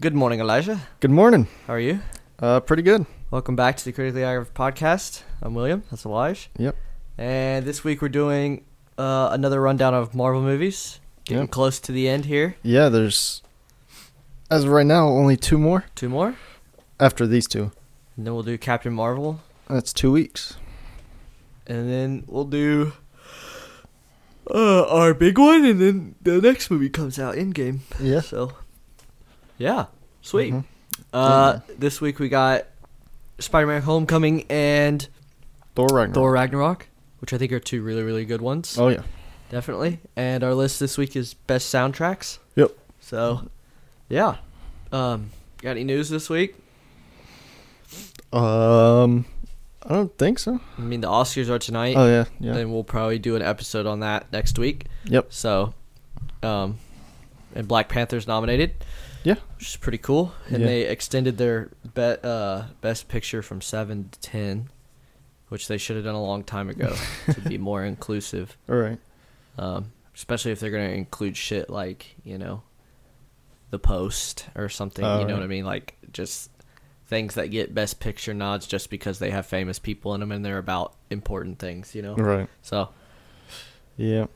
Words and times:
Good 0.00 0.14
morning, 0.14 0.40
Elijah. 0.40 0.80
Good 1.00 1.10
morning. 1.10 1.48
How 1.66 1.74
are 1.74 1.80
you? 1.80 2.00
Uh, 2.38 2.60
pretty 2.60 2.82
good. 2.82 3.06
Welcome 3.30 3.56
back 3.56 3.76
to 3.78 3.84
the 3.84 3.92
Critically 3.92 4.22
Accurate 4.24 4.54
Podcast. 4.54 5.22
I'm 5.42 5.54
William. 5.54 5.82
That's 5.90 6.04
Elijah. 6.04 6.48
Yep. 6.56 6.76
And 7.18 7.66
this 7.66 7.82
week 7.82 8.00
we're 8.00 8.08
doing 8.08 8.64
uh, 8.96 9.30
another 9.32 9.60
rundown 9.60 9.94
of 9.94 10.14
Marvel 10.14 10.40
movies. 10.42 11.00
Getting 11.24 11.42
Yep. 11.44 11.50
close 11.50 11.80
to 11.80 11.92
the 11.92 12.08
end 12.08 12.26
here. 12.26 12.56
Yeah, 12.62 12.88
there's 12.88 13.42
as 14.50 14.64
of 14.64 14.70
right 14.70 14.86
now 14.86 15.08
only 15.08 15.36
two 15.36 15.58
more 15.58 15.84
Two 15.94 16.08
more. 16.08 16.36
after 17.00 17.26
these 17.26 17.46
two. 17.46 17.72
And 18.16 18.26
then 18.26 18.34
we'll 18.34 18.42
do 18.44 18.56
Captain 18.56 18.92
Marvel. 18.94 19.40
That's 19.68 19.92
two 19.92 20.12
weeks. 20.12 20.56
And 21.66 21.88
then 21.90 22.24
we'll 22.26 22.44
do 22.44 22.92
uh, 24.50 24.86
our 24.86 25.12
big 25.12 25.38
one. 25.38 25.64
And 25.66 25.80
then 25.80 26.14
the 26.22 26.40
next 26.40 26.70
movie 26.70 26.88
comes 26.88 27.18
out 27.18 27.34
Endgame. 27.34 27.80
Yeah. 28.00 28.20
So, 28.20 28.52
yeah. 29.58 29.86
Sweet. 30.22 30.52
Mhm. 30.54 30.64
Uh, 31.12 31.60
This 31.78 32.00
week 32.00 32.18
we 32.18 32.28
got 32.28 32.64
Spider 33.38 33.66
Man 33.66 33.82
Homecoming 33.82 34.44
and 34.50 35.06
Thor 35.74 35.86
Ragnarok. 35.88 36.14
Thor 36.14 36.32
Ragnarok, 36.32 36.88
which 37.20 37.32
I 37.32 37.38
think 37.38 37.52
are 37.52 37.60
two 37.60 37.82
really, 37.82 38.02
really 38.02 38.24
good 38.24 38.40
ones. 38.40 38.76
Oh 38.78 38.88
yeah. 38.88 39.02
Definitely. 39.50 40.00
And 40.16 40.44
our 40.44 40.54
list 40.54 40.78
this 40.80 40.98
week 40.98 41.16
is 41.16 41.34
best 41.34 41.72
soundtracks. 41.72 42.38
Yep. 42.56 42.72
So, 43.00 43.48
yeah. 44.08 44.36
Um, 44.92 45.30
got 45.62 45.70
any 45.70 45.84
news 45.84 46.10
this 46.10 46.28
week? 46.28 46.54
Um, 48.32 49.24
I 49.82 49.94
don't 49.94 50.16
think 50.18 50.38
so. 50.38 50.60
I 50.76 50.80
mean, 50.82 51.00
the 51.00 51.08
Oscars 51.08 51.48
are 51.48 51.58
tonight, 51.58 51.94
Oh 51.96 52.06
yeah, 52.06 52.24
yeah. 52.40 52.56
and 52.56 52.70
we'll 52.72 52.84
probably 52.84 53.18
do 53.18 53.36
an 53.36 53.42
episode 53.42 53.86
on 53.86 54.00
that 54.00 54.30
next 54.32 54.58
week. 54.58 54.84
Yep. 55.04 55.32
So, 55.32 55.72
um, 56.42 56.78
and 57.54 57.66
Black 57.66 57.88
Panther's 57.88 58.26
nominated, 58.26 58.74
Yeah. 59.28 59.36
which 59.56 59.68
is 59.68 59.76
pretty 59.76 59.98
cool. 59.98 60.32
And 60.48 60.60
Yeah. 60.62 60.66
they 60.68 60.82
extended 60.82 61.36
their 61.38 61.70
be- 61.94 62.16
uh, 62.22 62.64
best 62.80 63.08
picture 63.08 63.42
from 63.42 63.60
seven 63.60 64.08
to 64.10 64.20
ten, 64.20 64.68
which 65.48 65.68
they 65.68 65.76
should 65.78 65.96
have 65.96 66.04
done 66.04 66.14
a 66.14 66.22
long 66.22 66.44
time 66.44 66.68
ago 66.70 66.94
to 67.32 67.40
be 67.42 67.58
more 67.58 67.84
inclusive. 67.84 68.56
All 68.68 68.76
right. 68.76 68.98
um, 69.58 69.92
especially 70.14 70.52
if 70.52 70.60
they're 70.60 70.70
gonna 70.70 70.84
include 70.90 71.36
shit 71.36 71.68
like 71.68 72.16
you 72.24 72.38
know, 72.38 72.62
the 73.70 73.78
post 73.78 74.46
or 74.54 74.68
something. 74.68 75.04
You 75.04 75.10
know 75.10 75.24
right. 75.24 75.32
what 75.34 75.42
I 75.42 75.46
mean? 75.46 75.64
Like 75.66 75.94
just 76.12 76.50
things 77.06 77.34
that 77.34 77.48
get 77.48 77.74
best 77.74 78.00
picture 78.00 78.32
nods 78.34 78.66
just 78.66 78.88
because 78.90 79.18
they 79.18 79.30
have 79.30 79.46
famous 79.46 79.78
people 79.78 80.14
in 80.14 80.20
them 80.20 80.30
and 80.32 80.44
they're 80.44 80.58
about 80.58 80.94
important 81.10 81.58
things. 81.58 81.94
You 81.94 82.02
know. 82.02 82.14
Right. 82.16 82.48
So 82.62 82.88
Yeah. 83.96 84.26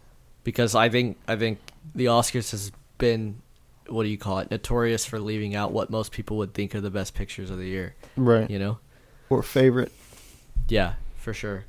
because 0.45 0.75
I 0.75 0.89
think 0.91 1.19
I 1.27 1.37
think 1.37 1.59
the 1.95 2.07
Oscars 2.07 2.51
has 2.51 2.73
been 2.99 3.41
what 3.89 4.05
do 4.05 4.09
you 4.09 4.19
call 4.19 4.39
it 4.39 4.51
notorious 4.51 5.05
for 5.05 5.19
leaving 5.21 5.55
out 5.55 5.73
what 5.73 5.91
most 5.91 6.13
people 6.13 6.37
would 6.39 6.55
think 6.55 6.75
are 6.75 6.81
the 6.81 6.91
best 6.91 7.15
pictures 7.15 7.51
of 7.51 7.59
the 7.59 7.67
year. 7.67 7.95
Right. 8.17 8.49
You 8.51 8.59
know. 8.59 8.79
Or 9.31 9.43
favorite. 9.43 9.93
Yeah, 10.69 10.95
for 11.17 11.33
sure. 11.35 11.65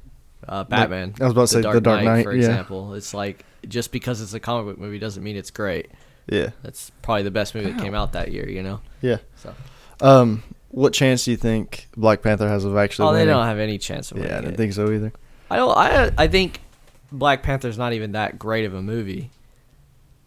Uh, 0.48 0.58
Like, 0.60 0.70
Batman. 0.70 1.14
I 1.20 1.24
was 1.24 1.32
about 1.32 1.42
to 1.44 1.48
say 1.48 1.62
The 1.62 1.80
Dark 1.82 2.04
Knight, 2.04 2.24
for 2.24 2.32
yeah. 2.34 2.40
example. 2.40 2.94
It's 2.96 3.14
like 3.14 3.46
just 3.68 3.92
because 3.92 4.22
it's 4.22 4.34
a 4.34 4.40
comic 4.40 4.66
book 4.66 4.78
movie 4.80 5.00
doesn't 5.00 5.24
mean 5.24 5.36
it's 5.38 5.52
great. 5.52 5.90
Yeah. 6.30 6.50
That's 6.64 6.92
probably 7.02 7.24
the 7.24 7.32
best 7.32 7.56
movie 7.56 7.72
that 7.72 7.82
came 7.82 7.96
out 7.96 8.14
that 8.14 8.32
year, 8.32 8.48
you 8.50 8.64
know. 8.64 8.82
Yeah. 9.02 9.18
So, 9.38 9.54
Um, 10.02 10.44
what 10.70 10.92
chance 10.94 11.26
do 11.26 11.32
you 11.32 11.38
think 11.38 11.88
Black 11.96 12.22
Panther 12.22 12.48
has 12.48 12.66
of 12.66 12.76
actually? 12.78 13.08
oh, 13.10 13.14
they 13.14 13.20
winning? 13.20 13.34
don't 13.36 13.46
have 13.46 13.60
any 13.60 13.78
chance 13.78 14.12
of 14.12 14.18
winning. 14.18 14.32
Yeah, 14.32 14.38
I 14.38 14.42
don't 14.42 14.54
it. 14.54 14.58
think 14.58 14.74
so 14.74 14.92
either. 14.92 15.12
I 15.50 15.56
don't. 15.58 15.78
I 15.78 16.12
I 16.18 16.28
think 16.28 16.62
Black 17.12 17.44
Panther's 17.44 17.78
not 17.78 17.94
even 17.94 18.14
that 18.14 18.40
great 18.40 18.66
of 18.66 18.74
a 18.74 18.82
movie. 18.82 19.30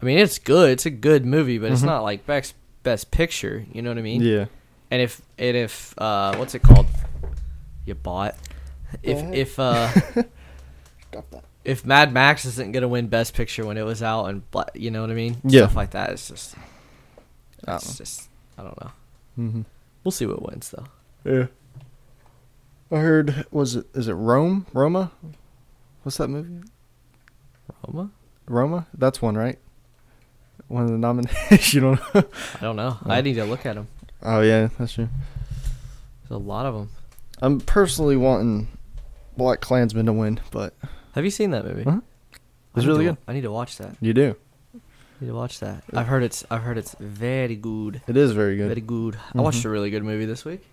I 0.01 0.05
mean, 0.05 0.19
it's 0.19 0.39
good. 0.39 0.71
It's 0.71 0.87
a 0.87 0.91
good 0.91 1.25
movie, 1.25 1.59
but 1.59 1.73
it's 1.73 1.83
Mhm. 1.83 1.87
not 1.87 2.03
like 2.03 2.27
best 2.27 2.55
best 2.83 3.11
picture. 3.11 3.65
You 3.73 3.83
know 3.83 3.91
what 3.91 3.99
I 3.99 4.03
mean? 4.03 4.21
Yeah. 4.23 4.47
And 4.91 5.03
if 5.03 5.21
and 5.39 5.57
if 5.57 5.95
uh, 5.99 6.37
what's 6.37 6.55
it 6.55 6.63
called? 6.63 6.87
You 7.85 7.95
bought. 7.95 8.35
If 9.03 9.23
What? 9.23 9.35
if 9.35 9.59
uh, 9.59 9.89
Stop 11.11 11.31
that. 11.31 11.45
if 11.65 11.85
Mad 11.85 12.13
Max 12.13 12.45
isn't 12.45 12.73
gonna 12.73 12.89
win 12.89 13.09
Best 13.09 13.35
Picture 13.35 13.65
when 13.67 13.77
it 13.79 13.83
was 13.85 14.03
out, 14.03 14.27
and 14.27 14.49
Bla- 14.51 14.67
you 14.75 14.91
know 14.91 15.01
what 15.01 15.11
I 15.11 15.15
mean? 15.15 15.39
Yeah. 15.45 15.63
Stuff 15.63 15.77
like 15.77 15.91
that. 15.93 16.11
It's 16.11 16.29
just. 16.29 16.55
I 17.67 17.73
don't 17.73 17.77
It's 17.77 17.99
just. 17.99 18.29
I 18.59 18.63
don't 18.63 18.81
know. 18.81 18.91
Mm-hmm. 19.39 19.63
We'll 20.05 20.13
see 20.13 20.27
what 20.27 20.43
wins 20.43 20.71
though. 20.71 20.87
Yeah. 21.31 21.47
I 22.91 23.01
heard. 23.01 23.47
Was 23.51 23.75
it? 23.77 23.87
Is 23.95 24.07
it 24.09 24.13
Rome? 24.15 24.67
Roma? 24.73 25.11
What's 26.03 26.19
that 26.19 26.29
movie? 26.29 26.63
Roma? 27.87 28.11
Roma? 28.47 28.87
That's 28.95 29.21
one, 29.21 29.37
right? 29.37 29.59
One 30.69 30.85
of 30.85 30.91
the 30.91 30.99
nominations. 30.99 31.75
you 31.75 31.81
don't 31.81 32.01
know? 32.15 32.25
I 32.55 32.61
don't 32.61 32.77
know. 32.77 32.99
Oh. 33.05 33.11
I 33.11 33.21
need 33.21 33.35
to 33.35 33.45
look 33.45 33.67
at 33.67 33.77
them. 33.77 33.89
Oh 34.23 34.41
yeah, 34.41 34.69
that's 34.79 34.95
true. 34.95 35.09
There's 36.23 36.41
a 36.41 36.43
lot 36.43 36.67
of 36.67 36.75
them. 36.75 36.91
I'm 37.41 37.61
personally 37.61 38.17
wanting 38.17 38.69
Black 39.37 39.61
Klansman 39.61 40.07
to 40.07 40.13
win, 40.13 40.41
but 40.51 40.75
Have 41.15 41.25
you 41.25 41.31
seen 41.31 41.51
that 41.51 41.65
movie? 41.65 41.85
Huh? 41.85 42.01
It's 42.75 42.87
really 42.87 43.05
to 43.05 43.13
good. 43.13 43.19
I 43.29 43.33
need 43.33 43.43
to 43.43 43.51
watch 43.51 43.79
that. 43.79 43.97
you 44.01 44.13
do. 44.13 44.35
I 44.75 44.79
need 45.21 45.29
to 45.29 45.35
watch 45.35 45.61
that. 45.61 45.85
I've 45.95 46.09
heard 46.09 46.23
it's. 46.23 46.45
I've 46.51 46.63
heard 46.63 46.79
it's 46.79 46.95
very 46.99 47.57
good. 47.57 48.03
It 48.07 48.17
is 48.17 48.33
very 48.33 48.57
good. 48.57 48.69
Very 48.69 48.81
good. 48.81 48.87
good. 48.87 49.15
I 49.15 49.19
mm-hmm. 49.19 49.43
watched 49.43 49.65
a 49.65 49.69
really 49.69 49.91
good 49.91 50.03
movie 50.05 50.27
this 50.27 50.45
week, 50.45 50.67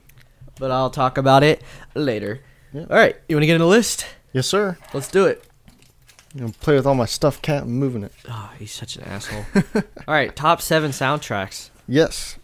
but 0.59 0.71
I'll 0.71 0.89
talk 0.89 1.17
about 1.17 1.43
it 1.43 1.61
later. 1.95 2.41
Yeah. 2.73 2.85
All 2.89 2.97
right, 2.97 3.15
you 3.27 3.35
want 3.35 3.43
to 3.43 3.47
get 3.47 3.55
in 3.55 3.61
a 3.61 3.67
list? 3.67 4.05
Yes, 4.33 4.47
sir. 4.47 4.77
Let's 4.93 5.09
do 5.09 5.27
it. 5.27 5.45
You 6.35 6.41
know, 6.41 6.51
play 6.61 6.75
with 6.75 6.87
all 6.87 6.95
my 6.95 7.05
stuffed 7.05 7.43
cat 7.43 7.63
and 7.63 7.73
moving 7.73 8.03
it. 8.03 8.11
Oh, 8.27 8.51
he's 8.57 8.71
such 8.71 8.95
an 8.95 9.03
asshole. 9.03 9.45
All 9.75 9.83
right, 10.13 10.35
top 10.35 10.61
seven 10.61 10.89
soundtracks. 10.89 11.69
Yes. 11.87 12.37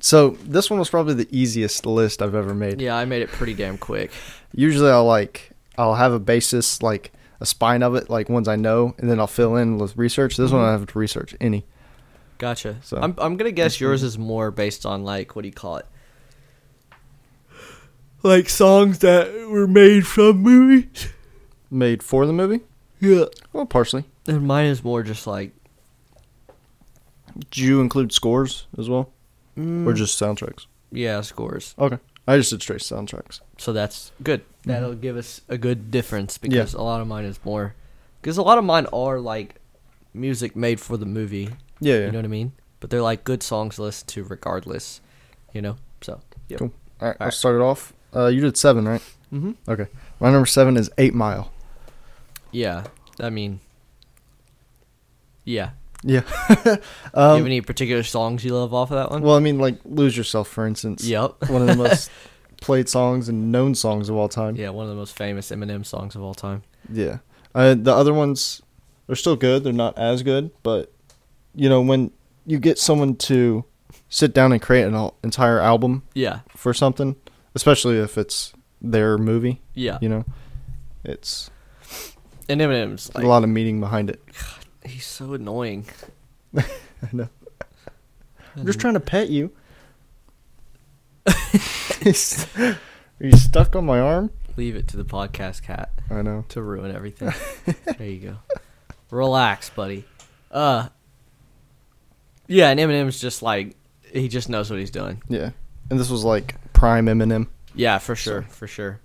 So 0.00 0.30
this 0.44 0.68
one 0.68 0.78
was 0.78 0.90
probably 0.90 1.14
the 1.14 1.28
easiest 1.30 1.86
list 1.86 2.20
I've 2.20 2.34
ever 2.34 2.54
made. 2.54 2.80
Yeah, 2.80 2.96
I 2.96 3.06
made 3.06 3.22
it 3.22 3.30
pretty 3.30 3.54
damn 3.54 3.78
quick. 3.78 4.10
Usually 4.52 4.90
I'll 4.90 5.06
like 5.06 5.52
I'll 5.78 5.94
have 5.94 6.12
a 6.12 6.18
basis 6.18 6.82
like 6.82 7.12
a 7.40 7.46
spine 7.46 7.82
of 7.82 7.94
it, 7.94 8.10
like 8.10 8.28
ones 8.28 8.48
I 8.48 8.56
know, 8.56 8.94
and 8.98 9.10
then 9.10 9.18
I'll 9.18 9.26
fill 9.26 9.56
in 9.56 9.78
with 9.78 9.96
research. 9.96 10.36
This 10.36 10.50
one 10.50 10.60
I 10.60 10.64
mm-hmm. 10.64 10.80
have 10.80 10.88
to 10.88 10.98
research 10.98 11.34
any. 11.40 11.64
Gotcha. 12.36 12.76
So- 12.82 12.98
I'm 12.98 13.14
I'm 13.16 13.36
gonna 13.36 13.50
guess 13.50 13.80
yours 13.80 14.02
is 14.02 14.18
more 14.18 14.50
based 14.50 14.84
on 14.84 15.04
like 15.04 15.34
what 15.34 15.42
do 15.42 15.48
you 15.48 15.54
call 15.54 15.76
it? 15.76 15.86
Like 18.22 18.50
songs 18.50 18.98
that 18.98 19.48
were 19.48 19.66
made 19.66 20.06
from 20.06 20.38
movies. 20.38 21.08
Made 21.70 22.02
for 22.02 22.26
the 22.26 22.32
movie? 22.34 22.60
Yeah. 23.00 23.24
Well, 23.52 23.66
partially. 23.66 24.04
And 24.26 24.46
mine 24.46 24.66
is 24.66 24.84
more 24.84 25.02
just 25.02 25.26
like 25.26 25.52
Do 27.50 27.62
you 27.62 27.80
include 27.80 28.12
scores 28.12 28.66
as 28.78 28.88
well, 28.88 29.10
or 29.56 29.62
mm, 29.62 29.96
just 29.96 30.20
soundtracks? 30.20 30.66
yeah 30.92 31.20
scores. 31.20 31.74
Okay, 31.78 31.98
I 32.26 32.36
just 32.36 32.50
did 32.50 32.62
straight 32.62 32.80
soundtracks. 32.80 33.40
So 33.58 33.72
that's 33.72 34.12
good. 34.22 34.40
Mm-hmm. 34.40 34.70
That'll 34.70 34.94
give 34.94 35.16
us 35.16 35.40
a 35.48 35.56
good 35.56 35.90
difference 35.90 36.36
because 36.38 36.74
a 36.74 36.82
lot 36.82 37.00
of 37.00 37.06
mine 37.06 37.24
is 37.24 37.38
more 37.44 37.74
because 38.20 38.36
a 38.36 38.42
lot 38.42 38.58
of 38.58 38.64
mine 38.64 38.86
are 38.92 39.18
like 39.18 39.56
music 40.12 40.54
made 40.54 40.80
for 40.80 40.96
the 40.96 41.06
movie. 41.06 41.48
Yeah, 41.80 41.94
yeah. 41.94 42.06
You 42.06 42.12
know 42.12 42.18
what 42.18 42.24
I 42.26 42.28
mean? 42.28 42.52
But 42.80 42.90
they're 42.90 43.02
like 43.02 43.24
good 43.24 43.42
songs 43.42 43.76
to 43.76 43.82
listen 43.82 44.06
to 44.08 44.24
regardless. 44.24 45.00
You 45.52 45.62
know. 45.62 45.76
So. 46.02 46.20
Yep. 46.48 46.58
Cool. 46.58 46.72
All 47.00 47.08
right, 47.08 47.16
I'll 47.20 47.24
Alright. 47.26 47.34
start 47.34 47.56
it 47.56 47.62
off. 47.62 47.92
Uh, 48.14 48.26
you 48.26 48.40
did 48.40 48.56
seven, 48.56 48.86
right? 48.88 49.02
Mm-hmm. 49.32 49.52
Okay. 49.68 49.86
My 50.18 50.30
number 50.30 50.46
seven 50.46 50.76
is 50.76 50.90
Eight 50.98 51.14
Mile. 51.14 51.50
Yeah. 52.52 52.84
I 53.18 53.30
mean. 53.30 53.60
Yeah. 55.44 55.70
Yeah. 56.02 56.20
Do 56.64 56.70
you 56.70 56.76
um, 57.14 57.36
have 57.38 57.46
any 57.46 57.60
particular 57.60 58.02
songs 58.02 58.44
you 58.44 58.54
love 58.54 58.72
off 58.72 58.90
of 58.90 58.96
that 58.96 59.10
one? 59.10 59.22
well, 59.22 59.36
I 59.36 59.40
mean, 59.40 59.58
like 59.58 59.78
Lose 59.84 60.16
Yourself, 60.16 60.48
for 60.48 60.66
instance. 60.66 61.04
Yep. 61.04 61.34
One 61.48 61.62
of 61.62 61.68
the 61.68 61.76
most 61.76 62.10
played 62.60 62.88
songs 62.88 63.28
and 63.28 63.50
known 63.52 63.74
songs 63.74 64.08
of 64.08 64.16
all 64.16 64.28
time. 64.28 64.54
Yeah, 64.56 64.68
one 64.70 64.84
of 64.84 64.90
the 64.90 64.96
most 64.96 65.16
famous 65.16 65.50
Eminem 65.50 65.84
songs 65.84 66.14
of 66.14 66.22
all 66.22 66.34
time. 66.34 66.62
Yeah. 66.92 67.18
Uh, 67.54 67.74
the 67.74 67.92
other 67.94 68.12
ones, 68.12 68.60
they're 69.06 69.16
still 69.16 69.34
good. 69.36 69.64
They're 69.64 69.72
not 69.72 69.96
as 69.98 70.22
good, 70.22 70.50
but 70.62 70.92
you 71.54 71.68
know 71.70 71.80
when 71.80 72.10
you 72.46 72.58
get 72.58 72.78
someone 72.78 73.16
to 73.16 73.64
sit 74.10 74.34
down 74.34 74.52
and 74.52 74.60
create 74.60 74.82
an 74.84 75.10
entire 75.24 75.58
album 75.60 76.02
Yeah. 76.14 76.40
for 76.48 76.74
something, 76.74 77.16
especially 77.54 77.96
if 77.98 78.18
it's 78.18 78.52
their 78.82 79.16
movie, 79.18 79.60
Yeah. 79.74 79.98
you 80.02 80.08
know, 80.10 80.24
it's 81.02 81.50
And 82.50 82.60
Eminem's 82.60 83.14
like 83.14 83.24
a 83.24 83.28
lot 83.28 83.44
of 83.44 83.48
meaning 83.50 83.78
behind 83.80 84.10
it. 84.10 84.20
he's 84.84 85.06
so 85.06 85.34
annoying. 85.34 85.86
I 86.56 86.64
know. 87.12 87.28
I'm 88.56 88.66
just 88.66 88.80
trying 88.80 88.94
to 88.94 89.00
pet 89.00 89.30
you. 89.30 89.52
Are 91.26 92.74
you 93.20 93.36
stuck 93.36 93.76
on 93.76 93.84
my 93.86 94.00
arm? 94.00 94.30
Leave 94.56 94.74
it 94.76 94.88
to 94.88 94.96
the 94.96 95.04
podcast 95.04 95.62
cat 95.62 95.90
I 96.10 96.22
know. 96.22 96.44
to 96.48 96.60
ruin 96.62 96.94
everything. 96.94 97.32
there 97.98 98.08
you 98.08 98.18
go. 98.18 98.36
Relax, 99.10 99.70
buddy. 99.70 100.04
Uh 100.50 100.88
Yeah, 102.48 102.70
and 102.70 102.80
Eminem's 102.80 103.20
just 103.20 103.42
like 103.42 103.76
he 104.12 104.28
just 104.28 104.48
knows 104.48 104.70
what 104.70 104.78
he's 104.80 104.90
doing. 104.90 105.22
Yeah. 105.28 105.50
And 105.88 106.00
this 106.00 106.10
was 106.10 106.24
like 106.24 106.56
prime 106.72 107.06
Eminem. 107.06 107.46
Yeah, 107.74 107.98
for 107.98 108.16
sure, 108.16 108.42
So- 108.42 108.48
for 108.48 108.66
sure. 108.66 109.00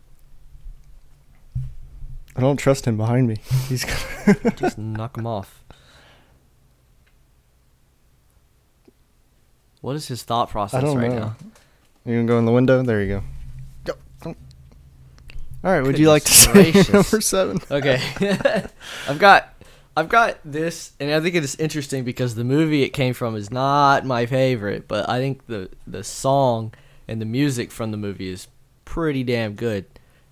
I 2.36 2.42
don't 2.42 2.58
trust 2.58 2.86
him 2.86 2.98
behind 2.98 3.28
me. 3.28 3.38
He's 3.68 3.86
gonna 3.86 4.52
Just 4.56 4.78
knock 4.78 5.18
him 5.18 5.26
off. 5.28 5.64
What 9.82 9.96
is 9.96 10.08
his 10.08 10.24
thought 10.24 10.50
process 10.50 10.82
I 10.84 10.86
don't 10.86 10.98
right 10.98 11.12
know. 11.12 11.18
now? 11.20 11.36
You 12.06 12.16
gonna 12.16 12.28
go 12.28 12.40
in 12.40 12.46
the 12.46 12.52
window? 12.52 12.82
There 12.84 13.02
you 13.02 13.08
go. 13.08 13.24
Yep. 13.88 13.98
All 15.64 15.72
right. 15.72 15.82
Would 15.82 15.98
you 16.00 16.10
like 16.10 16.24
to 16.24 16.30
Goodness 16.54 16.54
say 16.54 16.72
gracious. 16.72 16.94
number 16.94 17.22
seven? 17.22 17.60
Okay, 17.72 18.02
I've 19.08 19.20
got 19.20 19.54
I've 19.98 20.10
got 20.10 20.38
this, 20.44 20.92
and 21.00 21.12
I 21.12 21.20
think 21.22 21.36
it's 21.36 21.56
interesting 21.56 22.04
because 22.04 22.36
the 22.36 22.44
movie 22.44 22.84
it 22.84 22.90
came 22.90 23.14
from 23.14 23.36
is 23.36 23.50
not 23.52 24.06
my 24.06 24.26
favorite, 24.26 24.88
but 24.88 25.08
I 25.10 25.20
think 25.20 25.46
the 25.48 25.70
the 25.88 26.04
song 26.04 26.74
and 27.08 27.22
the 27.22 27.26
music 27.26 27.72
from 27.72 27.92
the 27.92 27.98
movie 27.98 28.30
is 28.30 28.48
pretty 28.86 29.24
damn 29.24 29.54
good, 29.54 29.86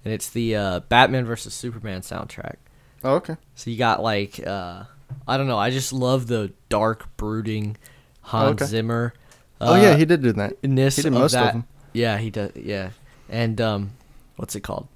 and 0.04 0.14
it's 0.14 0.30
the 0.30 0.56
uh, 0.56 0.80
Batman 0.82 1.26
versus 1.26 1.54
Superman 1.54 2.02
soundtrack. 2.02 2.56
Oh, 3.04 3.16
okay. 3.16 3.36
So 3.56 3.70
you 3.70 3.78
got 3.78 4.02
like 4.02 4.46
uh, 4.46 4.84
I 5.28 5.38
don't 5.38 5.48
know, 5.48 5.58
I 5.58 5.70
just 5.72 5.94
love 5.94 6.28
the 6.28 6.52
dark, 6.70 7.16
brooding 7.18 7.78
Hans 8.22 8.62
Okay. 8.62 8.66
Zimmer. 8.66 9.14
oh 9.62 9.76
yeah, 9.76 9.90
uh, 9.90 9.98
he 9.98 10.06
did 10.06 10.22
do 10.22 10.32
that. 10.34 10.64
ness 10.64 10.96
He 10.98 11.02
did 11.04 11.14
of 11.14 11.20
most 11.20 11.34
of 11.34 11.42
that. 11.46 11.54
them. 11.54 11.66
Yeah, 11.94 12.18
he 12.18 12.30
does. 12.30 12.52
Yeah, 12.56 12.90
and 13.30 13.60
um, 13.62 13.92
what's 14.38 14.56
it 14.56 14.62
called? 14.62 14.88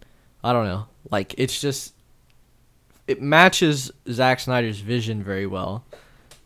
I 0.43 0.53
don't 0.53 0.65
know. 0.65 0.85
Like 1.11 1.35
it's 1.37 1.59
just 1.59 1.93
it 3.07 3.21
matches 3.21 3.91
Zack 4.09 4.39
Snyder's 4.39 4.79
vision 4.79 5.23
very 5.23 5.45
well. 5.47 5.83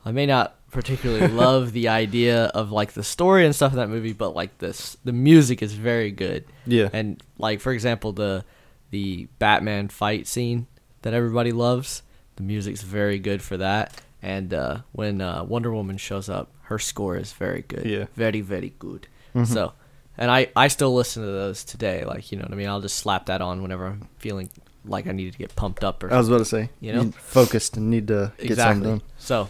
I 0.06 0.12
may 0.12 0.26
not 0.26 0.56
particularly 0.72 1.28
love 1.28 1.74
the 1.74 1.90
idea 1.90 2.46
of 2.46 2.72
like 2.72 2.94
the 2.94 3.04
story 3.04 3.46
and 3.46 3.56
stuff 3.56 3.74
in 3.74 3.78
that 3.78 3.90
movie, 3.90 4.14
but 4.14 4.36
like 4.36 4.58
this, 4.58 4.98
the 5.04 5.12
music 5.12 5.62
is 5.62 5.74
very 5.74 6.12
good. 6.12 6.46
Yeah. 6.66 6.90
And 6.94 7.22
like 7.38 7.60
for 7.60 7.72
example, 7.72 8.14
the 8.14 8.44
the 8.90 9.28
Batman 9.40 9.90
fight 9.90 10.28
scene 10.28 10.68
that 11.02 11.14
everybody 11.14 11.52
loves, 11.52 12.04
the 12.36 12.44
music's 12.44 12.82
very 12.82 13.20
good 13.20 13.42
for 13.42 13.58
that. 13.58 14.02
And 14.22 14.54
uh, 14.54 14.80
when 14.92 15.22
uh, 15.22 15.44
Wonder 15.44 15.72
Woman 15.74 15.98
shows 15.98 16.30
up, 16.30 16.52
her 16.64 16.80
score 16.80 17.18
is 17.18 17.34
very 17.34 17.64
good. 17.64 17.86
Yeah. 17.86 18.06
Very 18.16 18.42
very 18.42 18.74
good. 18.80 19.08
Mhm. 19.36 19.48
So, 19.48 19.74
and 20.18 20.32
I 20.32 20.48
I 20.56 20.68
still 20.68 20.94
listen 20.94 21.24
to 21.24 21.32
those 21.32 21.64
today. 21.64 22.06
Like 22.06 22.32
you 22.32 22.38
know 22.38 22.44
what 22.44 22.54
I 22.54 22.56
mean. 22.56 22.70
I'll 22.70 22.82
just 22.82 22.98
slap 22.98 23.26
that 23.28 23.42
on 23.42 23.62
whenever 23.62 23.88
I'm 23.88 24.08
feeling 24.20 24.50
like 24.86 25.08
I 25.08 25.12
need 25.12 25.32
to 25.32 25.38
get 25.38 25.56
pumped 25.56 25.84
up 25.84 26.04
or 26.04 26.12
I 26.14 26.18
was 26.18 26.28
about 26.28 26.40
to 26.40 26.46
say. 26.46 26.70
You 26.80 26.94
know? 26.94 27.12
focused 27.12 27.78
and 27.78 27.90
need 27.90 28.08
to 28.08 28.32
get 28.40 28.58
something 28.58 28.84
done. 28.84 29.02
So. 29.18 29.50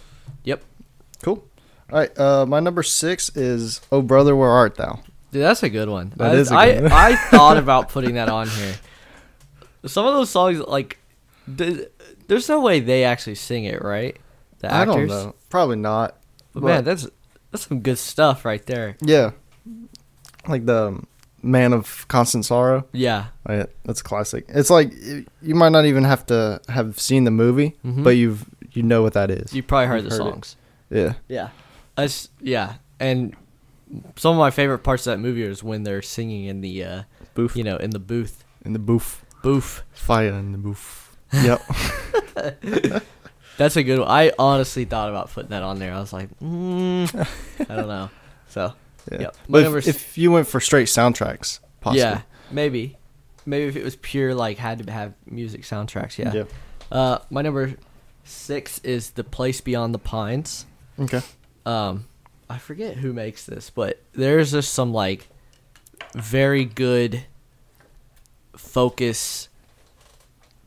Cool. 1.23 1.43
All 1.91 1.99
right. 1.99 2.19
Uh, 2.19 2.45
my 2.45 2.59
number 2.59 2.83
six 2.83 3.29
is 3.35 3.81
"Oh 3.91 4.01
Brother, 4.01 4.35
Where 4.35 4.49
Art 4.49 4.75
Thou." 4.75 4.99
Dude, 5.31 5.41
that's 5.43 5.63
a 5.63 5.69
good 5.69 5.87
one. 5.89 6.13
That 6.17 6.31
I, 6.31 6.35
is 6.35 6.51
a 6.51 6.55
I, 6.55 6.81
one. 6.81 6.91
I 6.91 7.15
thought 7.29 7.57
about 7.57 7.89
putting 7.89 8.15
that 8.15 8.27
on 8.29 8.47
here. 8.49 8.75
Some 9.85 10.05
of 10.05 10.13
those 10.13 10.29
songs, 10.29 10.59
like, 10.59 10.97
there's 11.47 12.49
no 12.49 12.59
way 12.61 12.79
they 12.79 13.03
actually 13.03 13.35
sing 13.35 13.63
it, 13.65 13.81
right? 13.81 14.15
The 14.59 14.71
I 14.71 14.81
actors. 14.81 14.95
don't 14.95 15.07
know. 15.07 15.35
Probably 15.49 15.77
not. 15.77 16.17
But 16.53 16.61
But- 16.61 16.67
man, 16.67 16.83
that's 16.83 17.07
that's 17.51 17.67
some 17.67 17.81
good 17.81 17.97
stuff 17.97 18.45
right 18.45 18.65
there. 18.65 18.95
Yeah. 19.01 19.31
Like 20.47 20.65
the 20.65 20.87
um, 20.87 21.07
"Man 21.43 21.73
of 21.73 22.07
Constant 22.07 22.45
Sorrow." 22.45 22.85
Yeah. 22.93 23.27
Yeah, 23.49 23.65
that's 23.83 24.01
a 24.01 24.03
classic. 24.03 24.45
It's 24.49 24.69
like 24.69 24.91
you 25.41 25.55
might 25.55 25.69
not 25.71 25.85
even 25.85 26.03
have 26.03 26.25
to 26.27 26.61
have 26.69 26.99
seen 26.99 27.23
the 27.25 27.31
movie, 27.31 27.75
Mhm. 27.85 28.03
but 28.03 28.11
you've 28.11 28.45
you 28.73 28.83
know 28.83 29.01
what 29.01 29.13
that 29.13 29.29
is. 29.29 29.53
You 29.53 29.63
probably 29.63 29.87
heard 29.87 30.03
You've 30.03 30.11
the 30.17 30.23
heard 30.23 30.33
it. 30.37 30.55
Yeah. 30.91 31.13
Yeah. 31.27 31.49
That's 31.95 32.29
yeah. 32.41 32.75
And 32.99 33.35
some 34.15 34.33
of 34.33 34.37
my 34.39 34.51
favorite 34.51 34.79
parts 34.79 35.07
of 35.07 35.11
that 35.11 35.17
movie 35.19 35.41
is 35.43 35.63
when 35.63 35.83
they're 35.83 36.01
singing 36.01 36.45
in 36.45 36.61
the 36.61 36.83
uh 36.83 37.03
Booth. 37.33 37.55
you 37.55 37.63
know, 37.63 37.77
in 37.77 37.89
the 37.91 37.99
booth. 37.99 38.43
in 38.65 38.73
the 38.73 38.79
booth. 38.79 39.23
Booth. 39.41 39.81
Fire 39.93 40.33
in 40.33 40.51
the 40.51 40.57
booth. 40.57 41.17
yep. 41.33 41.61
That's 43.57 43.75
a 43.75 43.83
good 43.83 43.99
one. 43.99 44.07
I 44.07 44.31
honestly 44.39 44.85
thought 44.85 45.09
about 45.09 45.31
putting 45.31 45.49
that 45.49 45.63
on 45.63 45.77
there. 45.79 45.93
I 45.93 45.99
was 45.99 46.13
like, 46.13 46.29
mm, 46.39 47.27
I 47.69 47.75
don't 47.75 47.87
know. 47.87 48.09
So 48.49 48.73
Yeah. 49.11 49.19
Yep. 49.21 49.37
But 49.47 49.65
s- 49.77 49.87
if 49.87 50.17
you 50.17 50.29
went 50.31 50.45
for 50.45 50.59
straight 50.59 50.87
soundtracks, 50.87 51.59
possibly. 51.79 52.01
Yeah, 52.01 52.21
maybe. 52.51 52.97
Maybe 53.45 53.67
if 53.67 53.77
it 53.77 53.83
was 53.83 53.95
pure 53.95 54.35
like 54.35 54.57
had 54.57 54.85
to 54.85 54.91
have 54.91 55.13
music 55.25 55.61
soundtracks, 55.61 56.17
yeah. 56.17 56.43
Uh 56.91 57.19
my 57.29 57.41
number 57.41 57.75
6 58.25 58.79
is 58.79 59.11
The 59.11 59.23
Place 59.23 59.61
Beyond 59.61 59.93
the 59.93 59.99
Pines. 59.99 60.65
Okay. 60.99 61.21
Um 61.65 62.05
I 62.49 62.57
forget 62.57 62.97
who 62.97 63.13
makes 63.13 63.45
this, 63.45 63.69
but 63.69 64.01
there's 64.13 64.51
just 64.51 64.73
some 64.73 64.91
like 64.93 65.27
very 66.13 66.65
good 66.65 67.23
focus 68.55 69.47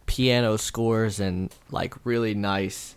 piano 0.06 0.56
scores 0.56 1.20
and 1.20 1.52
like 1.70 1.94
really 2.04 2.34
nice 2.34 2.94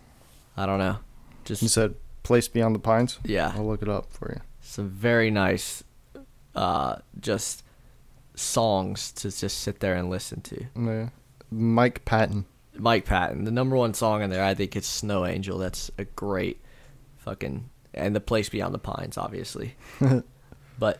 I 0.56 0.66
don't 0.66 0.80
know. 0.80 0.98
Just 1.46 1.62
You 1.62 1.68
said 1.68 1.96
"Place 2.24 2.48
Beyond 2.48 2.76
the 2.76 2.80
Pines." 2.80 3.20
yeah. 3.24 3.54
I'll 3.56 3.66
look 3.68 3.82
it 3.82 3.90
up 3.90 4.12
for 4.12 4.32
you. 4.32 4.42
some 4.62 4.90
very 4.90 5.30
nice 5.32 5.84
uh 6.56 6.98
just 7.20 7.64
songs 8.36 9.12
to 9.14 9.32
just 9.36 9.60
sit 9.60 9.80
there 9.80 9.96
and 9.96 10.10
listen 10.10 10.42
to. 10.42 10.66
Yeah. 10.78 11.10
Mike 11.52 12.06
Patton. 12.06 12.46
Mike 12.78 13.06
Patton, 13.06 13.44
the 13.46 13.52
number 13.52 13.76
one 13.76 13.94
song 13.96 14.22
in 14.22 14.30
there, 14.30 14.44
I 14.44 14.54
think 14.54 14.76
it's 14.76 14.88
Snow 14.88 15.26
Angel. 15.26 15.58
That's 15.58 15.90
a 15.98 16.04
great 16.06 16.62
fucking 17.28 17.70
and 17.94 18.16
the 18.16 18.20
place 18.22 18.48
beyond 18.50 18.74
the 18.74 18.80
pines, 18.80 19.18
obviously. 19.18 19.76
but 20.80 21.00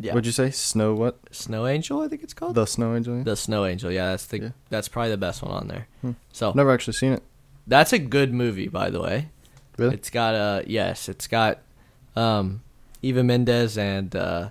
yeah, 0.00 0.12
What'd 0.14 0.26
you 0.26 0.32
say? 0.32 0.50
Snow 0.50 0.94
what? 0.94 1.18
Snow 1.30 1.66
Angel, 1.66 2.00
I 2.00 2.08
think 2.08 2.22
it's 2.24 2.34
called 2.34 2.54
The 2.56 2.66
Snow 2.66 2.96
Angel. 2.96 3.18
yeah? 3.18 3.22
the 3.22 3.36
Snow 3.36 3.64
Angel. 3.66 3.90
Yeah, 3.92 4.10
that's 4.10 4.26
the 4.26 4.38
Yeah. 4.38 4.48
that's 4.70 4.88
probably 4.88 5.10
the 5.10 5.16
best 5.18 5.42
one 5.42 5.52
on 5.52 5.68
there. 5.68 5.86
Hmm. 6.00 6.12
So 6.32 6.52
Never 6.54 6.72
actually 6.72 6.94
seen 6.94 7.12
it. 7.12 7.22
that's 7.66 7.92
a 7.92 7.98
good 7.98 8.32
movie, 8.34 8.68
by 8.68 8.90
the 8.90 9.00
way. 9.00 9.28
Really? 9.78 9.94
It's 9.94 10.10
got 10.10 10.34
uh 10.34 10.62
yes, 10.66 11.08
it's 11.08 11.26
got 11.28 11.60
um 12.16 12.62
Eva 13.02 13.22
Mendes 13.22 13.78
and 13.78 14.14
uh 14.16 14.48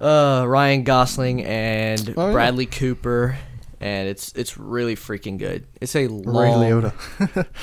uh 0.00 0.44
Ryan 0.48 0.82
Gosling 0.84 1.44
and 1.44 2.14
Oh, 2.16 2.26
yeah. 2.28 2.32
Bradley 2.32 2.66
Cooper 2.66 3.36
and 3.84 4.08
it's 4.08 4.32
it's 4.32 4.56
really 4.56 4.96
freaking 4.96 5.38
good. 5.38 5.66
It's 5.78 5.94
a 5.94 6.06
Ray 6.06 6.48
Liotta. 6.50 6.94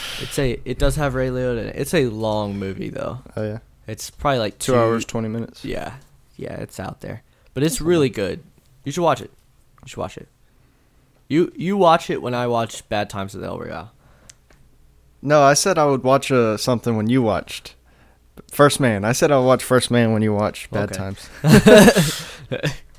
It's 0.21 0.38
a 0.38 0.62
it 0.63 0.77
does 0.77 0.95
have 0.95 1.15
Ray 1.15 1.29
Liotta 1.29 1.62
in 1.63 1.68
it. 1.69 1.75
It's 1.75 1.95
a 1.95 2.06
long 2.06 2.57
movie 2.59 2.89
though. 2.89 3.19
oh 3.35 3.44
yeah. 3.44 3.57
It's 3.88 4.12
probably 4.12 4.38
like 4.38 4.59
Two, 4.59 4.75
hours 4.75 5.03
twenty 5.03 5.27
minutes. 5.27 5.65
Yeah. 5.65 5.95
Yeah, 6.38 6.53
it's 6.53 6.79
out 6.79 7.01
there. 7.01 7.23
But 7.56 7.63
it's 7.63 7.81
really 7.81 8.09
good. 8.09 8.44
You 8.83 8.91
should 8.91 9.03
watch 9.03 9.19
it. 9.19 9.31
You 9.81 9.88
should 9.88 9.97
watch 9.97 10.15
it. 10.15 10.27
You 11.27 11.51
you 11.56 11.75
watch 11.75 12.12
it 12.12 12.21
when 12.21 12.35
I 12.35 12.45
watch 12.45 12.88
Bad 12.88 13.09
Times 13.09 13.33
at 13.33 13.41
the 13.41 13.47
El 13.47 13.57
Royale. 13.59 13.91
No, 15.23 15.41
I 15.41 15.56
said 15.56 15.79
I 15.79 15.85
would 15.85 16.03
watch 16.03 16.31
uh, 16.31 16.56
something 16.56 16.95
when 16.95 17.09
you 17.09 17.23
watched 17.23 17.73
First 18.51 18.79
Man. 18.79 19.03
I 19.03 19.12
said 19.12 19.31
I 19.31 19.38
would 19.39 19.45
watch 19.47 19.63
First 19.63 19.89
Man 19.89 20.13
when 20.13 20.21
you 20.21 20.33
watch 20.33 20.69
Bad 20.69 20.91
Okay. 20.91 20.97
Times. 20.97 21.29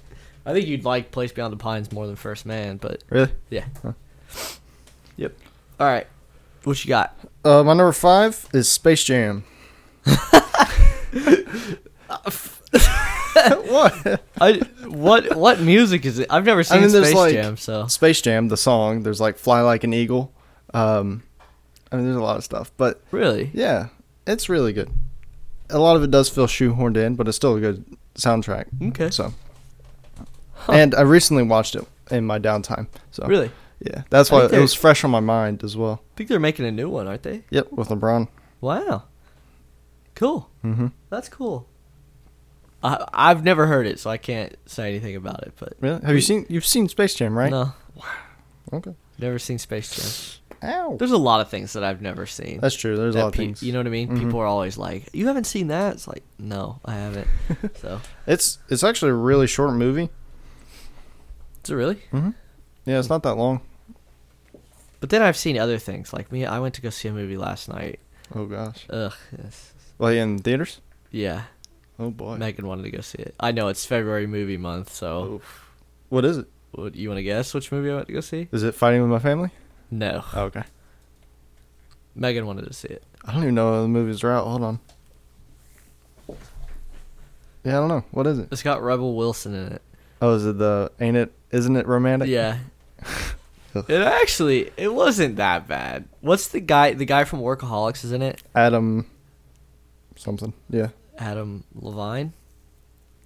I 0.45 0.53
think 0.53 0.67
you'd 0.67 0.85
like 0.85 1.11
Place 1.11 1.33
Beyond 1.33 1.53
the 1.53 1.57
Pines 1.57 1.93
more 1.93 2.07
than 2.07 2.17
First 2.17 2.45
Man, 2.47 2.77
but 2.79 3.03
Really? 3.11 3.31
yeah. 3.51 3.65
Huh. 3.83 3.93
Yep. 5.17 5.35
All 5.79 5.87
right. 5.87 6.07
What 6.65 6.85
you 6.85 6.89
got? 6.89 7.17
Uh, 7.45 7.63
my 7.63 7.75
number 7.75 7.93
five 7.93 8.47
is 8.53 8.71
Space 8.71 9.05
Jam. 9.05 9.45
what? 13.65 14.21
I 14.41 14.61
what 14.87 15.37
what 15.37 15.61
music 15.61 16.05
is 16.05 16.19
it? 16.19 16.27
I've 16.31 16.45
never 16.45 16.63
seen 16.63 16.79
I 16.79 16.81
mean, 16.83 16.93
there's 16.93 17.07
Space 17.09 17.17
like- 17.17 17.33
Jam, 17.35 17.57
so 17.57 17.87
Space 17.87 18.21
Jam, 18.23 18.49
the 18.49 18.57
song. 18.57 19.03
There's 19.03 19.21
like 19.21 19.39
Fly 19.39 19.61
Like 19.63 19.85
an 19.85 19.93
Eagle. 19.95 20.33
Um, 20.75 21.23
I 21.91 21.97
mean, 21.97 22.05
there's 22.07 22.17
a 22.17 22.23
lot 22.23 22.37
of 22.37 22.45
stuff, 22.45 22.73
but 22.77 23.03
really. 23.11 23.51
yeah, 23.53 23.89
it's 24.27 24.49
really 24.49 24.73
good. 24.73 24.91
A 25.71 25.79
lot 25.79 25.97
of 25.97 26.03
it 26.03 26.11
does 26.11 26.29
feel 26.29 26.47
shoehorned 26.47 26.97
in, 26.97 27.15
but 27.17 27.29
it's 27.29 27.37
still 27.37 27.57
a 27.57 27.61
good 27.61 27.85
soundtrack. 28.15 28.67
Okay. 28.89 29.11
So, 29.11 29.33
and 30.69 30.95
I 30.95 31.03
recently 31.03 31.43
watched 31.43 31.75
it 31.75 31.85
in 32.11 32.27
my 32.27 32.39
downtime. 32.39 32.87
So 33.11 33.27
Really? 33.27 33.51
yeah, 33.81 34.03
that's 34.11 34.31
why 34.31 34.45
it 34.47 34.53
was 34.53 34.75
fresh 34.75 35.05
on 35.05 35.11
my 35.11 35.21
mind 35.21 35.63
as 35.65 35.77
well. 35.77 36.03
I 36.15 36.17
think 36.17 36.29
they're 36.29 36.39
making 36.41 36.67
a 36.67 36.73
new 36.73 36.89
one, 36.89 37.07
aren't 37.07 37.23
they? 37.23 37.43
Yep, 37.51 37.73
with 37.73 37.89
LeBron. 37.89 38.29
Wow. 38.61 39.05
Cool. 40.15 40.49
Mm-hmm. 40.65 40.89
That's 41.11 41.29
cool. 41.29 41.67
I 42.83 43.05
I've 43.13 43.45
never 43.45 43.67
heard 43.67 43.87
it, 43.87 43.99
so 43.99 44.11
I 44.11 44.17
can't 44.19 44.57
say 44.67 44.89
anything 44.91 45.17
about 45.17 45.43
it. 45.43 45.53
But 45.59 45.75
Really? 45.81 46.01
Have 46.05 46.15
you 46.15 46.21
seen? 46.21 46.47
You've 46.49 46.67
seen 46.67 46.89
Space 46.89 47.15
Jam, 47.15 47.37
right? 47.37 47.51
no, 47.51 47.73
Wow. 47.97 48.05
Okay. 48.75 48.95
never 49.19 49.39
seen 49.39 49.59
Space 49.59 49.91
Jam. 49.95 50.39
Ow. 50.65 50.97
There's 50.97 51.11
a 51.11 51.17
lot 51.19 51.41
of 51.41 51.49
things 51.49 51.73
that 51.73 51.83
I've 51.83 52.01
never 52.01 52.25
seen. 52.25 52.61
That's 52.61 52.77
true. 52.77 52.97
There's 52.97 53.15
a 53.17 53.19
that 53.19 53.25
lot 53.25 53.29
of 53.29 53.35
pe- 53.35 53.47
things. 53.47 53.63
You 53.65 53.73
know 53.73 53.81
what 53.81 53.87
I 53.89 53.91
mean? 53.91 54.11
Mhm. 54.11 54.19
People 54.21 54.39
are 54.41 54.47
always 54.47 54.79
like, 54.79 55.09
"You 55.13 55.27
haven't 55.27 55.45
seen 55.45 55.69
that?" 55.69 55.95
It's 55.95 56.07
like, 56.07 56.23
no, 56.39 56.79
I 56.85 56.95
haven't. 56.95 57.27
so, 57.81 58.01
It's 58.29 58.59
it's 58.69 58.85
actually 58.85 59.11
a 59.11 59.15
really 59.15 59.47
short 59.49 59.75
movie. 59.75 60.11
Is 61.65 61.71
it 61.71 61.75
really? 61.75 61.97
Mm-hmm. 62.13 62.31
Yeah, 62.85 62.99
it's 62.99 63.09
not 63.09 63.23
that 63.23 63.35
long. 63.35 63.61
But 65.01 65.11
then 65.11 65.23
I've 65.23 65.37
seen 65.37 65.59
other 65.59 65.79
things. 65.79 66.13
Like 66.13 66.31
me, 66.31 66.47
I 66.47 66.59
went 66.61 66.75
to 66.75 66.81
go 66.81 66.91
see 66.91 67.09
a 67.09 67.13
movie 67.13 67.37
last 67.37 67.69
night. 67.69 68.01
Oh 68.35 68.47
gosh. 68.47 68.87
Ugh. 68.91 69.13
Yes. 69.37 69.73
Like 69.99 70.17
in 70.17 70.39
theaters? 70.39 70.81
Yeah. 71.11 71.43
Oh 71.99 72.11
boy. 72.11 72.37
Megan 72.37 72.67
wanted 72.67 72.85
to 72.85 72.91
go 72.91 73.01
see 73.01 73.19
it. 73.19 73.35
I 73.39 73.53
know 73.53 73.69
it's 73.69 73.85
February 73.85 74.27
movie 74.27 74.57
month, 74.57 74.93
so 74.93 75.35
Oof. 75.35 75.71
What 76.09 76.25
is 76.25 76.39
it? 76.39 76.47
what, 76.73 76.95
you 76.95 77.09
want 77.09 77.19
to 77.19 77.23
guess 77.23 77.55
which 77.55 77.71
movie 77.71 77.91
I 77.91 77.95
went 77.95 78.07
to 78.09 78.13
go 78.13 78.21
see? 78.21 78.49
Is 78.53 78.63
it 78.63 78.75
Fighting 78.75 79.03
with 79.03 79.11
My 79.11 79.19
Family? 79.19 79.51
No. 79.91 80.25
Oh, 80.35 80.43
okay. 80.45 80.65
Megan 82.15 82.47
wanted 82.47 82.67
to 82.67 82.73
see 82.73 82.89
it. 82.89 83.05
I 83.25 83.33
don't 83.33 83.43
even 83.43 83.55
know 83.55 83.83
the 83.83 83.89
movies 83.89 84.25
are 84.25 84.33
out. 84.33 84.47
Hold 84.47 84.63
on. 84.63 84.81
Yeah, 87.65 87.77
I 87.77 87.81
don't 87.81 87.89
know. 87.89 88.05
What 88.11 88.27
is 88.27 88.39
it? 88.39 88.49
It's 88.51 88.63
got 88.63 88.83
Rebel 88.83 89.15
Wilson 89.15 89.55
in 89.55 89.73
it. 89.75 89.83
Oh, 90.21 90.35
is 90.35 90.47
it 90.47 90.59
the 90.59 90.91
ain't 91.01 91.17
it? 91.17 91.33
Isn't 91.53 91.77
it 91.77 91.87
romantic? 91.87 92.29
Yeah. 92.29 92.59
it 93.75 94.01
actually 94.03 94.71
it 94.77 94.93
wasn't 94.93 95.37
that 95.37 95.69
bad. 95.69 96.05
What's 96.21 96.49
the 96.49 96.61
guy? 96.61 96.93
The 96.95 97.05
guy 97.05 97.25
from 97.25 97.41
Workaholics 97.41 98.05
isn't 98.05 98.23
it. 98.23 98.43
Adam. 98.55 99.07
Something. 100.17 100.53
Yeah. 100.71 100.89
Adam 101.19 101.65
Levine. 101.75 102.33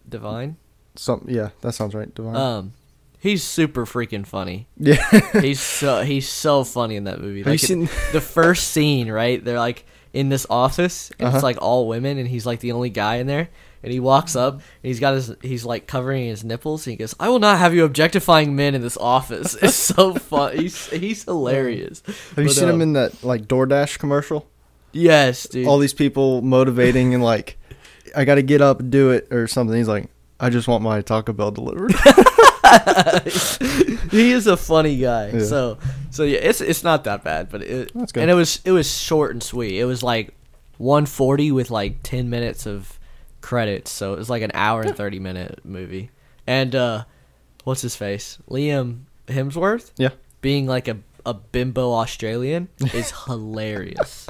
DeVine. 0.09 0.56
Some. 0.95 1.25
Yeah, 1.28 1.50
that 1.61 1.73
sounds 1.73 1.95
right. 1.95 2.12
DeVine. 2.14 2.35
Um, 2.37 2.73
he's 3.18 3.42
super 3.42 3.85
freaking 3.87 4.26
funny. 4.26 4.66
yeah. 4.78 5.30
He's 5.40 5.61
so 5.61 6.02
he's 6.02 6.28
so 6.28 6.64
funny 6.64 6.97
in 6.97 7.04
that 7.04 7.21
movie. 7.21 7.42
Have 7.42 7.47
you 7.68 7.76
Like 7.78 7.90
it- 7.90 7.97
the 8.12 8.21
first 8.21 8.68
scene? 8.68 9.11
Right, 9.11 9.45
they're 9.45 9.59
like 9.59 9.85
in 10.12 10.28
this 10.30 10.47
office. 10.49 11.11
And 11.18 11.28
Uh-huh. 11.28 11.37
It's 11.37 11.42
like 11.45 11.59
all 11.61 11.87
women, 11.88 12.18
and 12.18 12.26
he's 12.28 12.47
like 12.47 12.61
the 12.61 12.73
only 12.73 12.90
guy 12.90 13.16
in 13.16 13.26
there. 13.26 13.49
And 13.86 13.92
he 13.92 14.00
walks 14.00 14.34
up, 14.34 14.54
and 14.54 14.62
he's 14.82 14.98
got 14.98 15.14
his 15.14 15.32
he's 15.42 15.64
like 15.64 15.86
covering 15.86 16.26
his 16.26 16.42
nipples. 16.42 16.84
And 16.88 16.94
he 16.94 16.96
goes, 16.96 17.14
"I 17.20 17.28
will 17.28 17.38
not 17.38 17.60
have 17.60 17.72
you 17.72 17.84
objectifying 17.84 18.56
men 18.56 18.74
in 18.74 18.82
this 18.82 18.96
office." 18.96 19.56
It's 19.62 19.76
so 19.76 20.14
fun. 20.14 20.58
He's 20.58 20.88
he's 20.88 21.22
hilarious. 21.22 22.02
Have 22.04 22.38
you 22.38 22.44
But, 22.46 22.50
seen 22.50 22.68
him 22.68 22.74
um, 22.74 22.82
in 22.82 22.92
that 22.94 23.22
like 23.22 23.46
DoorDash 23.46 24.00
commercial? 24.00 24.48
Yes, 24.90 25.46
dude. 25.46 25.68
All 25.68 25.78
these 25.78 25.94
people 25.94 26.42
motivating 26.42 27.14
and 27.14 27.22
like, 27.22 27.58
I 28.16 28.24
got 28.24 28.34
to 28.34 28.42
get 28.42 28.60
up 28.60 28.80
and 28.80 28.90
do 28.90 29.10
it 29.10 29.32
or 29.32 29.46
something. 29.46 29.76
He's 29.76 29.86
like, 29.86 30.08
I 30.40 30.50
just 30.50 30.66
want 30.66 30.82
my 30.82 31.00
Taco 31.00 31.32
Bell 31.32 31.52
delivered. 31.52 31.94
he 34.10 34.32
is 34.32 34.48
a 34.48 34.56
funny 34.56 34.96
guy. 34.98 35.28
Yeah. 35.28 35.44
So 35.44 35.78
so 36.10 36.24
yeah, 36.24 36.38
it's 36.38 36.60
it's 36.60 36.82
not 36.82 37.04
that 37.04 37.22
bad, 37.22 37.50
but 37.50 37.62
it 37.62 37.92
and 37.94 38.28
it 38.30 38.34
was 38.34 38.60
it 38.64 38.72
was 38.72 38.90
short 38.90 39.30
and 39.30 39.40
sweet. 39.40 39.78
It 39.78 39.84
was 39.84 40.02
like 40.02 40.34
140 40.78 41.52
with 41.52 41.70
like 41.70 42.02
10 42.02 42.28
minutes 42.28 42.66
of 42.66 42.95
credits, 43.46 43.92
so 43.92 44.12
it 44.12 44.18
was 44.18 44.28
like 44.28 44.42
an 44.42 44.50
hour 44.54 44.82
and 44.82 44.96
30 44.96 45.20
minute 45.20 45.60
movie. 45.64 46.10
And 46.48 46.74
uh 46.74 47.04
what's 47.62 47.80
his 47.80 47.94
face? 47.94 48.38
Liam 48.50 49.02
Hemsworth 49.28 49.92
yeah. 49.96 50.10
being 50.40 50.66
like 50.66 50.88
a 50.88 50.98
a 51.24 51.32
bimbo 51.34 51.92
Australian 51.92 52.68
is 52.92 53.12
hilarious. 53.26 54.26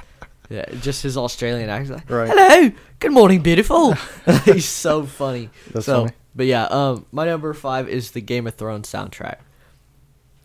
Yeah, 0.50 0.66
just 0.82 1.02
his 1.02 1.16
Australian 1.16 1.70
accent. 1.70 2.00
Like, 2.00 2.11
Right. 2.11 2.30
Hello, 2.30 2.73
good 3.00 3.12
morning, 3.12 3.40
beautiful. 3.40 3.92
He's 4.44 4.68
so 4.68 5.06
funny. 5.06 5.49
That's 5.73 5.87
so, 5.87 6.02
funny. 6.02 6.12
but 6.35 6.44
yeah, 6.46 6.64
um, 6.64 7.06
my 7.11 7.25
number 7.25 7.54
five 7.54 7.88
is 7.88 8.11
the 8.11 8.20
Game 8.20 8.46
of 8.46 8.54
Thrones 8.54 8.87
soundtrack. 8.92 9.38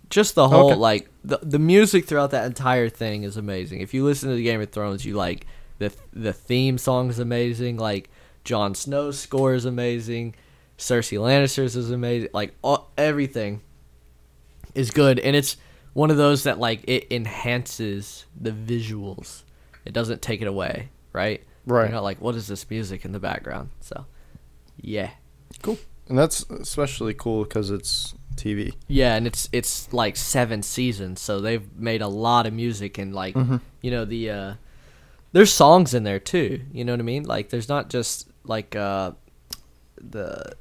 Just 0.09 0.35
the 0.35 0.47
whole 0.47 0.71
Okay. 0.71 0.79
like 0.79 1.09
the 1.25 1.39
the 1.41 1.59
music 1.59 2.05
throughout 2.05 2.31
that 2.31 2.45
entire 2.45 2.87
thing 2.87 3.23
is 3.23 3.35
amazing. 3.35 3.81
If 3.81 3.93
you 3.93 4.05
listen 4.05 4.29
to 4.29 4.35
the 4.35 4.43
Game 4.45 4.61
of 4.61 4.69
Thrones, 4.71 5.03
you 5.05 5.15
like 5.15 5.45
the 5.79 5.91
the 6.13 6.31
theme 6.31 6.77
song 6.77 7.09
is 7.09 7.19
amazing. 7.19 7.75
Like 7.75 8.09
Jon 8.43 8.74
Snow's 8.75 9.19
score 9.19 9.53
is 9.53 9.65
amazing. 9.65 10.36
Cersei 10.77 11.17
Lannister's 11.19 11.75
is 11.75 11.91
amazing. 11.91 12.29
Like 12.33 12.53
all, 12.63 12.91
everything 12.98 13.62
is 14.74 14.91
good, 14.91 15.19
and 15.19 15.36
it's 15.36 15.57
one 15.93 16.10
of 16.10 16.17
those 16.17 16.43
that 16.43 16.60
like 16.60 16.83
it 16.88 17.07
enhances 17.12 18.25
the 18.39 18.51
visuals. 18.51 19.43
It 19.86 19.93
doesn't 19.93 20.21
take 20.21 20.41
it 20.41 20.48
away, 20.48 20.89
right? 21.13 21.43
Right. 21.65 21.83
You're 21.83 21.91
not 21.91 22.03
like, 22.03 22.21
what 22.21 22.36
is 22.36 22.48
this 22.48 22.67
music 22.69 23.05
in 23.05 23.12
the 23.12 23.19
background? 23.19 23.69
So, 23.81 24.05
yeah, 24.79 25.12
Cool. 25.62 25.77
And 26.07 26.17
that's 26.17 26.41
especially 26.50 27.13
cool 27.13 27.43
because 27.43 27.69
it's 27.69 28.15
TV. 28.36 28.74
yeah, 28.88 29.15
and 29.15 29.27
it's 29.27 29.48
it's 29.51 29.91
like 29.93 30.15
seven 30.17 30.63
seasons, 30.63 31.21
so 31.21 31.39
they've 31.39 31.63
made 31.77 32.01
a 32.01 32.07
lot 32.07 32.48
of 32.48 32.53
music 32.53 32.98
and 32.98 33.13
like 33.13 33.36
Mhm. 33.36 33.62
you 33.81 33.91
know 33.91 34.03
the 34.05 34.29
uh, 34.29 34.53
there's 35.31 35.53
songs 35.53 35.93
in 35.93 36.03
there 36.03 36.19
too. 36.19 36.62
You 36.74 36.83
know 36.86 36.93
what 36.93 37.00
I 37.00 37.03
mean? 37.03 37.24
Like 37.24 37.50
there's 37.50 37.69
not 37.69 37.89
just 37.89 38.27
like 38.45 38.75
uh, 38.75 39.12
the 39.98 40.53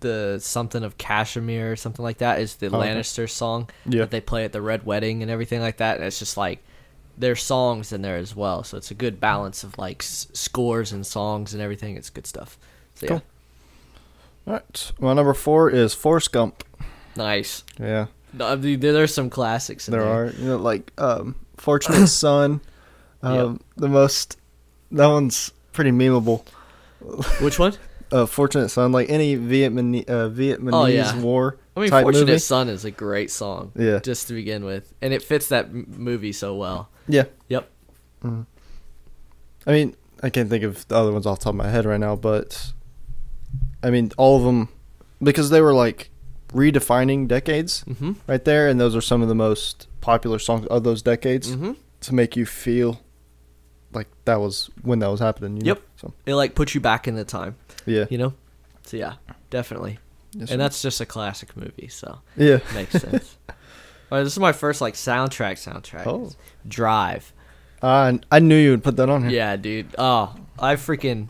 the 0.00 0.38
something 0.40 0.82
of 0.84 0.98
Kashmir 0.98 1.72
or 1.72 1.76
something 1.76 2.02
like 2.02 2.18
that 2.18 2.40
is 2.40 2.56
the 2.56 2.66
Oh, 2.68 2.78
okay. 2.80 2.90
Lannister 2.94 3.28
song 3.28 3.70
Yeah. 3.86 4.00
that 4.00 4.10
they 4.10 4.20
play 4.20 4.44
at 4.44 4.52
the 4.52 4.60
Red 4.60 4.84
Wedding 4.84 5.22
and 5.22 5.30
everything 5.30 5.60
like 5.60 5.78
that. 5.78 5.96
And 5.96 6.04
it's 6.04 6.18
just 6.18 6.36
like 6.36 6.58
there's 7.16 7.42
songs 7.42 7.92
in 7.92 8.02
there 8.02 8.16
as 8.16 8.34
well, 8.36 8.64
so 8.64 8.76
it's 8.76 8.90
a 8.90 8.94
good 8.94 9.20
balance 9.20 9.62
of 9.64 9.78
like 9.78 10.02
s- 10.02 10.26
scores 10.32 10.92
and 10.92 11.06
songs 11.06 11.54
and 11.54 11.62
everything. 11.62 11.96
It's 11.96 12.10
good 12.10 12.26
stuff. 12.26 12.58
So 12.96 13.06
Cool. 13.06 13.22
All 14.46 14.52
right. 14.54 14.92
My 14.98 15.14
number 15.14 15.32
four 15.32 15.70
is 15.70 15.94
Forrest 15.94 16.32
Gump. 16.32 16.64
nice. 17.16 17.62
Yeah. 17.80 18.06
No, 18.32 18.56
there- 18.56 18.76
there's 18.76 19.14
some 19.14 19.30
classics 19.30 19.88
in 19.88 19.92
There 19.92 20.02
there. 20.02 20.12
are, 20.12 20.26
you 20.32 20.44
know, 20.48 20.56
like 20.56 20.92
um, 20.98 21.36
Fortunate 21.56 22.06
Son. 22.08 22.60
Um, 23.22 23.60
The 23.76 23.88
most. 23.88 24.36
That 24.90 25.06
one's 25.06 25.50
pretty 25.74 25.90
memeable. 25.90 26.46
Which 27.42 27.58
one? 27.58 27.74
Uh, 28.12 28.26
Fortunate 28.26 28.68
Son, 28.68 28.92
like 28.92 29.08
any 29.10 29.34
Vietnam 29.34 29.94
uh, 29.94 30.28
Vietnamese 30.28 30.72
Oh, 30.72 30.84
yeah. 30.86 31.18
war 31.20 31.56
I 31.76 31.80
mean, 31.80 31.90
Fortunate 31.90 32.26
movie. 32.26 32.38
Son 32.38 32.68
is 32.68 32.84
a 32.84 32.90
great 32.92 33.28
song. 33.30 33.72
Yeah. 33.74 33.98
Just 33.98 34.28
to 34.28 34.34
begin 34.34 34.64
with, 34.64 34.92
and 35.02 35.12
it 35.12 35.20
fits 35.20 35.48
that 35.48 35.64
m- 35.66 35.86
movie 35.96 36.30
so 36.32 36.54
well. 36.54 36.90
Yeah. 37.08 37.24
Yep. 37.48 37.68
I 39.66 39.72
mean, 39.72 39.96
I 40.22 40.30
can't 40.30 40.48
think 40.48 40.62
of 40.64 40.86
the 40.88 40.94
other 40.96 41.10
ones 41.12 41.26
off 41.26 41.38
the 41.40 41.44
top 41.44 41.54
of 41.54 41.56
my 41.56 41.68
head 41.68 41.86
right 41.86 41.98
now, 41.98 42.14
but 42.14 42.72
I 43.82 43.90
mean, 43.90 44.12
all 44.16 44.36
of 44.36 44.44
them 44.44 44.68
because 45.22 45.50
they 45.50 45.60
were 45.60 45.74
like 45.74 46.10
redefining 46.52 47.26
decades 47.26 47.84
Mm-hmm. 47.88 48.12
right 48.28 48.44
there, 48.44 48.68
and 48.68 48.78
those 48.78 48.94
are 48.94 49.00
some 49.00 49.22
of 49.22 49.28
the 49.28 49.34
most 49.34 49.88
popular 50.00 50.38
songs 50.38 50.66
of 50.66 50.84
those 50.84 51.02
decades 51.02 51.56
Mm-hmm. 51.56 51.72
to 52.02 52.14
make 52.14 52.36
you 52.36 52.46
feel 52.46 53.00
like 53.94 54.08
that 54.24 54.40
was 54.40 54.70
when 54.82 54.98
that 55.00 55.08
was 55.08 55.20
happening. 55.20 55.56
You 55.58 55.62
know? 55.62 55.66
Yep. 55.68 55.82
So 55.96 56.12
It 56.26 56.34
like 56.34 56.54
puts 56.54 56.74
you 56.74 56.80
back 56.80 57.06
in 57.08 57.14
the 57.14 57.24
time, 57.24 57.56
yeah. 57.86 58.06
you 58.10 58.18
know. 58.18 58.34
So 58.84 58.96
yeah, 58.96 59.14
definitely. 59.50 59.98
Yes, 60.32 60.50
and 60.50 60.60
that's 60.60 60.82
just 60.82 61.00
a 61.00 61.06
classic 61.06 61.56
movie, 61.56 61.88
so 61.88 62.20
yeah. 62.36 62.58
makes 62.74 62.92
sense. 62.92 63.36
All 63.48 64.18
right, 64.18 64.24
this 64.24 64.32
is 64.34 64.38
my 64.38 64.52
first 64.52 64.80
like 64.80 64.94
soundtrack. 64.94 65.54
Soundtrack. 65.64 66.06
Oh. 66.06 66.30
Drive. 66.66 67.32
Uh, 67.82 68.18
I 68.30 68.38
knew 68.38 68.56
you 68.56 68.70
would 68.70 68.82
put 68.84 68.96
that 68.96 69.08
on 69.10 69.22
here. 69.22 69.30
Yeah, 69.30 69.56
dude. 69.56 69.94
Oh, 69.98 70.34
I 70.58 70.74
freaking 70.76 71.28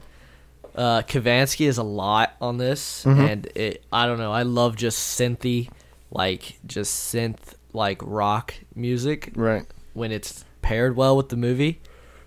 uh 0.75 1.02
Kavinsky 1.02 1.66
is 1.66 1.78
a 1.78 1.83
lot 1.85 2.35
on 2.40 2.56
this 2.59 3.04
Mhm. 3.04 3.28
and 3.30 3.47
it 3.54 3.85
I 3.92 4.06
don't 4.06 4.18
know, 4.18 4.33
I 4.33 4.42
love 4.42 4.75
just 4.75 5.18
synthy 5.18 5.68
like 6.11 6.59
just 6.66 7.12
synth 7.14 7.54
like 7.73 8.00
rock 8.02 8.54
music 8.75 9.30
Right. 9.37 9.64
when 9.92 10.11
it's 10.11 10.44
paired 10.62 10.97
well 10.97 11.16
with 11.16 11.28
the 11.28 11.37
movie. 11.37 11.80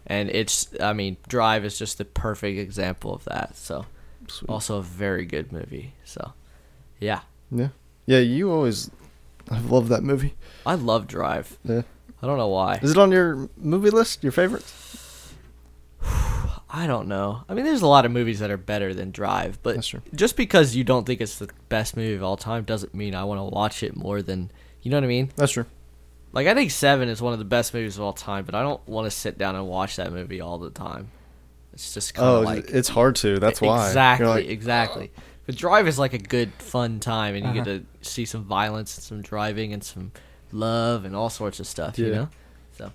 And 0.08 0.30
it's 0.30 0.70
I 0.80 0.94
mean, 0.94 1.18
Drive 1.28 1.66
is 1.66 1.78
just 1.78 1.98
the 1.98 2.06
perfect 2.06 2.58
example 2.58 3.14
of 3.14 3.24
that. 3.26 3.56
So 3.56 3.86
Sweet. 4.28 4.50
also 4.50 4.78
a 4.78 4.82
very 4.84 5.26
good 5.26 5.52
movie. 5.52 5.94
So 6.04 6.34
yeah. 7.00 7.22
Yeah. 7.52 7.70
Yeah. 8.06 8.20
You 8.20 8.52
always. 8.52 8.90
I 9.50 9.60
love 9.60 9.90
that 9.90 10.04
movie. 10.04 10.36
I 10.66 10.76
love 10.76 11.08
Drive. 11.08 11.58
Yeah. 11.64 11.84
I 12.22 12.28
don't 12.28 12.38
know 12.38 12.48
why. 12.48 12.80
Is 12.82 12.92
it 12.92 12.98
on 12.98 13.12
your 13.12 13.50
movie 13.58 13.92
list? 13.92 14.24
Your 14.24 14.32
favorites? 14.32 15.34
I 16.70 16.86
don't 16.86 17.08
know. 17.08 17.44
I 17.48 17.54
mean, 17.54 17.64
there's 17.64 17.82
a 17.82 17.88
lot 17.88 18.06
of 18.06 18.12
movies 18.12 18.40
that 18.40 18.52
are 18.52 18.58
better 18.58 18.94
than 18.94 19.12
Drive, 19.12 19.60
but 19.64 19.80
just 20.14 20.36
because 20.36 20.76
you 20.76 20.84
don't 20.84 21.06
think 21.06 21.22
it's 21.22 21.40
the 21.40 21.50
best 21.70 21.96
movie 21.96 22.16
of 22.16 22.24
all 22.24 22.36
time 22.36 22.64
doesn't 22.64 22.94
mean 22.94 23.16
I 23.16 23.24
want 23.24 23.40
to 23.40 23.44
watch 23.56 23.84
it 23.84 23.96
more 23.96 24.22
than 24.22 24.52
you 24.82 24.92
know 24.92 24.98
what 24.98 25.04
I 25.06 25.08
mean. 25.08 25.32
That's 25.36 25.54
true. 25.54 25.66
Like 26.38 26.46
I 26.46 26.54
think 26.54 26.70
Seven 26.70 27.10
is 27.10 27.20
one 27.20 27.34
of 27.34 27.40
the 27.40 27.46
best 27.46 27.74
movies 27.74 27.98
of 27.98 28.04
all 28.04 28.14
time, 28.14 28.46
but 28.46 28.54
I 28.54 28.62
don't 28.62 28.88
want 28.88 29.08
to 29.08 29.12
sit 29.12 29.40
down 29.40 29.56
and 29.56 29.68
watch 29.68 29.96
that 29.96 30.14
movie 30.14 30.40
all 30.40 30.60
the 30.60 30.70
time. 30.70 31.10
It's 31.74 31.96
just 31.96 32.14
kind 32.14 32.28
Oh, 32.30 32.42
like 32.42 32.70
it's 32.70 32.90
hard 32.90 33.16
to. 33.18 33.40
That's 33.40 33.60
why. 33.60 33.88
exactly, 33.88 34.28
like, 34.28 34.46
exactly. 34.48 35.12
But 35.48 35.56
Drive 35.56 35.88
is 35.88 35.98
like 35.98 36.14
a 36.14 36.20
good, 36.20 36.54
fun 36.60 37.00
time, 37.00 37.34
and 37.34 37.44
you 37.48 37.54
get 37.54 37.68
Uh-huh. 37.68 37.80
to 38.02 38.08
see 38.08 38.26
some 38.26 38.44
violence 38.44 38.96
and 38.98 39.04
some 39.04 39.22
driving 39.24 39.74
and 39.74 39.84
some 39.84 40.12
love 40.52 41.06
and 41.06 41.16
all 41.16 41.32
sorts 41.32 41.60
of 41.60 41.66
stuff. 41.66 41.98
You 41.98 42.12
know. 42.12 42.30
So. 42.78 42.92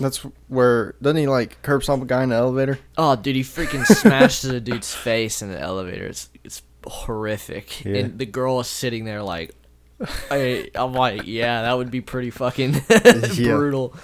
That's 0.00 0.18
where 0.48 0.96
doesn't 1.00 1.16
he 1.18 1.28
like 1.28 1.62
curb 1.62 1.84
stomp 1.84 2.02
a 2.02 2.06
guy 2.06 2.24
in 2.24 2.30
the 2.30 2.34
elevator? 2.34 2.80
Oh, 2.98 3.14
dude, 3.14 3.36
he 3.36 3.42
freaking 3.42 3.86
smashes 4.02 4.50
a 4.50 4.60
dude's 4.60 4.92
face 4.92 5.42
in 5.42 5.48
the 5.52 5.60
elevator. 5.60 6.06
It's 6.06 6.28
it's 6.42 6.62
horrific. 6.84 7.84
Yeah. 7.84 7.98
And 7.98 8.18
the 8.18 8.26
girl 8.26 8.58
is 8.58 8.66
sitting 8.66 9.04
there 9.04 9.22
like, 9.22 9.54
I, 10.30 10.70
I'm 10.74 10.92
like, 10.94 11.22
yeah, 11.26 11.62
that 11.62 11.76
would 11.76 11.90
be 11.90 12.00
pretty 12.00 12.30
fucking 12.30 12.76
brutal. 13.36 13.94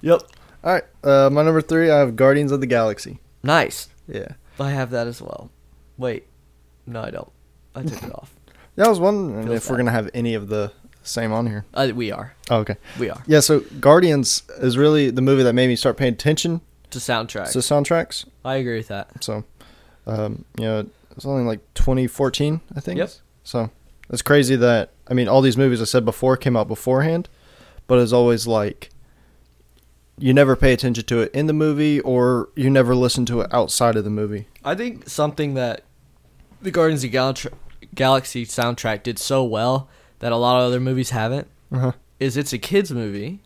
Yep. 0.00 0.22
All 0.64 0.72
right, 0.72 0.84
uh, 1.02 1.28
my 1.30 1.42
number 1.42 1.60
three, 1.60 1.90
I 1.90 1.98
have 1.98 2.14
Guardians 2.14 2.52
of 2.52 2.60
the 2.60 2.66
Galaxy. 2.66 3.18
Nice. 3.42 3.88
Yeah, 4.06 4.28
I 4.60 4.70
have 4.70 4.90
that 4.90 5.06
as 5.08 5.20
well. 5.20 5.50
Wait, 5.98 6.26
no, 6.86 7.02
I 7.02 7.10
don't. 7.10 7.30
I 7.74 7.82
took 7.82 8.02
it 8.02 8.14
off. 8.14 8.32
yeah. 8.76 8.84
I 8.84 8.88
was 8.88 9.00
wondering 9.00 9.46
Feels 9.46 9.56
if 9.56 9.68
we're 9.70 9.76
bad. 9.76 9.80
gonna 9.86 9.90
have 9.92 10.10
any 10.14 10.34
of 10.34 10.48
the 10.48 10.72
same 11.02 11.32
on 11.32 11.46
here. 11.48 11.64
Uh, 11.74 11.90
we 11.94 12.12
are. 12.12 12.34
Oh, 12.50 12.58
okay. 12.58 12.76
We 13.00 13.10
are. 13.10 13.20
Yeah, 13.26 13.40
so 13.40 13.60
Guardians 13.80 14.44
is 14.58 14.78
really 14.78 15.10
the 15.10 15.22
movie 15.22 15.42
that 15.42 15.52
made 15.54 15.66
me 15.66 15.74
start 15.74 15.96
paying 15.96 16.12
attention 16.12 16.60
To 16.90 16.98
soundtracks. 17.00 17.52
to 17.52 17.58
soundtracks. 17.58 18.24
I 18.44 18.56
agree 18.56 18.76
with 18.76 18.88
that. 18.88 19.24
So, 19.24 19.42
um, 20.06 20.44
you 20.58 20.64
know, 20.64 20.86
it's 21.16 21.26
only 21.26 21.42
like 21.44 21.58
2014, 21.74 22.60
I 22.76 22.80
think. 22.80 22.98
Yep. 22.98 23.10
So 23.42 23.70
it's 24.10 24.22
crazy 24.22 24.54
that 24.56 24.90
I 25.12 25.14
mean, 25.14 25.28
all 25.28 25.42
these 25.42 25.58
movies 25.58 25.82
I 25.82 25.84
said 25.84 26.06
before 26.06 26.38
came 26.38 26.56
out 26.56 26.68
beforehand, 26.68 27.28
but 27.86 27.98
it's 27.98 28.12
always 28.14 28.46
like 28.46 28.88
you 30.18 30.32
never 30.32 30.56
pay 30.56 30.72
attention 30.72 31.04
to 31.04 31.20
it 31.20 31.30
in 31.34 31.46
the 31.48 31.52
movie, 31.52 32.00
or 32.00 32.48
you 32.56 32.70
never 32.70 32.94
listen 32.94 33.26
to 33.26 33.42
it 33.42 33.52
outside 33.52 33.94
of 33.96 34.04
the 34.04 34.10
movie. 34.10 34.46
I 34.64 34.74
think 34.74 35.08
something 35.10 35.52
that 35.52 35.84
the 36.62 36.70
Guardians 36.70 37.04
of 37.04 37.10
the 37.10 37.12
Gal- 37.12 37.34
Galaxy 37.94 38.46
soundtrack 38.46 39.02
did 39.02 39.18
so 39.18 39.44
well 39.44 39.90
that 40.20 40.32
a 40.32 40.36
lot 40.36 40.60
of 40.60 40.66
other 40.68 40.80
movies 40.80 41.10
haven't 41.10 41.46
Uh-huh. 41.70 41.92
is 42.18 42.38
it's 42.38 42.54
a 42.54 42.58
kids 42.58 42.90
movie, 42.90 43.40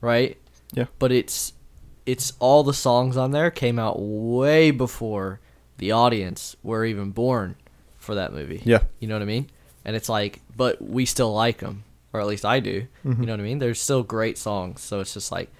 right? 0.00 0.38
Yeah. 0.72 0.86
But 0.98 1.12
it's 1.12 1.52
it's 2.06 2.32
all 2.38 2.62
the 2.64 2.72
songs 2.72 3.18
on 3.18 3.32
there 3.32 3.50
came 3.50 3.78
out 3.78 3.96
way 4.00 4.70
before 4.70 5.40
the 5.76 5.92
audience 5.92 6.56
were 6.62 6.86
even 6.86 7.10
born 7.10 7.56
for 7.98 8.14
that 8.14 8.32
movie. 8.32 8.62
Yeah. 8.64 8.84
You 9.00 9.08
know 9.08 9.16
what 9.16 9.22
I 9.22 9.26
mean? 9.26 9.50
And 9.84 9.96
it's 9.96 10.08
like, 10.08 10.40
but 10.56 10.80
we 10.82 11.04
still 11.06 11.32
like 11.32 11.58
them, 11.58 11.84
or 12.12 12.20
at 12.20 12.26
least 12.26 12.44
I 12.44 12.60
do. 12.60 12.86
Mhm. 13.04 13.20
You 13.20 13.26
know 13.26 13.32
what 13.32 13.40
I 13.40 13.44
mean? 13.44 13.58
They're 13.58 13.74
still 13.74 14.02
great 14.02 14.36
songs, 14.38 14.80
so 14.82 15.00
it's 15.00 15.14
just 15.14 15.32
like 15.32 15.50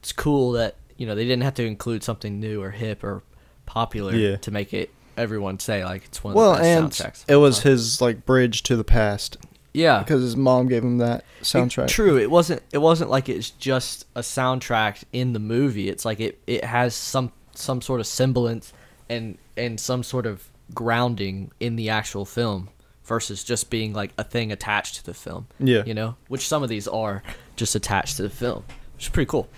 it's 0.00 0.12
cool 0.12 0.52
that 0.52 0.76
you 0.96 1.06
know 1.06 1.14
they 1.14 1.24
didn't 1.24 1.42
have 1.42 1.54
to 1.54 1.64
include 1.66 2.02
something 2.02 2.40
new 2.40 2.62
or 2.62 2.70
hip 2.70 3.02
or 3.04 3.22
popular 3.66 4.14
Yeah. 4.14 4.36
to 4.36 4.50
make 4.50 4.72
it 4.72 4.90
everyone 5.16 5.58
say 5.58 5.84
like 5.84 6.04
it's 6.04 6.22
one 6.22 6.32
of 6.32 6.36
Well, 6.36 6.52
the 6.52 6.58
best 6.58 6.66
and 6.66 6.90
soundtracks. 7.12 7.24
it 7.28 7.36
was 7.36 7.58
time. 7.60 7.72
his 7.72 8.00
like 8.00 8.24
bridge 8.26 8.62
to 8.64 8.76
the 8.76 8.84
past 8.84 9.36
yeah 9.72 9.98
because 9.98 10.22
his 10.22 10.36
mom 10.36 10.68
gave 10.68 10.82
him 10.84 10.98
that 10.98 11.24
It- 11.40 11.44
soundtrack. 11.44 11.88
true. 11.88 12.16
It 12.18 12.30
wasn't. 12.30 12.62
It 12.72 12.78
wasn't 12.78 13.10
like 13.10 13.28
it's 13.28 13.50
just 13.50 14.06
a 14.14 14.20
soundtrack 14.20 15.02
in 15.12 15.32
the 15.34 15.38
movie. 15.40 15.88
It's 15.88 16.04
like 16.04 16.20
it. 16.20 16.38
It 16.46 16.64
has 16.64 16.94
some 16.94 17.32
some 17.54 17.82
sort 17.82 18.00
of 18.00 18.06
semblance 18.06 18.72
and 19.10 19.36
and 19.56 19.78
some 19.80 20.02
sort 20.02 20.24
of 20.26 20.48
grounding 20.74 21.50
in 21.60 21.76
the 21.76 21.88
actual 21.90 22.24
film 22.24 22.68
versus 23.06 23.42
just 23.44 23.70
being 23.70 23.92
like 23.92 24.12
a 24.18 24.24
thing 24.24 24.52
attached 24.52 24.96
to 24.96 25.04
the 25.04 25.14
film. 25.14 25.46
Yeah. 25.58 25.84
You 25.86 25.94
know, 25.94 26.16
which 26.28 26.46
some 26.46 26.62
of 26.62 26.68
these 26.68 26.86
are 26.88 27.22
just 27.56 27.74
attached 27.74 28.16
to 28.16 28.22
the 28.22 28.30
film, 28.30 28.64
which 28.94 29.04
is 29.06 29.08
pretty 29.08 29.28
cool. 29.28 29.48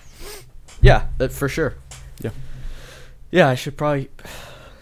Yeah, 0.81 1.09
that 1.19 1.33
for 1.33 1.49
sure. 1.49 1.75
Yeah. 2.21 2.31
Yeah, 3.31 3.49
I 3.49 3.55
should 3.57 3.77
probably 3.77 4.11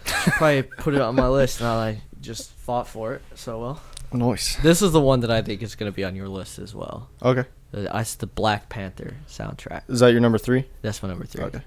should 0.04 0.32
probably 0.34 0.62
put 0.62 0.94
it 0.94 1.00
on 1.00 1.14
my 1.14 1.28
list 1.28 1.60
now 1.60 1.76
that 1.76 1.82
I 1.82 2.02
just 2.20 2.50
fought 2.52 2.86
for 2.86 3.14
it 3.14 3.22
so 3.34 3.60
well. 3.60 3.82
Nice. 4.12 4.56
This 4.56 4.82
is 4.82 4.92
the 4.92 5.00
one 5.00 5.20
that 5.20 5.30
I 5.30 5.42
think 5.42 5.62
is 5.62 5.74
going 5.74 5.90
to 5.90 5.94
be 5.96 6.04
on 6.04 6.14
your 6.14 6.28
list 6.28 6.58
as 6.58 6.74
well. 6.74 7.08
Okay. 7.22 7.44
Uh, 7.74 7.82
That's 7.92 8.14
the 8.14 8.26
Black 8.26 8.68
Panther 8.68 9.16
soundtrack. 9.28 9.82
Is 9.88 10.00
that 10.00 10.12
your 10.12 10.20
number 10.20 10.38
three? 10.38 10.66
That's 10.82 11.02
my 11.02 11.08
number 11.08 11.24
three. 11.24 11.44
Okay. 11.44 11.62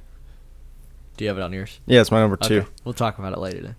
Do 1.18 1.26
you 1.26 1.28
have 1.30 1.38
it 1.38 1.42
on 1.42 1.52
yours? 1.52 1.80
Yeah, 1.86 2.00
it's 2.00 2.12
my 2.12 2.20
number 2.22 2.38
two. 2.38 2.60
Okay. 2.60 2.68
We'll 2.86 2.94
talk 2.94 3.20
about 3.20 3.34
it 3.34 3.40
later 3.40 3.62
then. 3.62 3.76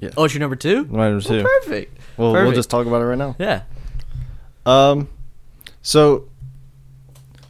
Yeah. 0.00 0.10
Oh, 0.16 0.24
it's 0.24 0.34
your 0.34 0.40
number 0.40 0.56
two? 0.56 0.84
My 0.84 1.08
number 1.10 1.24
Well, 1.28 1.40
two. 1.40 1.42
perfect. 1.42 1.98
Well, 2.16 2.32
we'll 2.32 2.52
just 2.52 2.70
talk 2.70 2.86
about 2.86 3.02
it 3.02 3.06
right 3.06 3.18
now. 3.18 3.34
Yeah. 3.38 3.62
Um, 4.66 5.08
so 5.82 6.28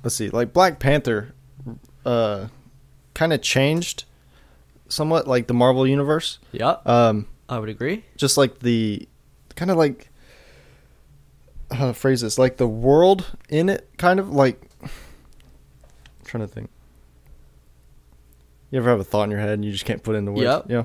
let's 0.03 0.15
see. 0.15 0.31
Like 0.31 0.53
Black 0.53 0.79
Panther, 0.79 1.35
uh, 2.07 2.49
kind 3.15 3.33
of 3.33 3.43
changed 3.43 4.05
somewhat, 4.89 5.27
like 5.27 5.47
the 5.47 5.55
Marvel 5.55 5.87
universe. 5.87 6.39
Yeah. 6.53 6.77
Um, 6.87 7.27
I 7.49 7.59
would 7.59 7.69
agree. 7.69 8.05
just 8.17 8.37
like 8.39 8.61
the 8.61 9.09
kind 9.57 9.71
of 9.71 9.77
like 9.77 10.09
how 11.71 11.87
to 11.87 11.95
phrase 11.95 12.21
this, 12.23 12.39
like 12.39 12.57
the 12.57 12.67
world 12.69 13.27
in 13.49 13.69
it, 13.69 13.89
kind 13.99 14.21
of 14.21 14.31
like. 14.31 14.63
I'm 14.83 14.89
trying 16.25 16.47
to 16.47 16.49
think. 16.53 16.71
You 18.71 18.79
ever 18.79 18.91
have 18.91 19.01
a 19.01 19.05
thought 19.05 19.25
in 19.25 19.31
your 19.31 19.41
head 19.41 19.51
and 19.51 19.65
you 19.65 19.73
just 19.73 19.85
can't 19.87 20.03
put 20.03 20.15
it 20.15 20.19
into 20.19 20.33
words? 20.33 20.43
Yep. 20.45 20.65
Yeah. 20.69 20.83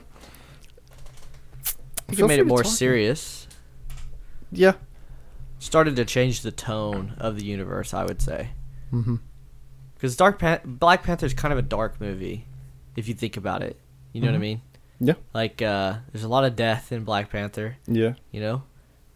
I 2.14 2.16
think 2.16 2.18
Feel 2.18 2.26
it 2.26 2.30
made 2.30 2.40
it 2.40 2.48
more 2.48 2.64
serious. 2.64 3.48
Yeah. 4.52 4.74
Started 5.60 5.96
to 5.96 6.06
change 6.06 6.42
the 6.42 6.52
tone 6.52 7.14
of 7.18 7.38
the 7.38 7.46
universe, 7.46 7.94
I 7.94 8.04
would 8.04 8.22
say. 8.22 8.50
Mm-hmm. 8.92 9.16
Because 9.96 10.16
Dark 10.18 10.40
Pan- 10.40 10.62
Black 10.66 11.04
Panther 11.04 11.26
is 11.26 11.34
kind 11.34 11.52
of 11.54 11.58
a 11.58 11.64
dark 11.64 12.00
movie, 12.02 12.46
if 12.96 13.08
you 13.08 13.14
think 13.14 13.38
about 13.38 13.64
it. 13.64 13.78
You 14.12 14.22
know 14.22 14.28
what 14.28 14.36
I 14.36 14.38
Mhm. 14.38 14.42
mean? 14.42 14.62
Yeah. 15.00 15.14
Like, 15.34 15.62
uh, 15.62 15.96
there's 16.12 16.24
a 16.24 16.28
lot 16.28 16.44
of 16.44 16.56
death 16.56 16.92
in 16.92 17.04
Black 17.04 17.30
Panther. 17.32 17.78
Yeah. 17.88 18.14
you 18.32 18.42
know 18.42 18.64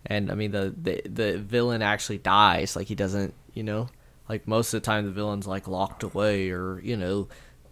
and 0.10 0.32
i 0.32 0.36
mean 0.36 0.52
the, 0.52 0.74
the 0.82 1.02
the 1.10 1.38
villain 1.38 1.82
actually 1.82 2.18
dies 2.18 2.78
like 2.78 2.88
he 2.88 2.96
doesn't 2.96 3.34
you 3.54 3.62
know 3.62 3.90
like 4.30 4.48
most 4.48 4.74
of 4.74 4.82
the 4.82 4.86
time 4.86 5.04
the 5.04 5.12
villain's 5.12 5.46
like 5.46 5.68
locked 5.68 6.02
away 6.02 6.50
or 6.50 6.80
you 6.82 6.96
know 6.96 7.28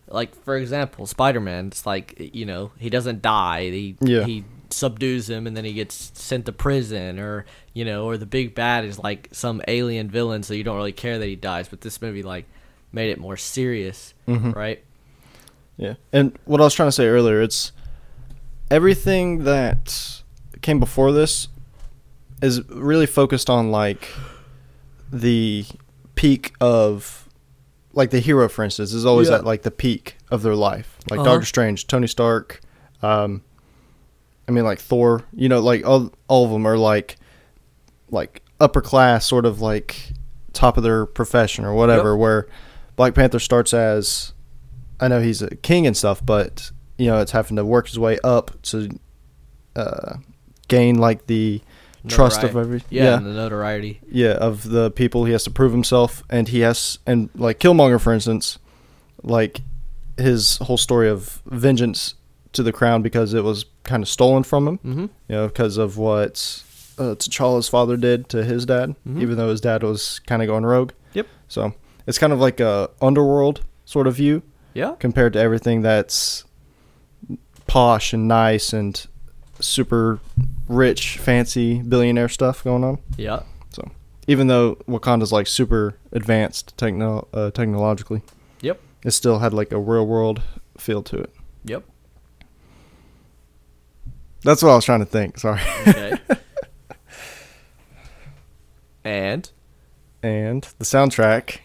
like 0.09 0.35
for 0.43 0.57
example 0.57 1.05
spider-man 1.05 1.67
it's 1.67 1.85
like 1.85 2.13
you 2.33 2.45
know 2.45 2.71
he 2.77 2.89
doesn't 2.89 3.21
die 3.21 3.69
he 3.69 3.95
Yeah. 4.01 4.25
he 4.25 4.43
subdues 4.75 5.29
him 5.29 5.47
and 5.47 5.55
then 5.55 5.63
he 5.65 5.73
gets 5.73 6.11
sent 6.13 6.45
to 6.45 6.51
prison 6.51 7.17
or 7.19 7.45
you 7.73 7.85
know 7.85 8.05
or 8.05 8.17
the 8.17 8.25
big 8.25 8.53
bad 8.53 8.83
is 8.85 8.99
like 8.99 9.29
some 9.31 9.61
alien 9.67 10.09
villain 10.09 10.43
so 10.43 10.53
you 10.53 10.63
don't 10.63 10.75
really 10.77 10.91
care 10.91 11.17
that 11.19 11.27
he 11.27 11.35
dies 11.35 11.67
but 11.69 11.81
this 11.81 12.01
movie 12.01 12.23
like 12.23 12.45
made 12.91 13.09
it 13.09 13.17
more 13.19 13.37
serious 13.37 14.13
Mhm. 14.27 14.53
right 14.55 14.83
Yeah. 15.77 15.95
And 16.13 16.37
what 16.45 16.61
I 16.61 16.63
was 16.63 16.73
trying 16.73 16.87
to 16.87 16.91
say 16.93 17.05
earlier, 17.07 17.41
it's 17.41 17.73
everything 18.71 19.43
that 19.43 20.21
came 20.61 20.79
before 20.79 21.11
this 21.11 21.49
is 22.41 22.61
really 22.69 23.05
focused 23.05 23.49
on 23.49 23.71
like 23.71 24.07
the 25.11 25.65
peak 26.15 26.53
of 26.61 27.27
like 27.93 28.09
the 28.11 28.19
hero 28.19 28.47
for 28.49 28.63
instance 28.63 28.93
is 28.93 29.05
always 29.05 29.29
Yeah. 29.29 29.35
at 29.35 29.45
like 29.45 29.63
the 29.63 29.71
peak 29.71 30.17
of 30.31 30.41
their 30.43 30.55
life. 30.55 30.97
Like 31.09 31.19
Uh-huh. 31.19 31.31
Doctor 31.31 31.45
Strange, 31.45 31.87
Tony 31.87 32.07
Stark, 32.07 32.61
um 33.01 33.41
I 34.47 34.51
mean 34.51 34.63
like 34.63 34.79
Thor, 34.79 35.23
you 35.33 35.49
know, 35.49 35.59
like 35.59 35.85
all 35.85 36.11
all 36.27 36.45
of 36.45 36.51
them 36.51 36.65
are 36.65 36.77
like 36.77 37.17
like 38.11 38.41
upper 38.59 38.81
class 38.81 39.25
sort 39.25 39.45
of 39.45 39.61
like 39.61 40.11
top 40.53 40.77
of 40.77 40.83
their 40.83 41.05
profession 41.05 41.65
or 41.65 41.73
whatever 41.73 42.11
Yep. 42.11 42.19
where 42.19 42.47
Black 42.95 43.13
Panther 43.13 43.39
starts 43.39 43.73
as 43.73 44.33
I 44.99 45.07
know 45.07 45.19
he's 45.21 45.41
a 45.41 45.55
king 45.57 45.85
and 45.87 45.97
stuff, 45.97 46.25
but 46.25 46.71
you 46.97 47.07
know, 47.07 47.19
it's 47.19 47.31
having 47.31 47.57
to 47.57 47.65
work 47.65 47.87
his 47.87 47.99
way 47.99 48.17
up 48.23 48.61
to 48.63 48.89
uh, 49.75 50.15
gain 50.69 50.97
like 50.97 51.27
the 51.27 51.61
trust 52.07 52.43
of 52.43 52.55
every 52.55 52.81
yeah, 52.89 53.03
yeah 53.03 53.17
and 53.17 53.25
the 53.25 53.33
notoriety 53.33 53.99
yeah 54.09 54.33
of 54.33 54.69
the 54.69 54.91
people. 54.91 55.25
He 55.25 55.31
has 55.33 55.43
to 55.45 55.49
prove 55.51 55.71
himself, 55.73 56.23
and 56.29 56.47
he 56.47 56.59
has 56.61 56.99
and 57.05 57.29
like 57.35 57.59
Killmonger, 57.59 57.99
for 57.99 58.13
instance, 58.13 58.59
like 59.23 59.61
his 60.17 60.57
whole 60.57 60.77
story 60.77 61.09
of 61.09 61.41
vengeance 61.45 62.13
to 62.55 62.63
the 62.63 62.71
crown 62.73 63.01
because 63.01 63.33
it 63.33 63.43
was 63.43 63.65
kind 63.83 64.01
of 64.03 64.09
stolen 64.09 64.43
from 64.43 64.67
him. 64.67 64.77
mm-hmm. 64.79 65.01
You 65.01 65.09
know, 65.35 65.47
because 65.47 65.77
of 65.77 65.97
what 65.97 66.63
uh, 66.97 67.15
T'Challa's 67.15 67.67
father 67.69 67.97
did 67.97 68.29
to 68.29 68.43
his 68.43 68.65
dad, 68.65 68.95
Mhm. 69.07 69.21
even 69.21 69.37
though 69.37 69.49
his 69.49 69.61
dad 69.61 69.83
was 69.83 70.19
kind 70.27 70.41
of 70.41 70.47
going 70.47 70.65
rogue. 70.65 70.91
Yep. 71.13 71.27
So 71.49 71.73
it's 72.07 72.17
kind 72.17 72.31
of 72.33 72.39
like 72.39 72.59
a 72.59 72.89
underworld 73.01 73.61
sort 73.85 74.07
of 74.07 74.15
view 74.15 74.41
yeah 74.73 74.95
compared 74.99 75.33
to 75.33 75.39
everything 75.39 75.81
that's 75.81 76.43
posh 77.67 78.13
and 78.13 78.27
nice 78.27 78.73
and 78.73 79.05
super 79.59 80.19
rich, 80.67 81.17
fancy 81.17 81.81
billionaire 81.81 82.29
stuff 82.29 82.63
going 82.63 82.83
on. 82.83 82.97
yeah 83.17 83.43
So 83.71 83.89
even 84.27 84.47
though 84.47 84.75
Wakanda's 84.87 85.31
like 85.31 85.47
super 85.47 85.95
advanced 86.11 86.77
techno 86.77 87.27
uh, 87.33 87.51
technologically, 87.51 88.21
yep 88.61 88.79
it 89.03 89.11
still 89.11 89.39
had 89.39 89.53
like 89.53 89.71
a 89.71 89.79
real 89.79 90.05
world 90.05 90.41
feel 90.77 91.01
to 91.03 91.17
it. 91.19 91.33
yep 91.63 91.83
That's 94.45 94.63
what 94.63 94.71
I 94.71 94.75
was 94.75 94.85
trying 94.85 94.99
to 94.99 95.05
think. 95.05 95.37
Sorry. 95.39 95.59
okay 95.87 96.13
and 99.03 99.51
and 100.23 100.63
the 100.79 100.85
soundtrack 100.85 101.59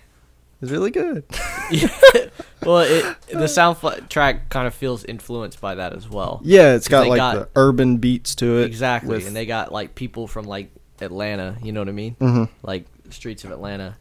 is 0.61 0.71
really 0.71 0.91
good. 0.91 1.25
yeah. 1.71 1.89
well, 2.63 2.79
it 2.81 3.05
the 3.29 3.35
soundtrack 3.47 4.51
kind 4.51 4.67
of 4.67 4.75
feels 4.75 5.05
influenced 5.05 5.61
by 5.61 5.75
that 5.77 5.95
as 5.95 6.09
well. 6.09 6.41
Yeah, 6.45 6.75
it's 6.75 6.89
got 6.89 7.07
like 7.07 7.17
got- 7.17 7.35
the 7.35 7.49
urban 7.57 7.97
beats 7.97 8.35
to 8.37 8.59
it. 8.59 8.67
Exactly, 8.67 9.17
with- 9.17 9.27
and 9.27 9.35
they 9.35 9.47
got 9.47 9.73
like 9.73 9.95
people 9.95 10.27
from 10.27 10.45
like 10.47 10.71
Atlanta. 11.01 11.57
You 11.63 11.73
know 11.73 11.81
what 11.81 11.89
I 11.89 11.93
mean? 11.93 12.17
Mhm. 12.21 12.49
Like 12.63 12.85
streets 13.09 13.45
of 13.45 13.51
Atlanta 13.53 13.97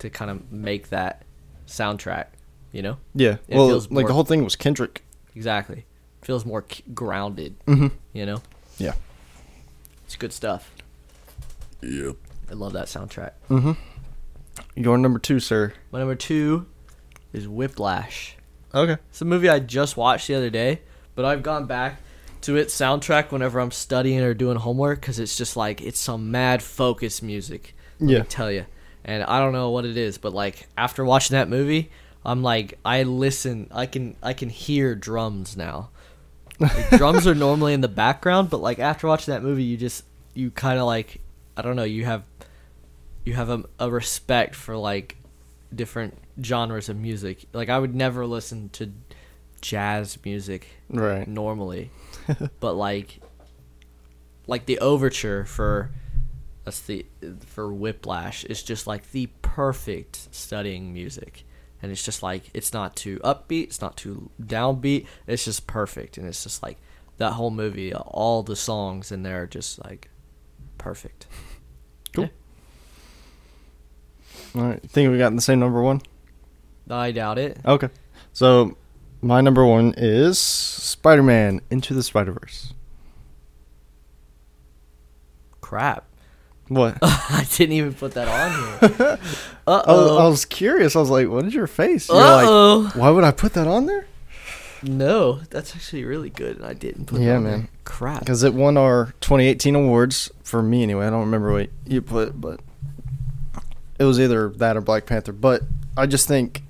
to 0.00 0.10
kind 0.10 0.30
of 0.30 0.52
make 0.52 0.90
that 0.90 1.22
soundtrack. 1.66 2.26
You 2.72 2.82
know? 2.82 2.96
Yeah. 3.14 3.36
It 3.48 3.56
well, 3.56 3.68
like 3.78 3.90
more- 3.90 4.02
the 4.04 4.14
whole 4.14 4.24
thing 4.24 4.44
was 4.44 4.56
Kendrick. 4.56 5.02
Exactly. 5.34 5.86
Feels 6.22 6.44
more 6.46 6.64
grounded. 6.94 7.54
Mm-hmm. 7.66 7.88
You 8.12 8.26
know? 8.26 8.42
Yeah. 8.78 8.94
It's 10.04 10.16
good 10.16 10.32
stuff. 10.32 10.70
Yep. 11.82 12.16
I 12.50 12.54
love 12.54 12.72
that 12.74 12.86
soundtrack. 12.86 13.32
Mm-hmm. 13.48 13.72
Your 14.76 14.98
number 14.98 15.18
two, 15.18 15.40
sir. 15.40 15.72
My 15.90 15.98
number 16.00 16.14
two 16.14 16.66
is 17.32 17.48
Whiplash. 17.48 18.36
Okay. 18.74 18.96
It's 19.10 19.20
a 19.20 19.24
movie 19.24 19.48
I 19.48 19.58
just 19.58 19.96
watched 19.96 20.28
the 20.28 20.34
other 20.34 20.50
day, 20.50 20.80
but 21.14 21.24
I've 21.24 21.42
gone 21.42 21.66
back 21.66 22.00
to 22.42 22.56
its 22.56 22.74
soundtrack 22.78 23.30
whenever 23.30 23.60
I'm 23.60 23.70
studying 23.70 24.20
or 24.20 24.34
doing 24.34 24.56
homework 24.58 25.00
because 25.00 25.18
it's 25.18 25.36
just 25.36 25.56
like 25.56 25.80
it's 25.80 26.00
some 26.00 26.30
mad 26.30 26.62
focus 26.62 27.22
music. 27.22 27.74
Let 28.00 28.10
Yeah. 28.10 28.18
me 28.20 28.24
tell 28.28 28.50
you, 28.50 28.66
and 29.04 29.22
I 29.22 29.38
don't 29.38 29.52
know 29.52 29.70
what 29.70 29.84
it 29.84 29.96
is, 29.96 30.18
but 30.18 30.32
like 30.34 30.66
after 30.76 31.04
watching 31.04 31.34
that 31.34 31.48
movie, 31.48 31.90
I'm 32.24 32.42
like 32.42 32.78
I 32.84 33.02
listen, 33.04 33.68
I 33.72 33.86
can 33.86 34.16
I 34.22 34.32
can 34.32 34.48
hear 34.48 34.94
drums 34.94 35.56
now. 35.56 35.90
Like, 36.62 36.90
drums 36.90 37.26
are 37.26 37.34
normally 37.34 37.74
in 37.74 37.80
the 37.80 37.88
background, 37.88 38.48
but 38.50 38.60
like 38.60 38.78
after 38.78 39.06
watching 39.08 39.32
that 39.32 39.42
movie, 39.42 39.64
you 39.64 39.76
just 39.76 40.04
you 40.34 40.50
kind 40.50 40.78
of 40.78 40.86
like 40.86 41.20
I 41.56 41.62
don't 41.62 41.76
know, 41.76 41.84
you 41.84 42.04
have 42.04 42.22
you 43.24 43.34
have 43.34 43.50
a, 43.50 43.64
a 43.78 43.90
respect 43.90 44.54
for 44.54 44.76
like 44.76 45.16
different 45.74 46.16
genres 46.42 46.88
of 46.88 46.96
music. 46.96 47.44
Like 47.52 47.68
I 47.68 47.78
would 47.78 47.94
never 47.94 48.26
listen 48.26 48.68
to 48.70 48.92
jazz 49.60 50.18
music 50.24 50.66
Right. 50.88 51.26
normally, 51.28 51.90
but 52.60 52.74
like 52.74 53.20
like 54.46 54.66
the 54.66 54.78
overture 54.80 55.44
for 55.44 55.90
that's 56.64 56.80
the 56.80 57.04
for 57.46 57.72
Whiplash 57.72 58.44
is 58.44 58.62
just 58.62 58.86
like 58.86 59.10
the 59.12 59.26
perfect 59.42 60.28
studying 60.34 60.92
music. 60.92 61.44
And 61.82 61.90
it's 61.90 62.04
just 62.04 62.22
like 62.22 62.50
it's 62.54 62.72
not 62.72 62.94
too 62.94 63.18
upbeat, 63.24 63.64
it's 63.64 63.80
not 63.80 63.96
too 63.96 64.30
downbeat. 64.40 65.06
It's 65.26 65.44
just 65.44 65.66
perfect, 65.66 66.16
and 66.16 66.26
it's 66.26 66.44
just 66.44 66.62
like 66.62 66.78
that 67.18 67.32
whole 67.32 67.50
movie. 67.50 67.92
All 67.92 68.42
the 68.42 68.56
songs 68.56 69.10
in 69.10 69.22
there 69.24 69.42
are 69.42 69.46
just 69.46 69.82
like 69.84 70.08
perfect. 70.78 71.26
Cool. 72.14 72.28
All 74.54 74.64
right. 74.64 74.82
Think 74.82 75.10
we 75.10 75.16
got 75.16 75.34
the 75.34 75.40
same 75.40 75.60
number 75.60 75.80
one? 75.80 76.02
I 76.90 77.10
doubt 77.10 77.38
it. 77.38 77.58
Okay. 77.64 77.88
So 78.34 78.76
my 79.22 79.40
number 79.40 79.64
one 79.64 79.94
is 79.96 80.38
Spider 80.38 81.22
Man 81.22 81.62
Into 81.70 81.94
the 81.94 82.02
Spider 82.02 82.32
Verse. 82.32 82.74
Crap. 85.62 86.04
What? 86.68 86.98
I 87.02 87.46
didn't 87.56 87.74
even 87.76 87.92
put 87.94 88.12
that 88.14 88.28
on 88.28 88.50
here. 88.90 89.18
Uh 89.66 89.82
I, 89.86 89.92
was, 89.92 90.10
I 90.10 90.24
oh. 90.24 90.30
was 90.30 90.44
curious. 90.44 90.96
I 90.96 91.00
was 91.00 91.10
like, 91.10 91.28
"What 91.28 91.44
is 91.44 91.54
your 91.54 91.66
face?" 91.66 92.08
You're 92.08 92.18
Uh 92.18 92.36
like, 92.36 92.46
oh. 92.48 92.90
"Why 92.94 93.10
would 93.10 93.24
I 93.24 93.30
put 93.30 93.52
that 93.54 93.66
on 93.66 93.86
there?" 93.86 94.06
No, 94.84 95.34
that's 95.50 95.76
actually 95.76 96.04
really 96.04 96.30
good, 96.30 96.56
and 96.56 96.66
I 96.66 96.72
didn't 96.74 97.06
put. 97.06 97.20
Yeah, 97.20 97.34
it 97.34 97.36
on 97.36 97.42
man. 97.44 97.58
There. 97.60 97.68
Crap. 97.84 98.20
Because 98.20 98.42
it 98.42 98.52
won 98.54 98.76
our 98.76 99.12
2018 99.20 99.74
awards 99.76 100.30
for 100.42 100.60
me 100.62 100.82
anyway. 100.82 101.06
I 101.06 101.10
don't 101.10 101.20
remember 101.20 101.52
what 101.52 101.70
you 101.86 102.02
put, 102.02 102.40
but 102.40 102.58
it 103.98 104.04
was 104.04 104.18
either 104.18 104.48
that 104.56 104.76
or 104.76 104.80
Black 104.80 105.06
Panther. 105.06 105.32
But 105.32 105.62
I 105.96 106.06
just 106.06 106.26
think 106.26 106.62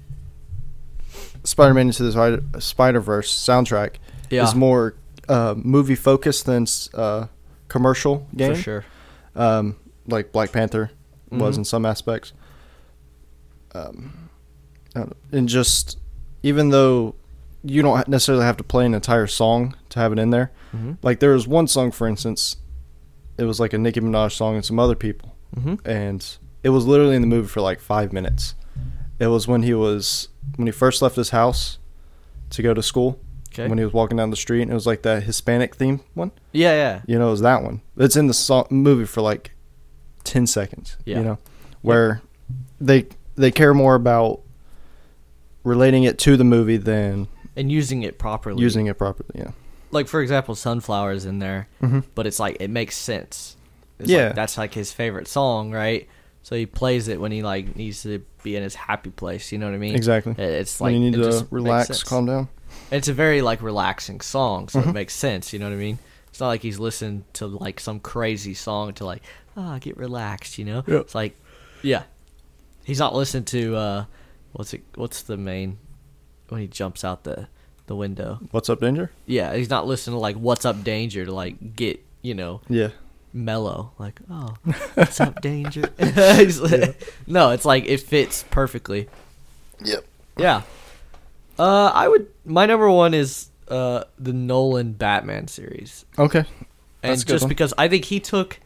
Spider-Man 1.44 1.86
Into 1.88 2.02
the 2.02 2.12
Spider- 2.12 2.42
Spider-Verse 2.60 3.32
soundtrack 3.34 3.94
Yeah, 4.30 4.44
is 4.44 4.54
more 4.54 4.94
uh, 5.28 5.54
movie 5.56 5.94
focused 5.94 6.44
than 6.46 6.66
uh, 6.94 7.26
commercial 7.68 8.26
game. 8.36 8.54
for 8.54 8.60
sure. 8.60 8.84
um, 9.34 9.76
like 10.06 10.32
Black 10.32 10.52
Panther 10.52 10.90
was 11.30 11.54
Mhm. 11.54 11.58
in 11.58 11.64
some 11.64 11.86
aspects. 11.86 12.32
Um, 13.74 14.28
know. 14.94 15.10
and 15.32 15.48
just 15.48 15.98
even 16.42 16.68
though 16.70 17.14
you 17.64 17.80
don't 17.80 18.06
necessarily 18.08 18.44
have 18.44 18.56
to 18.58 18.64
play 18.64 18.84
an 18.84 18.92
entire 18.94 19.26
song 19.26 19.74
to 19.90 19.98
have 20.00 20.12
it 20.12 20.18
in 20.18 20.30
there, 20.30 20.50
Mm-hmm. 20.76 20.92
like 21.02 21.20
there 21.20 21.30
was 21.32 21.46
one 21.46 21.66
song, 21.68 21.90
for 21.90 22.06
instance, 22.08 22.56
it 23.38 23.44
was 23.44 23.60
like 23.60 23.72
a 23.72 23.78
Nicki 23.78 24.00
Minaj 24.00 24.32
song 24.32 24.56
and 24.56 24.64
some 24.64 24.78
other 24.78 24.94
people, 24.94 25.34
Mm-hmm. 25.56 25.74
and 25.88 26.36
it 26.62 26.70
was 26.70 26.86
literally 26.86 27.14
in 27.16 27.22
the 27.22 27.28
movie 27.28 27.48
for 27.48 27.60
like 27.60 27.80
five 27.80 28.12
minutes. 28.12 28.54
It 29.18 29.26
was 29.28 29.46
when 29.46 29.62
he 29.62 29.74
was 29.74 30.28
when 30.56 30.66
he 30.66 30.72
first 30.72 31.00
left 31.02 31.16
his 31.16 31.30
house 31.30 31.78
to 32.50 32.62
go 32.62 32.74
to 32.74 32.82
school. 32.82 33.18
Okay. 33.54 33.68
When 33.68 33.76
he 33.76 33.84
was 33.84 33.92
walking 33.92 34.16
down 34.16 34.30
the 34.30 34.36
street, 34.36 34.62
and 34.62 34.70
it 34.70 34.74
was 34.74 34.86
like 34.86 35.02
that 35.02 35.24
Hispanic 35.24 35.76
theme 35.76 36.00
one. 36.14 36.32
yeah, 36.52 36.72
yeah. 36.72 37.00
You 37.06 37.18
know, 37.18 37.28
it 37.28 37.32
was 37.32 37.42
that 37.42 37.62
one. 37.62 37.82
It's 37.98 38.16
in 38.16 38.26
the 38.26 38.32
song, 38.34 38.66
movie 38.70 39.04
for 39.04 39.20
like 39.20 39.52
ten 40.24 40.46
seconds. 40.46 40.96
Yeah. 41.04 41.18
You 41.18 41.24
know, 41.24 41.38
where 41.82 42.22
they 42.80 43.06
they 43.36 43.50
care 43.50 43.74
more 43.74 43.94
about 43.94 44.40
relating 45.64 46.04
it 46.04 46.18
to 46.20 46.36
the 46.36 46.44
movie 46.44 46.76
than 46.76 47.28
And 47.56 47.70
using 47.70 48.02
it 48.02 48.18
properly. 48.18 48.60
using 48.62 48.86
it 48.86 48.98
properly. 48.98 49.30
Yeah. 49.34 49.50
like 49.90 50.08
for 50.08 50.20
example, 50.22 50.54
sunflowers 50.54 51.24
in 51.26 51.38
there, 51.38 51.68
Mm-hmm. 51.82 52.00
but 52.14 52.26
it's 52.26 52.40
like 52.40 52.56
it 52.60 52.70
makes 52.70 52.96
sense. 52.96 53.56
It's 53.98 54.08
Yeah. 54.10 54.26
like, 54.28 54.34
that's 54.34 54.56
like 54.58 54.74
his 54.74 54.92
favorite 54.92 55.28
song, 55.28 55.70
right? 55.70 56.08
So 56.42 56.56
he 56.56 56.66
plays 56.66 57.08
it 57.08 57.20
when 57.20 57.30
he 57.30 57.42
like 57.42 57.76
needs 57.76 58.02
to 58.04 58.24
be 58.42 58.56
in 58.56 58.62
his 58.62 58.74
happy 58.74 59.10
place. 59.10 59.52
You 59.52 59.58
know 59.58 59.66
what 59.66 59.74
I 59.74 59.78
mean? 59.78 59.94
Exactly. 59.94 60.32
It- 60.32 60.38
It's 60.40 60.80
when 60.80 60.92
like 60.92 60.98
you 60.98 61.10
need 61.10 61.14
to 61.16 61.22
just 61.24 61.44
relax, 61.50 62.02
calm 62.02 62.26
down. 62.26 62.48
It's 62.90 63.08
a 63.08 63.12
very 63.12 63.42
like 63.42 63.62
relaxing 63.62 64.20
song, 64.22 64.68
so 64.68 64.80
Mhm. 64.80 64.88
it 64.88 64.92
makes 64.94 65.14
sense. 65.14 65.52
You 65.52 65.58
know 65.58 65.66
what 65.66 65.74
I 65.74 65.78
mean? 65.78 65.98
It's 66.30 66.40
not 66.40 66.48
like 66.48 66.62
he's 66.62 66.78
listening 66.78 67.24
to 67.34 67.46
like 67.46 67.78
some 67.78 68.00
crazy 68.00 68.54
song 68.54 68.94
to 68.94 69.04
like 69.04 69.22
ah 69.56 69.78
get 69.80 69.96
relaxed. 69.96 70.58
You 70.58 70.64
know? 70.64 70.84
Yeah. 70.86 70.98
It's 70.98 71.14
like 71.14 71.36
yeah, 71.82 72.04
he's 72.84 72.98
not 72.98 73.14
listening 73.14 73.44
to 73.46 73.76
uh 73.76 74.04
what's 74.52 74.72
it? 74.74 74.82
What's 74.94 75.22
the 75.22 75.36
main 75.36 75.78
when 76.48 76.60
he 76.60 76.66
jumps 76.66 77.04
out 77.04 77.24
the 77.24 77.48
the 77.86 77.96
window? 77.96 78.38
What's 78.50 78.68
up, 78.70 78.80
Danger? 78.80 79.10
Yeah, 79.26 79.54
he's 79.54 79.70
not 79.70 79.86
listening 79.86 80.14
to 80.16 80.20
like 80.20 80.36
"What's 80.36 80.64
Up, 80.64 80.84
Danger" 80.84 81.24
to 81.24 81.32
like 81.32 81.74
get 81.76 82.02
you 82.22 82.34
know 82.34 82.60
Yeah. 82.68 82.90
mellow. 83.32 83.92
Like, 83.98 84.20
oh, 84.30 84.54
what's 84.94 85.20
up, 85.20 85.40
Danger? 85.40 85.90
Like- 85.98 87.02
No, 87.26 87.50
it's 87.50 87.64
like 87.64 87.84
it 87.86 87.98
fits 88.00 88.44
perfectly. 88.50 89.08
Yep. 89.84 90.04
Yeah. 90.38 90.62
Uh, 91.58 91.90
I 91.92 92.08
would. 92.08 92.28
My 92.44 92.66
number 92.66 92.88
one 92.90 93.12
is 93.14 93.48
uh 93.68 94.04
the 94.18 94.32
Nolan 94.32 94.92
Batman 94.92 95.48
series, 95.48 96.04
Okay. 96.18 96.40
and 96.40 96.46
That's 97.10 97.22
a 97.22 97.26
good 97.26 97.32
just 97.32 97.42
one. 97.44 97.48
because 97.48 97.74
I 97.76 97.88
think 97.88 98.04
he 98.06 98.20
took. 98.20 98.60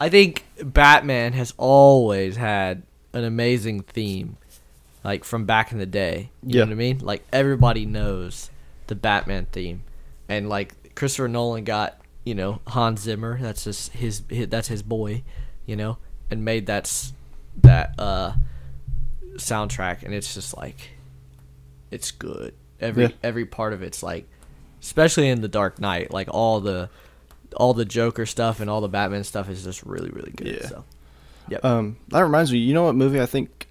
I 0.00 0.08
think 0.08 0.44
Batman 0.62 1.34
has 1.34 1.52
always 1.58 2.36
had 2.36 2.82
an 3.12 3.24
amazing 3.24 3.82
theme, 3.82 4.38
like 5.04 5.24
from 5.24 5.44
back 5.44 5.72
in 5.72 5.78
the 5.78 5.86
day. 5.86 6.30
You 6.42 6.60
Yeah. 6.60 6.64
know 6.64 6.68
what 6.70 6.72
I 6.72 6.76
mean? 6.76 6.98
Like 7.00 7.22
everybody 7.32 7.84
knows 7.84 8.50
the 8.86 8.94
Batman 8.94 9.46
theme, 9.52 9.82
and 10.28 10.48
like 10.48 10.94
Christopher 10.94 11.28
Nolan 11.28 11.64
got 11.64 12.00
you 12.24 12.34
know 12.34 12.60
Hans 12.68 13.00
Zimmer. 13.02 13.38
That's 13.40 13.64
just 13.64 13.92
his, 13.92 14.22
his 14.28 14.48
that's 14.48 14.68
his 14.68 14.82
boy, 14.82 15.22
you 15.66 15.76
know, 15.76 15.98
and 16.30 16.44
made 16.44 16.66
that 16.66 17.12
that 17.62 17.94
uh 17.98 18.32
soundtrack, 19.36 20.02
and 20.02 20.14
it's 20.14 20.34
just 20.34 20.56
like 20.56 20.90
it's 21.90 22.10
good. 22.10 22.54
Every 22.80 23.04
Yeah. 23.04 23.10
every 23.22 23.44
part 23.44 23.72
of 23.72 23.82
it's 23.82 24.02
like, 24.02 24.26
especially 24.80 25.28
in 25.28 25.40
the 25.42 25.48
Dark 25.48 25.78
Knight, 25.80 26.10
like 26.12 26.28
all 26.30 26.60
the 26.60 26.88
all 27.56 27.74
the 27.74 27.84
Joker 27.84 28.26
stuff 28.26 28.60
and 28.60 28.70
all 28.70 28.80
the 28.80 28.88
Batman 28.88 29.24
stuff 29.24 29.48
is 29.48 29.64
just 29.64 29.82
really 29.84 30.10
really 30.10 30.32
good. 30.32 30.46
Yeah. 30.46 30.68
So, 30.68 30.84
yep. 31.48 31.64
Um, 31.64 31.96
that 32.08 32.20
reminds 32.20 32.52
me. 32.52 32.58
You 32.58 32.74
know 32.74 32.84
what 32.84 32.94
movie 32.94 33.20
I 33.20 33.26
think 33.26 33.68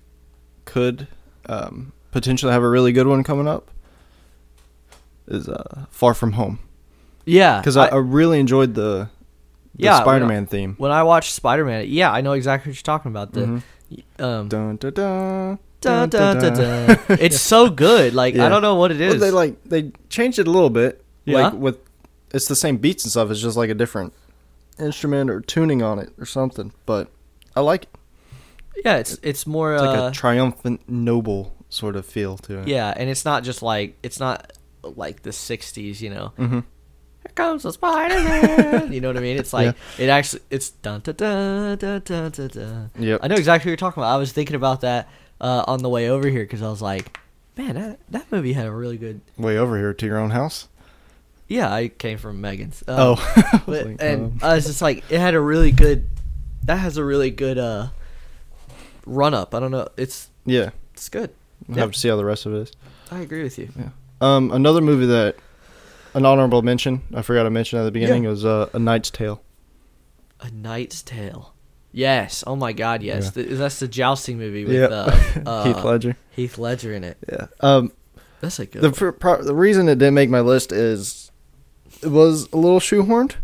could 0.66 1.08
um, 1.48 1.94
potentially 2.12 2.52
have 2.52 2.64
a 2.64 2.70
really 2.70 2.92
good 2.92 3.08
one 3.08 3.24
coming 3.24 3.48
up 3.48 3.70
is 5.28 5.48
uh, 5.48 5.86
Far 5.90 6.14
From 6.14 6.34
Home. 6.34 6.60
Yeah, 7.26 7.60
because 7.60 7.78
I, 7.78 7.88
I, 7.88 7.98
really 7.98 8.40
enjoyed 8.40 8.74
the, 8.74 9.10
the 9.76 9.84
yeah, 9.84 10.00
Spider-Man 10.00 10.28
when 10.36 10.44
I, 10.44 10.48
theme. 10.48 10.76
When 10.78 10.92
I 10.92 11.04
watched 11.04 11.34
Spider-Man, 11.34 11.86
yeah, 11.88 12.12
I 12.12 12.22
know 12.22 12.34
exactly 12.34 12.72
what 12.72 12.78
you're 12.78 12.84
talking 12.84 13.12
about. 13.12 13.34
The 13.34 13.42
mm-hmm. 13.42 14.24
um, 14.24 14.48
dun, 14.48 14.78
dun. 14.78 15.60
Dun, 15.82 16.10
dun, 16.10 16.10
dun, 16.10 16.54
dun. 16.54 17.00
it's 17.22 17.40
so 17.40 17.70
good. 17.70 18.14
Like 18.14 18.34
yeah. 18.36 18.46
I 18.46 18.50
don't 18.50 18.62
know 18.62 18.76
what 18.76 18.92
it 18.92 19.00
is. 19.00 19.12
Well, 19.12 19.20
they 19.20 19.32
like 19.32 19.64
they 19.64 19.92
changed 20.10 20.40
it 20.40 20.48
a 20.48 20.52
little 20.52 20.70
bit. 20.70 21.04
Yeah? 21.26 21.42
Like 21.42 21.54
with 21.54 21.78
it's 22.34 22.48
the 22.48 22.56
same 22.56 22.78
beats 22.78 23.04
and 23.04 23.12
stuff. 23.12 23.30
It's 23.32 23.42
just 23.42 23.58
like 23.58 23.70
a 23.70 23.74
different 23.76 24.14
instrument 24.80 25.30
or 25.30 25.42
tuning 25.42 25.82
on 25.82 26.00
it 26.00 26.12
or 26.18 26.26
something. 26.26 26.72
But 26.86 27.10
I 27.56 27.62
like 27.62 27.84
it. 27.84 27.90
yeah, 28.86 28.98
it's 28.98 29.20
it's 29.24 29.46
more 29.48 29.74
It's 29.74 29.84
like 29.84 29.98
uh, 30.00 30.08
a 30.08 30.12
triumphant, 30.12 30.88
noble 30.90 31.56
sort 31.70 31.96
of 31.96 32.06
feel 32.06 32.38
to 32.38 32.60
it. 32.60 32.68
yeah, 32.68 32.94
and 32.96 33.10
it's 33.10 33.26
not 33.26 33.44
just 33.44 33.62
like 33.62 33.98
it's 34.04 34.20
not 34.20 34.54
like 34.84 35.24
the 35.24 35.32
'60s, 35.32 36.02
you 36.02 36.10
know. 36.10 36.32
Mm-hmm. 36.38 36.60
Here 36.60 37.32
comes 37.36 37.64
the 37.64 37.74
Spider 37.74 38.16
Man. 38.16 38.94
you 38.94 39.02
know 39.02 39.10
what 39.10 39.18
I 39.18 39.22
mean? 39.22 39.38
It's 39.38 39.52
like 39.54 39.76
it 40.00 40.08
actually 40.10 40.42
it's 40.50 40.70
dun 40.70 41.02
dun 41.02 41.16
dun 41.16 41.78
dun 41.78 42.02
dun 42.06 42.32
dun. 42.32 42.48
dun. 42.48 42.92
Yep. 42.98 43.20
I 43.24 43.28
know 43.28 43.36
exactly 43.36 43.68
what 43.70 43.72
you're 43.72 43.78
talking 43.78 44.02
about. 44.02 44.14
I 44.14 44.18
was 44.18 44.32
thinking 44.32 44.56
about 44.56 44.82
that 44.82 45.10
uh, 45.42 45.64
on 45.68 45.80
the 45.82 45.90
way 45.90 46.10
over 46.10 46.28
here 46.30 46.44
because 46.44 46.62
I 46.62 46.70
was 46.70 46.82
like, 46.82 47.20
man, 47.58 47.76
that 47.76 48.00
that 48.10 48.32
movie 48.32 48.54
had 48.54 48.68
a 48.68 48.72
really 48.72 48.98
good. 48.98 49.20
Way 49.38 49.58
over 49.58 49.78
here 49.78 49.94
to 49.94 50.06
your 50.06 50.18
own 50.18 50.30
house. 50.30 50.70
Yeah, 51.50 51.74
I 51.74 51.88
came 51.90 52.18
from 52.20 52.40
Megan's. 52.42 52.84
Um, 52.88 52.96
oh. 53.18 53.62
But, 53.66 53.68
like, 53.88 53.98
and 54.00 54.22
um, 54.34 54.40
I 54.42 54.54
was 54.56 54.66
just 54.66 54.82
like, 54.82 55.04
it 55.12 55.20
had 55.20 55.34
a 55.34 55.40
really 55.42 55.72
good. 55.72 56.08
That 56.66 56.78
has 56.78 56.98
a 56.98 57.04
really 57.04 57.32
good 57.32 57.58
uh, 57.58 57.88
run 59.06 59.34
up. 59.34 59.54
I 59.56 59.60
don't 59.60 59.72
know. 59.72 59.88
It's 59.98 60.30
yeah. 60.46 60.70
it's 60.94 61.10
good. 61.10 61.32
We'll 61.68 61.78
Yeah. 61.78 61.84
have 61.84 61.92
to 61.92 62.00
see 62.00 62.08
how 62.08 62.16
the 62.16 62.26
rest 62.26 62.46
of 62.46 62.54
it 62.54 62.58
is. 62.60 62.72
I 63.12 63.20
agree 63.20 63.44
with 63.44 63.58
you. 63.58 63.70
Yeah. 63.78 63.90
Um, 64.22 64.52
another 64.52 64.82
movie 64.82 65.08
that 65.08 65.36
an 66.14 66.26
honorable 66.26 66.62
mention 66.62 67.02
I 67.14 67.22
forgot 67.22 67.44
to 67.44 67.50
mention 67.50 67.80
at 67.80 67.84
the 67.84 67.92
beginning 67.92 68.26
was 68.26 68.46
uh, 68.46 68.70
A 68.74 68.80
Knight's 68.80 69.10
Tale. 69.10 69.42
A 70.42 70.52
Knight's 70.52 71.02
Tale. 71.02 71.54
Yes. 71.92 72.44
Oh 72.46 72.56
my 72.56 72.74
God. 72.74 73.02
Yes. 73.02 73.32
Yeah. 73.36 73.44
Th- 73.44 73.58
that's 73.58 73.80
the 73.80 73.88
jousting 73.88 74.38
movie 74.38 74.66
with 74.66 74.76
Yep. 74.76 74.92
uh, 74.92 75.40
uh, 75.50 75.64
Heath 75.74 75.84
Ledger. 75.84 76.18
Heath 76.32 76.58
Ledger 76.60 76.94
in 76.94 77.04
it. 77.04 77.18
Yeah. 77.32 77.48
Um, 77.62 77.92
That's 78.42 78.60
a 78.60 78.66
good. 78.68 78.82
the 78.84 78.90
one. 78.90 79.14
pr- 79.14 79.44
the 79.44 79.56
reason 79.56 79.90
it 79.90 79.96
didn't 79.98 80.14
make 80.14 80.30
my 80.30 80.42
list 80.42 80.72
is 80.72 81.29
was 82.04 82.48
a 82.54 82.58
little 82.58 82.80
shoehorned. 82.80 83.36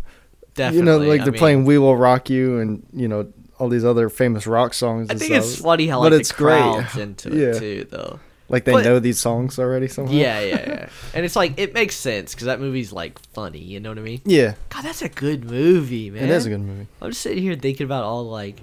Definitely. 0.55 0.77
You 0.77 0.83
know, 0.85 0.97
like 0.99 1.21
I 1.21 1.23
they're 1.25 1.31
mean, 1.33 1.39
playing 1.39 1.65
"We 1.65 1.77
Will 1.77 1.95
Rock 1.97 2.29
You" 2.29 2.59
and 2.59 2.85
you 2.93 3.07
know 3.07 3.31
all 3.59 3.69
these 3.69 3.85
other 3.85 4.09
famous 4.09 4.45
rock 4.47 4.73
songs. 4.73 5.09
I 5.09 5.15
think 5.15 5.33
stuff. 5.33 5.43
it's 5.45 5.61
funny 5.61 5.87
how 5.87 6.01
But 6.01 6.11
like 6.11 6.21
it's 6.21 6.29
the 6.29 6.35
great. 6.35 6.59
crowds 6.61 6.97
into 6.97 7.29
it 7.33 7.59
too, 7.59 7.87
though. 7.89 8.19
like 8.49 8.63
they 8.65 8.71
but- 8.73 8.83
know 8.85 8.99
these 8.99 9.19
songs 9.19 9.57
already 9.59 9.87
somehow. 9.87 10.13
Yeah, 10.13 10.39
yeah, 10.41 10.55
yeah. 10.55 10.89
and 11.13 11.25
it's 11.25 11.35
like 11.35 11.59
it 11.59 11.73
makes 11.73 11.95
sense 11.95 12.33
because 12.33 12.45
that 12.45 12.59
movie's 12.59 12.91
like 12.93 13.19
funny. 13.33 13.59
You 13.59 13.79
know 13.79 13.89
what 13.89 13.97
I 13.97 14.01
mean? 14.01 14.21
yeah. 14.25 14.55
God, 14.69 14.83
that's 14.85 15.01
a 15.01 15.09
good 15.09 15.43
movie, 15.45 16.09
man. 16.09 16.23
It 16.23 16.29
is 16.29 16.45
a 16.45 16.49
good 16.49 16.61
movie. 16.61 16.87
I'm 17.01 17.09
just 17.11 17.21
sitting 17.21 17.43
here 17.43 17.55
thinking 17.55 17.85
about 17.85 18.03
all 18.05 18.23
like, 18.25 18.61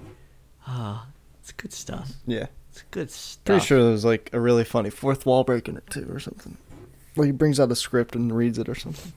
ah, 0.67 1.05
it's 1.41 1.51
good 1.51 1.73
stuff. 1.73 2.11
Yeah. 2.25 2.47
It's 2.71 2.81
good 2.89 3.11
stuff. 3.11 3.45
Pretty 3.45 3.65
sure 3.65 3.83
there's 3.83 4.03
like 4.05 4.31
a 4.33 4.39
really 4.39 4.63
funny 4.63 4.89
fourth 4.89 5.27
wall 5.27 5.43
break 5.43 5.69
in 5.69 5.77
it 5.77 5.87
too, 5.91 6.07
or 6.11 6.19
something. 6.19 6.57
Like 7.15 7.27
he 7.27 7.31
brings 7.31 7.59
out 7.59 7.71
a 7.71 7.75
script 7.75 8.15
and 8.15 8.35
reads 8.35 8.57
it 8.57 8.67
or 8.67 8.73
something. 8.73 9.13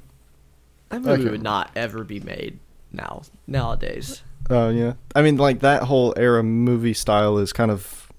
That 0.89 1.03
movie 1.03 1.23
Okay. 1.23 1.31
would 1.31 1.43
not 1.43 1.71
ever 1.77 2.05
be 2.05 2.21
made 2.21 2.59
now 2.93 3.23
nowadays. 3.47 4.23
Oh 4.49 4.69
yeah. 4.71 4.95
I 5.15 5.23
mean, 5.23 5.37
like 5.37 5.61
that 5.61 5.83
whole 5.85 6.15
era 6.17 6.43
movie 6.43 6.95
style 6.95 7.39
is 7.39 7.53
kind 7.53 7.71
of 7.71 8.11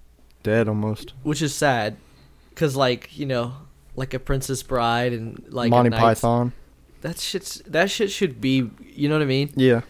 dead 0.43 0.67
almost. 0.67 1.13
which 1.23 1.41
is 1.41 1.53
sad 1.55 1.97
because 2.49 2.75
like 2.75 3.17
you 3.17 3.25
know 3.25 3.53
like 3.95 4.13
a 4.13 4.19
princess 4.19 4.63
bride 4.63 5.11
and 5.13 5.43
like 5.49 5.69
Monty 5.69 5.89
Python. 5.89 6.53
that 7.01 7.17
shit's 7.19 7.55
that 7.67 7.89
shit 7.91 8.11
should 8.11 8.39
be 8.39 8.69
you 8.85 9.09
know 9.09 9.15
what 9.15 9.21
i 9.21 9.25
mean 9.25 9.51
Yeah. 9.55 9.81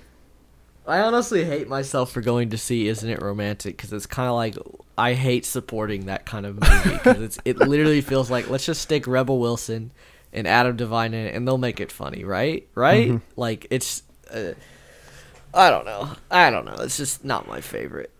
i 0.87 0.99
honestly 0.99 1.43
hate 1.45 1.67
myself 1.67 2.11
for 2.11 2.21
going 2.21 2.49
to 2.51 2.57
see 2.57 2.87
isn't 2.87 3.07
it 3.09 3.21
romantic 3.21 3.77
because 3.77 3.93
it's 3.93 4.05
kind 4.07 4.29
of 4.29 4.35
like 4.35 4.55
i 4.97 5.13
hate 5.13 5.45
supporting 5.45 6.05
that 6.07 6.25
kind 6.25 6.45
of 6.45 6.59
movie 6.59 6.97
because 6.97 7.21
it's 7.21 7.37
it 7.45 7.57
literally 7.59 8.01
feels 8.01 8.31
like 8.31 8.49
let's 8.49 8.65
just 8.65 8.81
stick 8.81 9.05
rebel 9.05 9.39
wilson 9.39 9.91
and 10.33 10.47
adam 10.47 10.75
devine 10.75 11.13
in 11.13 11.27
it 11.27 11.33
and 11.35 11.47
they'll 11.47 11.57
make 11.57 11.79
it 11.79 11.91
funny 11.91 12.23
right 12.23 12.67
right 12.75 13.09
Mhm. 13.09 13.21
like 13.35 13.67
it's 13.69 14.03
uh, 14.33 14.53
i 15.53 15.69
don't 15.69 15.85
know 15.85 16.09
i 16.31 16.49
don't 16.49 16.65
know 16.65 16.75
it's 16.79 16.97
just 16.97 17.23
not 17.25 17.47
my 17.47 17.61
favorite 17.61 18.11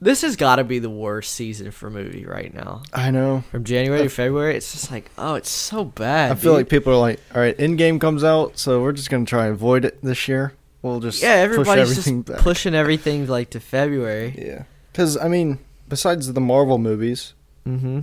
this 0.00 0.22
has 0.22 0.36
got 0.36 0.56
to 0.56 0.64
be 0.64 0.78
the 0.78 0.90
worst 0.90 1.32
season 1.32 1.70
for 1.70 1.88
movie 1.90 2.26
right 2.26 2.52
now 2.52 2.82
I 2.92 3.10
know. 3.10 3.44
from 3.50 3.64
January 3.64 4.02
to 4.02 4.08
February, 4.10 4.54
it's 4.56 4.72
just 4.72 4.90
like, 4.90 5.10
oh, 5.16 5.34
it's 5.36 5.48
so 5.50 5.84
bad. 5.84 6.32
I 6.32 6.34
feel 6.34 6.52
dude. 6.52 6.60
like 6.60 6.68
people 6.68 6.92
are 6.92 6.98
like, 6.98 7.18
all 7.34 7.40
right, 7.40 7.56
Endgame 7.56 7.98
comes 8.00 8.22
out, 8.22 8.58
so 8.58 8.82
we're 8.82 8.92
just 8.92 9.08
gonna 9.08 9.24
try 9.24 9.46
and 9.46 9.54
avoid 9.54 9.84
it 9.86 10.02
this 10.02 10.28
year. 10.28 10.52
We'll 10.82 11.00
just 11.00 11.22
yeah, 11.22 11.30
everybody's 11.30 11.66
push 11.68 11.78
everything 11.98 12.24
just 12.24 12.36
back. 12.36 12.42
pushing 12.42 12.74
everything 12.74 13.26
like 13.26 13.50
to 13.50 13.60
February. 13.60 14.34
Yeah, 14.38 14.64
because 14.92 15.16
I 15.16 15.28
mean, 15.28 15.58
besides 15.88 16.30
the 16.32 16.40
Marvel 16.40 16.76
movies, 16.78 17.32
Mm-hmm. 17.66 18.00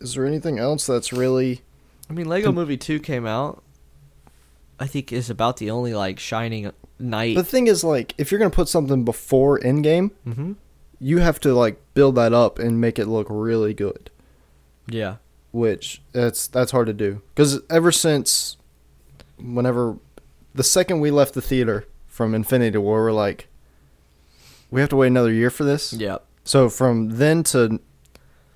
is 0.00 0.14
there 0.14 0.24
anything 0.26 0.58
else 0.60 0.86
that's 0.86 1.12
really? 1.12 1.62
I 2.12 2.14
mean, 2.14 2.28
Lego 2.28 2.52
Movie 2.52 2.76
Two 2.76 3.00
came 3.00 3.26
out. 3.26 3.62
I 4.78 4.86
think 4.86 5.12
is 5.12 5.30
about 5.30 5.56
the 5.56 5.70
only 5.70 5.94
like 5.94 6.18
shining 6.18 6.70
knight. 6.98 7.36
The 7.36 7.42
thing 7.42 7.68
is, 7.68 7.82
like, 7.82 8.14
if 8.18 8.30
you're 8.30 8.38
gonna 8.38 8.50
put 8.50 8.68
something 8.68 9.02
before 9.02 9.58
Endgame, 9.60 10.10
mm-hmm. 10.26 10.52
you 11.00 11.18
have 11.20 11.40
to 11.40 11.54
like 11.54 11.80
build 11.94 12.16
that 12.16 12.34
up 12.34 12.58
and 12.58 12.78
make 12.80 12.98
it 12.98 13.06
look 13.06 13.28
really 13.30 13.72
good. 13.72 14.10
Yeah. 14.86 15.16
which 15.52 16.02
that's 16.12 16.46
that's 16.48 16.72
hard 16.72 16.88
to 16.88 16.92
do 16.92 17.22
because 17.34 17.60
ever 17.70 17.92
since 17.92 18.56
whenever 19.38 19.96
the 20.54 20.64
second 20.64 21.00
we 21.00 21.10
left 21.10 21.34
the 21.34 21.42
theater 21.42 21.86
from 22.08 22.34
Infinity 22.34 22.78
War, 22.78 23.04
we're 23.04 23.12
like, 23.12 23.48
we 24.70 24.80
have 24.80 24.90
to 24.90 24.96
wait 24.96 25.08
another 25.08 25.32
year 25.32 25.50
for 25.50 25.64
this. 25.64 25.92
Yep. 25.92 26.24
So 26.44 26.68
from 26.68 27.16
then 27.16 27.42
to 27.44 27.80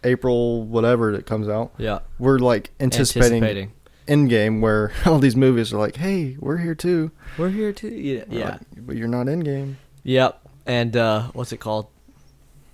April, 0.06 0.62
whatever 0.62 1.12
it 1.12 1.26
comes 1.26 1.48
out, 1.48 1.72
Yeah. 1.78 1.98
we're 2.18 2.38
like 2.38 2.70
anticipating, 2.80 3.42
Anticipating. 3.42 3.72
Endgame, 4.06 4.60
where 4.60 4.92
all 5.06 5.18
these 5.18 5.36
movies 5.36 5.72
are 5.72 5.78
like, 5.78 5.96
hey, 5.96 6.36
we're 6.38 6.58
here 6.58 6.74
too. 6.74 7.10
We're 7.36 7.50
here 7.50 7.72
too. 7.72 7.88
Yeah. 7.88 8.24
We're 8.28 8.38
Yeah. 8.38 8.50
like, 8.50 8.60
but 8.86 8.96
you're 8.96 9.08
not 9.08 9.26
Endgame. 9.26 9.74
Yep. 10.04 10.40
And 10.66 10.96
uh, 10.96 11.28
what's 11.32 11.52
it 11.52 11.58
called? 11.58 11.88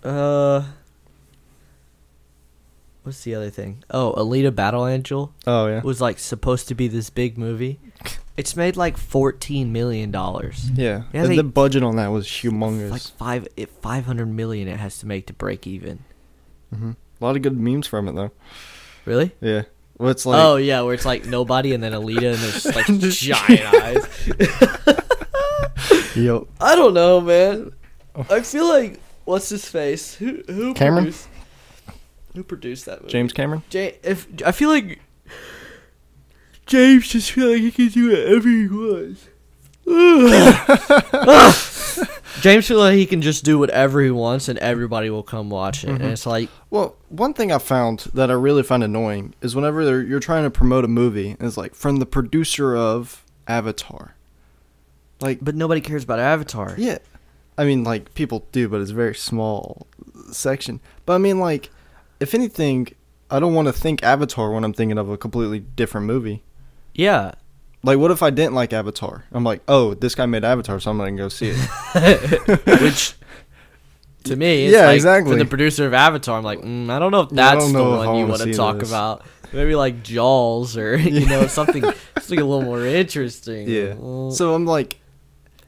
Uh. 0.04 0.62
What's 3.02 3.24
the 3.24 3.34
other 3.34 3.50
thing? 3.50 3.82
Oh, 3.90 4.14
Alita 4.16 4.54
Battle 4.54 4.86
Angel. 4.86 5.32
Oh 5.46 5.66
yeah, 5.66 5.80
was 5.82 6.00
like 6.00 6.18
supposed 6.20 6.68
to 6.68 6.74
be 6.74 6.86
this 6.86 7.10
big 7.10 7.36
movie. 7.36 7.80
It's 8.36 8.54
made 8.54 8.76
like 8.76 8.96
fourteen 8.96 9.72
million 9.72 10.10
dollars. 10.12 10.70
yeah. 10.74 11.02
Yeah, 11.12 11.26
the, 11.26 11.42
budget 11.42 11.82
on 11.82 11.96
that 11.96 12.08
was 12.12 12.26
humongous. 12.28 12.90
Like 12.90 13.02
five, 13.02 13.48
it, 13.56 13.70
five 13.82 14.04
hundred 14.06 14.26
million 14.26 14.68
it 14.68 14.78
has 14.78 14.98
to 14.98 15.06
make 15.06 15.26
to 15.26 15.32
break 15.32 15.66
even. 15.66 16.04
hmm 16.72 16.92
A 17.22 17.24
lot 17.24 17.36
of 17.36 17.42
good 17.42 17.56
memes 17.56 17.86
from 17.86 18.08
it 18.08 18.16
though. 18.16 18.32
Really? 19.04 19.30
Yeah. 19.40 19.62
Well, 19.96 20.10
it's 20.10 20.26
like 20.26 20.42
oh 20.42 20.56
yeah, 20.56 20.80
where 20.80 20.92
it's 20.92 21.06
like 21.06 21.24
nobody 21.24 21.72
and 21.72 21.80
then 21.82 21.92
Alita 21.92 22.32
and 22.32 22.38
there's 22.38 22.64
just 22.64 22.74
like 22.74 22.86
giant 23.46 23.74
eyes. 23.74 24.04
yo, 26.16 26.48
I 26.60 26.74
don't 26.74 26.94
know, 26.94 27.20
man. 27.20 27.72
Oh. 28.16 28.26
I 28.28 28.40
feel 28.40 28.66
like 28.66 28.98
what's 29.24 29.50
his 29.50 29.68
face? 29.68 30.16
Who 30.16 30.42
who 30.48 30.74
Cameron? 30.74 31.04
produced? 31.04 31.28
Who 32.34 32.42
produced 32.42 32.86
that 32.86 33.02
movie? 33.02 33.12
James 33.12 33.32
Cameron. 33.32 33.62
Ja- 33.70 33.92
if 34.02 34.26
I 34.44 34.50
feel 34.50 34.70
like 34.70 35.00
James 36.66 37.06
just 37.06 37.30
feel 37.30 37.52
like 37.52 37.60
he 37.60 37.70
can 37.70 37.86
do 37.88 38.10
whatever 38.10 38.48
he 38.48 38.66
wants. 38.66 39.28
James 42.40 42.66
feel 42.66 42.78
like 42.78 42.94
he 42.94 43.06
can 43.06 43.22
just 43.22 43.44
do 43.44 43.58
whatever 43.58 44.00
he 44.02 44.10
wants 44.10 44.48
and 44.48 44.58
everybody 44.58 45.10
will 45.10 45.22
come 45.22 45.50
watch 45.50 45.84
it. 45.84 45.90
And 45.90 46.00
Mhm. 46.00 46.12
it's 46.12 46.26
like 46.26 46.48
Well, 46.70 46.96
one 47.08 47.34
thing 47.34 47.52
I 47.52 47.58
found 47.58 48.06
that 48.14 48.30
I 48.30 48.34
really 48.34 48.62
find 48.62 48.82
annoying 48.82 49.34
is 49.42 49.54
whenever 49.54 50.02
you're 50.02 50.20
trying 50.20 50.44
to 50.44 50.50
promote 50.50 50.84
a 50.84 50.88
movie, 50.88 51.30
and 51.30 51.42
it's 51.42 51.56
like 51.56 51.74
from 51.74 51.96
the 51.96 52.06
producer 52.06 52.74
of 52.76 53.24
Avatar. 53.46 54.14
Like, 55.20 55.38
but 55.42 55.54
nobody 55.54 55.80
cares 55.80 56.04
about 56.04 56.18
Avatar. 56.18 56.74
yeah, 56.78 56.98
I 57.56 57.64
mean, 57.64 57.84
like 57.84 58.14
people 58.14 58.46
do, 58.52 58.68
but 58.68 58.80
it's 58.80 58.90
a 58.90 58.94
very 58.94 59.14
small 59.14 59.86
section. 60.32 60.80
But 61.06 61.14
I 61.14 61.18
mean, 61.18 61.38
like, 61.38 61.70
if 62.18 62.34
anything, 62.34 62.88
I 63.30 63.38
don't 63.38 63.54
want 63.54 63.66
to 63.68 63.72
think 63.72 64.02
Avatar 64.02 64.50
when 64.50 64.64
I'm 64.64 64.72
thinking 64.72 64.98
of 64.98 65.08
a 65.10 65.16
completely 65.16 65.60
different 65.60 66.06
movie. 66.06 66.42
Yeah. 66.94 67.32
Like, 67.84 67.98
what 67.98 68.10
if 68.12 68.22
I 68.22 68.30
didn't 68.30 68.54
like 68.54 68.72
Avatar? 68.72 69.24
I'm 69.32 69.42
like, 69.44 69.60
oh, 69.66 69.94
this 69.94 70.14
guy 70.14 70.26
made 70.26 70.44
Avatar, 70.44 70.78
so 70.78 70.90
I'm 70.90 70.98
gonna 70.98 71.12
go 71.12 71.28
see 71.28 71.52
it. 71.54 72.80
Which 72.82 73.14
to 74.24 74.36
me, 74.36 74.66
it's 74.66 74.74
Yeah, 74.74 74.86
like, 74.86 74.94
exactly. 74.96 75.32
For 75.32 75.38
the 75.38 75.46
producer 75.46 75.86
of 75.86 75.94
Avatar, 75.94 76.38
I'm 76.38 76.44
like, 76.44 76.60
mm, 76.60 76.88
I 76.90 76.98
don't 77.00 77.10
know 77.10 77.22
if 77.22 77.30
that's 77.30 77.66
the 77.66 77.72
know 77.72 77.94
if 77.94 78.00
I 78.02 78.06
one 78.06 78.16
you 78.18 78.26
want 78.28 78.42
to 78.42 78.52
talk 78.54 78.78
this. 78.78 78.88
about. 78.88 79.24
Maybe 79.52 79.74
like 79.74 80.02
Jaws 80.02 80.76
or 80.76 80.96
you 80.98 81.26
know 81.26 81.46
something 81.48 81.82
something 82.18 82.38
a 82.38 82.44
little 82.44 82.62
more 82.62 82.86
interesting. 82.86 83.68
yeah. 83.68 83.94
Well, 83.98 84.30
So 84.30 84.54
I'm 84.54 84.64
like, 84.64 84.98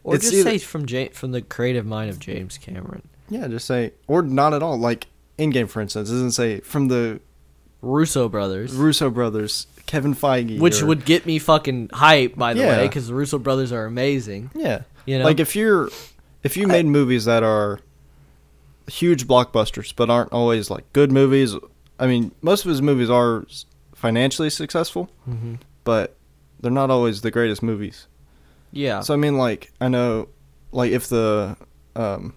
or 0.04 0.14
it's 0.14 0.24
just 0.24 0.36
either- 0.36 0.50
say 0.50 0.58
from 0.58 0.86
from 1.12 1.32
the 1.32 1.42
creative 1.42 1.84
mind 1.84 2.10
of 2.10 2.18
James 2.20 2.56
Cameron. 2.58 3.02
yeah, 3.28 3.48
just 3.48 3.66
say, 3.66 3.92
or 4.06 4.22
not 4.22 4.54
at 4.54 4.62
all. 4.62 4.78
Like, 4.78 5.08
Endgame, 5.38 5.68
for 5.68 5.80
instance, 5.82 6.08
doesn't 6.10 6.30
say 6.30 6.60
from 6.60 6.86
the 6.88 7.20
Russo 7.82 8.28
brothers, 8.28 8.72
Russo 8.72 9.10
brothers, 9.10 9.66
Kevin 9.86 10.14
Feige, 10.14 10.58
which 10.58 10.82
or- 10.82 10.86
would 10.86 11.04
get 11.04 11.26
me 11.26 11.38
fucking 11.38 11.90
hype 11.92 12.36
by 12.36 12.54
the 12.54 12.60
way, 12.62 12.86
because 12.86 13.08
the 13.08 13.14
Russo 13.14 13.38
brothers 13.38 13.72
are 13.72 13.84
amazing. 13.86 14.50
yeah, 14.54 14.82
You 15.06 15.18
know, 15.18 15.24
like 15.24 15.40
if 15.40 15.54
you're 15.54 15.90
if 16.42 16.56
you 16.56 16.66
made 16.66 16.86
movies 16.86 17.24
that 17.26 17.42
are 17.42 17.80
huge 18.88 19.26
blockbusters 19.26 19.94
but 19.96 20.10
aren't 20.10 20.32
always 20.32 20.70
like 20.70 20.84
good 20.92 21.10
movies. 21.10 21.54
I 21.98 22.06
mean, 22.06 22.32
most 22.42 22.64
of 22.64 22.68
his 22.68 22.82
movies 22.82 23.08
are 23.08 23.46
financially 23.94 24.50
successful, 24.50 25.08
Mhm. 25.28 25.58
but 25.84 26.16
they're 26.60 26.70
not 26.70 26.90
always 26.90 27.20
the 27.22 27.30
greatest 27.30 27.62
movies. 27.62 28.06
yeah. 28.72 29.00
So 29.00 29.14
I 29.14 29.16
mean, 29.16 29.38
like 29.38 29.72
I 29.80 29.88
know, 29.88 30.28
like 30.72 30.90
if 30.92 31.08
the 31.08 31.56
um, 31.96 32.34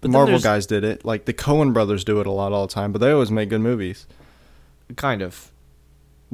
But 0.00 0.10
Marvel 0.10 0.38
guys 0.40 0.66
did 0.66 0.82
it, 0.84 1.04
like 1.04 1.24
the 1.26 1.32
Coen 1.32 1.72
brothers 1.72 2.04
do 2.04 2.20
it 2.20 2.26
a 2.26 2.30
lot 2.30 2.52
all 2.52 2.66
the 2.66 2.72
time, 2.74 2.90
but 2.92 3.00
they 3.00 3.10
always 3.10 3.30
make 3.30 3.48
good 3.50 3.60
movies. 3.60 4.06
kind 4.96 5.22
of. 5.22 5.50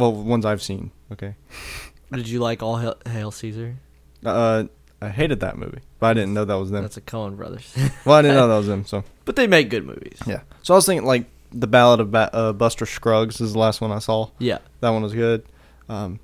Well, 0.00 0.12
ones 0.12 0.44
I've 0.44 0.62
seen. 0.62 0.90
Okay. 1.12 1.34
Did 2.12 2.28
you 2.28 2.40
like 2.40 2.62
All 2.62 2.76
Hail, 2.78 2.96
Hail 3.06 3.30
Caesar? 3.30 3.76
Uh, 4.24 4.64
I 5.00 5.08
hated 5.08 5.40
that 5.40 5.56
movie, 5.56 5.78
but 5.98 6.08
I 6.08 6.14
didn't 6.14 6.34
know 6.34 6.44
that 6.44 6.54
was 6.54 6.70
them. 6.70 6.82
That's 6.82 6.96
a 6.96 7.00
Coen 7.00 7.36
brothers. 7.36 7.74
well, 8.04 8.16
I 8.16 8.22
didn't 8.22 8.36
know 8.36 8.48
that 8.48 8.56
was 8.58 8.66
them. 8.66 8.84
So 8.84 9.04
but 9.24 9.36
they 9.36 9.46
make 9.46 9.70
good 9.70 9.86
movies. 9.86 10.18
yeah. 10.26 10.40
So 10.62 10.74
I 10.74 10.76
was 10.76 10.86
thinking 10.86 11.06
like 11.06 11.24
the 11.52 11.66
Ballad 11.66 12.00
of 12.00 12.10
ba- 12.10 12.30
uh, 12.34 12.52
Buster 12.52 12.84
Scruggs 12.86 13.40
is 13.40 13.52
the 13.54 13.58
last 13.58 13.80
one 13.80 13.92
I 13.92 13.98
saw. 14.00 14.30
Yeah. 14.38 14.58
That 14.80 14.90
one 14.90 15.02
was 15.02 15.14
good. 15.14 15.44
Um, 15.88 16.20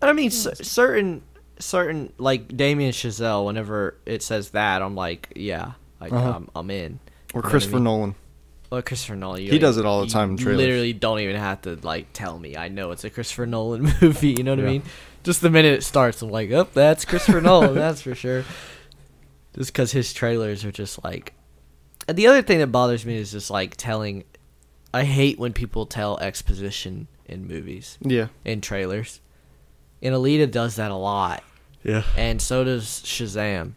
And 0.00 0.08
I 0.10 0.12
mean, 0.12 0.30
c- 0.30 0.54
certain, 0.62 1.22
certain 1.58 2.12
like 2.18 2.56
Damien 2.56 2.92
Chazelle. 2.92 3.44
Whenever 3.44 3.96
it 4.06 4.22
says 4.22 4.50
that, 4.50 4.82
I'm 4.82 4.94
like, 4.94 5.32
yeah, 5.36 5.72
I, 6.00 6.08
Uh-huh. 6.08 6.32
I'm, 6.36 6.48
I'm 6.54 6.70
in. 6.70 6.76
or 6.76 6.82
You 6.84 6.92
know 6.92 6.98
what 7.34 7.44
I 7.44 7.50
Christopher 7.50 7.76
mean? 7.76 7.84
Nolan. 7.84 8.14
Well, 8.70 8.82
Christopher 8.82 9.16
Nolan. 9.16 9.42
You 9.42 9.50
He 9.50 9.58
does 9.58 9.76
it 9.76 9.84
all 9.86 10.00
the 10.00 10.08
time 10.10 10.30
in. 10.36 10.36
Literally, 10.36 10.92
don't 10.92 11.20
even 11.20 11.36
have 11.36 11.62
to 11.62 11.76
like 11.82 12.12
tell 12.12 12.38
me. 12.38 12.56
I 12.56 12.68
know 12.68 12.90
it's 12.90 13.04
a 13.04 13.10
Christopher 13.10 13.46
Nolan 13.46 13.82
movie. 14.02 14.30
You 14.32 14.42
know 14.42 14.52
what 14.56 14.64
I 14.64 14.68
mean? 14.68 14.82
Just 15.22 15.40
the 15.40 15.50
minute 15.50 15.72
it 15.74 15.82
starts, 15.82 16.22
I'm 16.22 16.30
like, 16.30 16.50
oh, 16.50 16.68
that's 16.72 17.04
Christopher 17.04 17.40
Nolan. 17.40 17.74
That's 17.74 18.02
for 18.02 18.14
sure. 18.14 18.44
Just 19.56 19.72
because 19.72 19.92
his 19.92 20.12
trailers 20.12 20.64
are 20.64 20.72
just 20.72 21.02
like. 21.02 21.32
And 22.06 22.16
the 22.16 22.26
other 22.26 22.42
thing 22.42 22.58
that 22.58 22.66
bothers 22.68 23.06
me 23.06 23.16
is 23.16 23.32
just 23.32 23.50
like 23.50 23.76
telling. 23.76 24.24
I 24.92 25.04
hate 25.04 25.38
when 25.38 25.52
people 25.52 25.86
tell 25.86 26.18
exposition 26.18 27.08
in 27.26 27.46
movies, 27.48 27.98
Yeah. 28.02 28.28
in 28.44 28.60
trailers. 28.60 29.20
And 30.02 30.14
Alita 30.14 30.50
does 30.50 30.76
that 30.76 30.90
a 30.90 30.94
lot 30.96 31.42
Yeah. 31.82 32.02
and 32.16 32.40
so 32.40 32.64
does 32.64 32.84
Shazam. 33.04 33.72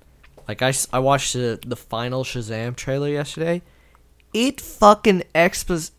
Like 0.47 0.61
I, 0.61 0.73
I 0.93 0.99
watched 0.99 1.33
the 1.33 1.59
the 1.65 1.75
final 1.75 2.23
Shazam 2.23 2.75
trailer 2.75 3.07
yesterday. 3.09 3.61
It 4.33 4.61
fucking 4.61 5.23
expos 5.33 5.91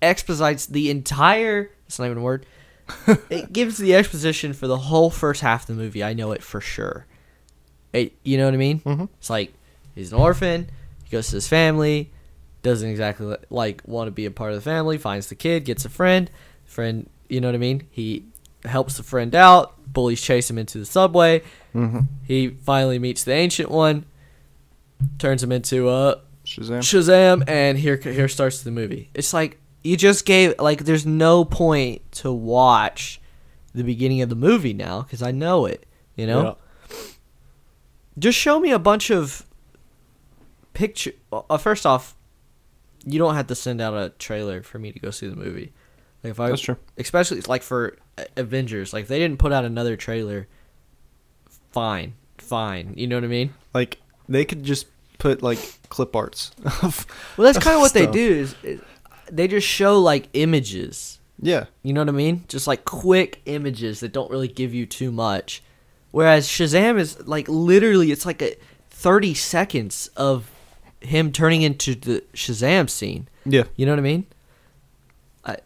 exposites 0.00 0.66
the 0.66 0.90
entire. 0.90 1.70
It's 1.86 1.98
not 1.98 2.06
even 2.06 2.18
a 2.18 2.22
word. 2.22 2.46
it 3.30 3.52
gives 3.52 3.78
the 3.78 3.94
exposition 3.94 4.52
for 4.52 4.66
the 4.66 4.76
whole 4.76 5.10
first 5.10 5.40
half 5.40 5.62
of 5.62 5.76
the 5.76 5.82
movie. 5.82 6.04
I 6.04 6.12
know 6.12 6.32
it 6.32 6.42
for 6.42 6.60
sure. 6.60 7.06
It, 7.92 8.12
you 8.22 8.36
know 8.36 8.44
what 8.44 8.54
I 8.54 8.58
mean? 8.58 8.80
Mhm. 8.80 9.08
It's 9.18 9.30
like 9.30 9.52
he's 9.94 10.12
an 10.12 10.18
orphan. 10.18 10.70
He 11.04 11.10
goes 11.10 11.28
to 11.28 11.36
his 11.36 11.48
family. 11.48 12.10
Doesn't 12.62 12.88
exactly 12.88 13.36
like 13.50 13.82
want 13.86 14.08
to 14.08 14.12
be 14.12 14.26
a 14.26 14.30
part 14.30 14.50
of 14.50 14.56
the 14.56 14.62
family. 14.62 14.98
Finds 14.98 15.28
the 15.28 15.34
kid. 15.34 15.64
Gets 15.64 15.84
a 15.84 15.88
friend. 15.88 16.30
Friend, 16.64 17.08
you 17.28 17.40
know 17.40 17.48
what 17.48 17.54
I 17.54 17.58
mean? 17.58 17.86
He 17.90 18.24
helps 18.64 18.96
the 18.96 19.02
friend 19.02 19.34
out. 19.34 19.74
Bullies 19.92 20.20
chase 20.20 20.48
him 20.50 20.58
into 20.58 20.78
the 20.78 20.86
subway. 20.86 21.42
Mm-hmm. 21.74 22.00
He 22.24 22.48
finally 22.48 22.98
meets 22.98 23.22
the 23.22 23.32
ancient 23.32 23.70
one, 23.70 24.06
turns 25.18 25.42
him 25.42 25.52
into 25.52 25.90
a 25.90 26.20
Shazam. 26.44 26.78
Shazam, 26.80 27.44
and 27.48 27.78
here 27.78 27.96
here 27.96 28.28
starts 28.28 28.62
the 28.62 28.70
movie. 28.70 29.10
It's 29.14 29.32
like 29.32 29.58
you 29.82 29.96
just 29.96 30.24
gave 30.24 30.54
like 30.58 30.84
there's 30.84 31.06
no 31.06 31.44
point 31.44 32.10
to 32.12 32.32
watch 32.32 33.20
the 33.74 33.82
beginning 33.82 34.22
of 34.22 34.28
the 34.28 34.34
movie 34.34 34.72
now 34.72 35.02
because 35.02 35.22
I 35.22 35.30
know 35.30 35.66
it. 35.66 35.86
You 36.16 36.26
know, 36.26 36.58
just 38.18 38.38
show 38.38 38.60
me 38.60 38.70
a 38.70 38.78
bunch 38.78 39.10
of 39.10 39.44
picture. 40.74 41.12
Uh, 41.32 41.58
first 41.58 41.86
off, 41.86 42.14
you 43.04 43.18
don't 43.18 43.34
have 43.34 43.48
to 43.48 43.54
send 43.54 43.80
out 43.80 43.94
a 43.94 44.10
trailer 44.10 44.62
for 44.62 44.78
me 44.78 44.92
to 44.92 44.98
go 44.98 45.10
see 45.10 45.28
the 45.28 45.36
movie. 45.36 45.72
Like 46.22 46.30
if 46.32 46.40
I, 46.40 46.48
That's 46.50 46.62
true. 46.62 46.76
especially 46.96 47.40
like 47.42 47.62
for 47.62 47.98
uh, 48.16 48.24
Avengers, 48.36 48.92
like 48.92 49.02
if 49.02 49.08
they 49.08 49.18
didn't 49.18 49.38
put 49.38 49.52
out 49.52 49.64
another 49.64 49.96
trailer. 49.96 50.46
Fine, 51.72 52.14
fine. 52.38 52.94
You 52.96 53.08
know 53.08 53.16
what 53.16 53.24
I 53.24 53.28
mean? 53.28 53.52
Like 53.74 53.98
they 54.28 54.44
could 54.44 54.62
just 54.62 54.86
put 55.24 55.42
like 55.42 55.58
clip 55.88 56.14
arts. 56.14 56.50
of 56.82 57.06
Well, 57.38 57.50
that's 57.50 57.64
kind 57.64 57.76
of 57.76 57.80
what 57.80 57.94
they 57.94 58.06
do. 58.06 58.30
Is, 58.30 58.54
is 58.62 58.80
they 59.32 59.48
just 59.48 59.66
show 59.66 59.98
like 59.98 60.28
images. 60.34 61.18
Yeah. 61.40 61.64
You 61.82 61.94
know 61.94 62.02
what 62.02 62.10
I 62.10 62.12
mean? 62.12 62.44
Just 62.46 62.66
like 62.66 62.84
quick 62.84 63.40
images 63.46 64.00
that 64.00 64.12
don't 64.12 64.30
really 64.30 64.48
give 64.48 64.74
you 64.74 64.84
too 64.84 65.10
much. 65.10 65.62
Whereas 66.10 66.46
Shazam 66.46 66.98
is 66.98 67.26
like 67.26 67.48
literally, 67.48 68.12
it's 68.12 68.26
like 68.26 68.42
a 68.42 68.54
thirty 68.90 69.32
seconds 69.32 70.10
of 70.14 70.50
him 71.00 71.32
turning 71.32 71.62
into 71.62 71.94
the 71.94 72.22
Shazam 72.34 72.90
scene. 72.90 73.26
Yeah. 73.46 73.64
You 73.76 73.86
know 73.86 73.92
what 73.92 74.00
I 74.00 74.02
mean? 74.02 74.26
I 75.46 75.56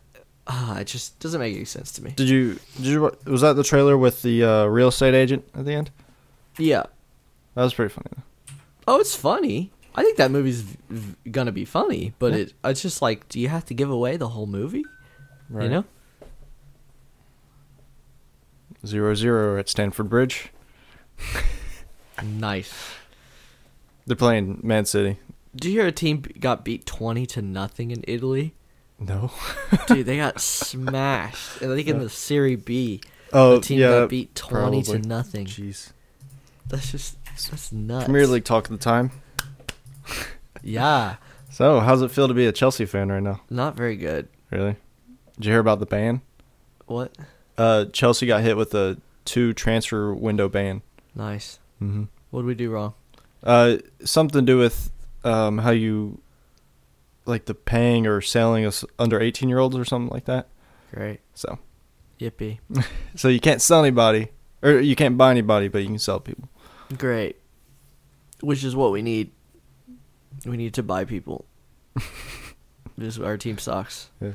ah, 0.46 0.78
it 0.78 0.86
just 0.86 1.18
doesn't 1.18 1.40
make 1.40 1.56
any 1.56 1.64
sense 1.64 1.90
to 1.92 2.04
me. 2.04 2.12
Did 2.12 2.28
you? 2.28 2.60
Did 2.76 2.86
you? 2.86 3.02
wa- 3.02 3.10
Was 3.26 3.40
that 3.40 3.54
the 3.54 3.64
trailer 3.64 3.98
with 3.98 4.22
the 4.22 4.44
uh, 4.44 4.66
real 4.66 4.88
estate 4.88 5.14
agent 5.14 5.44
at 5.52 5.64
the 5.64 5.72
end? 5.72 5.90
Yeah. 6.58 6.84
That 7.56 7.64
was 7.64 7.74
pretty 7.74 7.92
funny. 7.92 8.22
Oh, 8.90 8.98
it's 9.00 9.14
funny. 9.14 9.70
I 9.94 10.02
think 10.02 10.16
that 10.16 10.30
movie's 10.30 10.62
v- 10.62 10.78
v- 10.88 11.30
gonna 11.30 11.52
be 11.52 11.64
funny, 11.66 12.14
but 12.18 12.32
it 12.32 12.52
it's 12.64 12.80
just 12.80 13.02
like, 13.02 13.28
do 13.28 13.38
you 13.38 13.48
have 13.48 13.64
to 13.66 13.74
give 13.74 13.90
away 13.90 14.16
the 14.16 14.28
whole 14.30 14.46
movie? 14.46 14.84
Right. 15.50 15.64
You 15.64 15.70
know? 15.70 15.84
Zero 18.86 19.14
zero 19.14 19.58
at 19.58 19.68
Stamford 19.68 20.08
Bridge. 20.08 20.48
Nice. 22.24 22.74
They're 24.06 24.16
playing 24.16 24.58
Man 24.64 24.84
City. 24.86 25.18
Do 25.54 25.68
you 25.70 25.78
hear 25.78 25.86
a 25.86 25.92
team 25.92 26.16
b- 26.18 26.32
got 26.40 26.64
beat 26.64 26.84
twenty 26.84 27.26
to 27.26 27.40
nothing 27.42 27.92
in 27.92 28.02
Italy? 28.08 28.54
No. 28.98 29.30
Dude, 29.86 30.04
they 30.06 30.16
got 30.24 30.40
smashed. 30.40 31.58
I 31.62 31.66
think 31.66 31.86
in 31.86 32.00
the 32.00 32.08
Serie 32.08 32.56
B, 32.56 33.00
Oh 33.32 33.56
the 33.56 33.60
team 33.60 33.78
yeah. 33.78 33.90
got 34.00 34.08
beat 34.08 34.34
twenty 34.34 34.82
to 34.82 34.90
probably. 34.92 35.08
nothing. 35.08 35.46
Jeez. 35.46 35.92
That's 36.66 36.90
just 36.90 37.16
that's 37.46 37.72
nuts. 37.72 38.04
Premier 38.06 38.26
League 38.26 38.44
talk 38.44 38.64
of 38.64 38.70
the 38.72 38.82
time. 38.82 39.10
Yeah, 40.62 41.16
So, 41.50 41.80
how's 41.80 42.02
it 42.02 42.10
feel 42.10 42.26
to 42.28 42.34
be 42.34 42.46
a 42.46 42.52
Chelsea 42.52 42.84
fan 42.84 43.10
right 43.10 43.22
now? 43.22 43.40
not 43.48 43.76
very 43.76 43.96
good. 43.96 44.28
Really? 44.50 44.76
Did 45.36 45.44
you 45.46 45.52
hear 45.52 45.60
about 45.60 45.78
the 45.78 45.86
ban? 45.86 46.20
What? 46.86 47.14
Uh, 47.56 47.84
Chelsea 47.86 48.26
got 48.26 48.42
hit 48.42 48.56
with 48.56 48.74
a 48.74 48.98
two 49.24 49.52
transfer 49.52 50.12
window 50.14 50.48
ban. 50.48 50.82
Nice. 51.14 51.58
Mm-hmm. 51.80 52.04
What 52.30 52.40
did 52.42 52.46
we 52.46 52.54
do 52.54 52.70
wrong? 52.70 52.94
Uh, 53.42 53.76
something 54.04 54.40
to 54.40 54.46
do 54.46 54.58
with 54.58 54.90
um 55.24 55.58
how 55.58 55.70
you 55.70 56.20
like 57.24 57.44
the 57.46 57.54
paying 57.54 58.06
or 58.06 58.20
selling 58.20 58.64
us 58.64 58.84
under 58.98 59.20
eighteen 59.20 59.48
year 59.48 59.58
olds 59.58 59.76
or 59.76 59.84
something 59.84 60.12
like 60.12 60.24
that. 60.24 60.48
Great. 60.92 61.20
So, 61.34 61.58
Yippee. 62.18 62.58
so 63.14 63.28
you 63.28 63.38
can't 63.40 63.62
sell 63.62 63.80
anybody 63.80 64.28
or 64.62 64.80
you 64.80 64.96
can't 64.96 65.16
buy 65.16 65.30
anybody, 65.30 65.68
but 65.68 65.78
you 65.82 65.86
can 65.88 65.98
sell 65.98 66.18
people. 66.20 66.48
Great. 66.96 67.36
Which 68.40 68.64
is 68.64 68.74
what 68.74 68.92
we 68.92 69.02
need. 69.02 69.32
We 70.46 70.56
need 70.56 70.74
to 70.74 70.82
buy 70.82 71.04
people. 71.04 71.44
Just 72.98 73.20
our 73.20 73.36
team 73.36 73.58
sucks. 73.58 74.10
Yeah. 74.20 74.32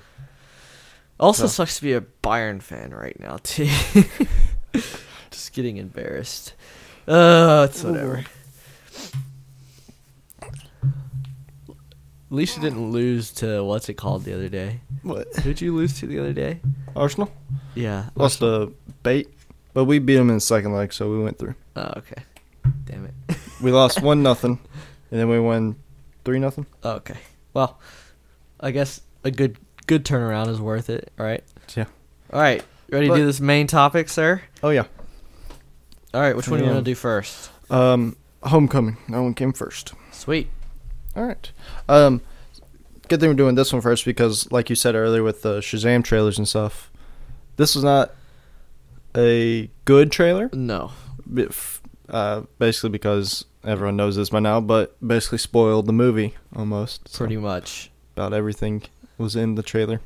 Also 1.20 1.44
So- 1.44 1.64
sucks 1.64 1.78
to 1.78 1.82
be 1.84 1.94
a 1.94 2.02
Bayern 2.02 2.62
fan 2.62 2.92
right 2.92 3.18
now 3.20 3.38
too. 3.44 3.70
Just 5.32 5.54
getting 5.54 5.78
embarrassed. 5.78 6.54
Uh, 7.08 7.68
it's 7.70 7.84
whatever. 7.84 8.24
At 10.42 12.38
least 12.38 12.56
you 12.58 12.64
didn't 12.64 12.92
lose 12.92 13.32
to 13.34 13.64
what's 13.64 13.90
it 13.90 13.94
called 13.96 14.24
the 14.24 14.34
other 14.34 14.50
day. 14.50 14.80
What? 15.04 15.28
Who'd 15.44 15.62
you 15.62 15.76
lose 15.76 16.00
to 16.00 16.08
the 16.08 16.20
other 16.20 16.34
day? 16.34 16.62
Arsenal 16.96 17.32
Yeah. 17.76 18.10
lost 18.16 18.42
a 18.42 18.72
bait, 19.04 19.30
but 19.74 19.86
we 19.86 20.00
beat 20.00 20.16
them 20.16 20.30
in 20.30 20.36
the 20.38 20.42
second 20.42 20.74
leg, 20.74 20.94
so 20.94 21.12
we 21.12 21.22
went 21.22 21.38
through. 21.38 21.56
Oh, 21.76 21.94
okay. 21.98 22.24
Damn 22.86 23.06
it. 23.06 23.38
We 23.62 23.72
lost 23.72 24.02
one 24.04 24.24
nothing, 24.24 24.60
and 25.12 25.20
then 25.20 25.30
we 25.30 25.40
won 25.40 25.76
three 26.26 26.40
nothing. 26.40 26.66
Okay. 26.84 27.18
Well, 27.54 27.80
I 28.60 28.72
guess 28.72 29.02
a 29.24 29.32
good 29.32 29.58
good 29.88 30.06
turnaround 30.06 30.50
is 30.50 30.60
worth 30.60 30.90
it, 30.90 31.12
right? 31.18 31.44
Yeah. 31.76 31.86
All 32.32 32.40
right. 32.42 32.64
Ready 32.90 33.08
to 33.10 33.16
do 33.16 33.26
this 33.26 33.40
main 33.40 33.68
topic, 33.68 34.10
sir? 34.10 34.42
Oh 34.62 34.70
yeah. 34.70 34.86
All 36.14 36.22
right. 36.22 36.36
Which 36.36 36.48
one 36.48 36.60
do 36.60 36.66
you 36.66 36.72
want 36.72 36.86
to 36.86 36.92
do 36.92 36.96
first? 36.96 37.50
Um, 37.72 38.16
homecoming. 38.44 38.98
That 39.10 39.22
one 39.22 39.34
came 39.34 39.54
first. 39.54 39.94
Sweet. 40.12 40.50
All 41.16 41.24
right. 41.24 41.52
Um, 41.90 42.22
good 43.08 43.20
thing 43.20 43.30
we're 43.30 43.36
doing 43.36 43.56
this 43.56 43.74
one 43.74 43.82
first 43.82 44.06
because, 44.06 44.52
like 44.52 44.70
you 44.70 44.76
said 44.76 44.96
earlier, 44.96 45.24
with 45.24 45.42
the 45.42 45.60
Shazam 45.60 46.04
trailers 46.04 46.38
and 46.38 46.48
stuff, 46.48 46.92
this 47.58 47.76
was 47.76 47.84
not 47.84 48.12
a 49.16 49.70
good 49.86 50.12
trailer. 50.12 50.50
No. 50.54 50.92
Uh, 52.10 52.42
basically 52.60 52.90
because 52.90 53.46
everyone 53.64 53.96
knows 53.96 54.16
this 54.18 54.30
by 54.30 54.40
now, 54.40 54.60
but 54.60 54.96
basically 55.06 55.38
spoiled 55.38 55.86
the 55.86 55.94
movie 55.94 56.34
almost. 56.56 57.08
So 57.08 57.20
Pretty 57.20 57.38
much. 57.38 57.90
about 58.16 58.34
everything 58.34 58.84
was 59.18 59.36
in 59.36 59.56
the 59.56 59.64
trailer. 59.64 60.02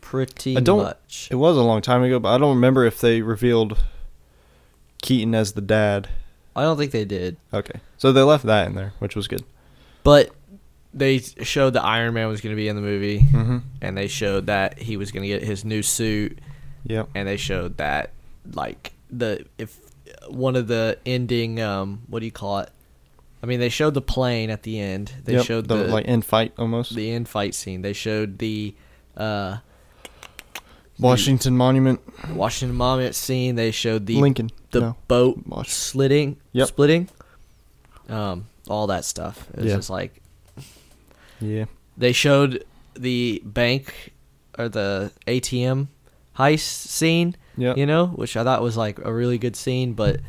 Pretty 0.00 0.56
I 0.56 0.60
don't- 0.60 0.82
much. 0.82 1.28
It 1.30 1.36
was 1.36 1.56
a 1.56 1.62
long 1.62 1.80
time 1.82 2.02
ago, 2.02 2.18
but 2.18 2.34
I 2.34 2.38
don't 2.38 2.54
remember 2.56 2.84
if 2.84 3.00
they 3.00 3.22
revealed 3.22 3.78
Keaton 5.02 5.34
as 5.34 5.52
the 5.52 5.60
dad. 5.60 6.08
I 6.56 6.62
don't 6.62 6.76
think 6.76 6.90
they 6.90 7.04
did, 7.04 7.36
Okay, 7.54 7.80
so 7.98 8.10
they 8.10 8.22
left 8.22 8.44
that 8.46 8.66
in 8.66 8.74
there, 8.74 8.92
which 8.98 9.14
was 9.14 9.28
good. 9.28 9.44
but 10.02 10.30
they 10.92 11.18
showed 11.18 11.74
that 11.74 11.84
Iron 11.84 12.14
Man 12.14 12.26
was 12.28 12.40
going 12.40 12.52
to 12.52 12.56
be 12.56 12.66
in 12.66 12.74
the 12.74 12.82
movie, 12.82 13.20
Mm-hmm. 13.20 13.58
and 13.80 13.96
they 13.96 14.08
showed 14.08 14.46
that 14.46 14.78
he 14.78 14.96
was 14.96 15.12
going 15.12 15.22
to 15.22 15.28
get 15.28 15.42
his 15.44 15.64
new 15.64 15.82
suit, 15.82 16.38
Yep. 16.84 17.10
and 17.14 17.28
they 17.28 17.36
showed 17.36 17.76
that 17.76 18.10
like 18.54 18.92
the 19.10 19.44
if 19.58 19.78
one 20.30 20.56
of 20.56 20.66
the 20.68 20.98
ending 21.06 21.60
um 21.60 22.02
what 22.08 22.20
do 22.20 22.26
you 22.26 22.32
call 22.32 22.58
it? 22.60 22.70
I 23.42 23.46
mean, 23.46 23.60
they 23.60 23.68
showed 23.68 23.94
the 23.94 24.02
plane 24.02 24.50
at 24.50 24.64
the 24.64 24.80
end. 24.80 25.12
They 25.24 25.34
Yep, 25.34 25.44
showed 25.46 25.68
the, 25.68 25.76
the 25.76 25.84
like 25.88 26.08
end 26.08 26.24
fight 26.24 26.52
almost. 26.58 26.94
the 26.94 27.10
end 27.12 27.28
fight 27.28 27.54
scene. 27.54 27.82
They 27.82 27.92
showed 27.92 28.38
the 28.38 28.74
uh, 29.16 29.58
Washington 30.98 31.56
Monument, 31.56 32.00
Washington 32.34 32.76
Monument 32.76 33.14
scene. 33.14 33.54
They 33.54 33.70
showed 33.70 34.06
the 34.06 34.16
Lincoln. 34.20 34.50
the 34.72 34.80
no. 34.80 34.96
boat 35.06 35.40
Wash- 35.46 35.70
slitting, 35.70 36.36
Yep. 36.52 36.68
splitting, 36.68 37.08
um, 38.08 38.46
all 38.68 38.88
that 38.88 39.04
stuff. 39.04 39.46
It 39.54 39.58
was 39.60 39.66
Yeah. 39.66 39.76
just 39.76 39.90
like 39.90 40.20
Yeah. 41.40 41.66
they 41.96 42.12
showed 42.12 42.64
the 42.94 43.40
bank 43.44 44.12
or 44.58 44.68
the 44.68 45.12
ATM 45.28 45.88
heist 46.36 46.60
scene. 46.88 47.36
Yeah. 47.58 47.74
You 47.76 47.84
know, 47.86 48.06
which 48.06 48.36
I 48.36 48.44
thought 48.44 48.62
was 48.62 48.76
like 48.76 48.98
a 49.04 49.12
really 49.12 49.36
good 49.38 49.56
scene, 49.56 49.92
but 49.92 50.20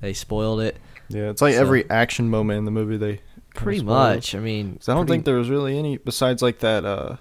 they 0.00 0.12
spoiled 0.12 0.60
it 0.60 0.76
Yeah. 1.08 1.30
It's 1.30 1.42
like 1.42 1.54
So- 1.54 1.60
every 1.60 1.88
action 1.90 2.28
moment 2.30 2.58
in 2.58 2.64
the 2.66 2.70
movie 2.70 2.96
they 2.98 3.20
pretty 3.54 3.82
much. 3.82 4.34
I 4.34 4.38
mean, 4.40 4.78
I 4.86 4.92
don't 4.94 5.06
pretty- 5.06 5.12
think 5.12 5.24
there 5.24 5.36
was 5.36 5.48
really 5.48 5.78
any 5.78 5.96
besides 5.96 6.42
like 6.42 6.58
that 6.60 6.84
uh 6.84 7.16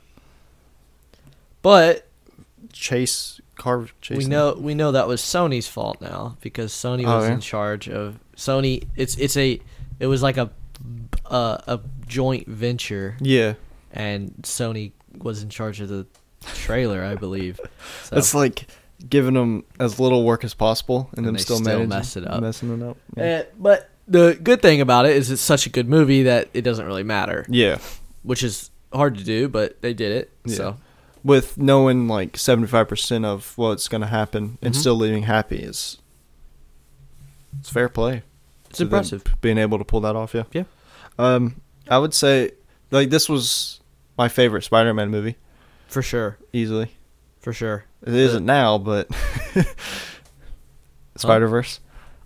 But 1.61 2.07
chase 2.71 3.39
car 3.55 3.87
chase. 4.01 4.17
we 4.17 4.25
know 4.25 4.53
we 4.59 4.73
know 4.73 4.91
that 4.91 5.07
was 5.07 5.21
Sony's 5.21 5.67
fault 5.67 6.01
now 6.01 6.37
because 6.41 6.71
Sony 6.73 7.05
Oh, 7.07 7.17
was 7.17 7.27
yeah? 7.27 7.33
in 7.33 7.39
charge 7.39 7.87
of 7.89 8.19
Sony. 8.35 8.83
It's 8.95 9.15
it's 9.17 9.37
a 9.37 9.59
it 9.99 10.07
was 10.07 10.21
like 10.21 10.37
a 10.37 10.49
uh, 11.29 11.57
a 11.67 11.79
joint 12.07 12.47
venture, 12.47 13.15
Yeah. 13.21 13.53
and 13.91 14.33
Sony 14.41 14.91
was 15.17 15.41
in 15.41 15.49
charge 15.49 15.79
of 15.79 15.87
the 15.87 16.05
trailer, 16.55 17.03
I 17.03 17.15
believe. 17.15 17.59
So, 18.03 18.17
It's 18.17 18.33
like 18.35 18.67
giving 19.09 19.33
them 19.33 19.63
as 19.79 19.99
little 19.99 20.23
work 20.23 20.43
as 20.43 20.53
possible 20.53 21.09
and, 21.11 21.19
And 21.19 21.27
them 21.27 21.33
they 21.35 21.41
still, 21.41 21.57
still 21.57 21.85
mess 21.85 22.15
it 22.15 22.25
up. 22.27 22.41
Messing 22.41 22.73
it 22.81 22.83
up. 22.85 22.97
Yeah. 23.17 23.23
Eh, 23.23 23.43
but 23.59 23.89
the 24.07 24.39
good 24.41 24.61
thing 24.61 24.81
about 24.81 25.05
it 25.05 25.15
is 25.15 25.29
it's 25.31 25.41
such 25.41 25.65
a 25.65 25.69
good 25.69 25.89
movie 25.89 26.23
that 26.23 26.49
it 26.53 26.61
doesn't 26.61 26.85
really 26.85 27.03
matter, 27.03 27.45
yeah. 27.49 27.79
which 28.23 28.43
is 28.43 28.69
hard 28.93 29.17
to 29.17 29.23
do, 29.23 29.47
but 29.49 29.81
they 29.81 29.93
did 29.93 30.11
it. 30.11 30.31
Yeah. 30.45 30.55
So 30.55 30.77
With 31.23 31.57
knowing 31.57 32.07
like 32.07 32.33
75% 32.33 33.25
of 33.25 33.57
what's 33.57 33.87
going 33.87 34.01
to 34.01 34.07
happen 34.07 34.57
and 34.61 34.73
Mhm. 34.73 34.77
still 34.77 34.95
leaving 34.95 35.23
happy 35.23 35.57
is 35.57 35.97
it's 37.59 37.69
fair 37.69 37.89
play. 37.89 38.23
it's 38.69 38.77
to 38.79 38.85
them 38.85 38.93
impressive. 38.93 39.23
being 39.41 39.57
able 39.57 39.77
to 39.77 39.83
pull 39.85 40.01
that 40.01 40.15
off, 40.15 40.33
yeah. 40.33 40.43
Yeah. 40.51 40.63
Um 41.17 41.61
I 41.89 41.97
would 41.97 42.13
say 42.13 42.51
like 42.91 43.09
this 43.09 43.27
was 43.29 43.79
my 44.17 44.27
favorite 44.29 44.63
Spider-Man 44.63 45.09
movie 45.09 45.35
For 45.87 46.01
sure. 46.01 46.37
easily. 46.53 46.91
For 47.43 47.53
sure. 47.53 47.85
It 48.01 48.13
isn't 48.15 48.45
now, 48.45 48.77
but 48.79 49.07
Spider-Verse. 51.17 51.79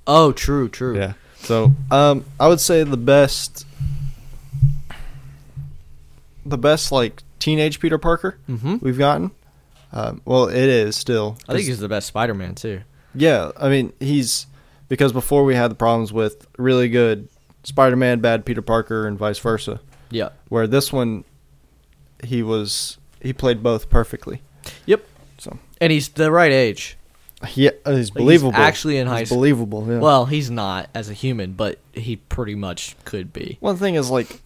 Oh, 0.05 0.31
true, 0.31 0.69
true. 0.69 0.95
Yeah. 0.97 1.13
So, 1.39 1.73
um, 1.91 2.23
I 2.39 2.47
would 2.47 2.59
say 2.59 2.83
the 2.83 2.97
best, 2.97 3.65
the 6.45 6.57
best 6.57 6.91
like 6.91 7.23
teenage 7.39 7.79
Peter 7.79 7.97
Parker 7.97 8.37
Mm-hmm. 8.49 8.77
we've 8.81 8.97
gotten. 8.97 9.31
Um, 9.91 10.21
well, 10.25 10.47
it 10.49 10.55
is 10.55 10.95
still. 10.95 11.37
I 11.47 11.53
think 11.53 11.65
he's 11.67 11.79
the 11.79 11.87
best 11.87 12.07
Spider-Man 12.07 12.55
too. 12.55 12.81
Yeah, 13.15 13.51
I 13.57 13.69
mean 13.69 13.93
he's 13.99 14.45
because 14.89 15.13
before 15.13 15.43
we 15.45 15.55
had 15.55 15.71
the 15.71 15.75
problems 15.75 16.11
with 16.13 16.45
really 16.57 16.89
good 16.89 17.29
Spider-Man, 17.63 18.19
bad 18.19 18.45
Peter 18.45 18.61
Parker, 18.61 19.07
and 19.07 19.17
vice 19.17 19.39
versa. 19.39 19.79
Yeah. 20.09 20.29
Where 20.49 20.67
this 20.67 20.91
one, 20.93 21.23
he 22.23 22.43
was 22.43 22.97
he 23.21 23.31
played 23.33 23.63
both 23.63 23.89
perfectly. 23.89 24.41
Yep. 24.85 25.05
So 25.37 25.57
And 25.81 25.91
he's 25.91 26.09
the 26.09 26.31
right 26.31 26.51
age. 26.51 26.97
yeah, 27.53 27.69
uh, 27.85 27.91
he's 27.91 27.97
he's 27.99 28.09
believable. 28.11 28.55
actually 28.55 28.97
in 28.97 29.07
He's 29.07 29.11
high 29.13 29.23
school. 29.25 29.37
Believable. 29.37 29.85
Yeah. 29.87 29.99
Well, 29.99 30.25
he's 30.25 30.49
not 30.49 30.89
as 30.95 31.09
a 31.09 31.13
human, 31.13 31.53
but 31.53 31.77
he 31.93 32.15
pretty 32.15 32.55
much 32.55 32.95
could 33.05 33.31
be. 33.33 33.57
one 33.59 33.77
thing 33.77 33.95
is 33.95 34.09
like 34.09 34.41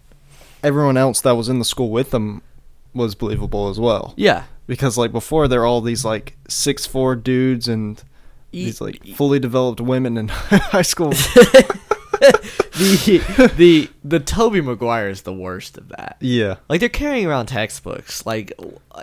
everyone 0.64 0.98
else 0.98 1.22
that 1.22 1.32
was 1.32 1.48
in 1.50 1.60
the 1.60 1.66
school 1.66 1.90
with 1.90 2.14
him 2.14 2.42
was 2.94 3.16
believable 3.16 3.70
as 3.70 3.80
well. 3.80 4.14
Yeah. 4.18 4.44
Because 4.68 4.98
like 4.98 5.12
before, 5.12 5.48
they're 5.48 5.66
all 5.66 5.82
these 5.82 6.04
like 6.06 6.36
six 6.50 6.86
four 6.86 7.16
dudes 7.16 7.68
and 7.68 8.02
these 8.52 8.82
like 8.82 9.06
fully 9.16 9.40
developed 9.40 9.80
women 9.80 10.18
in 10.18 10.28
high 10.32 10.82
school. 10.82 11.14
the 12.82 13.52
the 13.58 13.90
the 14.04 14.20
Tobey 14.20 14.62
Maguire 14.62 15.10
is 15.10 15.22
the 15.22 15.34
worst 15.34 15.78
of 15.78 15.90
that. 15.90 16.18
yeah. 16.20 16.56
Like 16.70 16.80
they're 16.80 16.90
carrying 16.90 17.26
around 17.28 17.46
textbooks. 17.48 18.26
Like, 18.26 18.54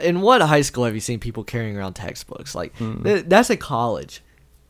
in 0.03 0.20
what 0.20 0.41
high 0.43 0.62
school 0.62 0.85
have 0.85 0.95
you 0.95 1.01
seen 1.01 1.20
people 1.20 1.45
carrying 1.45 1.76
around 1.76 1.95
textbooks? 1.95 2.55
Like, 2.55 2.76
Mm. 2.79 3.05
th- 3.05 3.24
that's 3.29 3.51
at 3.51 3.61
college. 3.61 4.22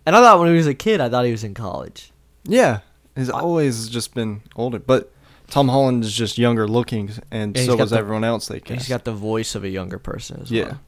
And 0.06 0.14
I 0.16 0.20
thought 0.20 0.38
when 0.40 0.48
he 0.50 0.56
was 0.56 0.66
a 0.66 0.74
kid, 0.74 1.00
I 1.00 1.08
thought 1.08 1.24
he 1.26 1.30
was 1.32 1.44
in 1.44 1.54
college. 1.54 2.12
Yeah, 2.44 2.80
he's 3.16 3.28
always 3.30 3.88
just 3.88 4.14
been 4.14 4.40
older, 4.56 4.78
but 4.78 5.12
Tom 5.50 5.68
Holland 5.68 6.04
is 6.04 6.14
just 6.14 6.38
younger 6.38 6.66
looking, 6.68 7.10
and 7.30 7.54
Yeah, 7.56 7.62
he's 7.62 7.70
so 7.70 7.76
was 7.76 7.90
the- 7.90 7.98
everyone 7.98 8.24
else 8.24 8.46
they 8.48 8.60
cast. 8.60 8.80
He's 8.80 8.88
got 8.88 9.04
the 9.04 9.12
voice 9.12 9.54
of 9.54 9.64
a 9.64 9.68
younger 9.68 9.98
person 9.98 10.40
as 10.42 10.50
yeah, 10.50 10.64
well. 10.64 10.80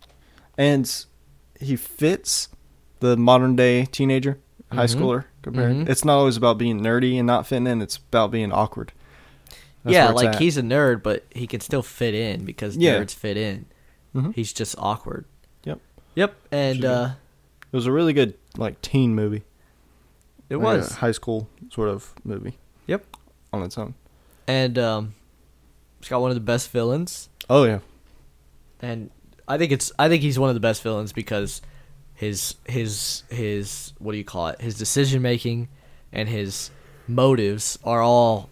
and 0.57 1.05
he 1.61 1.77
fits 1.77 2.49
the 3.01 3.17
modern 3.17 3.57
day 3.57 3.85
teenager, 3.87 4.39
high 4.73 4.87
Mhm. 4.87 4.97
schooler. 4.97 5.25
Compared, 5.43 5.73
Mhm. 5.77 5.89
it's 5.89 6.05
not 6.05 6.17
always 6.19 6.37
about 6.37 6.59
being 6.59 6.81
nerdy 6.81 7.17
and 7.19 7.27
not 7.27 7.47
fitting 7.47 7.67
in; 7.67 7.81
it's 7.83 7.97
about 7.97 8.31
being 8.31 8.53
awkward. 8.53 8.93
That's 9.85 9.95
yeah, 9.95 10.11
like 10.11 10.29
at. 10.29 10.39
he's 10.39 10.57
a 10.59 10.63
nerd, 10.63 11.03
but 11.03 11.25
he 11.35 11.47
can 11.47 11.61
still 11.61 11.83
fit 11.83 12.15
in 12.15 12.45
because 12.45 12.77
Yeah. 12.77 12.99
nerds 12.99 13.15
fit 13.15 13.37
in. 13.37 13.67
Mhm. 14.15 14.35
He's 14.35 14.53
just 14.53 14.75
awkward. 14.79 15.25
Yep. 15.65 15.81
Yep. 16.17 16.35
And 16.53 16.85
uh, 16.85 17.11
It 17.73 17.77
was 17.77 17.87
a 17.87 17.93
really 17.93 18.13
good 18.13 18.35
like 18.59 18.81
teen 18.83 19.15
movie. 19.15 19.45
it 20.51 20.57
Like 20.57 20.75
a 20.75 20.79
was. 20.81 20.93
high 20.97 21.13
school 21.13 21.49
sort 21.73 21.89
of 21.89 22.13
movie. 22.25 22.59
Yep. 22.89 23.05
on 23.53 23.63
its 23.63 23.79
own. 23.79 23.95
And 24.47 24.79
um, 24.79 25.15
it's 26.01 26.09
got 26.09 26.21
one 26.21 26.31
of 26.31 26.35
the 26.35 26.41
best 26.41 26.71
villains. 26.71 27.29
Oh 27.49 27.65
yeah, 27.65 27.79
and 28.81 29.11
I 29.49 29.59
think 29.59 29.73
it's 29.73 29.91
I 29.99 30.09
think 30.09 30.23
he's 30.23 30.39
one 30.39 30.49
of 30.51 30.55
the 30.55 30.61
best 30.61 30.83
villains 30.83 31.13
because 31.13 31.63
his 32.21 32.55
his 32.67 33.23
his 33.31 33.95
what 33.99 34.13
do 34.13 34.19
you 34.19 34.25
call 34.25 34.49
it? 34.49 34.61
His 34.61 34.75
decision 34.77 35.23
making 35.23 35.69
and 36.13 36.29
his 36.29 36.71
motives 37.09 37.79
are 37.83 38.03
all 38.03 38.51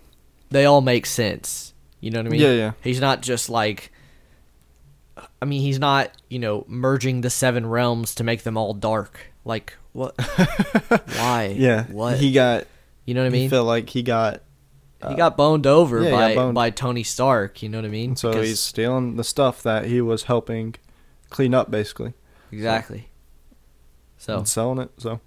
they 0.51 0.65
all 0.65 0.81
make 0.81 1.05
sense. 1.05 1.75
You 2.01 2.11
know 2.11 2.21
what 2.21 2.27
I 2.27 2.31
mean? 2.31 2.41
Yeah, 2.41 2.53
yeah. 2.53 2.73
He's 2.83 2.99
not 3.01 3.21
just 3.21 3.51
like 3.51 3.93
I 5.43 5.45
mean, 5.45 5.61
he's 5.61 5.79
not, 5.79 6.11
you 6.31 6.39
know, 6.39 6.65
merging 6.67 7.21
the 7.21 7.29
seven 7.31 7.67
realms 7.67 8.15
to 8.17 8.25
make 8.25 8.43
them 8.43 8.57
all 8.57 8.73
dark. 8.73 9.19
Like 9.45 9.77
what? 9.93 10.15
Why? 11.17 11.55
yeah. 11.57 11.85
What? 11.87 12.19
he 12.19 12.33
got? 12.33 12.67
you 13.05 13.13
know 13.13 13.23
what 13.25 13.33
I 13.33 13.37
He 13.37 13.43
mean? 13.43 13.51
felt 13.51 13.67
like 13.67 13.91
he 13.91 14.03
got. 14.03 14.41
he 15.01 15.09
uh, 15.09 15.15
got 15.15 15.37
boned 15.37 15.67
over 15.67 16.03
yeah, 16.03 16.11
by 16.11 16.35
boned. 16.35 16.55
by 16.55 16.71
Tony 16.71 17.03
Stark. 17.03 17.63
You 17.63 17.69
know 17.69 17.79
what 17.79 17.85
I 17.85 17.89
mean? 17.89 18.17
So 18.17 18.31
Because- 18.31 18.49
he's 18.49 18.61
stealing 18.61 19.17
the 19.17 19.25
stuff 19.25 19.63
that 19.63 19.85
he 19.87 20.01
was 20.01 20.25
helping 20.25 20.75
clean 21.29 21.53
up, 21.53 21.71
basically, 21.71 22.15
exactly. 22.51 23.08
So 24.19 24.39
and 24.39 24.49
selling 24.49 24.79
it. 24.81 24.91
So 24.99 25.21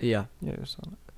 yeah, 0.00 0.24
yeah, 0.40 0.54
you're 0.56 0.66
selling 0.66 0.92
it. 0.92 1.12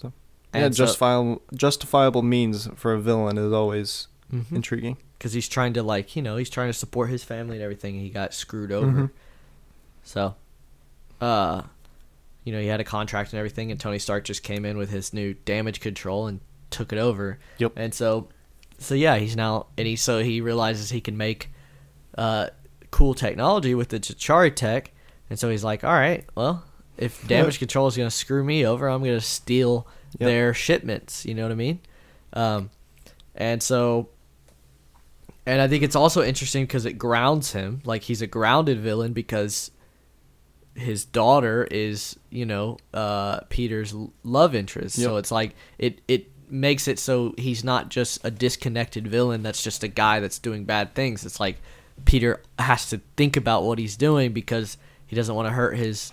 So 0.00 0.12
And 0.52 0.62
yeah, 0.62 0.68
so- 0.68 0.70
justifiable 0.70 1.42
justifiable 1.54 2.22
means 2.22 2.68
for 2.76 2.92
a 2.94 3.00
villain 3.00 3.36
is 3.38 3.52
always 3.52 4.06
Mhm. 4.32 4.52
intriguing. 4.56 4.96
because 5.18 5.32
he's 5.34 5.48
trying 5.48 5.72
to 5.74 5.82
like 5.82 6.14
you 6.16 6.22
know 6.22 6.36
he's 6.38 6.48
trying 6.48 6.68
to 6.68 6.72
support 6.72 7.10
his 7.10 7.22
family 7.24 7.56
and 7.56 7.62
everything 7.62 7.94
and 7.96 8.02
he 8.04 8.08
got 8.10 8.32
screwed 8.32 8.72
over 8.72 8.86
Mhm. 9.02 9.10
so 10.04 10.34
uh 11.20 11.62
you 12.44 12.52
know 12.52 12.60
he 12.60 12.68
had 12.68 12.80
a 12.80 12.84
contract 12.84 13.32
and 13.32 13.38
everything 13.38 13.70
and 13.70 13.78
tony 13.78 13.98
stark 13.98 14.24
just 14.24 14.42
came 14.42 14.64
in 14.64 14.78
with 14.78 14.88
his 14.90 15.12
new 15.12 15.34
damage 15.44 15.80
control 15.80 16.26
and 16.26 16.40
took 16.70 16.90
it 16.92 16.98
over 16.98 17.38
Yep. 17.58 17.72
and 17.76 17.92
so 17.92 18.28
so 18.78 18.94
yeah 18.94 19.16
he's 19.16 19.36
now 19.36 19.66
and 19.76 19.86
he 19.86 19.96
so 19.96 20.22
he 20.22 20.40
realizes 20.40 20.88
he 20.90 21.00
can 21.02 21.16
make 21.18 21.50
uh 22.16 22.46
cool 22.90 23.12
technology 23.14 23.74
with 23.74 23.88
the 23.90 24.00
Chitauri 24.00 24.54
tech 24.54 24.90
and 25.30 25.38
so 25.38 25.48
he's 25.48 25.64
like 25.64 25.84
all 25.84 25.92
right 25.92 26.24
well 26.34 26.62
if 26.98 27.26
damage 27.28 27.58
control 27.58 27.86
is 27.86 27.96
going 27.96 28.08
to 28.08 28.14
screw 28.14 28.44
me 28.44 28.66
over 28.66 28.88
i'm 28.88 29.02
going 29.02 29.14
to 29.18 29.20
steal 29.24 29.86
Yep. 30.18 30.26
their 30.28 30.54
shipments 30.54 31.24
you 31.24 31.34
know 31.34 31.44
what 31.44 31.52
i 31.52 31.54
mean 31.54 31.78
um 32.32 32.68
and 33.36 33.62
so 33.62 34.08
and 35.46 35.60
I 35.60 35.68
think 35.68 35.82
it's 35.82 35.96
also 35.96 36.22
interesting 36.22 36.64
because 36.64 36.84
it 36.84 36.92
grounds 36.94 37.52
him. 37.52 37.80
Like 37.84 38.02
he's 38.02 38.20
a 38.22 38.26
grounded 38.26 38.78
villain 38.80 39.12
because 39.14 39.70
his 40.74 41.04
daughter 41.04 41.66
is, 41.70 42.16
you 42.28 42.44
know, 42.46 42.76
uh, 42.92 43.40
Peter's 43.48 43.94
love 44.22 44.54
interest. 44.54 45.00
So 45.00 45.16
it's 45.16 45.30
like 45.30 45.54
it 45.78 46.02
it 46.06 46.30
makes 46.50 46.86
it 46.88 46.98
so 46.98 47.34
he's 47.38 47.64
not 47.64 47.88
just 47.88 48.20
a 48.24 48.30
disconnected 48.30 49.08
villain 49.08 49.42
that's 49.42 49.62
just 49.62 49.82
a 49.82 49.88
guy 49.88 50.20
that's 50.20 50.38
doing 50.38 50.64
bad 50.66 50.94
things. 50.94 51.24
It's 51.24 51.40
like 51.40 51.56
Peter 52.04 52.42
has 52.58 52.90
to 52.90 53.00
think 53.16 53.36
about 53.36 53.64
what 53.64 53.78
he's 53.78 53.96
doing 53.96 54.32
because 54.32 54.76
he 55.10 55.16
doesn't 55.16 55.34
want 55.34 55.48
to 55.48 55.52
hurt 55.52 55.76
his 55.76 56.12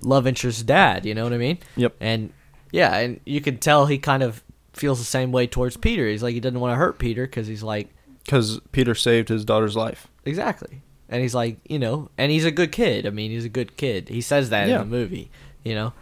love 0.00 0.26
interest's 0.26 0.62
dad. 0.62 1.04
You 1.04 1.14
know 1.14 1.24
what 1.24 1.32
I 1.32 1.38
mean? 1.38 1.58
Yep. 1.76 1.96
And 2.00 2.32
yeah, 2.72 2.96
and 2.96 3.20
you 3.26 3.40
can 3.40 3.58
tell 3.58 3.86
he 3.86 3.98
kind 3.98 4.22
of 4.22 4.42
feels 4.72 4.98
the 5.00 5.04
same 5.04 5.32
way 5.32 5.46
towards 5.48 5.76
Peter. 5.76 6.08
He's 6.08 6.22
like 6.22 6.34
he 6.34 6.40
doesn't 6.40 6.60
want 6.60 6.70
to 6.72 6.76
hurt 6.76 6.98
Peter 7.00 7.26
because 7.26 7.48
he's 7.48 7.64
like 7.64 7.88
Because 8.24 8.60
Peter 8.72 8.94
saved 8.94 9.28
his 9.28 9.44
daughter's 9.44 9.74
life. 9.76 10.06
Exactly. 10.24 10.82
And 11.08 11.20
he's 11.20 11.34
like, 11.34 11.56
you 11.68 11.78
know, 11.80 12.10
and 12.16 12.30
he's 12.30 12.44
a 12.44 12.50
good 12.52 12.70
kid. 12.70 13.06
I 13.06 13.10
mean, 13.10 13.30
he's 13.32 13.44
a 13.46 13.48
good 13.48 13.76
kid. 13.76 14.08
He 14.08 14.20
says 14.20 14.50
that 14.50 14.68
Yeah. 14.68 14.82
in 14.82 14.90
the 14.90 14.96
movie, 14.96 15.30
you 15.64 15.74
know. 15.74 15.92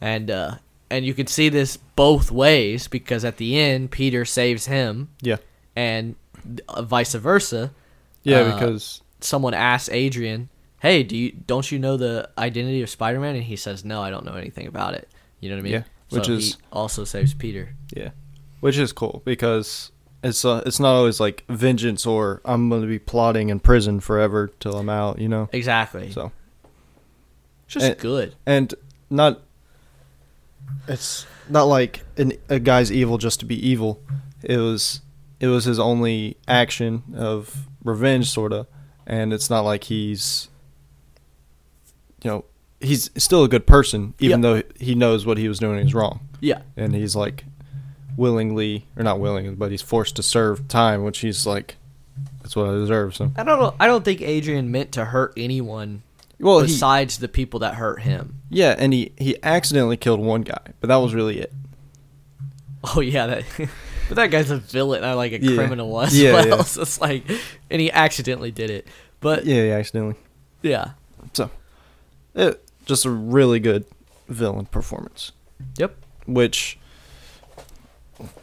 And 0.00 0.30
uh 0.30 0.56
and 0.90 1.06
you 1.06 1.14
can 1.14 1.26
see 1.26 1.48
this 1.48 1.78
both 1.96 2.30
ways 2.30 2.86
because 2.88 3.24
at 3.24 3.38
the 3.38 3.58
end 3.58 3.90
Peter 3.90 4.24
saves 4.26 4.66
him 4.66 5.08
Yeah. 5.22 5.38
and 5.74 6.14
uh, 6.68 6.82
vice 6.82 7.14
versa. 7.14 7.72
Yeah, 8.22 8.40
Uh, 8.40 8.54
because 8.54 9.00
Someone 9.20 9.54
asks 9.54 9.88
Adrian, 9.88 10.50
"Hey, 10.80 11.02
do 11.02 11.16
you 11.16 11.32
don't 11.32 11.70
you 11.70 11.78
know 11.78 11.96
the 11.96 12.28
identity 12.38 12.82
of 12.82 12.90
Spider-Man?" 12.90 13.34
and 13.36 13.44
he 13.44 13.56
says, 13.56 13.84
"No, 13.84 14.02
I 14.02 14.10
don't 14.10 14.24
know 14.24 14.34
anything 14.34 14.66
about 14.66 14.94
it." 14.94 15.08
You 15.40 15.50
know 15.50 15.56
what 15.56 15.60
I 15.60 15.62
mean? 15.64 15.72
Yeah, 15.72 15.82
which 16.10 16.26
So 16.26 16.32
is- 16.32 16.54
he 16.54 16.60
also 16.72 17.04
saves 17.04 17.34
Peter. 17.34 17.74
yeah, 17.94 18.10
which 18.60 18.78
is 18.78 18.92
cool 18.92 19.22
because 19.24 19.90
it's 20.22 20.44
uh, 20.44 20.62
it's 20.66 20.80
not 20.80 20.94
always 20.94 21.20
like 21.20 21.44
vengeance 21.48 22.06
or 22.06 22.40
I'm 22.44 22.68
going 22.68 22.82
to 22.82 22.88
be 22.88 22.98
plotting 22.98 23.48
in 23.50 23.60
prison 23.60 24.00
forever 24.00 24.50
till 24.60 24.76
I'm 24.78 24.88
out. 24.88 25.18
You 25.18 25.28
know. 25.28 25.48
Exactly. 25.52 26.10
So 26.10 26.32
just 27.68 27.86
and- 27.86 27.98
good. 27.98 28.34
and 28.46 28.74
not 29.10 29.40
it's 30.88 31.26
not 31.48 31.64
like 31.64 32.04
an, 32.16 32.32
a 32.48 32.58
guy's 32.58 32.90
evil 32.90 33.18
just 33.18 33.40
to 33.40 33.46
be 33.46 33.68
evil. 33.68 34.00
It 34.42 34.56
was 34.58 35.00
it 35.38 35.48
was 35.48 35.64
his 35.64 35.78
only 35.78 36.36
action 36.48 37.02
of 37.14 37.66
revenge, 37.84 38.30
sorta, 38.30 38.66
and 39.06 39.32
it's 39.32 39.50
not 39.50 39.60
like 39.60 39.84
he's 39.84 40.48
you 42.26 42.32
know 42.32 42.44
he's 42.80 43.08
still 43.16 43.44
a 43.44 43.48
good 43.48 43.66
person, 43.68 44.14
even 44.18 44.42
Yep. 44.42 44.64
though 44.64 44.84
he 44.84 44.94
knows 44.96 45.24
what 45.24 45.38
he 45.38 45.46
was 45.48 45.60
doing 45.60 45.78
is 45.78 45.94
wrong, 45.94 46.18
Yeah. 46.40 46.62
and 46.76 46.92
he's 46.92 47.14
like 47.14 47.44
willingly 48.16 48.86
or 48.96 49.04
not 49.04 49.20
willingly, 49.20 49.54
but 49.54 49.70
he's 49.70 49.82
forced 49.82 50.16
to 50.16 50.22
serve 50.22 50.66
time, 50.68 51.04
which 51.04 51.18
he's 51.20 51.46
like 51.46 51.76
that's 52.42 52.56
what 52.56 52.68
I 52.68 52.72
deserve. 52.72 53.14
So 53.14 53.30
I 53.36 53.44
don't 53.44 53.60
know. 53.60 53.74
I 53.78 53.86
don't 53.86 54.04
think 54.04 54.20
Adrian 54.22 54.70
meant 54.72 54.90
to 54.92 55.04
hurt 55.06 55.34
anyone 55.36 56.02
well, 56.40 56.60
he, 56.60 56.66
besides 56.66 57.18
the 57.18 57.28
people 57.28 57.60
that 57.60 57.74
hurt 57.74 58.02
him. 58.02 58.40
yeah, 58.50 58.74
and 58.76 58.92
he 58.92 59.12
he 59.16 59.36
accidentally 59.42 59.96
killed 59.96 60.20
one 60.20 60.42
guy, 60.42 60.60
but 60.80 60.88
that 60.88 60.96
was 60.96 61.14
really 61.14 61.38
it. 61.38 61.52
Oh 62.96 63.00
yeah, 63.00 63.26
that. 63.26 63.44
but 64.08 64.16
that 64.16 64.30
guy's 64.30 64.50
a 64.50 64.58
villain, 64.58 65.02
not 65.02 65.16
like 65.16 65.32
a 65.32 65.40
Yeah. 65.40 65.54
criminal 65.56 66.00
as 66.00 66.18
Yeah, 66.20 66.32
well. 66.32 66.48
yeah. 66.48 66.62
So 66.62 66.82
it's 66.82 67.00
like, 67.00 67.24
and 67.70 67.80
he 67.80 67.90
accidentally 67.90 68.50
did 68.50 68.70
it. 68.70 68.86
But 69.20 69.44
yeah, 69.46 69.62
Yeah, 69.64 69.74
accidentally. 69.76 70.14
So, 70.62 70.90
it, 72.36 72.62
just 72.84 73.04
a 73.04 73.10
really 73.10 73.58
good 73.58 73.84
villain 74.28 74.66
performance, 74.66 75.32
yep. 75.76 75.96
which 76.26 76.78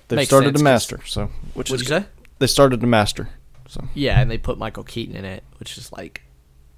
they 0.08 0.18
Makes 0.18 0.30
started 0.30 0.48
sense, 0.48 0.60
to 0.60 0.64
master. 0.64 1.00
So, 1.06 1.30
which 1.54 1.70
What'd 1.70 1.76
is 1.76 1.90
you 1.90 1.96
good. 1.96 2.04
say? 2.04 2.10
They 2.40 2.48
started 2.48 2.82
to 2.82 2.88
master. 2.88 3.30
So, 3.68 3.88
Yeah, 3.94 4.20
and 4.20 4.30
they 4.30 4.38
put 4.38 4.58
Michael 4.58 4.84
Keaton 4.84 5.16
in 5.16 5.26
it, 5.26 5.44
which 5.60 5.78
is 5.78 5.92
like 5.92 6.22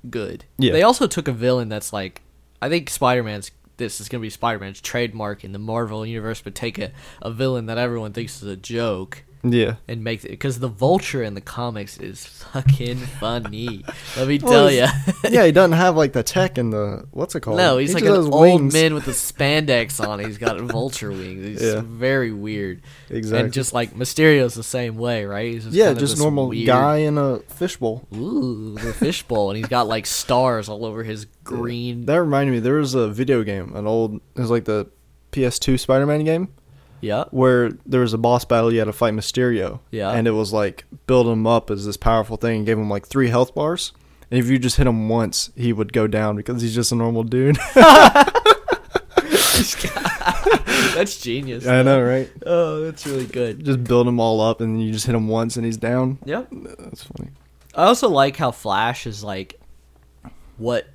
good. 0.09 0.45
Yeah. 0.57 0.71
They 0.73 0.83
also 0.83 1.07
took 1.07 1.27
a 1.27 1.33
villain 1.33 1.69
that's 1.69 1.91
like, 1.91 2.21
I 2.61 2.69
think 2.69 2.89
Spider 2.89 3.23
Man's 3.23 3.51
this 3.77 3.99
is 3.99 4.09
gonna 4.09 4.21
be 4.21 4.29
Spider-Man's 4.29 4.81
trademark 4.81 5.43
in 5.43 5.51
the 5.51 5.59
Marvel 5.59 6.05
universe, 6.05 6.41
but 6.41 6.55
take 6.55 6.77
a, 6.79 6.91
a 7.21 7.31
villain 7.31 7.65
that 7.65 7.77
everyone 7.77 8.13
thinks 8.13 8.41
is 8.41 8.47
a 8.47 8.55
joke 8.55 9.23
Yeah. 9.53 9.75
and 9.87 10.03
make 10.03 10.23
it 10.25 10.29
because 10.31 10.59
the 10.59 10.67
Vulture 10.67 11.21
in 11.23 11.33
the 11.35 11.41
comics 11.41 11.97
is 11.99 12.25
fucking 12.25 12.97
funny. 12.97 13.83
Let 14.17 14.27
me 14.27 14.39
Well, 14.43 14.51
tell 14.51 14.71
you. 14.71 14.85
yeah, 15.29 15.45
he 15.45 15.51
doesn't 15.51 15.73
have 15.73 15.95
like 15.95 16.13
the 16.13 16.23
tech 16.23 16.57
and 16.57 16.73
the 16.73 17.05
what's 17.11 17.35
it 17.35 17.41
called? 17.41 17.57
No, 17.57 17.77
he's 17.77 17.89
He 17.89 17.95
like 17.95 18.05
an 18.05 18.11
old 18.11 18.41
wings. 18.41 18.73
man 18.73 18.93
with 18.93 19.05
the 19.05 19.11
spandex 19.11 20.05
on. 20.05 20.19
He's 20.19 20.37
got 20.37 20.59
vulture 20.61 21.11
wings. 21.11 21.45
He's 21.59 21.61
Yeah. 21.73 21.81
very 21.83 22.31
weird. 22.31 22.81
Exactly. 23.09 23.43
And 23.45 23.53
just 23.53 23.73
like 23.73 23.93
Mysterio's 23.95 24.53
the 24.55 24.63
same 24.63 24.97
way, 24.97 25.25
right? 25.25 25.53
He's 25.53 25.67
yeah, 25.67 25.93
just 25.93 26.17
normal 26.17 26.49
weird- 26.49 26.67
guy 26.67 26.97
in 26.97 27.17
a 27.17 27.39
fishbowl. 27.39 28.07
Ooh, 28.15 28.75
the 28.75 28.93
fishbowl, 28.93 29.51
and 29.51 29.57
he's 29.57 29.67
got 29.67 29.87
like 29.87 30.05
stars 30.05 30.69
all 30.69 30.85
over 30.85 31.03
his 31.03 31.25
green. 31.43 32.05
That 32.05 32.21
reminded 32.21 32.51
me. 32.53 32.59
There 32.59 32.75
was 32.75 32.95
a 32.95 33.07
video 33.09 33.43
game, 33.43 33.75
an 33.75 33.85
old. 33.87 34.15
It 34.35 34.39
was 34.41 34.49
like 34.49 34.65
the 34.65 34.87
PS2 35.31 35.79
Spider-Man 35.79 36.23
game 36.23 36.47
Yeah. 37.05 37.25
where 37.31 37.71
there 37.85 38.01
was 38.01 38.13
a 38.13 38.17
boss 38.17 38.45
battle. 38.45 38.71
You 38.73 38.79
had 38.79 38.85
to 38.85 38.93
fight 38.93 39.13
Mysterio. 39.13 39.79
Yeah. 39.91 40.11
And 40.11 40.27
it 40.27 40.31
was 40.31 40.51
like 40.51 40.85
build 41.07 41.27
him 41.27 41.45
up 41.45 41.69
as 41.69 41.85
this 41.85 41.97
powerful 41.97 42.37
thing 42.37 42.57
and 42.57 42.65
gave 42.65 42.77
him 42.77 42.89
like 42.89 43.05
three 43.05 43.29
health 43.29 43.53
bars. 43.53 43.93
And 44.31 44.39
if 44.39 44.49
you 44.49 44.57
just 44.57 44.77
hit 44.77 44.87
him 44.87 45.07
once, 45.07 45.51
he 45.55 45.71
would 45.71 45.93
go 45.93 46.07
down 46.07 46.35
because 46.35 46.61
he's 46.61 46.73
just 46.73 46.91
a 46.91 46.95
normal 46.95 47.23
dude. 47.23 47.57
That's 50.95 51.19
genius. 51.19 51.67
I 51.67 51.83
know, 51.83 52.01
right? 52.01 52.29
Oh, 52.45 52.81
that's 52.81 53.05
really 53.05 53.25
good. 53.25 53.63
Just 53.65 53.83
build 53.83 54.07
him 54.07 54.19
all 54.19 54.39
up, 54.41 54.61
and 54.61 54.81
you 54.81 54.91
just 54.91 55.05
hit 55.05 55.13
him 55.15 55.27
once, 55.27 55.57
and 55.57 55.65
he's 55.65 55.77
down. 55.77 56.19
Yep. 56.25 56.47
That's 56.79 57.03
funny. 57.03 57.31
I 57.73 57.85
also 57.85 58.09
like 58.09 58.37
how 58.37 58.51
Flash 58.51 59.05
is 59.05 59.23
like 59.23 59.59
what 60.57 60.87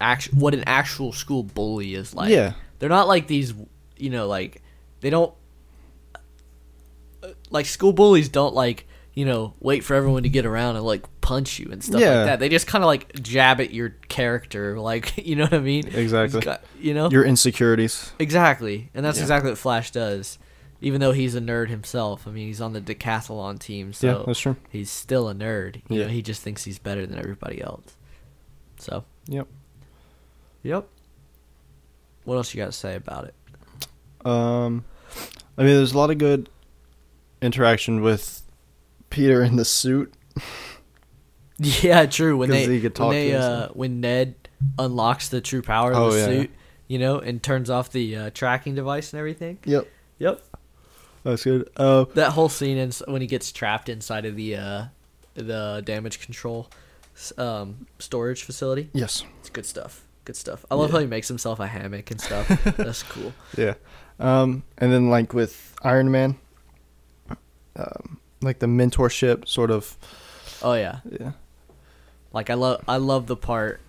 act 0.00 0.26
what 0.32 0.54
an 0.54 0.64
actual 0.66 1.12
school 1.12 1.42
bully 1.42 1.94
is 1.94 2.14
like. 2.14 2.30
Yeah. 2.30 2.52
They're 2.78 2.88
not 2.88 3.08
like 3.08 3.26
these, 3.26 3.54
you 3.96 4.10
know, 4.10 4.26
like 4.28 4.62
they 5.00 5.10
don't 5.10 5.32
like 7.52 7.66
school 7.66 7.92
bullies 7.92 8.28
don't 8.28 8.54
like, 8.54 8.86
you 9.14 9.24
know, 9.26 9.54
wait 9.60 9.84
for 9.84 9.94
everyone 9.94 10.22
to 10.22 10.28
get 10.28 10.46
around 10.46 10.76
and 10.76 10.84
like 10.84 11.04
punch 11.20 11.58
you 11.58 11.70
and 11.70 11.84
stuff 11.84 12.00
Yeah. 12.00 12.16
like 12.18 12.26
that. 12.26 12.40
They 12.40 12.48
just 12.48 12.66
kind 12.66 12.82
of 12.82 12.86
like 12.86 13.12
jab 13.22 13.60
at 13.60 13.72
your 13.72 13.90
character, 14.08 14.78
like, 14.90 15.16
you 15.24 15.36
know 15.36 15.44
what 15.44 15.54
I 15.54 15.58
mean? 15.60 15.86
Exactly. 15.88 16.40
Got- 16.40 16.62
you 16.80 16.94
know? 16.94 17.10
Your 17.10 17.24
insecurities. 17.24 18.12
Exactly, 18.18 18.90
and 18.94 19.04
that's 19.04 19.18
Yeah. 19.18 19.24
exactly 19.24 19.50
what 19.50 19.58
Flash 19.58 19.90
does. 19.90 20.38
Even 20.80 21.00
though 21.00 21.12
he's 21.12 21.36
a 21.36 21.40
nerd 21.40 21.68
himself, 21.68 22.26
I 22.26 22.32
mean, 22.32 22.48
he's 22.48 22.60
on 22.60 22.72
the 22.72 22.80
decathlon 22.80 23.60
team, 23.60 23.92
so 23.92 24.06
Yeah, 24.18 24.22
that's 24.26 24.40
true. 24.40 24.56
he's 24.70 24.90
still 24.90 25.28
a 25.28 25.34
nerd. 25.34 25.76
You 25.88 26.00
Yeah. 26.00 26.06
know, 26.06 26.10
he 26.12 26.22
just 26.22 26.42
thinks 26.42 26.64
he's 26.64 26.80
better 26.80 27.06
than 27.06 27.18
everybody 27.20 27.62
else. 27.62 27.96
So, 28.80 29.04
Yep. 29.28 29.46
yep. 30.64 30.88
What 32.24 32.34
else 32.36 32.52
you 32.52 32.58
got 32.58 32.66
to 32.66 32.72
say 32.72 32.96
about 32.96 33.26
it? 33.26 33.34
Um, 34.26 34.84
I 35.58 35.62
mean, 35.62 35.76
there's 35.76 35.92
a 35.92 35.98
lot 35.98 36.10
of 36.10 36.18
good 36.18 36.48
interaction 37.42 38.00
with 38.00 38.42
Peter 39.10 39.42
in 39.42 39.56
the 39.56 39.64
suit. 39.64 40.14
Yeah, 41.58 42.06
true. 42.06 42.36
When 42.36 42.50
they 42.50 42.66
when 42.66 42.80
they 42.80 42.88
to 43.30 43.34
uh, 43.38 43.68
when 43.68 44.00
Ned 44.00 44.34
unlocks 44.78 45.28
the 45.28 45.40
true 45.40 45.62
power 45.62 45.92
of 45.92 45.96
Oh, 45.98 46.10
the 46.10 46.18
yeah. 46.18 46.24
suit, 46.24 46.50
you 46.88 46.98
know, 46.98 47.18
and 47.18 47.42
turns 47.42 47.70
off 47.70 47.92
the 47.92 48.16
uh, 48.16 48.30
tracking 48.30 48.74
device 48.74 49.12
and 49.12 49.18
everything. 49.20 49.58
Yep. 49.64 49.86
Yep. 50.18 50.42
That's 51.24 51.44
good. 51.44 51.68
Uh, 51.76 52.06
That 52.14 52.32
whole 52.32 52.48
scene 52.48 52.90
when 53.06 53.20
he 53.20 53.28
gets 53.28 53.52
trapped 53.52 53.88
inside 53.88 54.24
of 54.24 54.34
the 54.34 54.56
uh, 54.56 54.84
the 55.34 55.82
damage 55.84 56.20
control 56.20 56.68
um, 57.38 57.86
storage 57.98 58.42
facility. 58.42 58.88
yes. 58.92 59.22
It's 59.40 59.50
good 59.50 59.66
stuff. 59.66 60.04
Good 60.24 60.36
stuff. 60.36 60.64
I 60.70 60.74
love 60.74 60.88
Yeah. 60.90 60.94
how 60.94 61.00
he 61.00 61.06
makes 61.06 61.28
himself 61.28 61.60
a 61.60 61.66
hammock 61.66 62.10
and 62.10 62.20
stuff. 62.20 62.48
That's 62.76 63.02
cool. 63.04 63.32
Yeah. 63.56 63.74
Um, 64.18 64.62
and 64.78 64.92
then 64.92 65.10
like 65.10 65.32
with 65.32 65.74
Iron 65.82 66.10
Man, 66.10 66.36
um, 67.76 68.18
like 68.40 68.58
the 68.58 68.66
mentorship 68.66 69.46
sort 69.48 69.70
of. 69.70 69.96
Oh 70.62 70.74
yeah. 70.74 71.00
Yeah. 71.10 71.32
Like 72.32 72.50
I 72.50 72.54
love 72.54 72.82
I 72.88 72.96
love 72.96 73.26
the 73.26 73.36
part. 73.36 73.80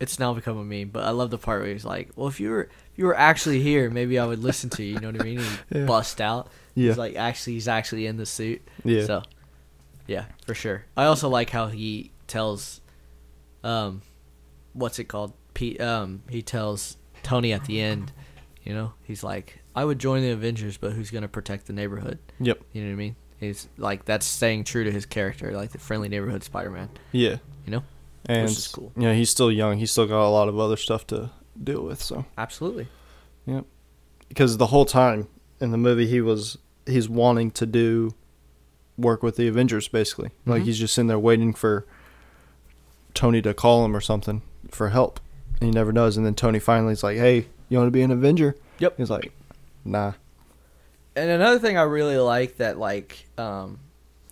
It's 0.00 0.18
now 0.18 0.34
become 0.34 0.58
a 0.58 0.64
meme, 0.64 0.88
but 0.88 1.04
I 1.04 1.10
love 1.10 1.30
the 1.30 1.38
part 1.38 1.62
where 1.62 1.72
he's 1.72 1.84
like, 1.84 2.10
"Well, 2.16 2.28
if 2.28 2.40
you 2.40 2.50
were 2.50 2.62
if 2.64 2.98
you 2.98 3.06
were 3.06 3.16
actually 3.16 3.60
here, 3.60 3.88
maybe 3.90 4.18
I 4.18 4.26
would 4.26 4.40
listen 4.40 4.68
to 4.70 4.82
you." 4.82 4.94
You 4.94 5.00
know 5.00 5.10
what 5.12 5.20
I 5.20 5.24
mean? 5.24 5.38
And 5.38 5.58
Yeah. 5.80 5.86
bust 5.86 6.20
out. 6.20 6.48
Yeah. 6.74 6.88
He's 6.90 6.98
like, 6.98 7.14
actually, 7.16 7.54
he's 7.54 7.68
actually 7.68 8.06
in 8.06 8.16
the 8.16 8.26
suit. 8.26 8.60
Yeah. 8.84 9.04
So, 9.06 9.22
yeah, 10.08 10.24
for 10.44 10.54
sure. 10.54 10.84
I 10.96 11.04
also 11.04 11.28
like 11.28 11.50
how 11.50 11.68
he 11.68 12.10
tells, 12.26 12.80
um, 13.62 14.02
what's 14.72 14.98
it 14.98 15.04
called? 15.04 15.32
Pete. 15.54 15.80
Um, 15.80 16.22
he 16.28 16.42
tells 16.42 16.96
Tony 17.22 17.52
at 17.52 17.64
the 17.66 17.80
end. 17.80 18.10
You 18.64 18.74
know, 18.74 18.92
he's 19.04 19.22
like, 19.22 19.60
"I 19.74 19.84
would 19.84 19.98
join 19.98 20.22
the 20.22 20.30
Avengers, 20.30 20.76
but 20.76 20.92
who's 20.92 21.10
gonna 21.10 21.28
protect 21.28 21.66
the 21.66 21.72
neighborhood?" 21.72 22.18
Yep. 22.40 22.60
You 22.72 22.82
know 22.82 22.88
what 22.88 22.92
I 22.94 22.96
mean? 22.96 23.16
He's 23.40 23.68
like, 23.76 24.04
that's 24.04 24.24
staying 24.24 24.64
true 24.64 24.84
to 24.84 24.90
his 24.92 25.04
character, 25.06 25.52
like 25.52 25.72
the 25.72 25.78
friendly 25.78 26.08
neighborhood 26.08 26.42
Spider-Man. 26.44 26.88
Yeah. 27.12 27.36
You 27.66 27.72
know? 27.72 27.82
And 28.26 28.48
is 28.48 28.68
cool. 28.68 28.90
you 28.96 29.02
know 29.02 29.12
he's 29.14 29.28
still 29.28 29.52
young. 29.52 29.76
He's 29.78 29.90
still 29.90 30.06
got 30.06 30.26
a 30.26 30.30
lot 30.30 30.48
of 30.48 30.58
other 30.58 30.76
stuff 30.78 31.06
to 31.08 31.30
deal 31.62 31.82
with. 31.82 32.00
So 32.02 32.24
Absolutely. 32.38 32.88
yep. 33.44 33.66
Because 34.28 34.56
the 34.56 34.66
whole 34.68 34.86
time 34.86 35.28
in 35.60 35.72
the 35.72 35.76
movie 35.76 36.06
he 36.06 36.20
was 36.22 36.56
he's 36.86 37.08
wanting 37.08 37.50
to 37.52 37.66
do 37.66 38.14
work 38.96 39.22
with 39.22 39.36
the 39.36 39.46
Avengers 39.48 39.88
basically. 39.88 40.30
Like 40.46 40.62
Mhm. 40.62 40.66
he's 40.66 40.78
just 40.78 40.94
sitting 40.94 41.08
there 41.08 41.18
waiting 41.18 41.52
for 41.52 41.84
Tony 43.12 43.42
to 43.42 43.52
call 43.54 43.84
him 43.84 43.94
or 43.94 44.00
something 44.00 44.40
for 44.70 44.88
help. 44.90 45.20
And 45.60 45.68
he 45.68 45.70
never 45.70 45.92
does. 45.92 46.16
And 46.16 46.24
then 46.24 46.34
Tony 46.34 46.58
finally 46.58 46.92
is 46.92 47.02
like, 47.02 47.16
"Hey, 47.18 47.46
you 47.68 47.76
want 47.78 47.88
to 47.88 47.92
be 47.92 48.02
an 48.02 48.10
Avenger?" 48.10 48.56
Yep. 48.78 48.96
He's 48.96 49.10
like, 49.10 49.32
"Nah." 49.84 50.12
And 51.16 51.30
another 51.30 51.58
thing 51.58 51.78
I 51.78 51.82
really 51.82 52.18
like 52.18 52.56
that 52.56 52.78
like 52.78 53.26
um 53.38 53.78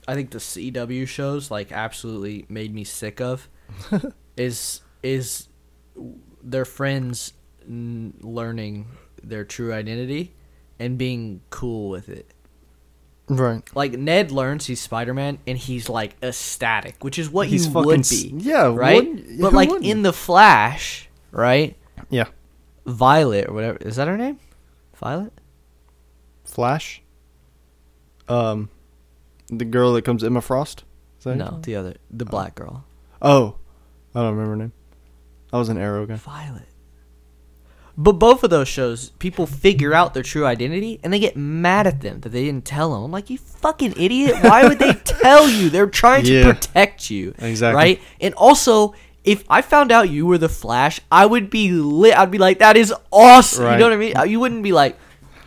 I 0.08 0.14
think 0.14 0.30
the 0.30 0.38
CW 0.38 1.06
shows 1.06 1.50
like 1.50 1.70
absolutely 1.72 2.44
made 2.48 2.74
me 2.74 2.82
sick 2.84 3.20
of 3.20 3.48
is 4.36 4.80
is 5.02 5.48
their 6.42 6.64
friends 6.64 7.34
n- 7.68 8.14
learning 8.20 8.88
their 9.22 9.44
true 9.44 9.72
identity 9.72 10.34
and 10.80 10.98
being 10.98 11.40
cool 11.50 11.88
with 11.90 12.08
it. 12.08 12.32
Right. 13.28 13.62
Like 13.76 13.92
Ned 13.92 14.32
learns 14.32 14.66
he's 14.66 14.80
Spider-Man 14.80 15.38
and 15.46 15.56
he's 15.56 15.88
like 15.88 16.16
ecstatic, 16.22 17.04
which 17.04 17.18
is 17.20 17.30
what 17.30 17.46
He's 17.46 17.66
you 17.66 17.72
fucking 17.72 17.86
would 17.86 18.08
be. 18.10 18.34
yeah, 18.38 18.66
right? 18.74 18.96
wouldn't- 18.96 19.40
But 19.40 19.52
like 19.52 19.68
wouldn't? 19.68 19.86
in 19.88 20.02
the 20.02 20.12
Flash, 20.12 21.08
right? 21.30 21.76
Yeah. 22.10 22.26
Violet 22.84 23.48
or 23.48 23.52
whatever 23.54 23.78
is 23.78 23.94
that 23.96 24.08
her 24.08 24.16
name? 24.18 24.40
Violet? 24.96 25.32
Flash. 26.52 27.02
Um, 28.28 28.68
the 29.48 29.64
girl 29.64 29.92
that 29.94 30.02
comes 30.04 30.22
Emma 30.22 30.40
Frost. 30.40 30.84
Is 31.18 31.24
that 31.24 31.36
No, 31.36 31.58
the 31.62 31.76
other, 31.76 31.94
the 32.10 32.24
black 32.24 32.54
girl. 32.54 32.84
Oh, 33.20 33.56
I 34.14 34.20
don't 34.20 34.32
remember 34.36 34.50
her 34.50 34.56
name. 34.56 34.72
I 35.52 35.58
was 35.58 35.68
an 35.68 35.78
Arrow 35.78 36.06
guy. 36.06 36.16
Violet. 36.16 36.62
But 37.96 38.12
both 38.12 38.42
of 38.42 38.48
those 38.50 38.68
shows, 38.68 39.10
people 39.18 39.46
figure 39.46 39.92
out 39.92 40.14
their 40.14 40.22
true 40.22 40.46
identity 40.46 40.98
and 41.04 41.12
they 41.12 41.18
get 41.18 41.36
mad 41.36 41.86
at 41.86 42.00
them 42.00 42.20
that 42.20 42.30
they 42.30 42.44
didn't 42.44 42.64
tell 42.64 42.92
them. 42.94 43.02
I'm 43.04 43.10
like, 43.12 43.28
you 43.28 43.36
fucking 43.36 43.94
idiot. 43.98 44.36
Why 44.42 44.66
would 44.66 44.78
they 44.78 44.92
tell 45.04 45.48
you? 45.48 45.68
They're 45.68 45.86
trying 45.86 46.24
to 46.24 46.32
Yeah. 46.32 46.52
protect 46.52 47.10
you. 47.10 47.34
Exactly. 47.38 47.76
Right? 47.76 48.00
And 48.20 48.32
also, 48.34 48.94
if 49.24 49.44
I 49.50 49.60
found 49.60 49.92
out 49.92 50.08
you 50.08 50.24
were 50.24 50.38
the 50.38 50.48
Flash, 50.48 51.00
I 51.10 51.26
would 51.26 51.50
be 51.50 51.70
lit. 51.70 52.16
I'd 52.16 52.30
be 52.30 52.38
like, 52.38 52.60
that 52.60 52.78
is 52.78 52.94
awesome. 53.10 53.62
You 53.64 53.68
Right. 53.68 53.78
know 53.78 53.84
what 53.84 53.92
I 53.92 53.96
mean? 53.96 54.30
You 54.30 54.40
wouldn't 54.40 54.62
be 54.62 54.72
like, 54.72 54.98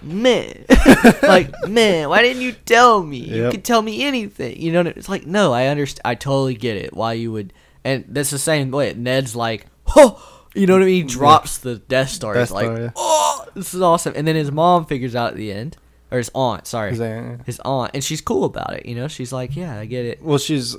man. 0.05 0.65
like, 1.23 1.51
man, 1.67 2.09
why 2.09 2.21
didn't 2.21 2.41
you 2.41 2.53
tell 2.53 3.03
me? 3.03 3.17
You 3.17 3.51
could 3.51 3.65
tell 3.65 3.81
me 3.81 4.03
anything. 4.03 4.61
You 4.61 4.71
know, 4.71 4.81
it's 4.81 5.09
like, 5.09 5.25
no, 5.25 5.53
I 5.53 5.67
understand. 5.67 6.01
I 6.05 6.15
totally 6.15 6.55
get 6.55 6.77
it. 6.77 6.93
Why 6.93 7.13
you 7.13 7.31
would. 7.31 7.53
And 7.83 8.05
that's 8.07 8.31
the 8.31 8.39
same 8.39 8.71
way. 8.71 8.93
Ned's 8.93 9.35
like, 9.35 9.67
oh, 9.95 10.45
you 10.55 10.67
know 10.67 10.73
what 10.73 10.83
I 10.83 10.85
mean? 10.85 11.03
He 11.03 11.03
drops 11.03 11.57
the 11.57 11.75
Death 11.75 12.09
Star. 12.09 12.33
Death 12.33 12.49
He's 12.49 12.51
like, 12.51 12.77
yeah. 12.77 12.91
oh, 12.95 13.45
this 13.55 13.73
is 13.73 13.81
awesome. 13.81 14.13
And 14.15 14.27
then 14.27 14.35
his 14.35 14.51
mom 14.51 14.85
figures 14.85 15.15
out 15.15 15.31
at 15.31 15.35
the 15.35 15.51
end, 15.51 15.77
or 16.11 16.17
his 16.17 16.31
aunt, 16.33 16.65
sorry. 16.65 16.91
His 16.91 17.01
aunt, 17.01 17.39
yeah. 17.39 17.45
His 17.45 17.59
aunt. 17.65 17.91
And 17.93 18.03
she's 18.03 18.21
cool 18.21 18.45
about 18.45 18.73
it. 18.73 18.85
You 18.85 18.95
know, 18.95 19.07
she's 19.07 19.33
like, 19.33 19.55
yeah, 19.55 19.79
I 19.79 19.85
get 19.85 20.05
it. 20.05 20.21
Well, 20.21 20.37
she's. 20.37 20.77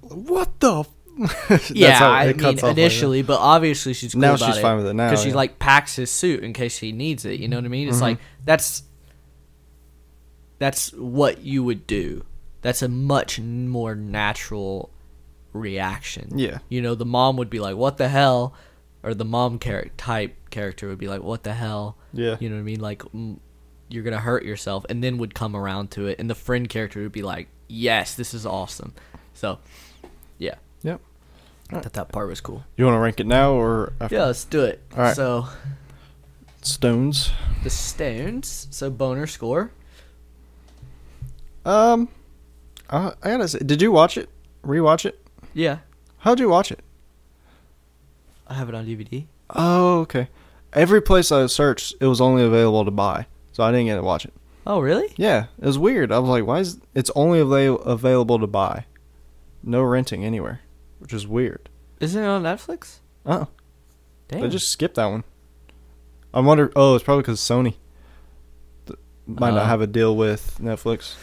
What 0.00 0.58
the? 0.60 0.84
Yeah, 1.74 1.98
I 2.08 2.32
mean, 2.32 2.44
off 2.44 2.62
like 2.62 2.72
initially, 2.78 3.22
but 3.22 3.38
obviously 3.40 3.92
she's 3.92 4.12
cool 4.12 4.20
Now 4.20 4.34
about 4.34 4.46
she's 4.46 4.56
it. 4.58 4.62
fine 4.62 4.76
with 4.76 4.86
it 4.86 4.94
now, 4.94 5.10
Because 5.10 5.24
she 5.24 5.32
like 5.32 5.58
packs 5.58 5.96
his 5.96 6.10
suit 6.10 6.44
in 6.44 6.52
case 6.52 6.78
he 6.78 6.92
needs 6.92 7.24
it. 7.24 7.40
You 7.40 7.48
know 7.48 7.56
what 7.56 7.64
I 7.64 7.68
mean? 7.68 7.88
It's 7.88 7.98
Mhm. 7.98 8.02
like, 8.02 8.18
that's. 8.44 8.84
That's 10.58 10.92
what 10.92 11.42
you 11.42 11.62
would 11.62 11.86
do. 11.86 12.24
That's 12.62 12.82
a 12.82 12.88
much 12.88 13.38
more 13.38 13.94
natural 13.94 14.90
reaction. 15.52 16.36
Yeah. 16.36 16.58
You 16.68 16.82
know, 16.82 16.94
the 16.94 17.04
mom 17.06 17.36
would 17.36 17.48
be 17.50 17.60
like, 17.60 17.76
"What 17.76 17.96
the 17.96 18.08
hell," 18.08 18.54
or 19.04 19.14
the 19.14 19.24
mom 19.24 19.58
char- 19.60 19.86
type 19.96 20.50
character 20.50 20.88
would 20.88 20.98
be 20.98 21.06
like, 21.08 21.22
"What 21.22 21.44
the 21.44 21.54
hell?" 21.54 21.96
Yeah. 22.12 22.36
You 22.40 22.48
know 22.48 22.56
what 22.56 22.60
I 22.62 22.64
mean? 22.64 22.80
Like, 22.80 23.02
mm, 23.14 23.38
you're 23.88 24.02
gonna 24.02 24.18
hurt 24.20 24.44
yourself, 24.44 24.84
and 24.88 25.02
then 25.02 25.18
would 25.18 25.34
come 25.34 25.54
around 25.54 25.92
to 25.92 26.06
it, 26.08 26.18
and 26.18 26.28
the 26.28 26.34
friend 26.34 26.68
character 26.68 27.00
would 27.02 27.12
be 27.12 27.22
like, 27.22 27.48
"Yes, 27.68 28.14
this 28.16 28.34
is 28.34 28.44
awesome." 28.44 28.94
So, 29.34 29.60
yeah. 30.38 30.56
I 31.70 31.80
thought 31.80 31.92
that 31.94 32.08
part 32.12 32.28
was 32.28 32.40
cool. 32.40 32.64
You 32.76 32.84
want 32.86 32.94
to 32.96 33.00
rank 33.00 33.20
it 33.20 33.26
now 33.26 33.52
or? 33.52 33.92
After? 34.00 34.14
Yeah, 34.16 34.24
let's 34.26 34.44
do 34.44 34.64
it. 34.64 34.80
All 34.96 35.02
right. 35.02 35.14
So, 35.16 35.46
Stones. 36.62 37.30
The 37.62 37.70
Stones. 37.70 38.68
So 38.70 38.90
boner 38.90 39.26
score. 39.26 39.70
Um, 41.64 42.08
I, 42.88 43.12
I 43.22 43.30
gotta 43.30 43.48
say, 43.48 43.58
did 43.58 43.82
you 43.82 43.92
watch 43.92 44.16
it? 44.16 44.28
Rewatch 44.64 45.04
it? 45.04 45.20
Yeah, 45.54 45.78
How'd 46.18 46.40
you 46.40 46.48
watch 46.48 46.70
it? 46.72 46.80
I 48.46 48.54
have 48.54 48.68
it 48.68 48.74
on 48.74 48.86
DVD. 48.86 49.26
Oh, 49.50 50.00
okay. 50.00 50.28
Every 50.72 51.00
place 51.00 51.30
I 51.32 51.46
searched, 51.46 51.94
it 52.00 52.06
was 52.06 52.20
only 52.20 52.42
available 52.42 52.84
to 52.84 52.90
buy, 52.90 53.26
so 53.52 53.62
I 53.62 53.70
didn't 53.70 53.86
get 53.86 53.96
to 53.96 54.02
watch 54.02 54.24
it. 54.24 54.32
Oh, 54.66 54.80
really? 54.80 55.12
Yeah, 55.16 55.46
it 55.60 55.64
was 55.66 55.78
weird. 55.78 56.12
I 56.12 56.18
was 56.18 56.28
like, 56.28 56.44
why 56.46 56.60
is 56.60 56.78
it's 56.94 57.10
only 57.14 57.40
avail- 57.40 57.78
available 57.80 58.38
to 58.38 58.46
buy, 58.46 58.84
no 59.62 59.82
renting 59.82 60.24
anywhere, 60.24 60.60
which 60.98 61.12
is 61.12 61.26
weird. 61.26 61.68
Isn't 62.00 62.22
it 62.22 62.26
on 62.26 62.42
Netflix? 62.42 62.98
Oh, 63.26 63.48
Damn. 64.28 64.40
they 64.42 64.48
just 64.48 64.68
skipped 64.70 64.94
that 64.96 65.06
one. 65.06 65.24
I 66.32 66.40
wonder. 66.40 66.70
Oh, 66.76 66.94
it's 66.94 67.04
probably 67.04 67.22
because 67.22 67.40
Sony 67.40 67.74
th- 68.86 68.98
might 69.26 69.50
Oh. 69.52 69.56
not 69.56 69.66
have 69.66 69.80
a 69.80 69.86
deal 69.86 70.16
with 70.16 70.58
Netflix. 70.60 71.14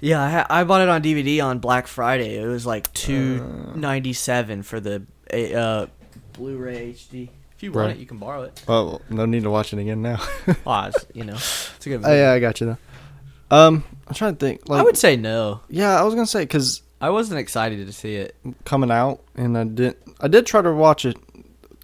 Yeah, 0.00 0.22
I, 0.22 0.30
ha- 0.30 0.46
I 0.50 0.64
bought 0.64 0.80
it 0.82 0.88
on 0.88 1.02
DVD 1.02 1.42
on 1.44 1.58
Black 1.60 1.86
Friday. 1.86 2.36
It 2.36 2.46
was 2.46 2.66
like 2.66 2.86
Uh. 2.88 2.90
two 2.94 3.72
ninety 3.76 4.12
seven 4.12 4.62
for 4.62 4.80
the 4.80 5.02
uh, 5.32 5.86
Blu-ray 6.32 6.92
HD. 6.92 7.28
If 7.56 7.62
you 7.62 7.70
want 7.72 7.86
Right. 7.88 7.96
it, 7.96 8.00
you 8.00 8.06
can 8.06 8.18
borrow 8.18 8.42
it. 8.42 8.62
Well, 8.66 9.00
no 9.08 9.24
need 9.26 9.44
to 9.44 9.50
watch 9.50 9.72
it 9.72 9.78
again 9.78 10.02
now. 10.02 10.18
Oh, 10.66 10.90
you 11.14 11.24
know, 11.24 11.34
it's 11.34 11.86
a 11.86 11.88
good. 11.88 11.96
oh, 12.04 12.08
Movie. 12.08 12.16
yeah, 12.16 12.32
I 12.32 12.40
got 12.40 12.60
you 12.60 12.66
though. 12.66 13.56
Um, 13.56 13.84
I'm 14.08 14.14
trying 14.14 14.34
to 14.34 14.40
think. 14.44 14.68
Like, 14.68 14.80
I 14.80 14.82
would 14.82 14.96
say 14.98 15.16
no. 15.16 15.60
yeah, 15.68 15.98
I 15.98 16.02
was 16.02 16.14
gonna 16.14 16.26
say 16.26 16.42
because 16.42 16.82
I 17.06 17.10
wasn't 17.10 17.38
excited 17.40 17.86
to 17.86 17.92
see 17.92 18.16
it. 18.16 18.34
coming 18.64 18.90
out, 18.90 19.20
and 19.36 19.56
I 19.58 19.64
did. 19.64 19.96
I 20.20 20.28
did 20.28 20.46
try 20.46 20.62
to 20.62 20.72
watch 20.72 21.04
it 21.04 21.16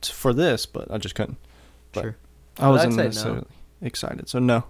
t- 0.01 0.13
for 0.13 0.33
this, 0.33 0.67
but 0.67 0.91
I 0.91 0.99
just 0.99 1.15
couldn't. 1.15 1.39
But 1.93 2.03
Sure. 2.03 2.17
I 2.59 2.67
I'd 2.67 2.71
wasn't 2.71 2.93
say 2.95 2.97
no. 2.99 3.05
necessarily 3.05 3.47
excited, 3.83 4.29
so 4.29 4.39
no. 4.39 4.65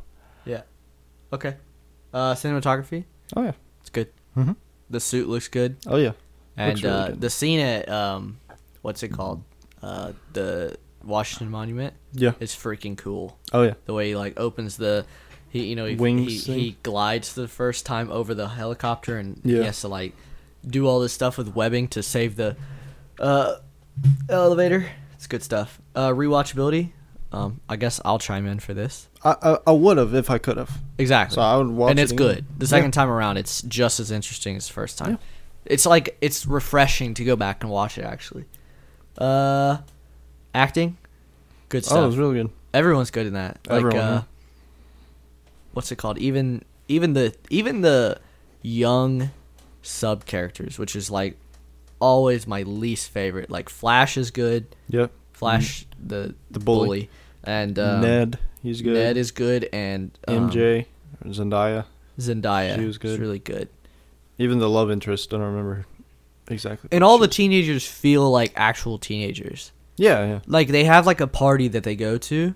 Yeah. 0.44 0.62
Okay. 1.32 1.56
Uh, 2.12 2.34
cinematography. 2.34 3.04
Oh 3.36 3.42
yeah. 3.44 3.52
It's 3.80 3.90
good. 3.90 4.08
Mhm. 4.36 4.56
The 4.90 5.00
suit 5.00 5.28
looks 5.28 5.48
good, 5.48 5.76
Oh 5.86 5.96
yeah. 5.96 6.12
and 6.56 6.70
Looks 6.70 6.82
really 6.82 6.94
uh, 6.96 7.06
good. 7.08 7.20
the 7.20 7.30
scene 7.30 7.60
at 7.60 7.88
um, 7.88 8.38
what's 8.82 9.02
it 9.02 9.08
called? 9.10 9.42
Uh, 9.82 10.12
the 10.32 10.76
Washington 11.04 11.50
Monument 11.50 11.94
Yeah. 12.12 12.32
is 12.40 12.52
freaking 12.52 12.96
cool. 12.96 13.38
Oh 13.52 13.62
yeah. 13.62 13.74
the 13.86 13.94
way 13.94 14.08
he 14.08 14.16
like 14.16 14.38
opens 14.40 14.76
the 14.76 15.06
he 15.48 15.66
you 15.66 15.76
know 15.76 15.86
he 15.86 15.94
Wings 15.96 16.26
he, 16.32 16.38
thing? 16.38 16.58
he 16.58 16.76
glides 16.82 17.34
the 17.34 17.46
first 17.48 17.86
time 17.86 18.10
over 18.10 18.34
the 18.34 18.48
helicopter 18.48 19.16
and 19.16 19.40
he 19.44 19.56
Yeah. 19.56 19.62
has 19.64 19.80
to 19.82 19.88
like 19.88 20.12
do 20.66 20.86
all 20.86 21.00
this 21.00 21.12
stuff 21.12 21.38
with 21.38 21.54
webbing 21.54 21.88
to 21.88 22.02
save 22.02 22.36
the 22.36 22.56
uh 23.18 23.56
elevator 24.28 24.86
it's 25.14 25.26
good 25.26 25.42
stuff 25.42 25.80
uh 25.94 26.08
rewatchability 26.10 26.92
um 27.32 27.60
i 27.68 27.76
guess 27.76 28.00
i'll 28.04 28.18
chime 28.18 28.46
in 28.46 28.58
for 28.58 28.74
this 28.74 29.08
I 29.24 29.36
I, 29.42 29.58
I 29.68 29.72
would 29.72 29.98
have 29.98 30.14
if 30.14 30.30
I 30.30 30.38
could 30.38 30.56
have. 30.56 30.70
exactly 30.98 31.34
So 31.34 31.42
I 31.42 31.56
would 31.56 31.68
watch. 31.68 31.90
and 31.90 31.98
it's 32.00 32.12
again. 32.12 32.26
good 32.26 32.44
the 32.58 32.66
second 32.66 32.92
time 32.92 33.08
around 33.10 33.36
it's 33.36 33.62
just 33.62 34.00
as 34.00 34.10
interesting 34.10 34.56
as 34.56 34.66
the 34.66 34.72
first 34.72 34.96
time 34.98 35.18
it's 35.66 35.84
like 35.86 36.16
it's 36.20 36.46
refreshing 36.46 37.14
to 37.14 37.24
go 37.24 37.36
back 37.36 37.62
and 37.62 37.70
watch 37.70 37.98
it 37.98 38.04
actually 38.04 38.46
uh 39.18 39.78
acting 40.54 40.96
good 41.68 41.84
stuff 41.84 41.98
Oh, 41.98 42.04
it 42.04 42.06
was 42.06 42.16
really 42.18 42.34
good. 42.36 42.50
everyone's 42.74 43.10
good 43.10 43.26
in 43.26 43.34
that. 43.34 43.58
Like 43.68 43.76
Everyone, 43.78 43.98
uh 44.00 44.12
yeah. 44.12 44.22
what's 45.72 45.92
it 45.92 45.96
called? 45.96 46.18
Even 46.18 46.62
even 46.88 47.12
the 47.12 47.34
even 47.50 47.82
the 47.82 48.18
young 48.62 49.30
sub 49.82 50.24
characters, 50.26 50.78
which 50.78 50.94
is 50.96 51.10
like 51.10 51.36
always 52.00 52.46
my 52.46 52.62
least 52.62 53.10
favorite. 53.10 53.50
Like 53.50 53.68
Flash 53.68 54.16
is 54.16 54.30
good. 54.30 54.66
Yep. 54.88 55.10
Flash 55.32 55.86
the 56.04 56.34
The 56.50 56.60
bully. 56.60 57.08
and 57.44 57.78
um, 57.78 58.00
Ned, 58.02 58.38
he's 58.62 58.82
good. 58.82 58.94
Ned 58.94 59.16
is 59.16 59.30
good 59.30 59.68
and 59.72 60.10
um, 60.28 60.50
MJ, 60.50 60.86
Zendaya, 61.26 61.84
Zendaya 62.18 62.74
She 62.76 62.80
was 62.84 62.94
is 62.94 62.98
good. 62.98 63.18
really 63.20 63.38
good. 63.38 63.68
even 64.38 64.58
the 64.58 64.68
love 64.68 64.90
interest. 64.90 65.32
I 65.32 65.38
don't 65.38 65.46
remember 65.46 65.86
exactly. 66.48 66.88
And 66.92 67.02
all 67.04 67.18
the 67.18 67.26
was. 67.26 67.36
teenagers 67.36 67.86
feel 67.86 68.30
like 68.30 68.52
actual 68.56 68.98
teenagers. 68.98 69.72
Yeah, 69.96 70.26
yeah. 70.26 70.40
Like 70.46 70.68
they 70.68 70.84
have 70.84 71.06
like 71.06 71.20
a 71.20 71.26
party 71.26 71.68
that 71.68 71.84
they 71.84 71.96
go 71.96 72.16
to 72.18 72.54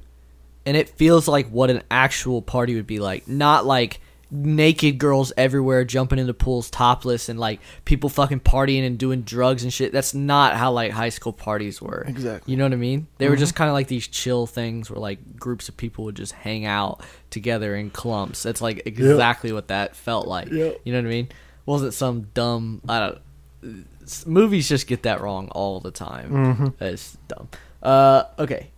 and 0.67 0.77
it 0.77 0.89
feels 0.91 1.29
like 1.29 1.49
what 1.49 1.71
an 1.71 1.83
actual 1.91 2.41
party 2.43 2.75
would 2.75 2.87
be 2.87 2.99
like. 3.01 3.29
Not 3.29 3.65
like 3.67 4.01
naked 4.35 4.99
girls 4.99 5.33
everywhere 5.37 5.85
jumping 5.85 6.19
into 6.19 6.35
pools 6.35 6.69
topless 6.69 7.29
and 7.29 7.39
like 7.39 7.61
people 7.85 8.09
fucking 8.11 8.41
partying 8.41 8.85
and 8.85 8.99
doing 8.99 9.23
drugs 9.23 9.63
and 9.63 9.73
shit. 9.73 9.93
That's 9.93 10.13
not 10.15 10.55
how 10.57 10.73
like 10.73 10.91
high 10.91 11.11
school 11.11 11.33
parties 11.33 11.81
were. 11.81 12.05
Exactly. 12.09 12.51
You 12.51 12.57
know 12.57 12.65
what 12.65 12.73
I 12.73 12.77
mean? 12.77 13.07
They 13.19 13.29
were 13.29 13.37
just 13.37 13.55
kind 13.55 13.69
of 13.69 13.75
like 13.75 13.87
these 13.89 14.09
chill 14.09 14.47
things 14.47 14.91
where 14.91 14.99
like 14.99 15.37
groups 15.39 15.69
of 15.69 15.77
people 15.77 16.05
would 16.07 16.17
just 16.17 16.33
hang 16.33 16.67
out 16.67 17.03
together 17.31 17.77
in 17.77 17.91
clumps. 17.91 18.43
That's 18.43 18.61
like 18.61 18.83
exactly 18.87 19.53
what 19.53 19.69
that 19.69 19.95
felt 19.95 20.27
like. 20.27 20.51
Yep. 20.51 20.81
You 20.85 20.93
know 20.93 20.99
what 20.99 21.07
I 21.07 21.11
mean? 21.11 21.29
wasn't 21.67 21.95
some 21.95 22.23
dumb 22.35 22.83
I 22.89 22.99
don't 23.01 23.87
movies 24.27 24.69
just 24.69 24.87
get 24.87 25.05
that 25.05 25.21
wrong 25.23 25.49
all 25.53 25.81
the 25.81 25.91
time. 25.91 26.31
Mhm. 26.31 26.75
It's 26.81 27.17
dumb. 27.29 27.49
Uh 27.83 28.25
okay. 28.39 28.71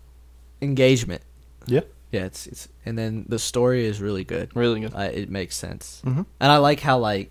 Engagement. 0.63 1.23
Yeah. 1.67 1.81
Yeah, 2.17 2.25
it's 2.27 2.47
it's 2.47 2.69
and 2.85 2.97
then 2.99 3.25
the 3.29 3.39
story 3.39 3.85
is 3.87 4.01
really 4.01 4.25
good. 4.25 4.55
Really 4.55 4.81
good. 4.81 4.95
Uh, 4.95 5.11
it 5.13 5.29
makes 5.31 5.57
sense. 5.57 6.03
Mm-hmm. 6.05 6.23
And 6.41 6.53
I 6.53 6.57
like 6.59 6.81
how 6.81 6.99
like 6.99 7.31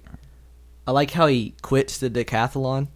I 0.87 0.91
like 0.91 1.11
how 1.11 1.27
he 1.27 1.53
quits 1.61 1.97
the 1.97 2.09
decathlon 2.09 2.87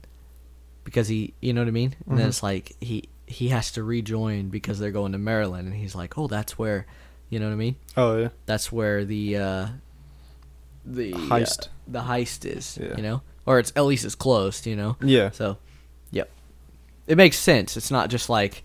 because 0.83 1.07
he 1.07 1.33
you 1.41 1.53
know 1.53 1.61
what 1.61 1.67
I 1.67 1.71
mean? 1.71 1.95
And 2.07 2.17
then 2.17 2.25
Mhm. 2.25 2.29
it's 2.29 2.43
like 2.43 2.75
he 2.79 3.09
he 3.25 3.49
has 3.49 3.71
to 3.73 3.83
rejoin 3.83 4.49
because 4.49 4.79
they're 4.79 4.91
going 4.91 5.11
to 5.13 5.17
Maryland 5.19 5.67
and 5.67 5.75
he's 5.75 5.95
like, 5.95 6.17
"Oh, 6.17 6.27
that's 6.27 6.57
where 6.57 6.85
you 7.29 7.39
know 7.39 7.45
what 7.47 7.53
I 7.53 7.57
mean? 7.57 7.75
Oh 7.95 8.17
yeah. 8.17 8.29
That's 8.45 8.71
where 8.71 9.05
the 9.05 9.37
uh 9.37 9.67
the 10.85 11.13
uh, 11.13 11.17
Heist. 11.17 11.67
the 11.87 12.01
heist 12.01 12.45
is, 12.45 12.77
Yeah. 12.81 12.95
you 12.97 13.03
know? 13.03 13.21
Or 13.45 13.59
it's 13.59 13.71
at 13.75 13.85
least 13.85 14.05
it's 14.05 14.15
closed, 14.15 14.65
you 14.67 14.75
know? 14.75 14.95
Yeah. 15.01 15.29
So, 15.31 15.57
yep. 16.11 16.29
It 17.07 17.17
makes 17.17 17.37
sense. 17.37 17.77
It's 17.77 17.91
not 17.91 18.09
just 18.09 18.29
like, 18.29 18.63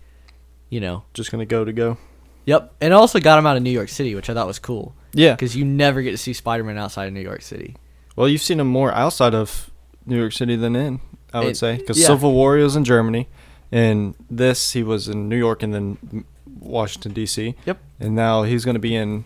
you 0.69 0.79
know, 0.79 1.03
Just 1.13 1.31
gonna 1.31 1.45
go 1.45 1.65
to 1.65 1.73
go. 1.73 1.97
Yep, 2.45 2.73
and 2.81 2.93
it 2.93 2.95
also 2.95 3.19
got 3.19 3.39
him 3.39 3.45
out 3.45 3.57
of 3.57 3.63
New 3.63 3.71
York 3.71 3.89
City, 3.89 4.13
which 4.15 4.29
I 4.29 4.33
thought 4.33 4.47
was 4.47 4.59
cool 4.59 4.95
Yeah. 5.13 5.33
because 5.33 5.55
you 5.55 5.65
never 5.65 6.01
get 6.01 6.11
to 6.11 6.17
see 6.17 6.33
Spider-Man 6.33 6.77
outside 6.77 7.07
of 7.07 7.13
New 7.13 7.21
York 7.21 7.41
City. 7.41 7.75
Well, 8.15 8.29
you've 8.29 8.41
seen 8.41 8.59
him 8.59 8.67
more 8.67 8.93
outside 8.93 9.33
of 9.33 9.71
New 10.05 10.17
York 10.17 10.31
City 10.33 10.55
than 10.55 10.75
in. 10.75 10.99
I 11.33 11.39
would 11.39 11.49
It- 11.49 11.57
say 11.57 11.77
because 11.77 11.99
yeah. 11.99 12.07
Civil 12.07 12.33
War 12.33 12.55
was 12.57 12.75
in 12.75 12.83
Germany, 12.85 13.27
and 13.71 14.15
this 14.29 14.71
he 14.73 14.83
was 14.83 15.09
in 15.09 15.27
New 15.27 15.37
York 15.37 15.63
and 15.63 15.73
then 15.73 16.23
Washington 16.59 17.11
D.C. 17.13 17.55
Yep. 17.65 17.77
And 17.99 18.15
now 18.15 18.43
he's 18.43 18.63
gonna 18.63 18.79
be 18.79 18.95
in 18.95 19.25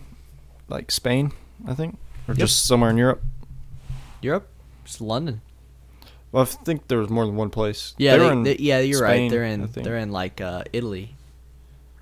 like 0.68 0.90
Spain, 0.90 1.32
I 1.66 1.74
think, 1.74 1.94
or 2.26 2.32
Yep. 2.32 2.38
just 2.38 2.64
somewhere 2.66 2.90
in 2.90 2.96
Europe. 2.96 3.22
Europe, 4.22 4.48
just 4.84 5.00
London. 5.00 5.40
Well, 6.32 6.42
I 6.42 6.46
think 6.46 6.88
there 6.88 6.98
was 6.98 7.10
more 7.10 7.26
than 7.26 7.36
one 7.36 7.50
place. 7.50 7.94
Yeah, 7.98 8.16
they, 8.16 8.28
in 8.28 8.42
they- 8.44 8.56
yeah, 8.58 8.80
you're 8.80 9.02
right. 9.02 9.30
They're 9.30 9.44
in 9.44 9.68
they're 9.72 9.98
in 9.98 10.10
like 10.12 10.40
uh, 10.40 10.64
Italy, 10.72 11.14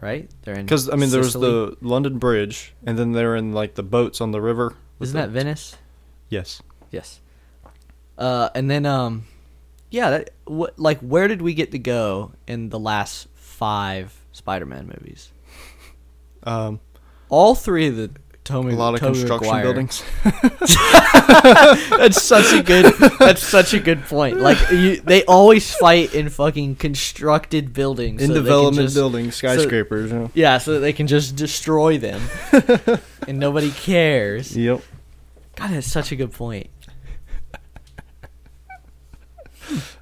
right? 0.00 0.30
They're 0.42 0.54
in 0.58 0.66
Because 0.66 0.88
I 0.88 0.96
mean, 0.96 1.10
there 1.10 1.20
was 1.20 1.34
the 1.34 1.76
London 1.80 2.18
Bridge, 2.18 2.74
and 2.84 2.98
then 2.98 3.12
they're 3.12 3.36
in 3.36 3.52
like 3.52 3.74
the 3.74 3.82
boats 3.82 4.20
on 4.20 4.30
the 4.30 4.40
river. 4.40 4.74
Isn't 5.00 5.16
that 5.16 5.30
Venice? 5.30 5.76
Yes. 6.28 6.62
Yes. 6.90 7.20
Uh, 8.16 8.50
and 8.54 8.70
then 8.70 8.84
um, 8.86 9.24
yeah, 9.90 10.10
that 10.10 10.30
what 10.44 10.78
like 10.78 10.98
where 11.00 11.28
did 11.28 11.42
we 11.42 11.54
get 11.54 11.70
to 11.72 11.78
go 11.78 12.32
in 12.46 12.68
the 12.70 12.78
last 12.78 13.28
five 13.34 14.14
Spider-Man 14.32 14.86
movies? 14.86 15.32
Um, 16.42 16.80
All 17.28 17.54
three 17.54 17.88
of 17.88 17.96
the 17.96 18.10
Tommy 18.48 18.72
a 18.72 18.76
lot 18.76 18.94
of 18.94 19.00
construction 19.00 19.46
Maguire- 19.46 19.62
buildings. 19.62 20.02
that's 20.24 22.22
such 22.22 22.52
a 22.54 22.62
good. 22.62 22.94
That's 23.18 23.42
such 23.46 23.74
a 23.74 23.78
good 23.78 24.02
point. 24.04 24.38
Like 24.40 24.58
you, 24.70 25.00
they 25.02 25.22
always 25.26 25.74
fight 25.74 26.14
in 26.14 26.30
fucking 26.30 26.76
constructed 26.76 27.74
buildings. 27.74 28.22
in 28.22 28.28
so 28.28 28.34
development 28.34 28.86
just- 28.86 28.96
buildings, 28.96 29.36
skyscrapers. 29.36 30.10
you 30.10 30.18
know. 30.18 30.30
Yeah, 30.32 30.56
so 30.58 30.72
that 30.74 30.80
they 30.80 30.94
can 30.94 31.06
just 31.06 31.36
destroy 31.36 31.98
them, 31.98 32.22
and 33.28 33.38
nobody 33.38 33.70
cares. 33.70 34.56
Yep. 34.56 34.80
God, 35.56 35.70
that's 35.70 35.86
such 35.86 36.10
a 36.10 36.16
good 36.16 36.32
point. 36.32 36.70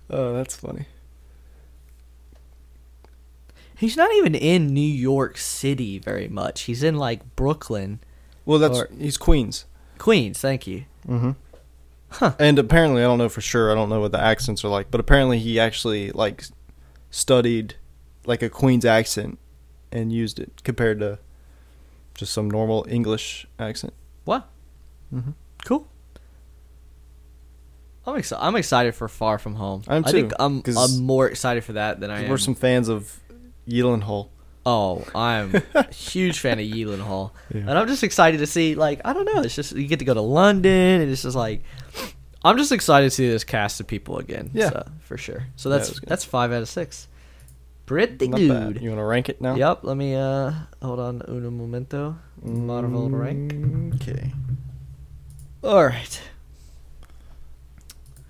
Oh, 0.09 0.35
that's 0.35 0.55
funny. 0.55 0.87
He's 3.77 3.97
not 3.97 4.11
even 4.15 4.35
in 4.35 4.69
New 4.69 4.81
York 4.81 5.37
City 5.37 5.99
very 5.99 6.29
much. 6.29 6.63
He's 6.63 6.83
in 6.83 6.97
like 6.97 7.37
Brooklyn, 7.37 8.01
Well, 8.47 8.59
that's 8.59 8.79
Or- 8.79 8.89
he's 8.99 9.17
Queens. 9.19 9.67
Queens. 9.99 10.39
Thank 10.41 10.67
you. 10.67 10.85
Mm-hmm. 11.07 11.33
Huh. 12.09 12.35
And 12.39 12.59
apparently, 12.59 13.03
I 13.03 13.05
don't 13.07 13.19
know 13.19 13.29
for 13.29 13.41
sure. 13.41 13.71
I 13.71 13.75
don't 13.75 13.89
know 13.89 14.01
what 14.01 14.13
the 14.13 14.21
accents 14.21 14.65
are 14.65 14.69
like, 14.69 14.91
but 14.91 15.01
apparently, 15.01 15.39
he 15.39 15.59
actually 15.61 16.11
like 16.13 16.45
studied 17.11 17.75
like 18.25 18.43
a 18.43 18.49
Queens 18.49 18.85
accent 18.85 19.39
and 19.93 20.13
used 20.13 20.39
it 20.39 20.63
compared 20.65 21.01
to 21.01 21.19
just 22.15 22.33
some 22.33 22.49
normal 22.51 22.87
English 22.89 23.47
accent. 23.59 23.93
What? 24.25 24.49
Mm-hmm. 25.13 25.33
Cool. 25.65 25.89
I'm 28.07 28.17
excited. 28.17 28.45
I'm 28.45 28.57
excited 28.57 28.95
for 28.95 29.09
Far 29.09 29.39
From 29.39 29.57
Home. 29.57 29.83
I'm 29.89 30.05
I 30.05 30.11
think 30.13 30.31
too, 30.31 30.37
I'm 30.39 30.63
'cause 30.63 30.77
I'm 30.77 31.03
more 31.05 31.27
excited 31.29 31.65
for 31.65 31.73
that 31.73 31.99
than 32.01 32.11
I 32.11 32.23
am. 32.23 32.31
We're 32.31 32.39
some 32.39 32.55
fans 32.55 32.89
of 32.89 33.21
Hall. 34.03 34.31
Oh, 34.69 35.05
I'm 35.15 35.55
a 35.75 35.93
huge 35.95 36.41
fan 36.41 36.59
of 36.59 36.67
Gyllenhaal, 36.67 37.31
Yeah. 37.55 37.61
and 37.61 37.71
I'm 37.71 37.87
just 37.87 38.03
excited 38.03 38.39
to 38.39 38.47
see. 38.49 38.75
Like, 38.75 39.01
I 39.05 39.13
don't 39.13 39.25
know, 39.25 39.41
it's 39.43 39.55
just 39.55 39.73
you 39.77 39.87
get 39.87 40.01
to 40.01 40.05
go 40.05 40.13
to 40.13 40.21
London, 40.21 41.01
and 41.03 41.09
it's 41.11 41.23
just 41.23 41.37
like, 41.37 41.63
I'm 42.45 42.59
just 42.59 42.73
excited 42.73 43.07
to 43.07 43.11
see 43.11 43.29
this 43.29 43.45
cast 43.45 43.79
of 43.81 43.87
people 43.87 44.19
again. 44.19 44.51
Yeah. 44.53 44.71
so, 44.71 44.87
for 45.03 45.17
sure. 45.17 45.45
So 45.55 45.69
that's 45.71 46.01
good. 46.01 46.09
that's 46.09 46.25
five 46.25 46.51
out 46.53 46.63
of 46.63 46.69
six. 46.69 47.07
Pretty 47.87 48.27
Not 48.27 48.39
good. 48.39 48.75
bad. 48.75 48.83
You 48.83 48.91
want 48.91 48.99
to 48.99 49.05
rank 49.05 49.29
it 49.29 49.41
now? 49.41 49.55
Yep. 49.55 49.85
Let 49.85 49.97
me 49.97 50.17
uh 50.17 50.51
hold 50.83 50.99
on. 50.99 51.23
Uno 51.29 51.53
momento. 51.53 52.19
Marvel 52.43 53.09
rank. 53.09 53.55
Okay. 54.03 54.33
All 55.63 55.85
right. 55.85 56.21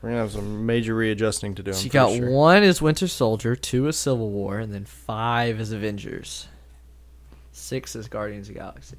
We're 0.01 0.11
gonna 0.11 0.21
have 0.21 0.33
some 0.33 0.67
major 0.67 0.95
readjusting 0.95 1.55
to 1.57 1.63
do. 1.63 1.73
I'm 1.73 1.83
you 1.83 1.91
got 1.91 2.13
sure. 2.13 2.31
one 2.31 2.63
is 2.63 2.83
Winter 2.83 3.09
Soldier, 3.09 3.57
two 3.57 3.89
is 3.89 3.97
Civil 3.97 4.31
War, 4.31 4.59
and 4.59 4.73
then 4.73 4.85
five 4.85 5.59
is 5.59 5.73
Avengers. 5.73 6.49
Six 7.53 7.97
is 7.97 8.07
Guardians 8.07 8.49
of 8.49 8.55
the 8.55 8.61
Galaxy. 8.61 8.99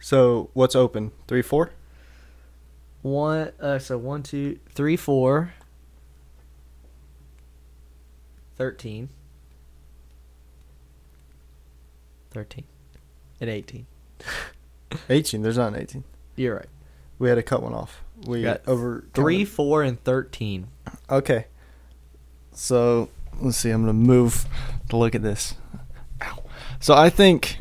So 0.00 0.50
what's 0.54 0.74
open? 0.74 1.12
Three, 1.26 1.42
four. 1.42 1.72
One. 3.02 3.52
Uh, 3.60 3.78
so 3.78 3.98
one, 3.98 4.22
two, 4.22 4.58
three, 4.70 4.96
four. 4.96 5.52
Thirteen. 8.56 9.08
Thirteen. 12.30 12.64
And 13.40 13.50
eighteen. 13.50 13.86
Eighteen. 15.10 15.42
There's 15.42 15.58
not 15.58 15.74
an 15.74 15.80
eighteen. 15.80 16.04
You're 16.36 16.56
right. 16.56 16.68
We 17.18 17.28
had 17.28 17.36
to 17.36 17.42
cut 17.42 17.62
one 17.62 17.72
off. 17.74 18.02
We 18.26 18.42
Got 18.42 18.62
over 18.66 19.04
Three, 19.14 19.44
four, 19.44 19.82
and 19.82 20.02
thirteen. 20.02 20.68
Okay. 21.10 21.46
So 22.52 23.08
let's 23.40 23.56
see. 23.58 23.70
I'm 23.70 23.82
gonna 23.82 23.92
move 23.92 24.46
to 24.88 24.96
look 24.96 25.14
at 25.14 25.22
this. 25.22 25.54
Ow. 26.22 26.44
So 26.80 26.94
I 26.94 27.10
think, 27.10 27.58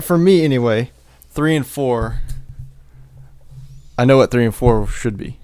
for 0.00 0.16
me 0.18 0.44
anyway, 0.44 0.90
three 1.30 1.54
and 1.54 1.66
four. 1.66 2.20
I 3.98 4.04
know 4.04 4.16
what 4.16 4.30
three 4.30 4.44
and 4.44 4.54
four 4.54 4.86
should 4.86 5.16
be, 5.16 5.38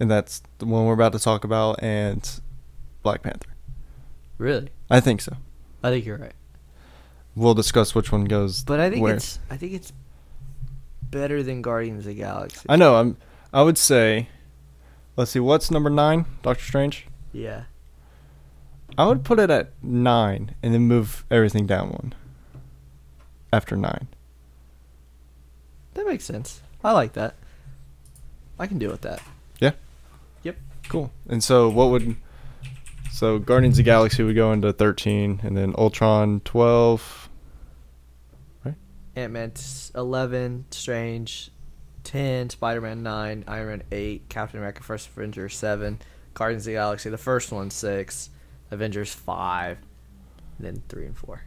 and 0.00 0.10
that's 0.10 0.42
the 0.58 0.66
one 0.66 0.84
we're 0.86 0.94
about 0.94 1.12
to 1.12 1.18
talk 1.18 1.44
about, 1.44 1.82
and 1.82 2.40
Black 3.02 3.22
Panther. 3.22 3.48
Really? 4.38 4.68
I 4.90 5.00
think 5.00 5.20
so. 5.20 5.36
I 5.82 5.90
think 5.90 6.04
you're 6.04 6.18
right. 6.18 6.34
We'll 7.36 7.54
discuss 7.54 7.94
which 7.94 8.10
one 8.10 8.24
goes. 8.24 8.64
But 8.64 8.80
I 8.80 8.90
think 8.90 9.02
where. 9.02 9.14
it's 9.14 9.38
I 9.50 9.56
think 9.56 9.74
it's 9.74 9.92
better 11.02 11.42
than 11.42 11.62
Guardians 11.62 12.00
of 12.00 12.06
the 12.06 12.14
Galaxy. 12.14 12.66
I 12.68 12.76
know. 12.76 12.96
I'm. 12.96 13.16
I 13.52 13.62
would 13.62 13.78
say. 13.78 14.28
Let's 15.16 15.30
see. 15.30 15.40
What's 15.40 15.70
number 15.70 15.90
nine? 15.90 16.24
Doctor 16.42 16.64
Strange. 16.64 17.06
yeah. 17.32 17.64
I 18.98 19.04
would 19.06 19.24
put 19.24 19.38
it 19.38 19.50
at 19.50 19.72
nine 19.82 20.54
and 20.62 20.72
then 20.72 20.82
move 20.82 21.26
everything 21.30 21.66
down 21.66 21.90
one. 21.90 22.14
After 23.52 23.76
nine. 23.76 24.08
That 25.94 26.06
makes 26.06 26.24
sense. 26.24 26.62
I 26.82 26.92
like 26.92 27.12
that. 27.12 27.34
I 28.58 28.66
can 28.66 28.78
deal 28.78 28.90
with 28.90 29.02
that. 29.02 29.20
Yeah. 29.60 29.72
Yep. 30.44 30.56
Cool. 30.88 31.10
And 31.28 31.44
so 31.44 31.68
what 31.68 31.90
would 31.90 32.16
so 33.10 33.38
Guardians 33.38 33.74
of 33.74 33.84
the 33.84 33.90
Galaxy 33.90 34.22
would 34.22 34.34
go 34.36 34.52
into 34.52 34.72
thirteen 34.72 35.40
and 35.42 35.56
then 35.56 35.74
Ultron 35.76 36.40
twelve. 36.44 37.25
Ant 39.16 39.32
Man 39.32 39.52
eleven, 39.94 40.66
Strange 40.70 41.50
ten, 42.04 42.50
Spider 42.50 42.82
Man 42.82 43.02
nine, 43.02 43.44
Iron 43.48 43.68
Man 43.68 43.82
eight, 43.90 44.28
Captain 44.28 44.58
America 44.58 44.82
First 44.82 45.08
Avenger 45.08 45.48
seven, 45.48 45.98
Guardians 46.34 46.64
of 46.64 46.66
the 46.66 46.72
Galaxy 46.72 47.08
the 47.08 47.18
first 47.18 47.50
one 47.50 47.70
six, 47.70 48.28
Avengers 48.70 49.12
five, 49.12 49.78
then 50.60 50.82
three 50.88 51.06
and 51.06 51.16
four. 51.16 51.42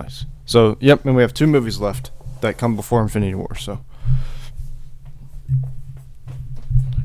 Nice. 0.00 0.26
So 0.46 0.76
yep, 0.80 1.04
and 1.04 1.16
we 1.16 1.22
have 1.22 1.34
two 1.34 1.48
movies 1.48 1.80
left 1.80 2.12
that 2.40 2.56
come 2.56 2.76
before 2.76 3.02
Infinity 3.02 3.34
War, 3.34 3.54
so 3.56 3.84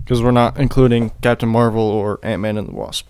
because 0.04 0.22
we're 0.24 0.32
not 0.32 0.58
including 0.58 1.12
Captain 1.22 1.50
Marvel 1.50 1.82
or 1.82 2.20
Ant 2.24 2.42
Man 2.42 2.58
and 2.58 2.68
the 2.68 2.74
Wasp. 2.74 3.08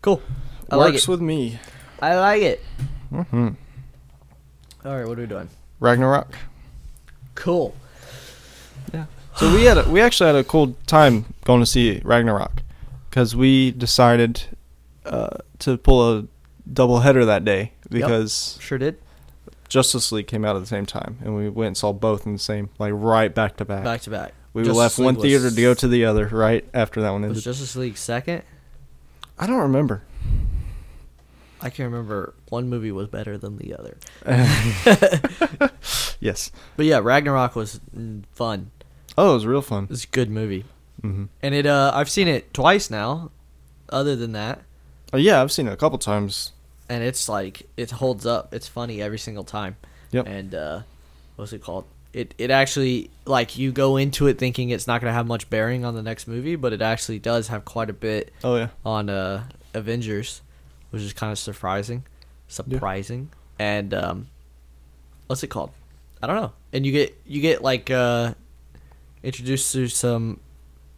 Cool. 0.00 0.20
I 0.68 0.76
like 0.76 0.92
Works 0.94 1.04
it. 1.04 1.08
with 1.08 1.20
me. 1.20 1.60
I 2.02 2.16
like 2.18 2.42
it. 2.42 2.60
hmm 3.10 3.48
All 4.84 4.96
right, 4.96 5.06
what 5.06 5.16
are 5.18 5.22
we 5.22 5.26
doing? 5.28 5.48
Ragnarok. 5.78 6.34
Cool. 7.36 7.74
Yeah. 8.92 9.06
So 9.36 9.54
we 9.54 9.64
had 9.64 9.78
a, 9.78 9.88
we 9.88 10.00
actually 10.00 10.26
had 10.26 10.36
a 10.36 10.44
cool 10.44 10.76
time 10.86 11.24
going 11.44 11.60
to 11.60 11.66
see 11.66 12.00
Ragnarok 12.04 12.62
because 13.08 13.34
we 13.36 13.70
decided 13.70 14.42
uh, 15.06 15.38
to 15.60 15.78
pull 15.78 16.18
a 16.18 16.24
double 16.70 17.00
header 17.00 17.24
that 17.24 17.44
day 17.44 17.72
because 17.88 18.58
Sure 18.60 18.78
did. 18.78 18.98
Justice 19.68 20.10
League 20.12 20.26
came 20.26 20.44
out 20.44 20.54
at 20.56 20.58
the 20.58 20.66
same 20.66 20.84
time 20.84 21.18
and 21.22 21.34
we 21.36 21.48
went 21.48 21.68
and 21.68 21.76
saw 21.76 21.92
both 21.92 22.26
in 22.26 22.32
the 22.32 22.38
same 22.38 22.68
like 22.80 22.92
right 22.94 23.32
back 23.34 23.56
to 23.58 23.64
back. 23.64 23.84
Back 23.84 24.00
to 24.02 24.10
back. 24.10 24.32
We 24.52 24.64
Justice 24.64 24.76
left 24.76 24.98
one 24.98 25.16
theater 25.16 25.50
to 25.50 25.56
go 25.62 25.72
to 25.72 25.88
the 25.88 26.04
other 26.04 26.26
right 26.26 26.68
after 26.74 27.00
that 27.00 27.10
one 27.10 27.22
ended. 27.22 27.36
Was. 27.36 27.44
Justice 27.44 27.76
League 27.76 27.96
second? 27.96 28.42
I 29.38 29.46
don't 29.46 29.60
remember. 29.60 30.02
I 31.62 31.70
can't 31.70 31.90
remember 31.92 32.34
one 32.48 32.68
movie 32.68 32.90
was 32.92 33.08
better 33.08 33.38
than 33.38 33.56
the 33.58 33.74
other. 33.74 33.96
yes. 36.20 36.50
But 36.76 36.86
yeah, 36.86 36.98
Ragnarok 36.98 37.54
was 37.56 37.80
fun. 38.32 38.70
Oh, 39.16 39.32
it 39.32 39.34
was 39.34 39.46
real 39.46 39.62
fun. 39.62 39.88
It's 39.90 40.04
a 40.04 40.08
good 40.08 40.30
movie, 40.30 40.64
hmm 41.00 41.24
and 41.42 41.54
it. 41.54 41.66
Uh, 41.66 41.92
I've 41.94 42.08
seen 42.10 42.28
it 42.28 42.52
twice 42.54 42.90
now. 42.90 43.30
Other 43.90 44.16
than 44.16 44.32
that, 44.32 44.62
Oh, 45.12 45.18
yeah, 45.18 45.42
I've 45.42 45.52
seen 45.52 45.66
it 45.68 45.72
a 45.72 45.76
couple 45.76 45.98
times. 45.98 46.52
and 46.88 47.04
it's 47.04 47.28
like 47.28 47.68
it 47.76 47.90
holds 47.90 48.24
up. 48.24 48.54
It's 48.54 48.66
funny 48.68 49.02
every 49.02 49.18
single 49.18 49.44
time. 49.44 49.76
Yep. 50.12 50.26
And 50.26 50.54
uh, 50.54 50.80
what's 51.36 51.52
it 51.52 51.62
called? 51.62 51.84
It 52.14 52.34
it 52.38 52.50
actually 52.50 53.10
like 53.26 53.58
you 53.58 53.70
go 53.72 53.96
into 53.98 54.26
it 54.28 54.38
thinking 54.38 54.70
it's 54.70 54.86
not 54.86 55.00
gonna 55.02 55.12
have 55.12 55.26
much 55.26 55.50
bearing 55.50 55.84
on 55.84 55.94
the 55.94 56.02
next 56.02 56.26
movie, 56.26 56.56
but 56.56 56.72
it 56.72 56.80
actually 56.80 57.18
does 57.18 57.48
have 57.48 57.64
quite 57.66 57.90
a 57.90 57.94
bit 57.94 58.32
Oh 58.42 58.56
yeah. 58.56 58.68
on 58.84 59.10
uh, 59.10 59.44
Avengers, 59.74 60.40
which 60.92 61.02
is 61.02 61.12
kind 61.12 61.32
of 61.32 61.38
surprising, 61.38 62.04
surprising, 62.46 63.30
and 63.58 63.92
um, 63.92 64.28
what's 65.26 65.42
it 65.42 65.48
called? 65.48 65.70
I 66.22 66.26
don't 66.28 66.36
know. 66.36 66.52
And 66.72 66.86
you 66.86 66.92
get 66.92 67.18
you 67.26 67.40
get 67.40 67.62
like 67.62 67.90
uh, 67.90 68.34
introduced 69.22 69.72
to 69.72 69.88
some 69.88 70.38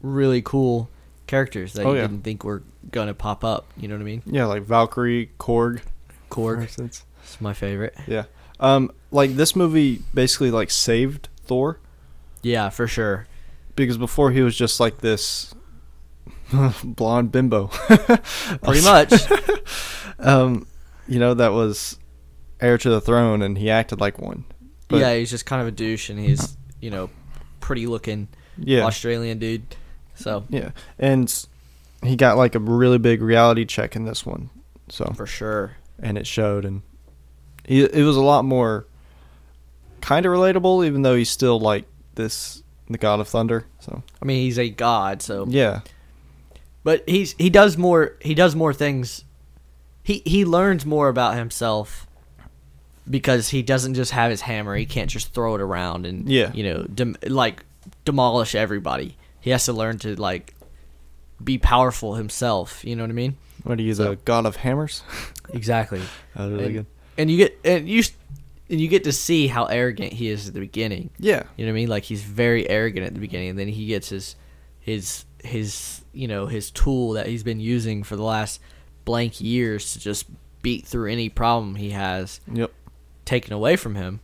really 0.02 0.42
cool 0.42 0.90
characters 1.26 1.72
that 1.74 1.86
Oh, 1.86 1.92
you 1.92 1.96
yeah. 1.96 2.02
didn't 2.08 2.22
think 2.24 2.44
were 2.44 2.62
gonna 2.90 3.14
pop 3.14 3.42
up. 3.44 3.66
You 3.76 3.88
know 3.88 3.94
what 3.94 4.02
I 4.02 4.04
mean? 4.04 4.22
Yeah, 4.26 4.44
like 4.46 4.62
Valkyrie, 4.62 5.30
Korg, 5.38 5.80
for 6.30 6.56
Korg 6.56 6.62
instance. 6.62 7.04
is 7.26 7.40
my 7.40 7.54
favorite. 7.54 7.94
Yeah. 8.06 8.24
Um, 8.60 8.92
like 9.10 9.34
this 9.36 9.56
movie 9.56 10.02
basically 10.12 10.50
like 10.50 10.70
saved 10.70 11.28
Thor 11.44 11.78
Yeah, 12.42 12.68
for 12.68 12.86
sure. 12.86 13.26
because 13.76 13.98
before 13.98 14.30
he 14.30 14.42
was 14.42 14.56
just 14.56 14.78
like 14.78 14.98
this 14.98 15.54
blonde 16.84 17.32
bimbo. 17.32 17.66
Pretty 18.62 18.82
much. 18.84 19.12
um, 20.18 20.66
you 21.08 21.18
know 21.18 21.34
that 21.34 21.52
was 21.52 21.98
heir 22.60 22.78
to 22.78 22.90
the 22.90 23.00
throne, 23.00 23.42
and 23.42 23.58
he 23.58 23.70
acted 23.70 24.00
like 24.00 24.18
one. 24.18 24.44
But- 24.88 25.00
yeah, 25.00 25.14
he's 25.16 25.30
just 25.30 25.46
kind 25.46 25.62
of 25.62 25.68
a 25.68 25.72
douche, 25.72 26.10
and 26.10 26.18
he's 26.18 26.56
you 26.80 26.90
know 26.90 27.10
pretty 27.60 27.86
looking 27.86 28.28
Yeah. 28.58 28.82
Australian 28.84 29.38
dude. 29.38 29.76
So 30.14 30.44
Yeah, 30.48 30.70
and 30.98 31.32
he 32.02 32.14
got 32.16 32.36
like 32.36 32.54
a 32.54 32.58
really 32.60 32.98
big 32.98 33.20
reality 33.22 33.64
check 33.64 33.96
in 33.96 34.04
this 34.04 34.24
one. 34.24 34.50
So 34.90 35.12
for 35.16 35.26
sure. 35.26 35.76
and 35.98 36.16
it 36.18 36.26
showed, 36.26 36.64
and 36.64 36.82
he 37.66 37.82
it 37.82 38.04
was 38.04 38.16
a 38.16 38.22
lot 38.22 38.44
more 38.44 38.86
kind 40.00 40.26
of 40.26 40.32
relatable, 40.32 40.86
even 40.86 41.02
though 41.02 41.16
he's 41.16 41.30
still 41.30 41.58
like 41.58 41.86
this 42.14 42.62
the 42.90 42.98
god 42.98 43.18
of 43.20 43.26
thunder. 43.28 43.64
So 43.80 44.02
I 44.20 44.24
mean, 44.26 44.42
he's 44.42 44.58
a 44.58 44.68
god, 44.68 45.22
so 45.22 45.46
yeah, 45.48 45.80
but 46.84 47.02
he's 47.08 47.34
he 47.38 47.50
does 47.50 47.76
more 47.76 48.14
he 48.20 48.34
does 48.34 48.54
more 48.54 48.72
things 48.72 49.24
he 50.02 50.22
he 50.24 50.44
learns 50.44 50.86
more 50.86 51.08
about 51.08 51.34
himself 51.36 52.06
because 53.08 53.48
he 53.50 53.62
doesn't 53.62 53.94
just 53.94 54.12
have 54.12 54.30
his 54.30 54.42
hammer 54.42 54.74
he 54.76 54.86
can't 54.86 55.10
just 55.10 55.34
throw 55.34 55.54
it 55.54 55.60
around 55.60 56.06
and 56.06 56.28
Yeah. 56.28 56.50
you 56.54 56.62
know 56.64 56.84
dem- 56.84 57.16
like 57.26 57.64
demolish 58.04 58.54
everybody 58.54 59.16
he 59.40 59.50
has 59.50 59.64
to 59.66 59.72
learn 59.72 59.98
to 59.98 60.14
like 60.16 60.54
be 61.42 61.58
powerful 61.58 62.14
himself 62.14 62.82
you 62.84 62.96
know 62.96 63.02
what 63.02 63.10
i 63.10 63.14
mean 63.14 63.36
what 63.64 63.78
you, 63.80 63.94
So- 63.94 64.10
the 64.10 64.16
god 64.16 64.46
of 64.46 64.56
hammers? 64.56 65.02
exactly 65.52 66.00
That 66.34 66.44
was 66.44 66.52
really 66.52 66.64
and, 66.64 66.74
good. 66.74 66.86
and 67.18 67.30
you 67.30 67.36
get 67.36 67.58
and 67.64 67.88
you 67.88 68.02
and 68.70 68.80
you 68.80 68.88
get 68.88 69.04
to 69.04 69.12
see 69.12 69.46
how 69.48 69.66
arrogant 69.66 70.14
he 70.14 70.28
is 70.28 70.48
at 70.48 70.54
the 70.54 70.60
beginning 70.60 71.10
Yeah, 71.18 71.42
you 71.56 71.66
know 71.66 71.72
what 71.72 71.76
I 71.76 71.80
mean? 71.80 71.88
Like 71.88 72.04
he's 72.04 72.22
very 72.22 72.66
arrogant 72.68 73.06
at 73.06 73.12
the 73.12 73.20
beginning, 73.20 73.50
and 73.50 73.58
then 73.58 73.68
he 73.68 73.84
gets 73.86 74.08
his 74.08 74.36
his 74.80 75.26
his 75.44 76.02
you 76.12 76.26
know 76.26 76.46
his 76.46 76.70
tool 76.70 77.12
that 77.12 77.26
he's 77.26 77.42
been 77.42 77.60
using 77.60 78.02
for 78.02 78.16
the 78.16 78.22
last 78.22 78.60
blank 79.04 79.40
years 79.40 79.92
to 79.92 79.98
just 79.98 80.26
beat 80.62 80.86
through 80.86 81.10
any 81.10 81.28
problem 81.28 81.74
he 81.74 81.90
has 81.90 82.40
yep. 82.50 82.72
taken 83.24 83.52
away 83.52 83.76
from 83.76 83.94
him. 83.94 84.20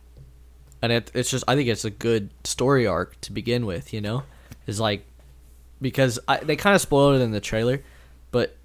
and 0.81 0.91
it, 0.91 1.11
it's 1.13 1.29
just 1.29 1.43
I 1.47 1.55
think 1.55 1.69
it's 1.69 1.85
a 1.85 1.91
good 1.91 2.31
story 2.43 2.87
arc 2.87 3.21
to 3.21 3.31
begin 3.31 3.65
with. 3.65 3.93
You 3.93 4.01
know, 4.01 4.23
is 4.65 4.79
like 4.79 5.05
because 5.79 6.19
I, 6.27 6.37
they 6.37 6.55
kind 6.55 6.75
of 6.75 6.81
spoiled 6.81 7.15
it 7.15 7.23
in 7.23 7.31
the 7.31 7.39
trailer, 7.39 7.81
but 8.31 8.57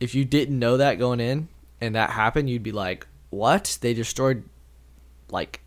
if 0.00 0.14
you 0.14 0.24
didn't 0.24 0.58
know 0.58 0.76
that 0.76 0.98
going 0.98 1.20
in 1.20 1.48
and 1.80 1.94
that 1.96 2.10
happened, 2.10 2.48
you'd 2.48 2.62
be 2.62 2.72
like, 2.72 3.06
"What? 3.30 3.78
They 3.80 3.92
destroyed 3.94 4.44
like." 5.30 5.60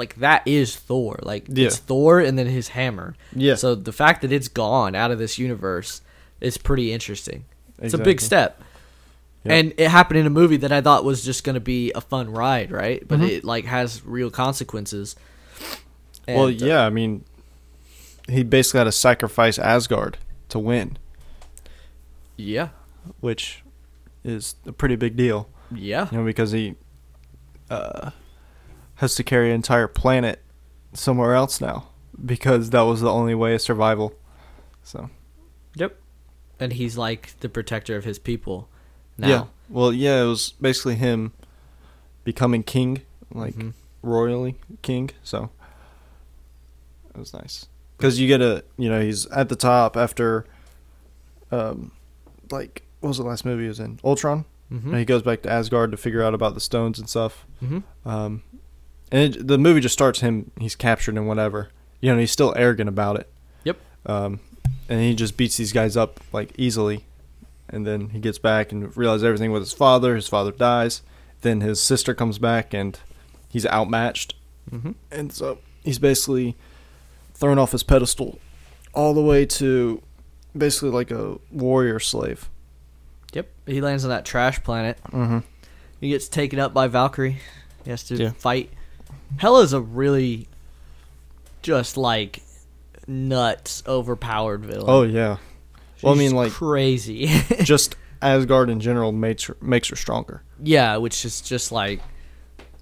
Like 0.00 0.14
that 0.16 0.40
is 0.46 0.74
Thor. 0.76 1.18
Like 1.22 1.44
Yeah. 1.48 1.66
it's 1.66 1.76
Thor 1.76 2.20
and 2.20 2.38
then 2.38 2.46
his 2.46 2.68
hammer. 2.68 3.14
Yeah. 3.36 3.54
So 3.56 3.74
the 3.74 3.92
fact 3.92 4.22
that 4.22 4.32
it's 4.32 4.48
gone 4.48 4.94
out 4.94 5.10
of 5.10 5.18
this 5.18 5.38
universe 5.38 6.00
is 6.40 6.56
pretty 6.56 6.90
interesting. 6.92 7.44
It's 7.78 7.92
a 7.92 7.98
big 7.98 8.20
step. 8.22 8.62
Yep. 9.44 9.52
And 9.52 9.74
it 9.76 9.88
happened 9.90 10.18
in 10.20 10.26
a 10.26 10.30
movie 10.30 10.56
that 10.56 10.72
I 10.72 10.80
thought 10.80 11.04
was 11.04 11.22
just 11.24 11.44
going 11.44 11.54
to 11.54 11.60
be 11.60 11.92
a 11.94 12.00
fun 12.00 12.30
ride, 12.30 12.70
right? 12.70 13.06
But 13.06 13.20
Mhm. 13.20 13.28
it 13.28 13.44
like 13.44 13.66
has 13.66 14.02
real 14.04 14.30
consequences. 14.30 15.16
well, 16.26 16.46
And, 16.46 16.62
uh, 16.62 16.66
yeah, 16.66 16.86
I 16.86 16.90
mean, 16.90 17.24
he 18.28 18.42
basically 18.42 18.78
had 18.78 18.84
to 18.84 18.92
sacrifice 18.92 19.58
Asgard 19.58 20.16
to 20.48 20.58
win, 20.58 20.96
yeah. 22.36 22.68
which 23.20 23.62
is 24.24 24.54
a 24.66 24.72
pretty 24.72 24.96
big 24.96 25.16
deal. 25.16 25.48
Yeah. 25.74 26.08
You 26.10 26.18
know, 26.18 26.24
because 26.24 26.52
he 26.52 26.74
uh, 27.70 28.10
has 29.00 29.14
to 29.16 29.22
carry 29.24 29.48
an 29.50 29.54
entire 29.56 29.88
planet 29.88 30.40
somewhere 30.92 31.34
else 31.34 31.60
now 31.60 31.88
because 32.24 32.70
that 32.70 32.82
was 32.82 33.00
the 33.00 33.10
only 33.10 33.34
way 33.34 33.54
of 33.54 33.60
survival. 33.62 34.14
So 34.82 35.10
Yep. 35.74 35.96
And 36.58 36.72
he's 36.74 36.96
like 36.98 37.38
the 37.40 37.48
protector 37.48 37.96
of 37.96 38.04
his 38.04 38.18
people 38.18 38.68
now. 39.16 39.28
yeah, 39.28 39.44
well, 39.68 39.92
yeah, 39.92 40.22
it 40.22 40.26
was 40.26 40.52
basically 40.60 40.96
him 40.96 41.32
becoming 42.24 42.62
king, 42.62 43.02
like 43.32 43.54
Mhm. 43.54 43.72
royally 44.02 44.56
king. 44.82 45.10
So 45.22 45.50
it 47.14 47.18
was 47.18 47.32
nice 47.32 47.66
because 47.96 48.20
you 48.20 48.26
get 48.28 48.40
a 48.42 48.64
you 48.76 48.88
know 48.88 49.00
he's 49.00 49.26
at 49.26 49.48
the 49.48 49.56
top 49.56 49.96
after 49.96 50.44
um 51.50 51.92
like 52.50 52.82
what 53.00 53.08
was 53.08 53.16
the 53.18 53.24
last 53.24 53.44
movie 53.44 53.62
he 53.62 53.68
was 53.68 53.80
in 53.80 53.98
Ultron. 54.04 54.44
Mhm. 54.70 54.84
And 54.86 54.96
he 54.96 55.04
goes 55.04 55.22
back 55.22 55.42
to 55.42 55.50
Asgard 55.50 55.90
to 55.90 55.96
figure 55.96 56.22
out 56.22 56.34
about 56.34 56.54
the 56.54 56.60
stones 56.60 56.98
and 56.98 57.08
stuff. 57.08 57.44
Mhm. 57.62 57.82
Um, 58.04 58.42
and 59.10 59.36
it, 59.36 59.46
the 59.46 59.58
movie 59.58 59.80
just 59.80 59.92
starts 59.92 60.20
him. 60.20 60.50
He's 60.58 60.74
captured 60.76 61.16
and 61.16 61.26
whatever. 61.26 61.70
You 62.00 62.12
know, 62.12 62.18
he's 62.18 62.30
still 62.30 62.54
arrogant 62.56 62.88
about 62.88 63.16
it. 63.20 63.30
Yep. 63.64 63.76
Um, 64.06 64.40
and 64.88 65.00
he 65.00 65.14
just 65.14 65.36
beats 65.36 65.56
these 65.56 65.72
guys 65.72 65.96
up 65.96 66.20
like 66.32 66.52
easily, 66.56 67.04
and 67.68 67.86
then 67.86 68.10
he 68.10 68.18
gets 68.20 68.38
back 68.38 68.72
and 68.72 68.96
realizes 68.96 69.24
everything 69.24 69.52
with 69.52 69.62
his 69.62 69.72
father. 69.72 70.14
His 70.16 70.28
father 70.28 70.52
dies. 70.52 71.02
Then 71.42 71.60
his 71.60 71.80
sister 71.80 72.14
comes 72.14 72.38
back 72.38 72.74
and 72.74 72.98
he's 73.48 73.66
outmatched, 73.66 74.34
mm-hmm. 74.70 74.92
and 75.10 75.32
so 75.32 75.58
he's 75.82 75.98
basically 75.98 76.56
thrown 77.34 77.58
off 77.58 77.72
his 77.72 77.82
pedestal, 77.82 78.38
all 78.92 79.14
the 79.14 79.22
way 79.22 79.46
to 79.46 80.02
basically 80.56 80.90
like 80.90 81.10
a 81.10 81.38
warrior 81.50 81.98
slave. 81.98 82.50
Yep. 83.32 83.48
He 83.66 83.80
lands 83.80 84.04
on 84.04 84.10
that 84.10 84.24
trash 84.24 84.62
planet. 84.62 84.98
Mm-hmm. 85.12 85.38
He 86.00 86.10
gets 86.10 86.28
taken 86.28 86.58
up 86.58 86.74
by 86.74 86.88
Valkyrie. 86.88 87.38
He 87.84 87.90
has 87.90 88.02
to 88.04 88.16
Yeah. 88.16 88.30
fight. 88.30 88.70
Hela's 89.38 89.72
a 89.72 89.80
really 89.80 90.48
just 91.62 91.96
like 91.96 92.42
nuts 93.06 93.82
overpowered 93.86 94.64
villain. 94.64 94.86
Oh 94.88 95.02
yeah. 95.02 95.38
well, 96.02 96.14
I 96.14 96.16
mean, 96.16 96.32
like- 96.32 96.52
crazy. 96.52 97.26
just 97.62 97.96
Asgard 98.22 98.68
in 98.70 98.80
general 98.80 99.12
makes 99.12 99.44
her, 99.44 99.56
makes 99.60 99.88
her 99.88 99.96
stronger. 99.96 100.42
yeah, 100.62 100.96
which 100.96 101.24
is 101.24 101.40
just 101.40 101.72
like, 101.72 102.00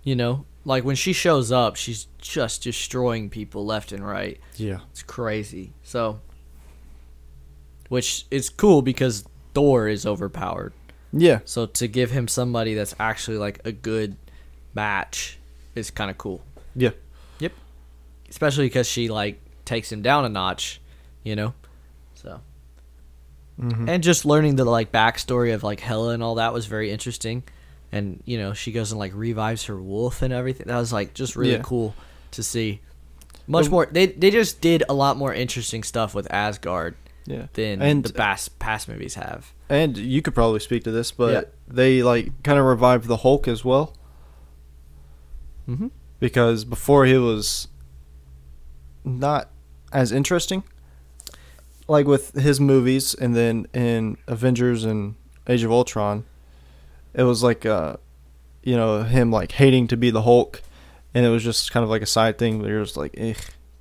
you 0.03 0.17
know, 0.17 0.45
like 0.65 0.85
when 0.85 0.97
she 0.97 1.13
shows 1.13 1.53
up, 1.53 1.77
she's 1.77 2.07
just 2.19 2.63
destroying 2.63 3.31
people 3.31 3.65
left 3.65 3.93
and 3.93 4.07
right. 4.07 4.41
Yeah. 4.57 4.81
It's 4.91 5.03
crazy. 5.03 5.73
So, 5.83 6.21
which 7.89 8.27
is 8.31 8.51
cool 8.51 8.83
because 8.83 9.25
Thor 9.55 9.89
is 9.89 10.05
overpowered. 10.05 10.73
Yeah. 11.13 11.41
So 11.45 11.67
to 11.67 11.89
give 11.89 12.11
him 12.11 12.29
somebody 12.29 12.75
that's 12.75 12.95
actually 13.01 13.39
like 13.39 13.61
a 13.65 13.73
good 13.73 14.17
match 14.75 15.39
is 15.79 15.91
kind 15.91 16.11
of 16.11 16.19
cool. 16.19 16.43
Yeah. 16.77 16.91
Yep. 17.39 17.53
Especially 18.29 18.67
because 18.67 18.87
she 18.89 19.09
like 19.09 19.41
takes 19.65 19.91
him 19.91 20.03
down 20.03 20.25
a 20.25 20.29
notch, 20.29 20.81
you 21.25 21.35
know. 21.37 21.55
So 22.15 22.41
Mm-hmm. 23.61 23.89
and 23.89 24.05
just 24.05 24.25
learning 24.25 24.55
the 24.55 24.65
like 24.65 24.93
backstory 24.93 25.53
of 25.53 25.65
like 25.65 25.81
Hela 25.81 26.11
and 26.11 26.23
all 26.23 26.37
that 26.37 26.53
was 26.53 26.67
very 26.67 26.93
interesting. 26.93 27.43
And 27.91 28.23
you 28.25 28.39
know 28.39 28.53
she 28.53 28.71
goes 28.71 28.93
and 28.93 29.01
like 29.01 29.13
revives 29.17 29.65
her 29.65 29.77
wolf 29.77 30.23
and 30.23 30.33
everything. 30.33 30.69
That 30.69 30.79
was 30.79 30.93
like 30.93 31.13
just 31.13 31.35
really 31.35 31.53
Yeah. 31.53 31.63
cool 31.63 31.95
to 32.33 32.43
see. 32.45 32.81
Much 33.49 33.69
more. 33.69 33.87
They 33.91 34.07
they 34.07 34.31
just 34.31 34.61
did 34.61 34.85
a 34.89 34.95
lot 34.95 35.17
more 35.17 35.35
interesting 35.35 35.83
stuff 35.83 36.15
with 36.15 36.33
Asgard 36.33 36.95
yeah. 37.27 37.47
than 37.55 37.83
And- 37.83 38.05
the 38.05 38.13
past 38.13 38.59
past 38.61 38.89
movies 38.89 39.15
have. 39.17 39.53
And 39.69 39.97
you 39.99 40.23
could 40.23 40.35
probably 40.35 40.61
speak 40.61 40.85
to 40.85 40.93
this, 40.93 41.11
but 41.11 41.33
Yeah. 41.33 41.43
they 41.67 42.03
like 42.05 42.43
kind 42.45 42.61
of 42.61 42.65
revived 42.65 43.07
the 43.09 43.17
Hulk 43.19 43.49
as 43.49 43.65
well 43.65 43.93
Mm-hmm. 45.69 45.89
because 46.19 46.65
before 46.65 47.05
he 47.07 47.17
was 47.19 47.69
not 49.05 49.51
as 49.93 50.13
interesting. 50.13 50.63
Like 51.87 52.07
with 52.07 52.33
his 52.35 52.61
movies, 52.61 53.15
and 53.15 53.35
then 53.35 53.67
in 53.73 54.19
Avengers 54.27 54.85
and 54.85 55.15
Age 55.49 55.63
of 55.63 55.73
Ultron, 55.73 56.25
it 57.15 57.23
was 57.23 57.43
like 57.43 57.65
uh, 57.65 57.97
you 58.63 58.77
know, 58.77 59.03
him 59.05 59.31
like 59.33 59.53
hating 59.53 59.87
to 59.89 59.97
be 59.97 60.11
the 60.11 60.23
Hulk, 60.23 60.61
and 61.15 61.25
it 61.25 61.31
was 61.31 61.43
just 61.43 61.73
kind 61.73 61.85
of 61.85 61.89
like 61.91 62.03
a 62.03 62.07
side 62.07 62.37
thing 62.37 62.61
where 62.61 62.71
you're 62.71 62.85
just 62.85 62.99
like, 62.99 63.15
eh, 63.17 63.33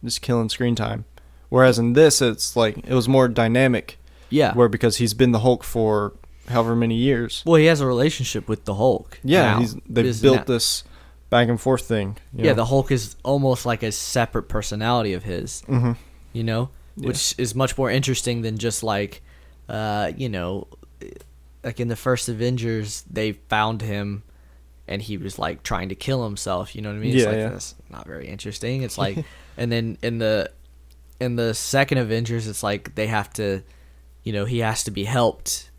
just 0.05 0.21
killing 0.21 0.47
screen 0.47 0.73
time. 0.73 1.03
Whereas 1.49 1.77
in 1.77 1.93
this, 1.93 2.21
it's 2.21 2.55
like 2.55 2.77
it 2.77 2.93
was 2.93 3.09
more 3.09 3.27
dynamic, 3.27 3.99
Yeah. 4.29 4.53
where 4.53 4.69
because 4.69 4.97
he's 4.97 5.13
been 5.13 5.33
the 5.33 5.39
Hulk 5.39 5.65
for 5.65 6.13
however 6.47 6.77
many 6.77 6.95
years. 6.95 7.43
Well, 7.45 7.55
he 7.55 7.65
has 7.65 7.81
a 7.81 7.85
relationship 7.87 8.47
with 8.47 8.63
the 8.63 8.75
Hulk. 8.75 9.19
Yeah, 9.21 9.41
now. 9.53 9.59
he's 9.59 9.75
they 9.89 10.03
This- 10.03 10.21
built 10.21 10.37
now- 10.37 10.43
this 10.45 10.85
back 11.29 11.49
and 11.49 11.59
forth 11.59 11.85
thing. 11.85 12.17
Yeah, 12.33 12.53
the 12.53 12.65
Hulk 12.65 12.91
is 12.91 13.15
almost 13.23 13.65
like 13.65 13.83
a 13.83 13.91
separate 13.91 14.43
personality 14.49 15.13
of 15.13 15.23
his. 15.23 15.61
hmm 15.61 15.93
You 16.33 16.43
know, 16.43 16.69
Yeah. 16.95 17.07
which 17.07 17.35
is 17.37 17.55
much 17.55 17.77
more 17.77 17.89
interesting 17.91 18.41
than 18.41 18.57
just 18.57 18.83
like, 18.83 19.21
uh, 19.69 20.11
you 20.15 20.29
know, 20.29 20.67
like 21.63 21.79
in 21.79 21.87
the 21.89 21.95
first 21.95 22.29
Avengers, 22.29 23.03
they 23.09 23.33
found 23.33 23.81
him, 23.81 24.23
and 24.87 25.01
he 25.01 25.17
was 25.17 25.37
like 25.37 25.63
trying 25.63 25.89
to 25.89 25.95
kill 25.95 26.23
himself. 26.23 26.75
You 26.75 26.81
know 26.81 26.89
what 26.89 26.95
I 26.95 26.99
mean? 26.99 27.13
It's 27.15 27.23
Yeah, 27.23 27.29
like, 27.31 27.39
yeah. 27.39 27.49
That's 27.49 27.75
not 27.89 28.05
very 28.07 28.27
interesting. 28.27 28.83
It's 28.83 28.97
like, 29.05 29.23
and 29.57 29.71
then 29.71 29.97
in 30.01 30.19
the 30.19 30.51
in 31.19 31.35
the 31.35 31.53
second 31.53 31.97
Avengers, 31.97 32.47
it's 32.47 32.61
like 32.63 32.93
they 32.95 33.07
have 33.07 33.33
to, 33.33 33.63
you 34.23 34.31
know, 34.31 34.45
he 34.45 34.59
has 34.59 34.83
to 34.85 34.91
be 34.91 35.03
helped 35.05 35.71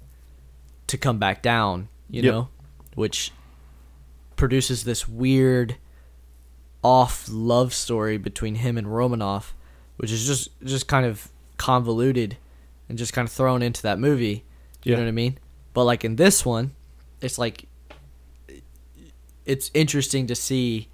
to 0.89 0.99
come 0.99 1.19
back 1.19 1.43
down. 1.43 1.89
You 2.11 2.23
Yep. 2.23 2.33
know, 2.33 2.49
which 2.95 3.33
produces 4.39 4.85
this 4.85 5.07
weird 5.07 5.77
off 6.83 7.29
love 7.31 7.75
story 7.75 8.17
between 8.17 8.55
him 8.55 8.79
and 8.79 8.95
Romanoff, 8.95 9.55
which 9.99 10.11
is 10.11 10.27
just 10.27 10.49
just 10.65 10.89
kind 10.89 11.05
of 11.05 11.31
convoluted 11.59 12.39
and 12.89 12.97
just 12.97 13.13
kind 13.13 13.29
of 13.29 13.33
thrown 13.33 13.61
into 13.63 13.83
that 13.83 13.99
movie. 13.99 14.45
You 14.85 14.95
know 14.95 15.03
what 15.03 15.09
I 15.09 15.13
mean? 15.13 15.39
But 15.75 15.85
like 15.85 16.05
in 16.05 16.17
this 16.17 16.47
one, 16.47 16.75
it's 17.21 17.37
like 17.39 17.67
it's 19.45 19.71
interesting 19.75 20.27
to 20.29 20.35
see 20.35 20.89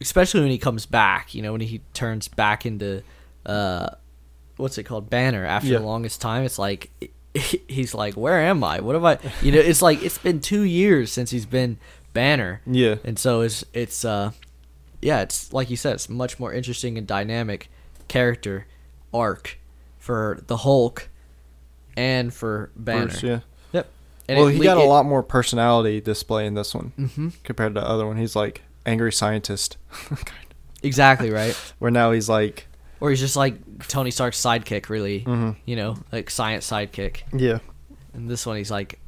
especially 0.00 0.40
when 0.42 0.50
he 0.50 0.58
comes 0.58 0.86
back, 0.86 1.34
you 1.34 1.42
know, 1.42 1.52
when 1.52 1.60
he 1.60 1.80
turns 1.94 2.28
back 2.28 2.64
into 2.66 3.02
uh 3.46 3.88
what's 4.56 4.76
it 4.78 4.84
called? 4.84 5.08
Banner 5.10 5.44
after 5.44 5.68
Yeah. 5.68 5.78
the 5.78 5.84
longest 5.86 6.20
time. 6.20 6.44
It's 6.44 6.58
like 6.58 6.90
he's 7.68 7.94
like, 7.94 8.14
"Where 8.14 8.40
am 8.40 8.62
I? 8.64 8.80
What 8.80 8.94
have 8.94 9.04
I?" 9.04 9.18
You 9.42 9.52
know, 9.52 9.58
it's 9.58 9.82
like 9.82 10.02
it's 10.02 10.18
been 10.18 10.40
2 10.40 10.62
years 10.62 11.10
since 11.12 11.30
he's 11.30 11.46
been 11.46 11.78
Banner. 12.12 12.60
Yeah. 12.66 12.96
And 13.04 13.18
so 13.18 13.40
it's 13.42 13.64
it's 13.72 14.04
uh 14.04 14.32
yeah, 15.00 15.20
it's 15.20 15.52
like 15.52 15.70
you 15.70 15.76
said, 15.76 15.94
it's 15.94 16.08
much 16.08 16.38
more 16.40 16.52
interesting 16.52 16.98
and 16.98 17.06
dynamic 17.06 17.70
character 18.08 18.66
arc 19.14 19.58
for 19.98 20.42
the 20.46 20.58
Hulk 20.58 21.08
and 21.96 22.32
for 22.32 22.70
Banner. 22.76 23.06
Bruce, 23.06 23.22
yeah. 23.22 23.40
Yep. 23.72 23.88
And 24.28 24.38
well, 24.38 24.48
it 24.48 24.54
he 24.54 24.62
got 24.62 24.76
a 24.78 24.82
lot 24.84 25.04
more 25.04 25.22
personality 25.22 26.00
display 26.00 26.46
in 26.46 26.54
this 26.54 26.74
one 26.74 26.92
Mhm. 26.98 27.32
compared 27.44 27.74
to 27.74 27.80
the 27.80 27.86
other 27.88 28.06
one. 28.06 28.16
He's 28.16 28.34
like 28.36 28.62
angry 28.86 29.12
scientist, 29.12 29.76
Exactly, 30.82 31.30
right? 31.30 31.54
where 31.78 31.90
now 31.90 32.12
he's 32.12 32.28
like, 32.28 32.67
Or 33.00 33.10
he's 33.10 33.20
just 33.20 33.36
like 33.36 33.54
Tony 33.88 34.10
Stark's 34.10 34.40
sidekick 34.40 34.88
really, 34.88 35.20
Mhm. 35.22 35.56
you 35.64 35.76
know, 35.76 35.96
like 36.12 36.30
science 36.30 36.68
sidekick. 36.68 37.22
yeah, 37.32 37.58
And 38.14 38.28
this 38.28 38.44
one 38.46 38.56
he's 38.56 38.70
like 38.70 38.98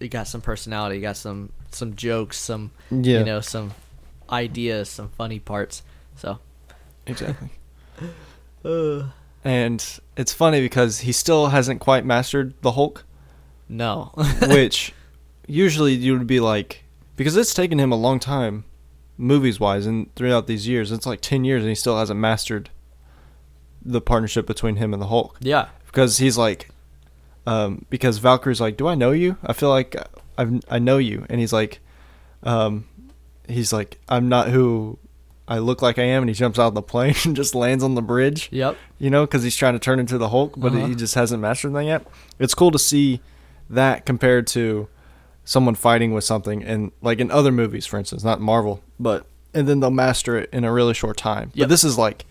he 0.00 0.08
got 0.08 0.28
some 0.28 0.40
personality, 0.40 0.96
he 0.96 1.00
got 1.02 1.16
some 1.16 1.50
some 1.70 1.94
jokes, 1.96 2.38
some 2.38 2.70
yeah, 2.90 3.18
you 3.18 3.24
know, 3.24 3.40
some 3.40 3.72
ideas, 4.30 4.88
some 4.88 5.08
funny 5.18 5.38
parts. 5.38 5.82
So, 6.16 6.38
exactly. 7.06 7.50
uh, 8.64 9.02
And 9.44 9.84
it's 10.16 10.32
funny 10.32 10.60
because 10.60 11.00
he 11.00 11.12
still 11.12 11.48
hasn't 11.48 11.80
quite 11.80 12.04
mastered 12.04 12.54
the 12.62 12.72
Hulk, 12.72 13.04
no. 13.68 14.12
which 14.48 14.92
usually 15.46 15.94
you 15.94 16.12
would 16.18 16.26
be 16.26 16.40
like, 16.40 16.84
because 17.16 17.36
it's 17.36 17.54
taken 17.54 17.78
him 17.78 17.92
a 17.92 17.96
long 17.96 18.18
time 18.18 18.64
movies 19.16 19.58
wise, 19.60 19.86
and 19.86 20.12
throughout 20.16 20.46
these 20.48 20.66
years, 20.66 20.90
it's 20.92 21.06
like 21.06 21.20
ten 21.20 21.44
years, 21.44 21.62
and 21.62 21.68
he 21.68 21.74
still 21.74 21.98
hasn't 21.98 22.18
mastered 22.20 22.70
the 23.92 24.00
partnership 24.00 24.46
between 24.46 24.76
him 24.76 24.92
and 24.92 25.00
the 25.02 25.06
Hulk 25.06 25.36
Yeah. 25.40 25.68
because 25.86 26.18
he's 26.18 26.36
like, 26.36 26.68
um, 27.46 27.84
because 27.90 28.18
Valkyrie's 28.18 28.60
like, 28.60 28.76
do 28.76 28.86
I 28.88 28.94
know 28.94 29.12
you? 29.12 29.36
I 29.42 29.52
feel 29.52 29.70
like 29.70 29.96
I've 30.36 30.60
I 30.70 30.78
know 30.78 30.98
you, 30.98 31.24
and 31.30 31.40
he's 31.40 31.52
like, 31.52 31.80
um, 32.42 32.86
he's 33.48 33.72
like, 33.72 33.98
I'm 34.08 34.28
not 34.28 34.48
who 34.48 34.98
I 35.46 35.58
look 35.58 35.80
like 35.80 35.98
I 35.98 36.04
am, 36.04 36.22
and 36.22 36.28
he 36.28 36.34
jumps 36.34 36.58
out 36.58 36.68
of 36.68 36.74
the 36.74 36.82
plane 36.82 37.14
and 37.24 37.34
just 37.34 37.54
lands 37.54 37.82
on 37.82 37.94
the 37.94 38.02
bridge, 38.02 38.48
Yep. 38.52 38.76
you 38.98 39.08
know, 39.10 39.24
because 39.24 39.42
he's 39.42 39.56
trying 39.56 39.72
to 39.72 39.78
turn 39.78 39.98
into 39.98 40.18
the 40.18 40.28
Hulk, 40.28 40.54
but 40.56 40.72
Uh-huh. 40.72 40.86
he 40.86 40.94
just 40.94 41.14
hasn't 41.14 41.40
mastered 41.40 41.72
that 41.74 41.84
yet. 41.84 42.06
It's 42.38 42.54
cool 42.54 42.70
to 42.70 42.78
see 42.78 43.20
that 43.70 44.04
compared 44.06 44.46
to 44.48 44.88
someone 45.44 45.74
fighting 45.74 46.12
with 46.12 46.24
something, 46.24 46.62
and 46.62 46.92
like 47.00 47.18
in 47.20 47.30
other 47.30 47.50
movies, 47.50 47.86
for 47.86 47.98
instance, 47.98 48.22
not 48.22 48.40
Marvel, 48.40 48.82
but 49.00 49.24
and 49.54 49.66
then 49.66 49.80
they'll 49.80 49.90
master 49.90 50.36
it 50.36 50.50
in 50.52 50.62
a 50.64 50.70
really 50.72 50.92
short 50.92 51.16
time. 51.16 51.50
Yep. 51.54 51.64
But 51.64 51.68
this 51.70 51.82
is 51.82 51.96
like 51.96 52.26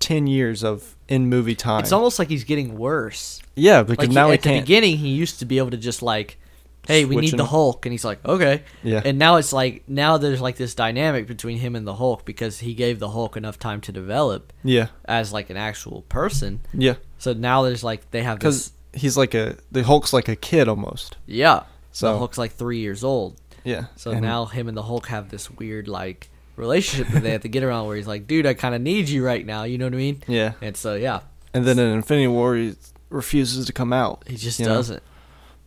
ten 0.00 0.26
years 0.26 0.62
of 0.64 0.94
in 1.08 1.28
movie 1.28 1.54
time. 1.54 1.80
It's 1.80 1.92
almost 1.92 2.18
like 2.18 2.28
he's 2.28 2.44
getting 2.44 2.76
worse. 2.78 3.40
yeah, 3.54 3.82
because 3.82 4.08
Like 4.08 4.14
now 4.14 4.26
he, 4.26 4.30
he 4.32 4.34
at 4.34 4.42
the 4.42 4.48
can't. 4.50 4.64
beginning, 4.66 4.96
he 4.98 5.08
used 5.08 5.38
to 5.38 5.44
be 5.44 5.58
able 5.58 5.70
to 5.70 5.76
just 5.76 6.02
like, 6.02 6.38
"Hey, 6.86 7.04
we 7.04 7.16
need 7.16 7.22
Switching 7.28 7.36
the. 7.38 7.44
Hulk," 7.46 7.86
and 7.86 7.92
he's 7.92 8.04
like, 8.04 8.24
"Okay." 8.24 8.62
Yeah. 8.82 9.02
And 9.04 9.18
now 9.18 9.36
it's 9.36 9.52
like 9.52 9.84
now 9.88 10.18
there's 10.18 10.40
like 10.40 10.56
this 10.56 10.74
dynamic 10.74 11.26
between 11.26 11.58
him 11.58 11.74
and 11.76 11.86
the 11.86 11.94
Hulk 11.94 12.24
because 12.24 12.58
he 12.60 12.74
gave 12.74 12.98
the 12.98 13.10
Hulk 13.10 13.36
enough 13.36 13.58
time 13.58 13.80
to 13.82 13.92
develop 13.92 14.52
Yeah, 14.64 14.88
as 15.04 15.32
like 15.32 15.48
an 15.50 15.56
actual 15.56 16.02
person. 16.08 16.60
yeah, 16.74 16.94
So 17.18 17.32
now 17.32 17.62
there's 17.62 17.84
like 17.84 18.10
they 18.10 18.22
have 18.22 18.38
because 18.38 18.72
this. 18.92 19.02
he's 19.02 19.16
like 19.16 19.34
a 19.34 19.56
the 19.72 19.82
Hulk's 19.84 20.12
like 20.12 20.28
a 20.28 20.36
kid 20.36 20.68
almost. 20.68 21.16
Yeah. 21.26 21.62
So- 21.92 22.12
the 22.12 22.18
Hulk's 22.18 22.36
like 22.38 22.52
three 22.52 22.78
years 22.80 23.02
old. 23.02 23.40
Yeah. 23.64 23.86
So 23.96 24.10
and- 24.12 24.20
now 24.22 24.44
him 24.46 24.68
and 24.68 24.76
the 24.76 24.82
Hulk 24.82 25.06
have 25.06 25.30
this 25.30 25.50
weird 25.50 25.88
like 25.88 26.28
relationship 26.56 27.08
that 27.12 27.22
they 27.22 27.30
have 27.32 27.42
to 27.42 27.48
get 27.48 27.62
around 27.62 27.86
where 27.86 27.96
he's 27.96 28.06
like, 28.06 28.26
dude, 28.26 28.46
I 28.46 28.54
kind 28.54 28.74
of 28.74 28.80
need 28.80 29.08
you 29.08 29.24
right 29.24 29.44
now. 29.44 29.64
You 29.64 29.78
know 29.78 29.86
what 29.86 29.94
I 29.94 29.98
mean? 29.98 30.22
Yeah, 30.26 30.52
And 30.62 30.76
so 30.76 30.94
yeah, 30.94 31.20
and 31.54 31.64
then 31.64 31.78
in 31.78 31.92
Infinity 31.92 32.28
War 32.28 32.56
he 32.56 32.74
refuses 33.10 33.66
to 33.66 33.72
come 33.72 33.92
out. 33.92 34.24
he 34.26 34.36
just 34.36 34.58
doesn't. 34.58 35.02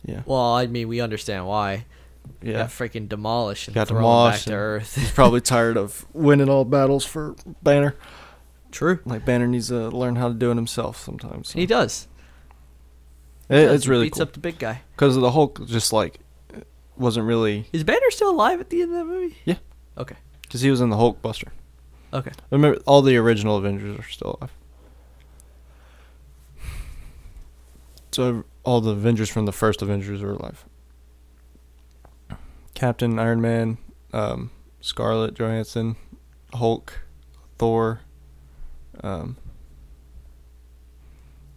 Yeah, 0.04 0.22
Well, 0.26 0.54
I 0.54 0.66
mean, 0.66 0.88
we 0.88 1.00
understand 1.00 1.46
why. 1.46 1.84
yeah. 2.42 2.52
Got 2.54 2.68
freaking 2.70 3.08
demolished 3.08 3.68
and 3.68 3.74
Got 3.74 3.88
thrown 3.88 3.98
back 4.00 4.04
demolished 4.04 4.46
to 4.48 4.54
Earth. 4.54 4.94
He's 4.96 5.10
probably 5.10 5.40
tired 5.54 5.76
of 5.76 6.06
winning 6.14 6.48
all 6.48 6.64
battles 6.64 7.04
for 7.04 7.34
Banner. 7.62 7.94
True. 8.72 9.00
Like 9.04 9.24
Banner 9.26 9.46
needs 9.46 9.68
to 9.68 9.88
learn 9.88 10.16
how 10.16 10.28
to 10.28 10.34
do 10.34 10.50
it 10.50 10.54
himself 10.54 10.96
sometimes. 11.02 11.48
so. 11.50 11.58
He 11.58 11.66
does. 11.66 12.08
It- 13.48 13.56
He 13.58 13.64
does. 13.66 13.74
it's 13.74 13.84
He 13.84 13.90
really 13.90 14.06
beats 14.06 14.18
cool 14.18 14.22
up 14.22 14.32
the 14.32 14.38
big 14.40 14.58
guy. 14.58 14.82
because 14.96 15.16
the 15.16 15.30
Hulk 15.32 15.66
just 15.66 15.92
like 15.92 16.20
wasn't 16.96 17.26
really 17.26 17.66
Is 17.72 17.84
Banner 17.84 18.10
still 18.10 18.30
alive 18.30 18.60
at 18.60 18.70
the 18.70 18.80
end 18.82 18.92
of 18.92 18.98
that 18.98 19.04
movie? 19.06 19.36
Yeah. 19.44 19.56
Okay. 19.98 20.16
Because 20.50 20.62
he 20.62 20.70
was 20.70 20.80
in 20.80 20.90
the 20.90 20.96
Hulk 20.96 21.22
Buster. 21.22 21.52
Okay. 22.12 22.32
Remember, 22.50 22.80
all 22.84 23.02
the 23.02 23.16
original 23.16 23.56
Avengers 23.56 23.96
are 23.96 24.08
still 24.08 24.36
alive. 24.40 24.52
So 28.10 28.42
all 28.64 28.80
the 28.80 28.90
Avengers 28.90 29.30
from 29.30 29.46
the 29.46 29.52
first 29.52 29.80
Avengers 29.80 30.20
are 30.24 30.32
alive. 30.32 30.64
Captain, 32.74 33.16
Iron 33.20 33.40
Man, 33.40 33.78
um, 34.12 34.50
Scarlett 34.80 35.34
Johansson, 35.34 35.94
Hulk, 36.52 36.98
Thor, 37.56 38.00
um, 39.04 39.36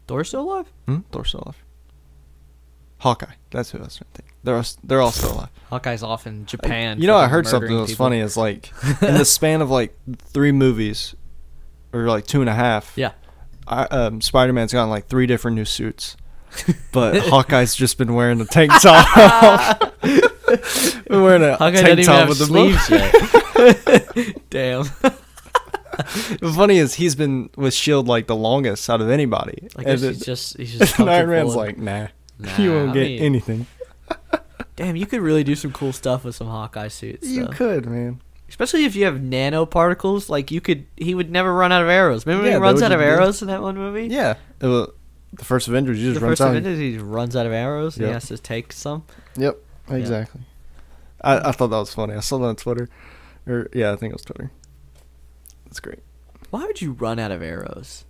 Thor's 0.07 0.27
still 0.27 0.41
alive? 0.41 0.71
hmm? 0.85 0.99
Thor's 1.11 1.29
still 1.29 1.41
alive. 1.45 1.63
Hawkeye, 2.99 3.33
that's 3.49 3.71
who 3.71 3.79
I 3.79 3.85
was 3.85 3.95
trying 3.95 4.11
to 4.13 4.21
think. 4.21 4.32
They're 4.43 4.61
they're 4.83 5.01
all 5.01 5.11
still 5.11 5.33
alive. 5.33 5.49
Hawkeye's 5.69 6.03
off 6.03 6.27
in 6.27 6.45
Japan. 6.45 6.99
You 7.01 7.07
know, 7.07 7.15
I 7.15 7.27
heard 7.27 7.47
something 7.47 7.73
that 7.73 7.81
was 7.81 7.91
people. 7.91 8.05
funny. 8.05 8.19
Is 8.19 8.35
like 8.37 8.71
in 9.01 9.15
the 9.15 9.25
span 9.25 9.61
of 9.61 9.69
like 9.69 9.95
three 10.17 10.51
movies, 10.51 11.15
or 11.93 12.07
like 12.07 12.27
two 12.27 12.41
and 12.41 12.49
a 12.49 12.53
half. 12.53 12.93
Yeah. 12.95 13.11
I, 13.65 13.83
um, 13.85 14.19
Spider 14.19 14.51
Man's 14.51 14.73
gotten 14.73 14.89
like 14.89 15.07
three 15.07 15.25
different 15.25 15.55
new 15.55 15.63
suits, 15.65 16.17
but 16.91 17.17
Hawkeye's 17.23 17.73
just 17.73 17.97
been 17.97 18.13
wearing 18.13 18.37
the 18.37 18.45
tank 18.45 18.71
top. 18.81 19.93
been 20.01 21.21
wearing 21.23 21.43
a 21.43 21.55
Hawkeye 21.55 21.81
tank 21.81 22.05
top 22.05 22.27
with 22.27 22.39
the 22.39 22.45
sleeves 22.45 22.89
yet. 22.89 24.35
Damn. 24.49 24.83
The 26.41 26.51
funny 26.55 26.77
is 26.79 26.95
he's 26.95 27.15
been 27.15 27.49
with 27.55 27.73
Shield 27.73 28.07
like 28.07 28.27
the 28.27 28.35
longest 28.35 28.89
out 28.89 28.99
of 28.99 29.09
anybody. 29.09 29.69
Guess 29.77 30.01
And 30.01 30.15
he's 30.15 30.25
just 30.25 30.57
he's 30.57 30.77
just 30.77 30.99
Iron 30.99 31.29
Man's 31.29 31.55
like, 31.55 31.77
nah, 31.77 32.07
Nah, 32.39 32.57
you 32.57 32.71
won't 32.71 32.89
I 32.91 32.93
get 32.95 33.03
mean, 33.03 33.19
anything. 33.21 33.67
Damn, 34.75 34.95
you 34.95 35.05
could 35.05 35.21
really 35.21 35.43
do 35.43 35.55
some 35.55 35.71
cool 35.71 35.93
stuff 35.93 36.23
with 36.23 36.35
some 36.35 36.47
Hawkeye 36.47 36.87
suits. 36.87 37.27
You 37.27 37.45
though. 37.45 37.51
could, 37.51 37.85
man. 37.85 38.21
Especially 38.49 38.85
if 38.85 38.95
you 38.95 39.05
have 39.05 39.15
nanoparticles, 39.15 40.29
like 40.29 40.51
you 40.51 40.61
could, 40.61 40.85
he 40.97 41.15
would 41.15 41.31
never 41.31 41.53
run 41.53 41.71
out 41.71 41.81
of 41.81 41.89
arrows. 41.89 42.25
Remember 42.25 42.47
Yeah, 42.47 42.55
he 42.55 42.61
runs 42.61 42.81
out 42.81 42.91
of 42.91 43.01
arrows 43.01 43.41
in 43.41 43.47
that 43.47 43.61
one 43.61 43.75
movie? 43.75 44.07
Yeah, 44.07 44.35
uh, 44.63 44.69
was- 44.69 44.89
the 45.33 45.43
first 45.45 45.67
Avengers 45.67 45.97
The 45.97 46.03
just 46.11 46.21
runs 46.21 46.31
first 46.33 46.41
out. 46.41 46.49
Avengers, 46.55 46.77
he 46.77 46.93
just 46.93 47.05
runs 47.05 47.35
out 47.35 47.47
of 47.47 47.51
arrows. 47.51 47.97
and 47.97 48.05
He 48.05 48.11
has 48.11 48.27
to 48.27 48.37
take 48.37 48.71
some. 48.71 49.03
Yep, 49.35 49.57
exactly. 49.89 50.41
I, 51.21 51.49
I 51.49 51.51
thought 51.51 51.67
that 51.67 51.77
was 51.77 51.93
funny. 51.93 52.13
I 52.13 52.19
saw 52.19 52.37
that 52.37 52.45
on 52.45 52.55
Twitter, 52.55 52.87
or 53.47 53.67
yeah, 53.73 53.91
I 53.91 53.95
think 53.95 54.11
it 54.11 54.15
was 54.15 54.25
Twitter. 54.25 54.51
That's 55.65 55.79
great. 55.79 55.99
Why 56.51 56.65
would 56.65 56.81
you 56.81 56.91
run 56.91 57.17
out 57.17 57.31
of 57.31 57.41
arrows? 57.41 58.05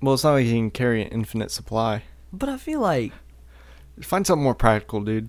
Well, 0.00 0.14
it's 0.14 0.24
not 0.24 0.32
like 0.32 0.46
he 0.46 0.52
can 0.52 0.70
carry 0.70 1.02
an 1.02 1.08
infinite 1.08 1.50
supply. 1.50 2.04
But 2.32 2.48
I 2.48 2.56
feel 2.56 2.80
like 2.80 3.12
Find 4.02 4.26
something 4.26 4.42
more 4.42 4.54
practical, 4.54 5.00
dude. 5.00 5.28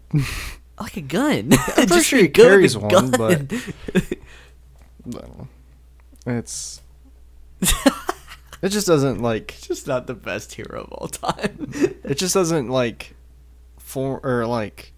like 0.79 0.97
a 0.97 1.01
gun. 1.01 1.51
I'm 1.77 1.87
pretty 1.87 2.01
sure 2.03 2.19
he 2.19 2.27
carries 2.29 2.77
one, 2.77 3.11
but- 3.11 3.51
I 3.53 5.09
don't 5.09 5.37
know. 5.37 5.47
It's 6.25 6.81
it 8.61 8.69
just 8.69 8.87
doesn't 8.87 9.21
like 9.21 9.55
just 9.61 9.87
not 9.87 10.07
the 10.07 10.13
best 10.13 10.53
hero 10.53 10.81
of 10.83 10.91
all 10.91 11.07
time. 11.07 11.71
it 12.03 12.15
just 12.17 12.33
doesn't 12.33 12.69
like 12.69 13.15
form 13.79 14.19
or 14.23 14.45
like 14.45 14.91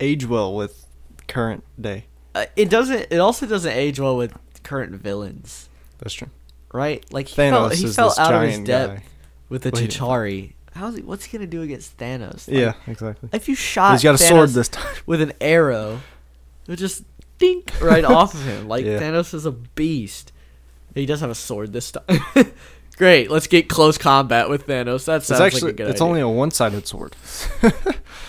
age 0.00 0.24
well 0.26 0.54
with 0.54 0.86
current 1.28 1.64
day. 1.80 2.06
Uh, 2.34 2.46
it 2.56 2.70
doesn't. 2.70 3.06
It 3.10 3.18
also 3.18 3.46
doesn't 3.46 3.72
age 3.72 4.00
well 4.00 4.16
with 4.16 4.32
current 4.62 4.92
villains, 4.94 5.68
That's 5.98 6.14
true. 6.14 6.30
right? 6.72 7.04
Like 7.12 7.28
he 7.28 7.36
Thanos 7.36 7.50
felt, 7.52 7.74
he 7.74 7.84
this 7.84 7.98
out 8.18 8.34
of 8.34 8.42
his 8.48 8.58
depth 8.60 8.94
guy. 8.96 9.04
with 9.50 9.62
the 9.62 9.78
he- 9.78 9.86
Chitauri. 9.88 10.52
How's 10.74 10.96
he? 10.96 11.02
What's 11.02 11.24
he 11.24 11.36
gonna 11.38 11.46
do 11.48 11.62
against 11.62 11.96
Thanos? 11.96 12.48
Like, 12.48 12.56
Yeah, 12.56 12.72
exactly. 12.86 13.28
If 13.32 13.48
you 13.48 13.54
shot, 13.54 13.92
He's 13.92 14.02
got 14.02 14.20
a 14.20 14.22
Thanos 14.22 14.28
sword 14.28 14.50
this 14.50 14.68
time. 14.68 14.94
with 15.06 15.20
an 15.20 15.32
arrow, 15.40 16.00
it 16.66 16.70
would 16.70 16.78
just 16.78 17.04
dink 17.38 17.72
right 17.80 18.04
off 18.04 18.34
of 18.34 18.44
him. 18.44 18.68
Like 18.68 18.84
Yeah. 18.84 18.98
Thanos 19.00 19.34
is 19.34 19.46
a 19.46 19.52
beast. 19.52 20.32
He 20.94 21.06
does 21.06 21.20
have 21.20 21.30
a 21.30 21.34
sword 21.34 21.72
this 21.72 21.92
time. 21.92 22.20
Great, 22.96 23.28
let's 23.28 23.48
get 23.48 23.68
close 23.68 23.98
combat 23.98 24.48
with 24.48 24.68
Thanos. 24.68 25.06
That 25.06 25.16
It's 25.16 25.30
actually 25.32 25.62
like 25.62 25.70
a 25.70 25.76
good 25.78 25.90
it's 25.90 26.00
idea. 26.00 26.08
only 26.08 26.20
a 26.20 26.28
one-sided 26.28 26.86
sword. 26.86 27.14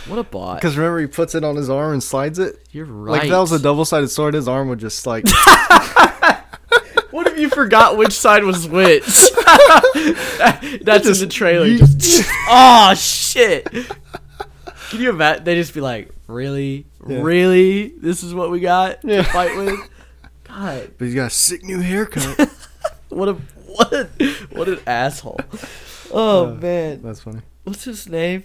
what 0.08 0.18
a 0.18 0.24
bot. 0.24 0.58
Because 0.58 0.76
remember, 0.76 1.00
he 1.02 1.06
puts 1.06 1.36
it 1.36 1.44
on 1.44 1.56
his 1.56 1.70
arm 1.70 1.94
and 1.94 2.02
slides 2.02 2.40
it. 2.40 2.68
You're 2.72 2.86
right. 2.86 3.12
Like 3.12 3.24
if 3.26 3.30
that 3.30 3.38
was 3.38 3.52
a 3.52 3.60
double-sided 3.60 4.08
sword, 4.08 4.34
his 4.34 4.48
arm 4.48 4.70
would 4.70 4.80
just 4.80 5.06
like. 5.06 5.26
What 7.16 7.28
if 7.28 7.40
you 7.40 7.48
forgot 7.50 7.96
which 7.96 8.12
side 8.12 8.44
was 8.44 8.68
which? 8.68 9.06
That's 10.82 11.08
in 11.08 11.14
the 11.18 11.28
trailer. 11.32 11.66
you- 11.66 11.78
Just, 11.80 12.30
oh 12.50 12.94
shit! 12.98 13.64
Can 14.90 15.00
you 15.00 15.12
imagine? 15.12 15.46
They 15.46 15.56
just 15.56 15.74
be 15.74 15.80
like, 15.80 16.10
"Really, 16.28 16.86
Yeah. 17.08 17.22
really? 17.22 17.94
This 18.02 18.22
is 18.22 18.34
what 18.34 18.52
we 18.52 18.60
got 18.60 19.00
Yeah. 19.06 19.22
to 19.22 19.32
fight 19.32 19.56
with?" 19.56 19.80
God, 20.44 20.92
but 20.98 21.06
he's 21.06 21.16
got 21.16 21.28
a 21.28 21.30
sick 21.30 21.64
new 21.64 21.80
haircut. 21.80 22.50
what 23.08 23.30
a 23.30 23.34
what 23.66 23.94
a, 23.94 24.10
what 24.52 24.68
an 24.68 24.80
asshole! 24.86 25.40
Oh 26.12 26.48
Uh, 26.48 26.52
man, 26.56 27.02
That's 27.02 27.22
funny. 27.22 27.40
what's 27.64 27.86
his 27.86 28.10
name? 28.10 28.44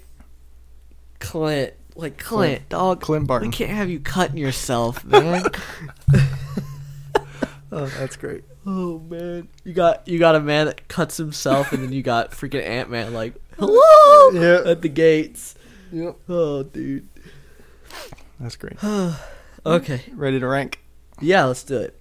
Clint. 1.18 1.74
Like 1.96 2.18
Clint, 2.18 2.68
dog. 2.68 3.00
Clint 3.00 3.26
Barton. 3.26 3.48
We 3.50 3.52
can't 3.52 3.72
have 3.72 3.90
you 3.90 3.98
cutting 3.98 4.36
yourself, 4.38 5.04
man. 5.04 5.42
Oh, 7.72 7.86
that's 7.86 8.16
great. 8.16 8.42
Oh 8.66 8.98
man, 8.98 9.48
you 9.64 9.72
got 9.72 10.06
you 10.06 10.18
got 10.18 10.34
a 10.34 10.40
man 10.40 10.66
that 10.66 10.86
cuts 10.88 11.16
himself, 11.16 11.72
and 11.72 11.82
then 11.82 11.92
you 11.92 12.02
got 12.02 12.32
freaking 12.32 12.62
Ant 12.66 12.90
Man 12.90 13.14
like 13.14 13.34
hello 13.58 14.30
Yeah. 14.32 14.70
at 14.70 14.82
the 14.82 14.88
gates. 14.88 15.54
Yep. 15.92 16.16
Oh, 16.28 16.62
dude. 16.62 17.08
That's 18.38 18.56
great. 18.56 18.76
Okay, 19.66 20.02
Ready 20.14 20.40
to 20.40 20.46
rank? 20.46 20.80
yeah, 21.20 21.44
let's 21.44 21.62
do 21.64 21.76
it. 21.76 21.94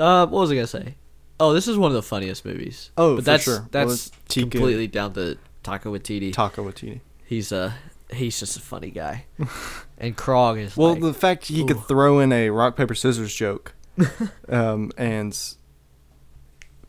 Uh, 0.00 0.26
what 0.26 0.40
was 0.40 0.50
I 0.50 0.56
gonna 0.56 0.66
say? 0.66 0.96
Oh, 1.38 1.52
this 1.52 1.68
is 1.68 1.76
one 1.78 1.92
of 1.92 1.94
the 1.94 2.02
funniest 2.02 2.44
movies. 2.44 2.90
Oh, 2.96 3.14
but 3.14 3.20
for 3.20 3.24
that's 3.24 3.44
sure. 3.44 3.68
That's 3.70 3.92
it's 3.92 4.10
Tika- 4.26 4.50
completely 4.50 4.88
down 4.88 5.12
to 5.14 5.38
Taika 5.62 5.84
Waititi. 5.84 6.32
Taco 6.32 6.68
Waititi. 6.68 6.98
he's 7.24 7.52
uh 7.52 7.70
he's 8.12 8.40
just 8.40 8.56
a 8.56 8.60
funny 8.60 8.90
guy, 8.90 9.26
and 9.98 10.16
Korg 10.16 10.58
is 10.58 10.76
Well, 10.76 10.94
like, 10.94 11.02
the 11.02 11.14
fact 11.14 11.46
he 11.46 11.64
could 11.64 11.80
throw 11.84 12.18
in 12.18 12.32
a 12.32 12.50
rock 12.50 12.74
paper 12.76 12.96
scissors 12.96 13.32
joke, 13.32 13.74
um, 14.48 14.90
and 14.98 15.38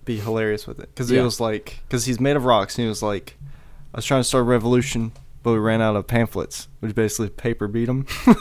be 0.06 0.20
hilarious 0.20 0.66
with 0.68 0.80
it 0.80 0.90
because 0.90 1.10
he 1.10 1.16
Yeah. 1.18 1.24
was 1.24 1.40
like, 1.40 1.80
because 1.88 2.06
he's 2.06 2.20
made 2.20 2.36
of 2.36 2.46
rocks, 2.46 2.78
and 2.78 2.84
he 2.84 2.90
was 2.90 3.02
like, 3.04 3.36
I 3.94 3.98
was 3.98 4.06
trying 4.06 4.22
to 4.22 4.26
start 4.26 4.42
a 4.42 4.46
revolution, 4.46 5.12
but 5.44 5.52
we 5.54 5.60
ran 5.60 5.82
out 5.82 5.96
of 5.96 6.08
pamphlets, 6.08 6.68
which 6.80 6.96
basically 6.96 7.30
paper 7.30 7.68
beat 7.68 7.88
him. 7.90 8.06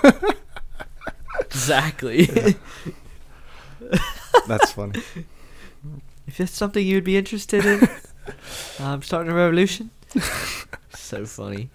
exactly. 1.41 2.27
That's 4.49 4.73
funny. 4.73 5.03
If 6.25 6.39
it's 6.41 6.53
something 6.53 6.87
you'd 6.87 7.03
be 7.05 7.17
interested 7.17 7.67
in, 7.67 7.81
I'm 8.79 8.87
um, 8.87 9.03
starting 9.03 9.33
a 9.33 9.35
revolution. 9.35 9.91
so 10.95 11.27
funny. 11.27 11.69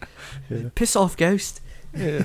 Yeah. 0.49 0.69
Piss 0.73 0.95
off, 0.95 1.17
ghost. 1.17 1.59
Yeah. 1.93 2.23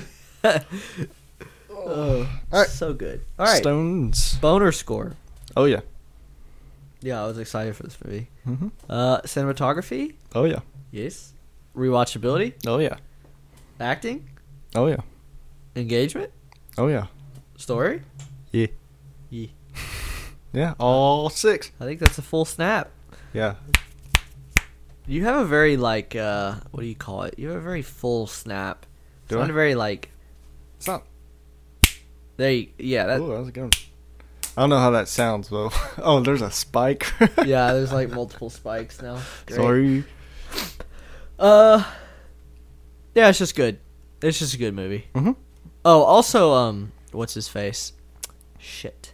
Oh, 1.69 2.27
Alright. 2.51 2.69
so 2.69 2.93
good. 2.93 3.21
All 3.37 3.45
right, 3.45 3.57
Stones. 3.57 4.35
boner 4.35 4.71
score. 4.71 5.13
Oh 5.57 5.65
yeah. 5.65 5.81
Yeah, 7.03 7.21
I 7.23 7.27
was 7.27 7.37
excited 7.37 7.75
for 7.75 7.83
this 7.83 7.97
movie. 8.03 8.29
hmm 8.45 8.69
Uh, 8.89 9.19
cinematography, 9.21 10.15
Oh 10.33 10.45
yeah. 10.45 10.59
yes. 10.91 11.33
Rewatchability, 11.75 12.53
Oh 12.65 12.79
yeah. 12.79 12.95
acting, 13.79 14.29
Oh 14.75 14.87
yeah. 14.87 15.01
engagement, 15.75 16.31
Oh 16.77 16.87
yeah. 16.87 17.07
story. 17.57 18.01
Yeah. 18.51 18.67
Yeah. 19.29 19.47
Yeah. 20.53 20.75
All 20.77 21.29
six. 21.31 21.71
I 21.81 21.85
think 21.85 21.99
that's 21.99 22.19
a 22.19 22.21
full 22.21 22.45
snap. 22.45 22.91
Yeah. 23.33 23.55
You 25.07 25.23
have 25.25 25.37
a 25.41 25.45
very 25.45 25.77
like 25.77 26.15
uh, 26.15 26.55
what 26.69 26.81
do 26.81 26.87
you 26.87 26.93
call 26.95 27.23
it? 27.23 27.39
You 27.39 27.47
have 27.49 27.57
a 27.57 27.61
very 27.61 27.81
full 27.81 28.27
snap. 28.27 28.85
Do 29.27 29.35
It's 29.35 29.39
not 29.39 29.47
I? 29.47 29.49
a 29.49 29.53
very 29.53 29.73
like 29.73 30.11
It's 30.77 30.85
not. 30.87 31.03
there. 32.37 32.51
You, 32.51 32.67
yeah, 32.77 33.07
that 33.07 33.19
oh, 33.19 33.29
that 33.29 33.39
was 33.39 33.47
a 33.47 33.51
good 33.51 33.63
one. 33.63 33.71
I 34.55 34.61
don't 34.61 34.69
know 34.69 34.79
how 34.79 34.91
that 34.91 35.07
sounds 35.07 35.49
though. 35.49 35.71
oh, 35.97 36.19
there's 36.21 36.41
a 36.41 36.51
spike. 36.51 37.11
yeah. 37.45 37.73
There's 37.73 37.91
like 37.91 38.09
multiple 38.09 38.49
spikes 38.49 39.01
now. 39.01 39.19
Great. 39.45 39.55
Sorry. 39.55 40.03
Uh, 41.39 41.83
yeah, 43.15 43.29
it's 43.29 43.39
just 43.39 43.55
good. 43.55 43.79
It's 44.21 44.39
just 44.39 44.53
a 44.53 44.57
good 44.57 44.73
movie. 44.73 45.07
Mm-hmm. 45.15 45.31
Oh, 45.85 46.03
also, 46.03 46.53
um, 46.53 46.91
what's 47.11 47.33
his 47.33 47.47
face? 47.47 47.93
Shit. 48.57 49.13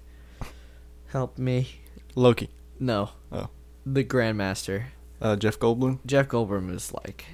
Help 1.07 1.37
me. 1.37 1.67
Loki. 2.15 2.49
No. 2.79 3.09
Oh. 3.31 3.49
The 3.85 4.03
Grandmaster. 4.03 4.85
Uh, 5.21 5.35
Jeff 5.35 5.57
Goldblum. 5.57 5.99
Jeff 6.05 6.27
Goldblum 6.27 6.73
is 6.73 6.93
like 6.93 7.25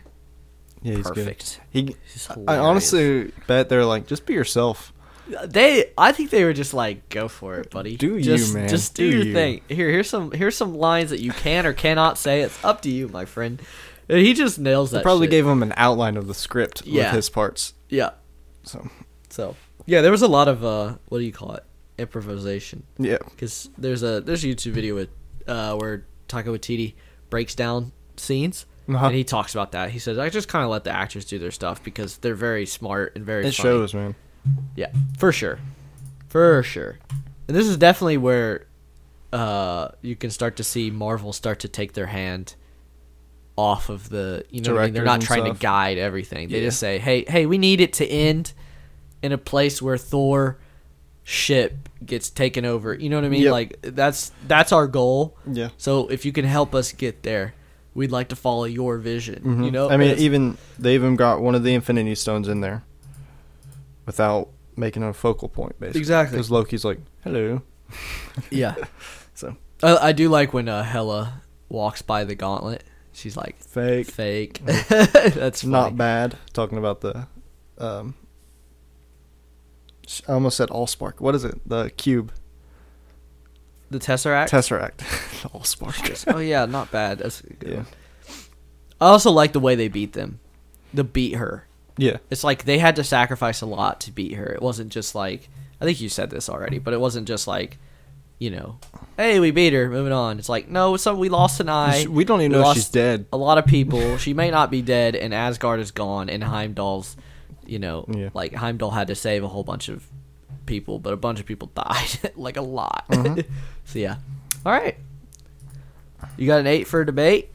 Yeah, 0.81 0.95
he's 0.95 1.07
perfect. 1.07 1.59
good. 1.73 1.87
He. 1.87 1.95
He's 2.11 2.29
I 2.47 2.57
honestly 2.57 3.31
bet 3.47 3.67
they're 3.69 3.85
like, 3.85 4.07
just 4.07 4.25
be 4.25 4.33
yourself. 4.33 4.93
They. 5.45 5.91
I 5.97 6.11
think 6.11 6.29
they 6.29 6.43
were 6.43 6.53
just 6.53 6.73
like, 6.73 7.09
go 7.09 7.27
for 7.27 7.57
it, 7.59 7.69
buddy. 7.71 7.97
Do 7.97 8.17
you, 8.17 8.21
just, 8.23 8.53
man. 8.53 8.69
Just 8.69 8.95
do, 8.95 9.09
Do 9.09 9.17
your 9.17 9.25
you. 9.27 9.33
thing. 9.33 9.61
Here, 9.67 9.89
here's 9.89 10.09
some. 10.09 10.31
Here's 10.31 10.55
some 10.55 10.75
lines 10.75 11.09
that 11.09 11.19
you 11.21 11.31
can 11.31 11.65
or 11.65 11.73
cannot 11.73 12.17
say. 12.17 12.41
It's 12.41 12.63
up 12.63 12.81
to 12.81 12.89
you, 12.89 13.07
my 13.09 13.25
friend. 13.25 13.61
And 14.07 14.19
he 14.19 14.33
just 14.33 14.59
nails 14.59 14.91
that. 14.91 14.99
They 14.99 15.03
probably 15.03 15.25
shit. 15.25 15.31
gave 15.31 15.47
him 15.47 15.63
an 15.63 15.73
outline 15.77 16.15
of 16.17 16.27
the 16.27 16.33
script 16.35 16.83
Yeah. 16.85 17.05
with 17.05 17.15
his 17.15 17.29
parts. 17.29 17.73
Yeah. 17.89 18.11
So 18.63 18.87
So 19.29 19.55
yeah, 19.87 20.01
there 20.01 20.11
was 20.11 20.21
a 20.21 20.27
lot 20.27 20.47
of 20.47 20.63
uh, 20.63 20.95
what 21.09 21.17
do 21.19 21.23
you 21.23 21.31
call 21.33 21.53
it? 21.53 21.63
Improvisation. 21.97 22.83
yeah. 22.99 23.17
because 23.29 23.69
there's 23.77 24.03
a 24.03 24.21
there's 24.21 24.43
a 24.43 24.47
YouTube 24.47 24.71
video 24.73 24.95
with 24.95 25.09
uh, 25.47 25.75
where 25.75 26.05
Taika 26.27 26.45
Waititi 26.47 26.93
breaks 27.29 27.55
down 27.55 27.91
scenes 28.17 28.65
Uh-huh. 28.87 29.07
and 29.07 29.15
he 29.15 29.23
talks 29.23 29.53
about 29.55 29.71
that. 29.71 29.89
He 29.91 29.97
says 29.99 30.17
I 30.19 30.29
just 30.29 30.47
kind 30.47 30.63
of 30.63 30.69
let 30.69 30.83
the 30.83 30.91
actors 30.91 31.25
do 31.25 31.39
their 31.39 31.51
stuff 31.51 31.83
because 31.83 32.17
they're 32.17 32.35
very 32.35 32.65
smart 32.67 33.13
and 33.15 33.25
very. 33.25 33.41
It 33.47 33.55
funny." 33.55 33.69
shows, 33.69 33.93
man. 33.95 34.13
Yeah, 34.75 34.91
for 35.17 35.31
sure, 35.31 35.59
for 36.27 36.61
sure. 36.63 36.97
And 37.47 37.55
this 37.55 37.67
is 37.67 37.77
definitely 37.77 38.17
where 38.17 38.65
uh, 39.33 39.89
you 40.01 40.15
can 40.15 40.29
start 40.29 40.55
to 40.57 40.63
see 40.63 40.89
Marvel 40.91 41.33
start 41.33 41.59
to 41.59 41.67
take 41.67 41.93
their 41.93 42.07
hand 42.07 42.55
off 43.57 43.89
of 43.89 44.09
the 44.09 44.43
you 44.49 44.61
know 44.61 44.77
I 44.77 44.85
mean? 44.85 44.93
they're 44.93 45.03
not 45.05 45.21
trying 45.21 45.45
to 45.53 45.57
guide 45.59 45.97
everything. 45.97 46.49
They 46.49 46.59
Yeah. 46.59 46.67
just 46.67 46.79
say, 46.79 46.99
"Hey, 46.99 47.23
hey, 47.27 47.45
we 47.45 47.57
need 47.57 47.79
it 47.81 47.93
to 47.93 48.05
end 48.05 48.53
in 49.21 49.31
a 49.31 49.37
place 49.37 49.81
where 49.81 49.97
Thor 49.97 50.57
ship 51.23 51.89
gets 52.05 52.29
taken 52.29 52.65
over." 52.65 52.93
You 52.93 53.09
know 53.09 53.15
what 53.17 53.25
I 53.25 53.29
mean? 53.29 53.43
Yep. 53.43 53.51
Like 53.51 53.77
that's 53.81 54.31
that's 54.47 54.71
our 54.71 54.87
goal. 54.87 55.37
Yeah. 55.49 55.69
So 55.77 56.07
if 56.07 56.25
you 56.25 56.31
can 56.33 56.45
help 56.45 56.75
us 56.75 56.91
get 56.91 57.23
there, 57.23 57.53
we'd 57.93 58.11
like 58.11 58.27
to 58.29 58.35
follow 58.35 58.65
your 58.65 58.97
vision. 58.97 59.41
You 59.45 59.51
Mhm. 59.51 59.71
know? 59.71 59.89
I 59.89 59.97
mean, 59.97 60.17
even 60.17 60.57
they 60.77 60.95
even 60.95 61.15
got 61.15 61.41
one 61.41 61.55
of 61.55 61.63
the 61.63 61.73
Infinity 61.73 62.15
Stones 62.15 62.47
in 62.49 62.59
there, 62.61 62.83
without 64.05 64.49
making 64.75 65.03
it 65.03 65.07
a 65.09 65.13
focal 65.13 65.47
point, 65.49 65.79
basically. 65.79 65.99
Exactly. 66.01 66.37
Because 66.37 66.51
Loki's 66.51 66.83
like, 66.85 66.99
"Hello." 67.23 67.61
yeah. 68.49 68.75
So 69.37 69.57
I, 69.83 69.97
I 69.97 70.11
do 70.13 70.29
like 70.29 70.53
when 70.53 70.69
uh, 70.69 70.81
Hela 70.83 71.41
walks 71.67 72.01
by 72.01 72.23
the 72.23 72.35
gauntlet. 72.35 72.85
She's 73.11 73.35
like, 73.35 73.57
fake. 73.61 74.07
fake. 74.07 74.61
That's 74.65 75.61
funny. 75.61 75.71
Not 75.73 75.97
bad. 75.97 76.37
Talking 76.53 76.77
about 76.77 77.01
the, 77.01 77.27
um, 77.77 78.15
I 80.25 80.31
almost 80.33 80.55
said 80.55 80.69
Allspark. 80.69 81.19
What 81.19 81.35
is 81.35 81.43
it? 81.43 81.59
The 81.67 81.89
cube. 81.97 82.31
The 83.89 83.99
Tesseract. 83.99 84.49
Tesseract. 84.49 84.99
Allspark. 85.53 86.33
oh 86.33 86.39
yeah, 86.39 86.65
not 86.65 86.91
bad. 86.91 87.17
That's 87.19 87.41
a 87.41 87.53
good 87.53 87.69
Yeah. 87.69 87.75
one. 87.77 87.85
I 89.01 89.07
also 89.07 89.31
like 89.31 89.51
the 89.51 89.59
way 89.59 89.75
they 89.75 89.89
beat 89.89 90.13
them. 90.13 90.39
The 90.93 91.03
beat 91.03 91.35
her. 91.35 91.67
Yeah. 91.97 92.17
It's 92.29 92.43
like 92.43 92.65
they 92.65 92.77
had 92.79 92.95
to 92.97 93.03
sacrifice 93.03 93.61
a 93.61 93.65
lot 93.65 94.01
to 94.01 94.11
beat 94.11 94.33
her. 94.33 94.45
It 94.47 94.61
wasn't 94.61 94.91
just 94.91 95.15
like 95.15 95.49
I 95.79 95.85
think 95.85 95.99
you 96.01 96.09
said 96.09 96.29
this 96.29 96.49
already, 96.49 96.79
but 96.79 96.93
it 96.93 96.99
wasn't 96.99 97.27
just 97.27 97.47
like, 97.47 97.77
you 98.39 98.49
know, 98.49 98.79
hey, 99.17 99.39
we 99.39 99.51
beat 99.51 99.73
her, 99.73 99.89
moving 99.89 100.13
on. 100.13 100.39
It's 100.39 100.49
like 100.49 100.67
no, 100.69 100.97
so 100.97 101.15
we 101.15 101.29
lost 101.29 101.59
an 101.59 101.69
eye. 101.69 102.05
We 102.09 102.25
don't 102.25 102.41
even 102.41 102.53
we 102.57 102.63
know 102.63 102.69
if 102.71 102.75
she's 102.75 102.89
dead. 102.89 103.25
A 103.33 103.37
lot 103.37 103.57
of 103.57 103.65
people. 103.65 104.17
she 104.17 104.33
may 104.33 104.51
not 104.51 104.71
be 104.71 104.81
dead, 104.81 105.15
and 105.15 105.33
Asgard 105.33 105.79
is 105.79 105.91
gone, 105.91 106.29
and 106.29 106.43
Heimdall's, 106.43 107.15
you 107.65 107.79
know, 107.79 108.05
Yeah. 108.09 108.29
like 108.33 108.53
Heimdall 108.53 108.91
had 108.91 109.07
to 109.07 109.15
save 109.15 109.43
a 109.43 109.47
whole 109.47 109.63
bunch 109.63 109.87
of 109.89 110.05
people, 110.65 110.99
but 110.99 111.13
a 111.13 111.17
bunch 111.17 111.39
of 111.39 111.45
people 111.45 111.69
died, 111.75 112.31
like 112.35 112.57
a 112.57 112.61
lot. 112.61 113.05
Uh-huh. 113.09 113.35
so 113.85 113.99
yeah, 113.99 114.17
all 114.65 114.71
right. 114.73 114.97
You 116.37 116.47
got 116.47 116.59
an 116.59 116.67
eight 116.67 116.87
for 116.87 117.05
debate? 117.05 117.49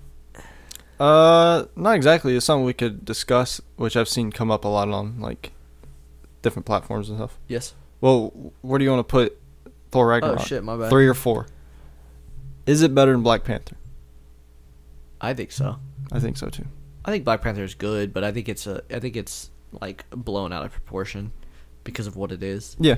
Uh, 1.01 1.65
not 1.77 1.97
exactly. 1.97 2.37
It's 2.37 2.45
something 2.45 2.65
we 2.65 2.75
could 2.75 3.07
discuss, 3.07 3.61
which 3.77 3.97
I've 3.97 4.09
seen 4.09 4.31
come 4.31 4.51
up 4.51 4.65
a 4.67 4.69
lot 4.69 4.89
on 4.91 5.19
like 5.19 5.53
different 6.43 6.67
platforms 6.67 7.09
and 7.09 7.19
stuff. 7.19 7.39
Yes. 7.49 7.75
Well, 8.03 8.53
where 8.61 8.79
do 8.79 8.85
you 8.85 8.91
want 8.91 9.09
to 9.09 9.11
put 9.11 9.41
Thor 9.91 10.09
Ragnarok? 10.09 10.41
Oh 10.41 10.45
shit, 10.45 10.63
my 10.63 10.77
bad. 10.77 10.91
Three 10.91 11.07
or 11.07 11.15
four? 11.15 11.47
Is 12.67 12.83
it 12.83 12.95
better 12.95 13.13
than 13.13 13.23
Black 13.23 13.45
Panther? 13.45 13.77
I 15.23 15.33
think 15.33 15.53
so. 15.53 15.77
I 16.13 16.21
think 16.21 16.37
so 16.37 16.49
too. 16.49 16.67
I 17.05 17.11
think 17.11 17.25
Black 17.25 17.41
Panther 17.41 17.65
is 17.65 17.75
good, 17.75 18.13
but 18.13 18.23
I 18.23 18.31
think 18.31 18.49
it's 18.51 18.67
a 18.67 18.83
I 18.95 18.99
think 18.99 19.17
it's 19.17 19.51
like 19.81 20.05
blown 20.11 20.53
out 20.53 20.67
of 20.67 20.73
proportion 20.73 21.33
because 21.83 22.07
of 22.07 22.17
what 22.17 22.31
it 22.31 22.43
is. 22.43 22.77
Yeah. 22.79 22.97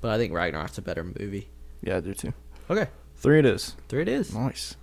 But 0.00 0.12
I 0.12 0.18
think 0.18 0.32
Ragnarok's 0.32 0.78
a 0.78 0.82
better 0.82 1.04
movie. 1.04 1.50
Yeah, 1.82 1.98
I 1.98 2.00
do 2.00 2.14
too. 2.14 2.32
Okay, 2.70 2.86
Three 3.16 3.38
it 3.38 3.46
is. 3.46 3.76
Three 3.88 4.02
it 4.02 4.08
is. 4.08 4.34
Nice. 4.34 4.76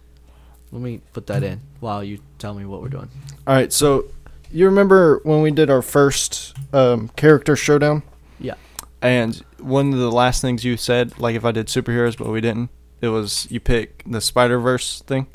Let 0.72 0.82
me 0.82 1.02
put 1.14 1.28
that 1.28 1.44
in 1.44 1.60
while 1.80 2.04
you 2.04 2.20
tell 2.40 2.54
me 2.54 2.66
what 2.66 2.82
we're 2.82 2.90
doing. 2.90 3.10
All 3.46 3.54
right, 3.54 3.72
so 3.74 4.06
you 4.52 4.66
remember 4.66 5.20
when 5.24 5.42
we 5.42 5.52
did 5.52 5.70
our 5.70 5.82
first 5.82 6.56
um, 6.74 7.10
character 7.16 7.56
showdown? 7.56 8.04
Yeah. 8.40 8.56
And 9.02 9.36
one 9.60 9.92
of 9.94 10.00
the 10.00 10.12
last 10.12 10.42
things 10.42 10.64
you 10.64 10.78
said, 10.78 11.20
like 11.20 11.36
if 11.36 11.44
I 11.44 11.52
did 11.52 11.68
superheroes 11.68 12.18
but 12.18 12.30
we 12.30 12.40
didn't, 12.42 12.70
it 13.02 13.10
was 13.10 13.48
you 13.52 13.60
pick 13.60 14.04
the 14.06 14.22
Spider 14.22 14.60
Verse 14.60 15.02
thing, 15.02 15.28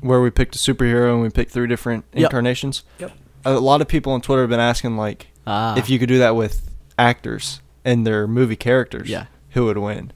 where 0.00 0.20
we 0.20 0.30
picked 0.30 0.54
a 0.56 0.58
superhero 0.58 1.12
and 1.12 1.22
we 1.22 1.30
picked 1.30 1.52
three 1.52 1.66
different 1.68 2.04
Yep. 2.14 2.24
incarnations. 2.24 2.82
Yep. 2.98 3.12
A 3.44 3.52
lot 3.60 3.80
of 3.80 3.88
people 3.88 4.12
on 4.12 4.20
Twitter 4.20 4.42
have 4.42 4.50
been 4.50 4.60
asking 4.60 4.96
like 4.96 5.28
Ah. 5.46 5.76
if 5.76 5.88
you 5.90 5.98
could 5.98 6.08
do 6.08 6.18
that 6.18 6.34
with 6.36 6.70
actors 6.98 7.60
and 7.84 8.06
their 8.06 8.26
movie 8.26 8.56
characters, 8.56 9.08
Yeah. 9.08 9.26
who 9.50 9.66
would 9.66 9.78
win? 9.78 10.12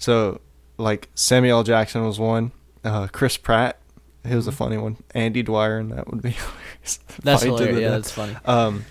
So, 0.00 0.40
like 0.78 1.08
Samuel 1.14 1.58
L. 1.58 1.62
Jackson 1.62 2.04
was 2.04 2.18
one. 2.18 2.52
Uh, 2.82 3.06
Chris 3.06 3.36
Pratt, 3.36 3.78
he 4.26 4.34
was 4.34 4.46
a 4.46 4.52
funny 4.52 4.78
one. 4.78 4.96
Andy 5.14 5.42
Dwyer, 5.42 5.78
and 5.78 5.92
that 5.92 6.08
would 6.10 6.22
be 6.22 6.30
hilarious. 6.30 6.98
Mm-hmm. 7.08 7.22
That's 7.22 7.42
Fight 7.42 7.46
hilarious. 7.48 7.78
Yeah, 7.80 7.88
death. 7.88 7.92
that's 7.98 8.10
funny. 8.12 8.36
Um, 8.46 8.84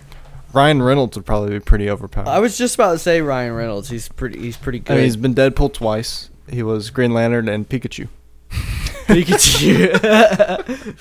Ryan 0.53 0.81
Reynolds 0.81 1.17
would 1.17 1.25
probably 1.25 1.49
be 1.49 1.59
pretty 1.59 1.89
overpowered. 1.89 2.27
I 2.27 2.39
was 2.39 2.57
just 2.57 2.75
about 2.75 2.93
to 2.93 2.99
say 2.99 3.21
Ryan 3.21 3.53
Reynolds. 3.53 3.89
He's 3.89 4.07
pretty. 4.07 4.39
He's 4.39 4.55
pretty 4.55 4.79
I 4.79 4.81
good. 4.83 4.93
mean, 4.95 5.03
he's 5.03 5.17
been 5.17 5.35
Deadpool 5.35 5.73
twice. 5.73 6.29
He 6.49 6.63
was 6.63 6.89
Green 6.91 7.13
Lantern 7.13 7.49
and 7.49 7.67
Pikachu. 7.67 8.07
Pikachu. 8.51 9.91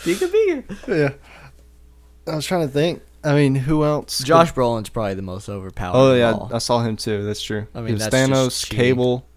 Pika 0.02 0.62
Pika. 0.64 0.88
Yeah. 0.88 2.32
I 2.32 2.36
was 2.36 2.46
trying 2.46 2.66
to 2.66 2.72
think. 2.72 3.02
I 3.24 3.34
mean, 3.34 3.54
who 3.54 3.84
else? 3.84 4.20
Josh 4.20 4.52
Brolin's 4.52 4.88
probably 4.88 5.14
the 5.14 5.22
most 5.22 5.48
overpowered. 5.48 5.96
Oh 5.96 6.12
of 6.12 6.18
yeah, 6.18 6.32
all. 6.32 6.50
I 6.54 6.58
saw 6.58 6.80
him 6.80 6.96
too. 6.96 7.24
That's 7.24 7.42
true. 7.42 7.66
I 7.74 7.78
mean, 7.78 7.88
he 7.88 7.92
was 7.94 8.08
that's 8.08 8.14
just 8.28 8.30
Thanos, 8.30 8.64
cheating. 8.64 8.78
Cable, 8.78 9.27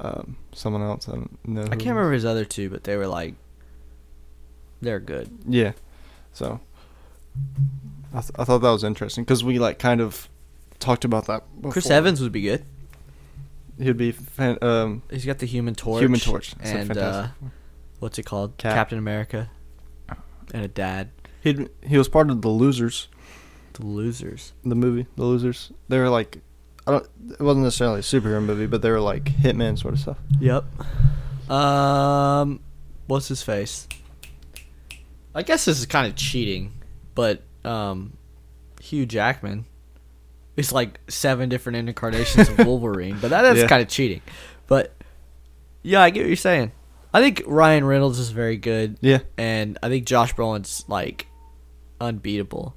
um, 0.00 0.36
someone 0.52 0.82
else. 0.82 1.08
I 1.08 1.12
don't 1.12 1.38
know. 1.48 1.62
I 1.62 1.68
can't 1.76 1.86
remember 1.96 2.12
his 2.12 2.24
other 2.24 2.44
two, 2.44 2.68
but 2.70 2.84
they 2.84 2.96
were 2.96 3.06
like, 3.06 3.34
they're 4.82 5.00
good. 5.00 5.30
Yeah. 5.48 5.72
So 6.32 6.60
I, 8.14 8.20
th- 8.20 8.32
I 8.38 8.44
thought 8.44 8.58
that 8.58 8.70
was 8.70 8.84
interesting 8.84 9.24
because 9.24 9.42
we 9.42 9.58
like 9.58 9.78
kind 9.78 10.00
of 10.00 10.28
talked 10.78 11.04
about 11.04 11.26
that. 11.26 11.44
Before. 11.56 11.72
Chris 11.72 11.90
Evans 11.90 12.20
would 12.20 12.32
be 12.32 12.42
good. 12.42 12.64
He'd 13.78 13.96
be 13.96 14.12
fan- 14.12 14.58
um 14.62 15.02
He's 15.10 15.26
got 15.26 15.38
the 15.38 15.46
Human 15.46 15.74
Torch. 15.74 16.00
Human 16.02 16.20
Torch. 16.20 16.50
So 16.50 16.56
and 16.76 16.96
uh, 16.96 17.28
what's 18.00 18.18
it 18.18 18.24
called? 18.24 18.56
Cap. 18.58 18.74
Captain 18.74 18.98
America. 18.98 19.50
And 20.54 20.64
a 20.64 20.68
dad. 20.68 21.10
he 21.42 21.66
he 21.82 21.98
was 21.98 22.08
part 22.08 22.30
of 22.30 22.40
the 22.42 22.48
Losers, 22.48 23.08
The 23.74 23.84
losers. 23.84 24.52
the 24.64 24.74
movie, 24.76 25.06
the 25.16 25.24
Losers. 25.24 25.72
They 25.88 25.98
were 25.98 26.08
like 26.08 26.38
I 26.86 26.92
don't. 26.92 27.06
It 27.32 27.40
wasn't 27.40 27.64
necessarily 27.64 27.98
a 28.00 28.02
superhero 28.02 28.42
movie, 28.42 28.66
but 28.66 28.80
they 28.82 28.90
were 28.90 29.00
like 29.00 29.24
hitman 29.24 29.78
sort 29.78 29.94
of 29.94 30.00
stuff. 30.00 30.18
Yep. 30.40 30.64
Um, 31.50 32.60
what's 33.06 33.28
his 33.28 33.42
face? 33.42 33.88
I 35.34 35.42
guess 35.42 35.64
this 35.64 35.78
is 35.78 35.86
kind 35.86 36.06
of 36.06 36.16
cheating, 36.16 36.72
but 37.14 37.42
um, 37.64 38.16
Hugh 38.80 39.06
Jackman 39.06 39.66
is 40.56 40.72
like 40.72 40.98
seven 41.08 41.48
different 41.48 41.76
incarnations 41.88 42.48
of 42.48 42.58
Wolverine, 42.66 43.18
but 43.20 43.28
that's 43.30 43.58
Yeah. 43.60 43.66
kind 43.66 43.82
of 43.82 43.88
cheating. 43.88 44.22
But 44.66 44.92
yeah, 45.82 46.02
I 46.02 46.10
get 46.10 46.20
what 46.22 46.28
you're 46.28 46.36
saying. 46.36 46.72
I 47.12 47.20
think 47.20 47.42
Ryan 47.46 47.84
Reynolds 47.84 48.18
is 48.18 48.30
very 48.30 48.56
good, 48.56 48.96
Yeah. 49.00 49.18
and 49.36 49.78
I 49.82 49.88
think 49.88 50.06
Josh 50.06 50.34
Brolin's 50.34 50.84
like 50.88 51.26
unbeatable. 52.00 52.74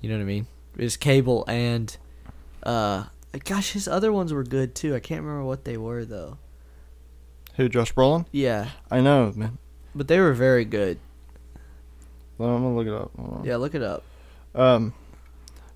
You 0.00 0.08
know 0.10 0.16
what 0.16 0.22
I 0.22 0.26
mean? 0.26 0.46
His 0.76 0.96
Cable 0.96 1.44
and 1.48 1.96
uh, 2.62 3.04
gosh, 3.44 3.72
his 3.72 3.86
other 3.88 4.12
ones 4.12 4.32
were 4.32 4.44
good 4.44 4.74
too. 4.74 4.94
I 4.94 5.00
can't 5.00 5.22
remember 5.22 5.44
what 5.44 5.64
they 5.64 5.76
were 5.76 6.04
though. 6.04 6.38
Who? 7.56 7.68
Josh 7.68 7.92
Brolin? 7.94 8.26
Yeah, 8.32 8.68
I 8.90 9.00
know, 9.00 9.32
man. 9.34 9.58
but 9.94 10.08
they 10.08 10.20
were 10.20 10.32
very 10.34 10.64
good. 10.64 10.98
Well, 12.38 12.50
I'm 12.50 12.62
gonna 12.62 12.76
look 12.76 12.86
it 12.86 12.92
up. 12.92 13.44
Yeah, 13.46 13.56
look 13.56 13.74
it 13.74 13.82
up. 13.82 14.02
Um. 14.54 14.92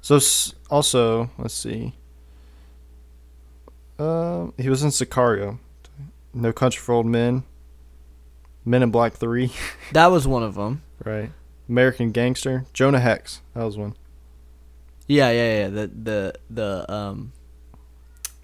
So 0.03 0.17
s- 0.17 0.55
also, 0.71 1.31
let's 1.39 1.55
see. 1.55 1.95
Um, 3.99 4.55
he 4.57 4.69
was 4.71 4.83
in 4.83 4.91
Sicario, 4.91 5.59
No 6.33 6.53
Country 6.53 6.81
for 6.81 6.95
Old 6.95 7.07
Men, 7.07 7.43
Men 8.65 8.83
in 8.83 8.91
Black 8.91 9.15
Three, 9.15 9.53
That 9.93 10.07
was 10.07 10.27
one 10.27 10.43
of 10.43 10.55
them. 10.55 10.83
right? 11.05 11.31
American 11.69 12.11
Gangster, 12.11 12.65
Jonah 12.73 13.01
Hex. 13.01 13.43
That 13.55 13.65
was 13.65 13.77
one. 13.77 13.95
Yeah, 15.07 15.31
yeah, 15.31 15.59
yeah. 15.61 15.69
The 15.69 15.87
the 15.89 16.35
the 16.51 16.93
um 16.93 17.33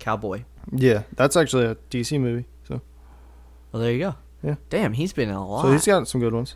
cowboy. 0.07 0.45
Yeah, 0.73 1.03
that's 1.16 1.37
actually 1.37 1.65
a 1.66 1.74
DC 1.91 2.19
movie. 2.20 2.47
So, 2.69 2.81
Well, 3.73 3.83
there 3.83 3.93
you 3.93 3.99
go. 3.99 4.15
Yeah. 4.43 4.55
Damn, 4.70 4.93
he's 4.93 5.12
been 5.12 5.28
in 5.28 5.35
a 5.35 5.47
lot. 5.47 5.62
so 5.62 5.73
he's 5.73 5.85
got 5.87 6.07
some 6.07 6.20
good 6.20 6.33
ones. 6.33 6.55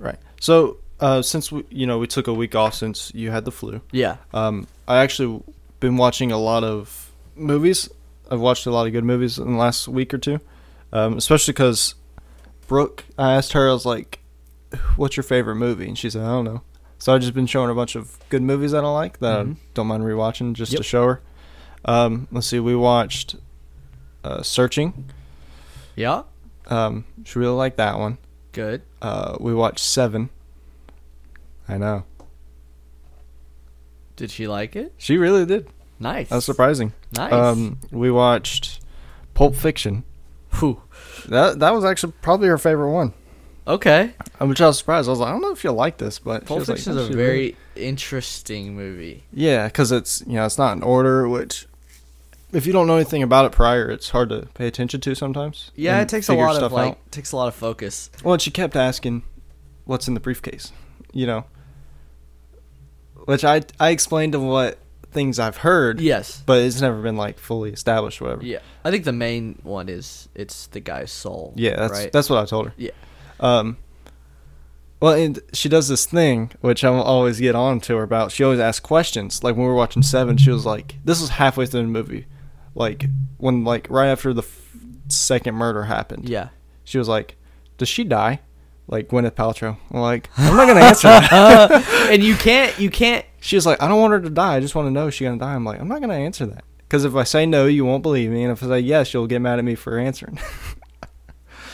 Right. 0.00 0.18
So, 0.40 0.78
uh, 1.00 1.22
since 1.22 1.52
we, 1.52 1.64
you 1.70 1.86
know, 1.86 1.98
we 1.98 2.06
took 2.08 2.26
a 2.26 2.34
week 2.34 2.54
off 2.56 2.74
since 2.74 3.12
you 3.14 3.30
had 3.30 3.44
the 3.44 3.52
flu. 3.52 3.80
yeah. 3.92 4.16
Um, 4.34 4.66
I 4.88 4.98
actually 4.98 5.42
been 5.80 5.96
watching 5.96 6.32
a 6.32 6.38
lot 6.38 6.64
of 6.64 7.12
movies. 7.36 7.88
I've 8.30 8.40
watched 8.40 8.66
a 8.66 8.70
lot 8.72 8.86
of 8.88 8.92
good 8.92 9.04
movies 9.04 9.38
in 9.38 9.52
the 9.52 9.58
last 9.58 9.86
week 9.88 10.12
or 10.12 10.18
two, 10.18 10.40
um, 10.92 11.16
especially 11.16 11.52
because 11.52 11.94
Brooke. 12.66 13.04
I 13.16 13.34
asked 13.34 13.52
her, 13.52 13.68
I 13.68 13.72
was 13.72 13.86
like, 13.86 14.18
"What's 14.96 15.16
your 15.16 15.24
favorite 15.24 15.56
movie?" 15.56 15.86
And 15.88 15.96
she 15.96 16.10
said, 16.10 16.22
"I 16.22 16.28
don't 16.28 16.44
know." 16.44 16.62
So 16.98 17.14
I've 17.14 17.20
just 17.20 17.32
been 17.34 17.46
showing 17.46 17.66
her 17.66 17.72
a 17.72 17.76
bunch 17.76 17.94
of 17.94 18.18
good 18.28 18.42
movies 18.42 18.72
that 18.72 18.84
I 18.84 18.88
like 18.90 19.18
that 19.20 19.46
Mhm. 19.46 19.54
I 19.54 19.56
don't 19.74 19.86
mind 19.86 20.02
rewatching 20.02 20.52
just 20.54 20.72
Yep. 20.72 20.78
to 20.78 20.82
show 20.82 21.04
her. 21.06 21.20
Um, 21.88 22.28
let's 22.30 22.46
see, 22.46 22.60
we 22.60 22.76
watched 22.76 23.36
uh, 24.22 24.42
Searching. 24.42 25.06
Yeah. 25.96 26.22
Um, 26.66 27.04
she 27.24 27.38
really 27.38 27.54
liked 27.54 27.78
that 27.78 27.98
one. 27.98 28.18
Good. 28.52 28.82
Uh, 29.00 29.36
we 29.40 29.54
watched 29.54 29.78
Seven. 29.80 30.30
I 31.68 31.76
know 31.78 32.04
Did 34.16 34.30
she 34.30 34.46
like 34.48 34.74
it? 34.76 34.94
she 34.98 35.16
really 35.18 35.44
did. 35.46 35.68
Nice. 36.00 36.28
That's 36.28 36.46
surprising. 36.46 36.92
Nice. 37.14 37.32
Um, 37.32 37.78
we 37.90 38.10
watched 38.10 38.80
Pulp 39.34 39.54
Fiction. 39.54 40.04
Whew. 40.58 40.82
That 41.28 41.58
that 41.60 41.74
was 41.74 41.84
actually 41.84 42.12
probably 42.22 42.48
her 42.48 42.58
favorite 42.58 42.90
one. 42.92 43.12
Okay. 43.66 44.14
Um, 44.40 44.48
Which 44.48 44.60
I 44.62 44.66
was 44.68 44.78
surprised. 44.78 45.08
I 45.08 45.10
was 45.12 45.18
like, 45.20 45.28
I 45.28 45.32
don't 45.32 45.42
know 45.42 45.52
if 45.52 45.62
you'll 45.62 45.74
like 45.74 45.98
this, 45.98 46.18
but 46.18 46.46
Pulp 46.46 46.60
was 46.60 46.68
like, 46.68 46.78
Fiction 46.78 46.96
"Oh, 46.96 47.02
is 47.02 47.10
a 47.10 47.12
very 47.12 47.28
really-" 47.28 47.56
interesting 47.76 48.74
movie. 48.74 49.24
yeah, 49.32 49.66
because 49.66 49.92
it's 49.92 50.22
you 50.26 50.34
know 50.34 50.46
it's 50.46 50.56
not 50.58 50.76
in 50.76 50.82
order, 50.82 51.28
which 51.28 51.66
if 52.52 52.66
you 52.66 52.72
don't 52.72 52.86
know 52.86 52.96
anything 52.96 53.22
about 53.22 53.44
it 53.44 53.52
prior, 53.52 53.90
it's 53.90 54.10
hard 54.10 54.28
to 54.30 54.48
pay 54.54 54.66
attention 54.66 55.00
to 55.02 55.14
sometimes. 55.14 55.70
Yeah, 55.74 56.00
it 56.00 56.08
takes 56.08 56.28
a 56.28 56.34
lot 56.34 56.62
of 56.62 56.72
like 56.72 56.92
out. 56.92 57.12
takes 57.12 57.32
a 57.32 57.36
lot 57.36 57.48
of 57.48 57.54
focus. 57.54 58.10
Well, 58.24 58.34
and 58.34 58.42
she 58.42 58.50
kept 58.50 58.74
asking, 58.76 59.22
"What's 59.84 60.08
in 60.08 60.14
the 60.14 60.20
briefcase?" 60.20 60.72
You 61.12 61.26
know, 61.26 61.44
which 63.24 63.44
I 63.44 63.62
I 63.78 63.90
explained 63.90 64.32
to 64.32 64.40
what 64.40 64.78
things 65.10 65.38
I've 65.38 65.58
heard, 65.58 66.00
Yes. 66.00 66.42
but 66.44 66.60
it's 66.60 66.80
never 66.80 67.00
been 67.00 67.16
like 67.16 67.38
fully 67.38 67.70
established, 67.72 68.20
or 68.20 68.24
whatever. 68.26 68.44
Yeah. 68.44 68.58
I 68.84 68.90
think 68.90 69.04
the 69.04 69.12
main 69.12 69.58
one 69.62 69.88
is 69.88 70.28
it's 70.34 70.66
the 70.68 70.80
guy's 70.80 71.10
soul. 71.10 71.52
Yeah, 71.56 71.76
that's 71.76 71.92
right. 71.92 72.12
that's 72.12 72.28
what 72.30 72.38
I 72.42 72.46
told 72.46 72.66
her. 72.68 72.74
Yeah. 72.76 72.90
Um. 73.40 73.78
Well, 75.00 75.12
and 75.14 75.38
she 75.52 75.68
does 75.68 75.86
this 75.88 76.06
thing 76.06 76.50
which 76.60 76.82
I 76.84 76.90
will 76.90 77.02
always 77.02 77.38
get 77.38 77.54
on 77.54 77.80
to 77.82 77.96
her 77.96 78.02
about. 78.02 78.32
She 78.32 78.42
always 78.42 78.58
asks 78.58 78.80
questions. 78.80 79.44
Like 79.44 79.54
when 79.54 79.64
we 79.64 79.68
were 79.70 79.76
watching 79.76 80.02
Seven, 80.02 80.36
she 80.36 80.50
was 80.50 80.66
like, 80.66 80.96
"This 81.04 81.20
was 81.20 81.30
halfway 81.30 81.66
through 81.66 81.82
the 81.82 81.86
movie, 81.88 82.26
like 82.78 83.06
when 83.36 83.64
like 83.64 83.86
right 83.90 84.08
after 84.08 84.32
the 84.32 84.42
f- 84.42 84.66
second 85.08 85.54
murder 85.54 85.84
happened." 85.84 86.28
yeah. 86.28 86.48
She 86.84 86.96
was 86.96 87.08
like, 87.08 87.36
"Does 87.76 87.88
she 87.88 88.04
die?" 88.04 88.40
Like 88.86 89.08
Gwyneth 89.08 89.32
Paltrow. 89.32 89.76
I'm 89.92 90.00
like, 90.00 90.30
I'm 90.38 90.56
not 90.56 90.66
gonna 90.66 90.80
answer 90.80 91.08
that. 91.08 92.08
and 92.10 92.22
you 92.22 92.34
can't 92.36 92.78
you 92.78 92.88
can't 92.88 93.26
she 93.40 93.56
was 93.56 93.66
like, 93.66 93.82
"I 93.82 93.88
don't 93.88 94.00
want 94.00 94.12
her 94.12 94.20
to 94.20 94.30
die. 94.30 94.54
I 94.56 94.60
just 94.60 94.74
want 94.74 94.86
to 94.86 94.90
know 94.90 95.08
is 95.08 95.14
she 95.14 95.24
gonna 95.24 95.36
die." 95.38 95.54
I'm 95.54 95.64
like, 95.64 95.78
I'm 95.78 95.88
not 95.88 96.00
gonna 96.00 96.14
answer 96.14 96.46
that 96.46 96.64
because 96.80 97.04
if 97.04 97.14
I 97.14 97.24
say 97.24 97.44
no, 97.44 97.66
you 97.66 97.84
won't 97.84 98.02
believe 98.02 98.30
me, 98.30 98.42
and 98.44 98.52
if 98.52 98.62
I 98.62 98.66
say 98.66 98.80
yes, 98.80 99.12
you'll 99.12 99.26
get 99.26 99.40
mad 99.42 99.58
at 99.58 99.64
me 99.66 99.74
for 99.74 99.98
answering. 99.98 100.38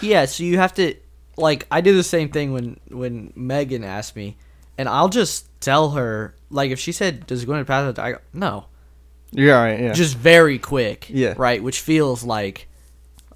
Yeah, 0.01 0.27
so 0.27 0.45
you 0.45 0.59
have 0.59 0.75
to 0.75 0.95
like 1.37 1.67
I 1.71 1.81
do 1.81 1.97
the 1.97 2.03
same 2.03 2.29
thing 2.29 2.53
when 2.53 2.79
when 2.89 3.33
Megan 3.35 3.85
asked 3.85 4.17
me, 4.17 4.37
and 4.77 4.89
I'll 4.89 5.09
just 5.09 5.49
tell 5.61 5.91
her 5.93 6.35
like 6.51 6.71
if 6.71 6.79
she 6.79 6.93
said 6.93 7.27
does 7.27 7.45
Gwyneth 7.47 7.67
Paltrow 7.67 7.95
die? 7.95 8.07
I 8.07 8.13
go, 8.13 8.19
no, 8.33 8.67
You're 9.35 9.55
right. 9.55 9.79
Yeah. 9.81 9.93
just 9.93 10.17
very 10.17 10.59
quick. 10.59 11.07
Yeah. 11.11 11.35
right, 11.37 11.63
which 11.63 11.81
feels 11.81 12.23
like 12.25 12.69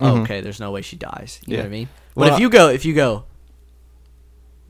Mhm. 0.00 0.22
okay, 0.22 0.40
there's 0.40 0.60
no 0.60 0.70
way 0.70 0.82
she 0.82 0.96
dies. 0.96 1.40
You 1.44 1.52
know 1.52 1.56
Yeah. 1.58 1.62
what 1.64 1.66
I 1.66 1.70
mean? 1.70 1.88
But 2.14 2.20
Well, 2.20 2.34
if 2.34 2.40
you 2.40 2.48
go 2.50 2.68
if 2.70 2.84
you 2.84 2.94
go 2.94 3.24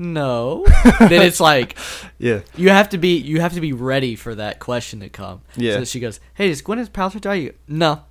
no, 0.00 0.64
then 1.00 1.22
it's 1.22 1.40
like 1.40 1.76
yeah. 2.18 2.40
you 2.56 2.68
have 2.68 2.88
to 2.90 2.98
be 2.98 3.16
you 3.16 3.40
have 3.40 3.52
to 3.55 3.60
be 3.60 3.72
ready 3.72 4.14
for 4.14 4.34
that 4.36 4.60
question 4.60 5.00
to 5.00 5.09
come. 5.09 5.40
Yeah. 5.56 5.74
So 5.78 5.84
she 5.84 5.98
goes, 6.00 6.20
"Hey, 6.34 6.48
does 6.48 6.62
Gwyneth 6.62 6.90
Paltrow 6.90 7.20
die?" 7.20 7.34
You 7.34 7.55
no, 7.66 8.02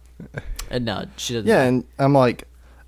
and 0.69 0.83
no, 0.85 1.05
she 1.15 1.33
doesn't. 1.33 1.47
Yeah, 1.47 1.63
and 1.63 1.85
I'm 1.97 2.13
like, 2.13 2.43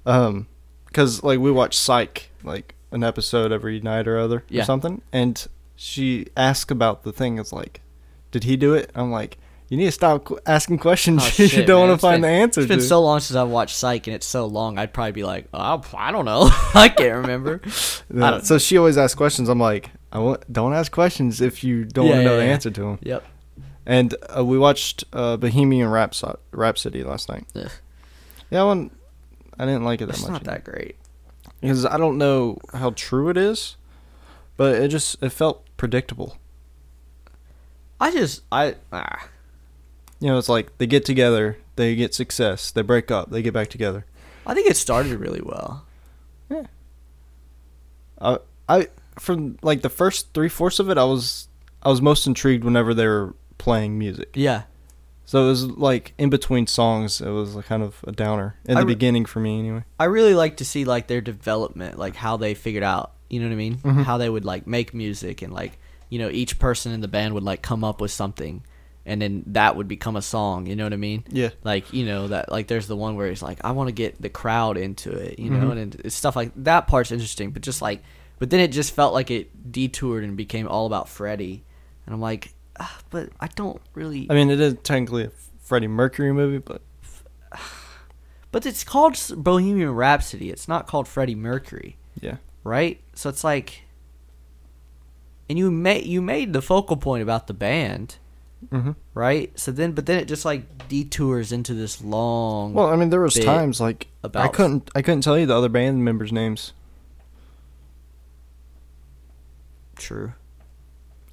um, 0.06 0.48
because 0.88 1.24
like 1.24 1.40
we 1.40 1.50
watch 1.52 1.78
Psych 1.78 2.30
like 2.44 2.76
an 2.92 3.04
episode 3.04 3.52
every 3.54 3.80
night 3.80 4.06
or 4.08 4.18
other 4.20 4.44
Yeah. 4.50 4.64
or 4.64 4.66
something, 4.66 5.02
and 5.14 5.48
she 5.78 6.28
asked 6.36 6.70
about 6.72 7.04
the 7.04 7.14
thing. 7.14 7.38
It's 7.40 7.54
like, 7.54 7.80
did 8.32 8.44
he 8.44 8.58
do 8.58 8.74
it? 8.74 8.92
I'm 8.96 9.12
like, 9.12 9.38
you 9.70 9.78
need 9.78 9.86
to 9.86 9.92
stop 9.92 10.26
qu- 10.26 10.40
asking 10.46 10.80
questions 10.80 11.24
Oh, 11.40 11.44
you 11.44 11.64
don't 11.66 11.88
want 11.88 12.00
to 12.00 12.02
find 12.02 12.22
been- 12.22 12.32
the 12.34 12.42
answer 12.42 12.62
It's 12.62 12.68
been 12.68 12.80
to. 12.80 12.84
so 12.86 13.02
long 13.02 13.20
since 13.20 13.36
I've 13.38 13.50
watched 13.50 13.76
Psych, 13.76 14.06
and 14.08 14.16
it's 14.16 14.26
so 14.28 14.46
long. 14.46 14.78
I'd 14.78 14.94
probably 14.94 15.12
be 15.14 15.24
like, 15.24 15.48
oh, 15.54 15.84
I 15.96 16.12
don't 16.12 16.26
know, 16.26 16.50
I 16.74 16.90
can't 16.90 17.16
remember. 17.22 17.62
Yeah, 18.14 18.28
I 18.28 18.32
don't- 18.32 18.46
so 18.46 18.58
she 18.58 18.78
always 18.78 18.98
asks 18.98 19.16
questions. 19.16 19.48
I'm 19.50 19.60
like, 19.60 19.92
I 20.12 20.20
want, 20.20 20.52
don't 20.52 20.74
ask 20.74 20.92
questions 20.92 21.40
if 21.40 21.64
you 21.64 21.86
don't 21.86 22.06
Yeah, 22.08 22.12
want 22.14 22.20
to 22.22 22.26
know 22.26 22.38
yeah, 22.40 22.46
the 22.46 22.52
answer 22.52 22.72
to 22.72 22.82
them. 22.82 23.00
Yep. 23.04 23.24
And 23.86 24.16
uh, 24.38 24.44
we 24.46 24.58
watched 24.60 25.04
uh, 25.14 25.38
Bohemian 25.38 25.88
Rhapsody, 25.90 26.38
Rhapsody 26.52 27.04
last 27.04 27.30
night. 27.30 27.46
Yeah, 28.52 28.64
one. 28.64 28.92
I 29.58 29.66
didn't 29.66 29.84
like 29.84 30.02
it 30.02 30.06
that 30.08 30.14
It's 30.16 30.22
much 30.24 30.32
not 30.32 30.44
that 30.46 30.64
great. 30.64 30.96
because 31.60 31.86
I 31.86 31.98
don't 31.98 32.18
know 32.18 32.60
how 32.74 32.92
true 32.92 33.30
it 33.30 33.38
is, 33.38 33.76
but 34.58 34.76
it 34.76 34.88
just 34.90 35.22
it 35.22 35.30
felt 35.32 35.66
predictable. 35.78 36.38
I 38.00 38.12
just 38.12 38.44
I 38.52 38.76
ah. 38.94 39.28
You 40.20 40.28
know, 40.28 40.38
it's 40.38 40.50
like 40.50 40.78
they 40.78 40.88
get 40.88 41.06
together, 41.06 41.58
they 41.76 41.96
get 41.96 42.14
success, 42.14 42.72
they 42.72 42.82
break 42.82 43.10
up, 43.12 43.30
they 43.32 43.42
get 43.42 43.54
back 43.54 43.70
together. 43.70 44.06
I 44.46 44.54
think 44.54 44.70
it 44.70 44.76
started 44.78 45.18
really 45.20 45.42
well. 45.42 45.86
Yeah. 46.50 46.64
I, 48.22 48.38
I 48.68 48.88
from 49.18 49.58
like 49.62 49.82
the 49.82 49.90
first 49.90 50.34
three 50.34 50.50
fourths 50.50 50.80
of 50.80 50.90
it, 50.90 50.98
I 50.98 51.04
was 51.04 51.48
I 51.84 51.90
was 51.90 52.02
most 52.02 52.28
intrigued 52.28 52.64
whenever 52.64 52.94
they 52.94 53.08
were 53.08 53.36
playing 53.58 53.98
music. 53.98 54.30
Yeah. 54.36 54.64
So 55.26 55.46
it 55.46 55.48
was 55.50 55.66
like 55.66 56.14
in 56.18 56.30
between 56.30 56.66
songs, 56.68 57.22
it 57.22 57.30
was 57.30 57.56
kind 57.66 57.84
of 57.84 58.04
a 58.08 58.12
downer 58.12 58.56
in 58.66 58.76
the 58.76 58.86
re- 58.86 58.94
beginning 58.94 59.26
for 59.26 59.40
me 59.40 59.60
anyway. 59.60 59.84
I 60.00 60.06
really 60.06 60.34
like 60.34 60.58
to 60.58 60.66
see 60.66 60.86
like 60.86 61.08
their 61.08 61.22
development, 61.22 61.98
like 62.00 62.16
how 62.16 62.36
they 62.38 62.56
figured 62.56 62.84
out, 62.84 63.14
you 63.30 63.40
know 63.40 63.46
what 63.46 63.54
I 63.54 63.58
mean? 63.58 63.78
Mhm. 63.78 64.04
How 64.04 64.18
they 64.18 64.30
would 64.30 64.44
like 64.44 64.66
make 64.66 64.94
music 64.94 65.42
and 65.44 65.54
like, 65.54 65.78
you 66.10 66.18
know, 66.18 66.30
each 66.30 66.58
person 66.58 66.92
in 66.92 67.02
the 67.02 67.08
band 67.08 67.36
would 67.36 67.44
like 67.44 67.62
come 67.62 67.84
up 67.84 68.02
with 68.02 68.12
something 68.12 68.64
and 69.06 69.22
then 69.22 69.44
that 69.48 69.76
would 69.76 69.88
become 69.88 70.16
a 70.16 70.22
song, 70.22 70.68
you 70.68 70.76
know 70.76 70.84
what 70.84 70.94
I 70.94 70.98
mean? 70.98 71.24
Yeah. 71.30 71.50
Like, 71.64 71.94
you 71.94 72.06
know, 72.06 72.28
that 72.28 72.52
like 72.52 72.68
there's 72.68 72.88
the 72.88 72.96
one 72.96 73.16
where 73.16 73.28
he's 73.30 73.42
like 73.42 73.60
I 73.64 73.72
want 73.72 73.88
to 73.88 73.94
get 73.94 74.22
the 74.22 74.30
crowd 74.30 74.78
into 74.78 75.12
it, 75.12 75.40
you 75.40 75.50
know, 75.50 75.70
Mhm. 75.70 75.78
and 75.82 75.96
it's 76.04 76.16
stuff 76.16 76.36
like 76.36 76.52
that 76.64 76.88
part's 76.88 77.12
interesting, 77.12 77.52
but 77.52 77.62
just 77.62 77.82
like 77.82 78.04
but 78.40 78.50
then 78.50 78.60
it 78.60 78.70
just 78.72 78.94
felt 78.94 79.14
like 79.14 79.30
it 79.32 79.72
detoured 79.72 80.24
and 80.24 80.38
became 80.38 80.68
all 80.68 80.86
about 80.86 81.10
Freddie. 81.10 81.64
And 82.06 82.14
I'm 82.16 82.22
like, 82.22 82.54
ah, 82.80 83.00
but 83.10 83.30
I 83.40 83.48
don't 83.48 83.82
really 83.94 84.28
I 84.30 84.34
mean, 84.34 84.50
it 84.50 84.60
is 84.60 84.76
technically 84.84 85.26
a 85.26 85.32
Freddie 85.60 85.88
Mercury 85.88 86.32
movie, 86.34 86.60
but 86.60 86.82
But 88.52 88.66
it's 88.66 88.84
called 88.84 89.16
Bohemian 89.38 89.92
Rhapsody. 89.92 90.50
It's 90.50 90.68
not 90.68 90.88
called 90.88 91.08
Freddie 91.08 91.36
Mercury. 91.36 91.98
yeah. 92.20 92.38
right? 92.64 93.00
So 93.14 93.30
it's 93.30 93.44
like, 93.44 93.84
and 95.48 95.58
you 95.58 95.70
made 95.72 96.06
you 96.06 96.22
made 96.22 96.54
the 96.54 96.62
focal 96.62 96.98
point 96.98 97.24
about 97.24 97.48
the 97.48 97.54
band, 97.54 98.18
Mm-hmm. 98.68 98.92
right? 99.14 99.58
So 99.58 99.72
then, 99.72 99.94
but 99.94 100.06
then 100.06 100.20
it 100.20 100.26
just 100.28 100.46
like 100.46 100.88
detours 100.90 101.52
into 101.52 101.74
this 101.74 102.02
long. 102.04 102.74
Well, 102.74 102.88
I 102.88 102.96
mean, 102.96 103.10
there 103.10 103.22
was 103.22 103.36
times 103.36 103.80
like 103.80 104.08
about 104.24 104.46
I 104.46 104.48
couldn't 104.50 104.92
I 104.94 105.02
couldn't 105.02 105.22
tell 105.22 105.40
you 105.40 105.46
the 105.46 105.56
other 105.56 105.70
band 105.70 106.04
members' 106.04 106.32
names, 106.32 106.74
true. 109.96 110.34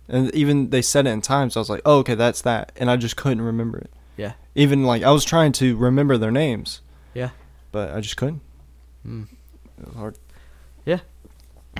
and 0.09 0.33
even 0.35 0.71
they 0.71 0.83
said 0.83 1.07
it 1.07 1.11
in 1.11 1.21
times. 1.21 1.57
I 1.57 1.61
was 1.61 1.69
like, 1.71 1.83
oh, 1.85 1.99
okay, 1.99 2.15
that's 2.15 2.43
that, 2.43 2.73
and 2.77 2.91
I 2.91 2.97
just 2.97 3.17
couldn't 3.17 3.43
remember 3.43 3.79
it. 3.79 3.91
Yeah. 4.17 4.33
Even 4.55 4.85
like 4.85 5.03
I 5.03 5.11
was 5.11 5.25
trying 5.25 5.53
to 5.53 5.77
remember 5.77 6.17
their 6.17 6.31
names. 6.31 6.81
Yeah. 7.13 7.31
But 7.73 7.93
I 7.93 8.01
just 8.01 8.17
couldn't. 8.17 8.41
Mm. 9.07 9.27
It 9.79 9.87
was 9.87 9.97
hard. 9.97 10.19
Yeah. 10.85 11.01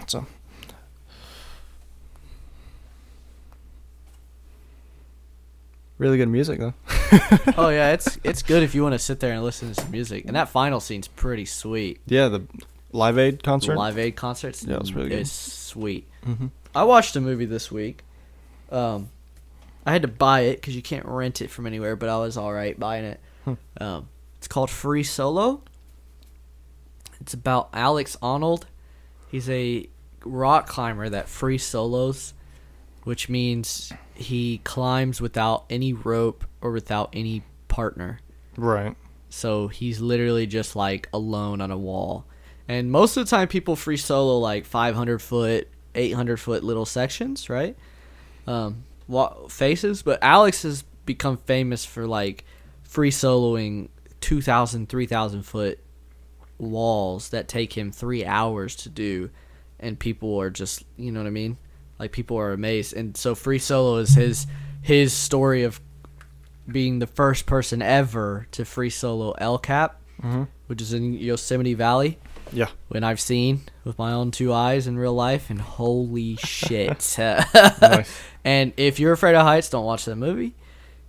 So. 0.07 0.27
Really 5.99 6.19
good 6.19 6.29
music 6.29 6.61
though. 6.61 6.75
oh 7.57 7.71
yeah, 7.71 7.93
it's 7.93 8.19
it's 8.23 8.43
good 8.43 8.63
if 8.63 8.75
you 8.75 8.83
want 8.83 8.93
to 8.93 8.99
sit 8.99 9.21
there 9.21 9.33
and 9.33 9.43
listen 9.43 9.73
to 9.73 9.81
some 9.81 9.91
music. 9.91 10.25
And 10.27 10.37
that 10.37 10.49
final 10.51 10.81
scene's 10.81 11.09
pretty 11.09 11.47
sweet. 11.47 12.01
Yeah, 12.07 12.29
the 12.29 12.47
Live 12.93 13.19
Aid 13.19 13.39
The 13.39 13.43
concert. 13.43 13.77
Live 13.77 13.99
Aid 13.99 14.17
concerts. 14.17 14.65
Yeah, 14.65 14.75
it 14.75 14.81
was 14.81 14.93
really 14.93 15.09
good. 15.09 15.21
It's 15.21 15.33
sweet. 15.33 16.07
Mm-hmm. 16.27 16.49
I 16.75 16.85
watched 16.85 17.17
a 17.17 17.21
movie 17.21 17.47
this 17.47 17.73
week. 17.73 18.05
Um, 18.71 19.09
I 19.87 19.93
had 19.93 20.03
to 20.03 20.09
buy 20.09 20.41
it 20.41 20.57
because 20.57 20.77
you 20.77 20.83
can't 20.83 21.07
rent 21.07 21.41
it 21.41 21.49
from 21.49 21.67
anywhere, 21.67 21.97
but 21.97 22.09
I 22.09 22.19
was 22.19 22.37
all 22.37 22.53
right 22.53 22.79
buying 22.79 23.05
it. 23.05 23.21
Hmm. 23.45 23.55
Um, 23.81 24.09
it's 24.39 24.49
called 24.49 24.69
Free 24.69 25.05
Solo. 25.05 25.63
It's 27.21 27.35
about 27.35 27.71
Alex 27.73 28.17
Honnold. 28.21 28.65
He's 29.31 29.49
a 29.49 29.89
rock 30.25 30.67
climber 30.67 31.09
that 31.09 31.29
free 31.29 31.59
solos, 31.59 32.35
which 33.07 33.29
means 33.29 33.93
he 34.15 34.59
climbs 34.65 35.21
without 35.21 35.65
any 35.71 35.93
rope 35.93 36.45
or 36.61 36.73
without 36.73 37.09
any 37.13 37.41
partner. 37.69 38.19
Right. 38.57 38.97
So 39.29 39.69
he's 39.69 40.01
literally 40.01 40.49
just 40.49 40.75
like 40.75 41.09
alone 41.13 41.61
on 41.61 41.71
a 41.71 41.79
wall. 41.79 42.25
And 42.67 42.91
most 42.91 43.17
of 43.17 43.25
the 43.25 43.31
time, 43.31 43.47
people 43.47 43.77
free 43.77 43.97
solo 43.97 44.41
like 44.41 44.65
500 44.65 45.23
foot, 45.23 45.69
800 45.95 46.37
foot 46.39 46.65
little 46.65 46.85
sections, 46.85 47.49
right? 47.49 47.77
Um, 48.49 48.83
faces. 49.51 50.03
But 50.03 50.19
Alex 50.21 50.65
has 50.65 50.83
become 51.05 51.37
famous 51.37 51.85
for 51.85 52.09
like 52.09 52.45
free 52.83 53.13
soloing 53.13 53.89
2,000, 54.21 54.89
3,000 54.89 55.43
foot 55.45 55.79
walls 56.59 57.29
that 57.29 57.47
take 57.47 57.79
him 57.79 57.93
three 57.93 58.25
hours 58.25 58.75
to 58.75 58.89
do. 58.89 59.31
And 59.79 59.97
people 59.97 60.41
are 60.41 60.51
just, 60.51 60.83
you 60.97 61.13
know 61.13 61.21
what 61.21 61.29
I 61.29 61.31
mean? 61.31 61.57
Like 61.99 62.13
people 62.13 62.37
are 62.39 62.53
amazed. 62.53 62.93
And 62.95 63.17
so 63.17 63.35
free 63.35 63.59
solo 63.59 63.97
is 63.97 64.15
his 64.15 64.47
his 64.83 65.13
story 65.13 65.65
of 65.65 65.81
being 66.71 66.99
the 66.99 67.07
first 67.07 67.47
person 67.47 67.81
ever 67.83 68.47
to 68.53 68.65
free 68.65 68.91
solo 68.91 69.33
El 69.33 69.59
Cap, 69.59 70.01
Mm-hmm. 70.23 70.45
which 70.67 70.81
is 70.81 70.95
in 70.95 71.13
Yosemite 71.13 71.75
Valley, 71.75 72.19
Yeah. 72.51 72.69
when 72.89 73.05
I've 73.05 73.21
seen 73.21 73.61
with 73.85 73.99
my 73.99 74.13
own 74.13 74.31
two 74.31 74.51
eyes 74.53 74.87
in 74.87 74.97
real 74.99 75.13
life, 75.13 75.51
and 75.51 75.61
holy 75.61 76.37
shit! 76.41 77.17
Nice. 77.19 78.11
And 78.43 78.73
if 78.79 78.99
you're 78.99 79.13
afraid 79.13 79.35
of 79.35 79.43
heights, 79.43 79.69
don't 79.69 79.85
watch 79.85 80.07
that 80.07 80.17
movie, 80.17 80.55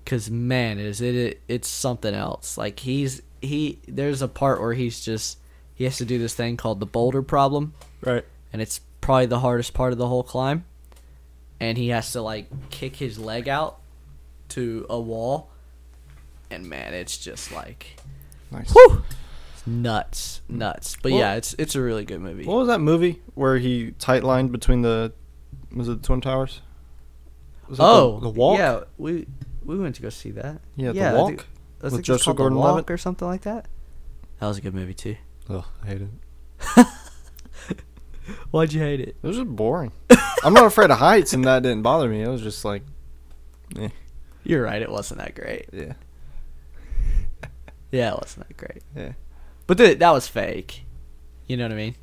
cause 0.06 0.30
man, 0.30 0.78
is 0.80 1.00
it, 1.02 1.16
it 1.16 1.42
it's 1.48 1.68
something 1.70 2.14
else. 2.14 2.58
Like 2.58 2.80
he's 2.80 3.22
he 3.42 3.80
there's 3.88 4.22
a 4.22 4.28
part 4.28 4.60
where 4.60 4.74
he's 4.74 5.00
just 5.00 5.38
he 5.74 5.84
has 5.86 5.98
to 5.98 6.06
do 6.06 6.18
this 6.20 6.34
thing 6.34 6.58
called 6.58 6.80
the 6.82 6.86
boulder 6.86 7.22
problem, 7.22 7.74
Right. 8.02 8.26
and 8.52 8.62
it's 8.62 8.82
probably 9.00 9.28
the 9.28 9.40
hardest 9.40 9.74
part 9.74 9.94
of 9.94 9.98
the 10.00 10.08
whole 10.08 10.24
climb. 10.24 10.66
And 11.60 11.78
he 11.78 11.90
has 11.90 12.12
to 12.14 12.22
like 12.22 12.48
kick 12.70 12.96
his 12.96 13.18
leg 13.18 13.50
out 13.50 13.80
to 14.50 14.86
a 14.90 15.00
wall, 15.00 15.50
and 16.52 16.68
man, 16.68 16.94
it's 16.94 17.18
just 17.18 17.52
like 17.52 17.98
Nice. 18.52 18.72
Whew. 18.72 19.04
Nuts, 19.66 20.42
nuts. 20.48 20.96
But 21.02 21.12
Well- 21.12 21.20
yeah, 21.20 21.34
it's 21.36 21.54
it's 21.56 21.76
a 21.76 21.82
really 21.82 22.06
good 22.06 22.22
movie. 22.22 22.46
What 22.46 22.58
was 22.58 22.68
that 22.68 22.80
movie 22.80 23.22
where 23.36 23.58
he 23.58 23.92
tight 24.00 24.24
lined 24.24 24.52
between 24.52 24.82
the 24.82 25.12
was 25.76 25.90
it 25.90 26.02
the 26.02 26.08
Twin 26.08 26.22
Towers? 26.22 26.62
Was 27.68 27.80
oh, 27.82 28.20
the, 28.20 28.22
the 28.22 28.30
walk? 28.30 28.60
Yeah, 28.60 28.82
we 28.98 29.28
we 29.66 29.78
went 29.78 29.96
to 29.96 30.02
go 30.02 30.10
see 30.10 30.32
that. 30.32 30.62
Yeah, 30.76 30.94
the 30.94 31.02
I 31.02 31.14
walk 31.14 31.30
think- 31.30 31.42
I 31.42 31.84
with 31.84 31.94
think 31.94 32.00
it's 32.00 32.08
Joseph 32.08 32.38
Gordon-Levitt? 32.38 32.90
Or 32.90 32.98
something 32.98 33.28
like 33.28 33.42
that. 33.42 33.68
That 34.40 34.48
was 34.48 34.58
a 34.58 34.62
good 34.62 34.74
movie 34.74 34.94
too. 34.94 35.18
Oh, 35.50 35.66
I 35.84 35.88
hate 35.88 36.02
it. 36.02 36.88
Why'd 38.52 38.74
you 38.74 38.82
hate 38.82 39.00
it? 39.00 39.10
It 39.22 39.28
was 39.28 39.38
just 39.38 39.48
boring. 39.50 39.92
I'm 40.44 40.54
not 40.54 40.66
afraid 40.66 40.92
of 40.92 40.98
heights, 41.00 41.34
and 41.34 41.44
that 41.46 41.64
didn't 41.64 41.82
bother 41.84 42.08
me. 42.10 42.22
It 42.22 42.28
was 42.28 42.42
just 42.42 42.64
like, 42.66 42.84
You're 44.44 44.64
right. 44.64 44.82
It 44.82 44.90
wasn't 44.92 45.20
that 45.20 45.36
great. 45.36 45.68
yeah, 45.74 45.94
Yeah, 47.92 48.14
it 48.14 48.20
wasn't 48.22 48.48
that 48.48 48.58
great. 48.58 48.84
yeah. 48.96 49.14
But 49.66 49.78
th- 49.78 50.00
that 50.00 50.12
was 50.12 50.28
fake. 50.28 50.84
You 51.48 51.58
know 51.58 51.64
what 51.66 51.72
I 51.72 51.76
mean? 51.76 51.96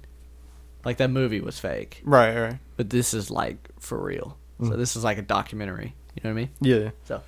Like 0.84 0.96
that 0.98 1.10
movie 1.10 1.40
was 1.40 1.58
fake, 1.58 2.02
Right, 2.04 2.38
right. 2.38 2.58
but 2.76 2.90
this 2.90 3.14
is 3.14 3.30
like 3.30 3.68
for 3.78 3.98
real. 4.02 4.36
So 4.60 4.66
Mm. 4.70 4.76
this 4.76 4.96
is 4.96 5.02
like 5.04 5.18
a 5.18 5.22
documentary. 5.22 5.94
You 6.14 6.20
know 6.22 6.30
what 6.34 6.40
I 6.40 6.42
mean? 6.42 6.50
Yeah. 6.60 6.90
So, 7.04 7.22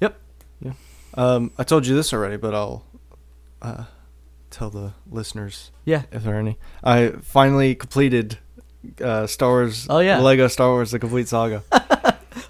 yep. 0.00 0.18
Yeah. 0.60 0.72
Um, 1.14 1.50
I 1.58 1.64
told 1.64 1.86
you 1.86 1.94
this 1.96 2.12
already, 2.12 2.36
but 2.36 2.54
I'll 2.54 2.84
uh, 3.62 3.84
tell 4.50 4.70
the 4.70 4.94
listeners 5.10 5.70
Yeah. 5.84 6.02
if 6.12 6.22
there 6.24 6.34
are 6.36 6.38
any. 6.38 6.58
I 6.82 7.10
finally 7.22 7.74
completed 7.74 8.38
uh, 9.02 9.26
Star 9.26 9.50
Wars. 9.50 9.86
Oh, 9.90 9.98
yeah. 10.00 10.20
Lego 10.20 10.48
Star 10.48 10.68
Wars: 10.70 10.90
The 10.90 10.98
Complete 10.98 11.28
Saga. 11.28 11.62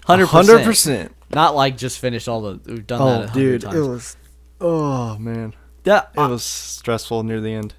100%, 0.07 1.09
Not 1.33 1.55
like 1.55 1.77
just 1.77 1.99
finished 1.99 2.27
all 2.27 2.41
the. 2.41 2.59
We've 2.65 2.85
done 2.85 2.99
that. 2.99 3.05
Oh, 3.05 3.27
hundred 3.27 3.33
dude, 3.33 3.61
times. 3.61 3.75
it 3.75 3.79
was. 3.81 4.17
Oh 4.61 5.17
man, 5.17 5.53
Yeah, 5.85 6.03
it 6.15 6.17
was 6.19 6.43
stressful 6.43 7.23
near 7.23 7.39
the 7.39 7.53
end. 7.53 7.73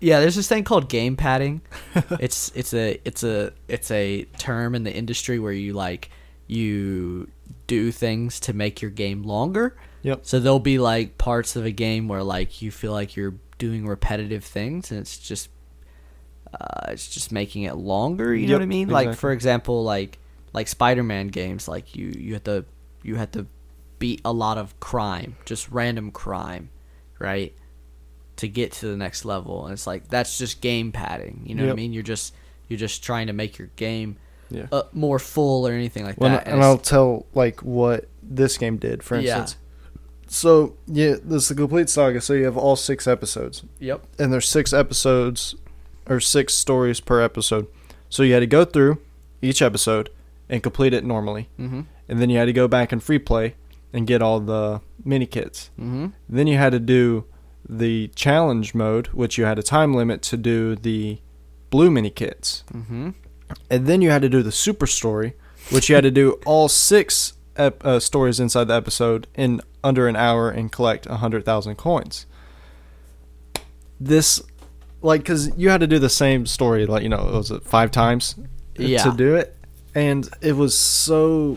Yeah, 0.00 0.18
there's 0.20 0.34
this 0.34 0.48
thing 0.48 0.64
called 0.64 0.88
game 0.88 1.16
padding. 1.16 1.60
it's 2.18 2.50
it's 2.54 2.72
a 2.74 2.98
it's 3.04 3.22
a 3.22 3.52
it's 3.68 3.90
a 3.90 4.24
term 4.38 4.74
in 4.74 4.82
the 4.84 4.92
industry 4.92 5.38
where 5.38 5.52
you 5.52 5.74
like 5.74 6.10
you 6.46 7.28
do 7.66 7.92
things 7.92 8.40
to 8.40 8.52
make 8.52 8.80
your 8.80 8.90
game 8.90 9.22
longer. 9.24 9.76
Yep. 10.02 10.20
So 10.22 10.40
there'll 10.40 10.58
be 10.58 10.78
like 10.78 11.18
parts 11.18 11.54
of 11.54 11.64
a 11.66 11.70
game 11.70 12.08
where 12.08 12.22
like 12.22 12.62
you 12.62 12.70
feel 12.70 12.92
like 12.92 13.14
you're 13.14 13.34
doing 13.62 13.86
repetitive 13.86 14.42
things 14.42 14.90
and 14.90 14.98
it's 14.98 15.16
just 15.18 15.48
uh, 16.52 16.90
it's 16.90 17.08
just 17.08 17.30
making 17.30 17.62
it 17.62 17.76
longer, 17.76 18.34
you 18.34 18.48
know 18.48 18.54
what 18.54 18.62
I 18.62 18.66
mean? 18.66 18.88
Like 18.88 19.14
for 19.14 19.30
example, 19.30 19.84
like 19.84 20.18
like 20.52 20.66
Spider-Man 20.66 21.28
games, 21.28 21.68
like 21.68 21.94
you 21.94 22.12
you 22.16 22.32
have 22.34 22.42
to 22.44 22.64
you 23.04 23.14
have 23.14 23.30
to 23.32 23.46
beat 24.00 24.20
a 24.24 24.32
lot 24.32 24.58
of 24.58 24.78
crime, 24.80 25.36
just 25.44 25.70
random 25.70 26.10
crime, 26.10 26.70
right? 27.20 27.54
To 28.36 28.48
get 28.48 28.72
to 28.72 28.86
the 28.88 28.96
next 28.96 29.24
level. 29.24 29.64
And 29.66 29.72
it's 29.72 29.86
like 29.86 30.08
that's 30.08 30.36
just 30.38 30.60
game 30.60 30.90
padding, 30.90 31.42
you 31.46 31.54
know 31.54 31.64
what 31.66 31.72
I 31.72 31.76
mean? 31.76 31.92
You're 31.92 32.02
just 32.02 32.34
you're 32.68 32.78
just 32.80 33.04
trying 33.04 33.28
to 33.28 33.32
make 33.32 33.58
your 33.58 33.68
game 33.76 34.16
Yeah. 34.50 34.66
uh, 34.72 34.82
more 34.92 35.20
full 35.20 35.66
or 35.68 35.72
anything 35.72 36.04
like 36.04 36.20
Well, 36.20 36.30
that. 36.30 36.46
and 36.48 36.56
it's- 36.56 36.64
I'll 36.66 36.78
tell 36.78 37.26
like 37.32 37.60
what 37.62 38.08
this 38.22 38.58
game 38.58 38.76
did, 38.76 39.02
for 39.04 39.18
Yeah. 39.18 39.46
So 40.32 40.74
yeah, 40.86 41.16
this 41.22 41.42
is 41.44 41.48
the 41.50 41.54
complete 41.54 41.90
saga. 41.90 42.20
So 42.22 42.32
you 42.32 42.44
have 42.46 42.56
all 42.56 42.74
six 42.74 43.06
episodes, 43.06 43.64
Yep. 43.80 44.06
and 44.18 44.32
there's 44.32 44.48
six 44.48 44.72
episodes 44.72 45.54
or 46.08 46.20
six 46.20 46.54
stories 46.54 47.00
per 47.00 47.20
episode. 47.20 47.66
So 48.08 48.22
you 48.22 48.32
had 48.32 48.40
to 48.40 48.46
go 48.46 48.64
through 48.64 48.96
each 49.42 49.60
episode 49.60 50.08
and 50.48 50.62
complete 50.62 50.94
it 50.94 51.04
normally, 51.04 51.48
Mhm. 51.60 51.84
and 52.08 52.18
then 52.20 52.30
you 52.30 52.38
had 52.38 52.46
to 52.46 52.52
go 52.54 52.66
back 52.66 52.92
and 52.92 53.02
free 53.02 53.18
play 53.18 53.56
and 53.92 54.06
get 54.06 54.22
all 54.22 54.40
the 54.40 54.80
mini 55.04 55.26
kits. 55.26 55.68
Mhm. 55.78 56.12
Then 56.30 56.46
you 56.46 56.56
had 56.56 56.72
to 56.72 56.80
do 56.80 57.24
the 57.68 58.08
challenge 58.14 58.74
mode, 58.74 59.08
which 59.08 59.36
you 59.36 59.44
had 59.44 59.58
a 59.58 59.62
time 59.62 59.92
limit 59.92 60.22
to 60.22 60.36
do 60.38 60.76
the 60.76 61.18
blue 61.68 61.90
mini 61.90 62.10
kits. 62.10 62.64
Mhm. 62.72 63.14
And 63.70 63.86
then 63.86 64.00
you 64.00 64.08
had 64.10 64.22
to 64.22 64.30
do 64.30 64.42
the 64.42 64.52
super 64.52 64.86
story, 64.86 65.34
which 65.70 65.90
you 65.90 65.94
had 65.94 66.04
to 66.04 66.10
do 66.10 66.38
all 66.46 66.68
six 66.68 67.34
ep- 67.56 67.84
uh, 67.84 68.00
stories 68.00 68.40
inside 68.40 68.68
the 68.68 68.74
episode 68.74 69.26
in 69.34 69.60
under 69.84 70.08
an 70.08 70.16
hour 70.16 70.50
and 70.50 70.70
collect 70.70 71.06
a 71.06 71.16
hundred 71.16 71.44
thousand 71.44 71.76
coins. 71.76 72.26
This, 74.00 74.42
like, 75.00 75.20
because 75.22 75.56
you 75.56 75.70
had 75.70 75.80
to 75.80 75.86
do 75.86 75.98
the 75.98 76.08
same 76.10 76.46
story, 76.46 76.86
like 76.86 77.02
you 77.02 77.08
know, 77.08 77.28
it 77.28 77.32
was 77.34 77.50
it 77.50 77.62
five 77.64 77.90
times 77.90 78.34
Yeah. 78.76 79.02
to 79.04 79.12
do 79.16 79.34
it, 79.36 79.56
and 79.94 80.28
it 80.40 80.56
was 80.56 80.76
so 80.76 81.56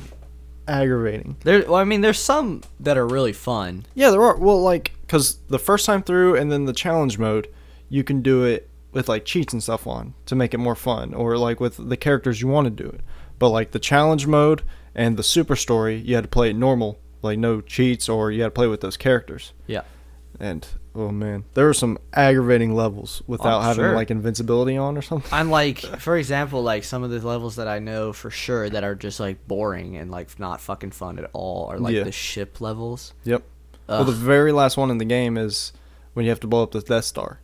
aggravating. 0.68 1.38
There 1.44 1.64
well, 1.66 1.76
I 1.76 1.84
mean 1.84 2.02
there's 2.02 2.20
some 2.20 2.62
that 2.80 2.98
are 2.98 3.08
really 3.08 3.34
fun. 3.34 3.86
Yeah, 3.96 4.12
there 4.12 4.22
are. 4.22 4.38
Well, 4.38 4.62
like, 4.62 4.92
because 5.02 5.38
the 5.48 5.60
first 5.60 5.86
time 5.86 6.04
through 6.04 6.36
and 6.36 6.52
then 6.52 6.66
the 6.66 6.74
challenge 6.74 7.18
mode, 7.18 7.48
you 7.90 8.04
can 8.04 8.22
do 8.22 8.44
it 8.44 8.70
with 8.92 9.10
like 9.10 9.26
cheats 9.26 9.54
and 9.54 9.62
stuff 9.62 9.86
on 9.88 10.14
to 10.26 10.36
make 10.36 10.54
it 10.54 10.58
more 10.60 10.76
fun, 10.76 11.14
or 11.14 11.38
like 11.38 11.60
with 11.60 11.90
the 11.90 11.98
characters 11.98 12.42
you 12.42 12.48
want 12.48 12.66
to 12.66 12.84
do 12.84 12.88
it. 12.90 13.02
But 13.40 13.50
like 13.50 13.72
the 13.72 13.80
challenge 13.80 14.28
mode 14.28 14.62
and 14.94 15.18
the 15.18 15.24
super 15.24 15.56
story, 15.56 15.98
you 15.98 16.16
had 16.16 16.24
to 16.24 16.30
play 16.30 16.52
it 16.52 16.56
normal, 16.56 17.00
like 17.26 17.38
no 17.40 17.60
cheats, 17.62 18.08
or 18.08 18.32
you 18.32 18.42
had 18.44 18.48
to 18.48 18.52
play 18.52 18.68
with 18.68 18.80
those 18.82 18.96
characters. 18.98 19.52
Yeah. 19.68 19.82
and 20.40 20.66
oh 20.94 21.12
man, 21.12 21.44
there 21.54 21.66
were 21.66 21.74
some 21.74 21.98
aggravating 22.14 22.74
levels 22.76 23.22
without 23.28 23.60
Oh, 23.60 23.62
having 23.62 23.84
sure. 23.86 23.96
like 23.96 24.12
invincibility 24.12 24.78
on 24.78 24.98
or 24.98 25.02
something. 25.02 25.30
I'm 25.34 25.50
like, 25.50 25.80
for 26.00 26.18
example, 26.18 26.62
like 26.64 26.84
some 26.86 27.04
of 27.04 27.10
the 27.10 27.20
levels 27.26 27.56
that 27.58 27.68
I 27.68 27.80
know 27.80 28.14
for 28.14 28.30
sure 28.30 28.70
that 28.70 28.84
are 28.84 28.96
just 28.96 29.20
like 29.20 29.46
boring 29.48 29.98
and 29.98 30.10
like 30.12 30.40
not 30.40 30.62
fucking 30.62 30.92
fun 30.92 31.20
at 31.20 31.30
all 31.34 31.68
are 31.72 31.80
like 31.80 31.94
Yeah. 31.96 32.04
the 32.04 32.12
ship 32.14 32.62
levels. 32.62 33.14
Yep. 33.26 33.44
Well, 33.88 34.04
the 34.06 34.12
very 34.14 34.52
last 34.52 34.78
one 34.78 34.90
in 34.92 34.98
the 34.98 35.06
game 35.06 35.38
is 35.38 35.72
when 36.14 36.26
you 36.26 36.32
have 36.32 36.40
to 36.42 36.48
blow 36.48 36.64
up 36.64 36.72
the 36.72 36.82
Death 36.82 37.06
Star. 37.06 37.40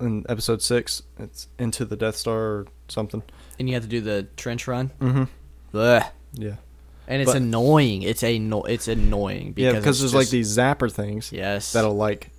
In 0.00 0.24
episode 0.28 0.60
six, 0.60 1.02
it's 1.18 1.46
into 1.58 1.84
the 1.84 1.96
Death 1.96 2.16
Star 2.16 2.36
or 2.38 2.66
something. 2.88 3.22
and 3.58 3.68
you 3.68 3.74
have 3.74 3.84
to 3.84 3.88
do 3.88 4.00
the 4.00 4.24
trench 4.36 4.66
run. 4.66 4.90
Mm-hmm. 5.00 5.76
Ugh. 5.76 6.02
Yeah. 6.32 6.56
And 7.06 7.20
it's 7.20 7.30
But- 7.32 7.42
annoying. 7.42 8.02
It's 8.02 8.22
a 8.22 8.38
no, 8.38 8.62
it's 8.62 8.88
annoying 8.88 9.52
because 9.52 9.72
yeah, 9.74 9.78
because 9.78 10.00
there's 10.00 10.14
like 10.14 10.28
these 10.30 10.56
zapper 10.56 10.90
things 10.90 11.30
yes 11.32 11.72
that'll 11.72 11.94
like 11.96 12.30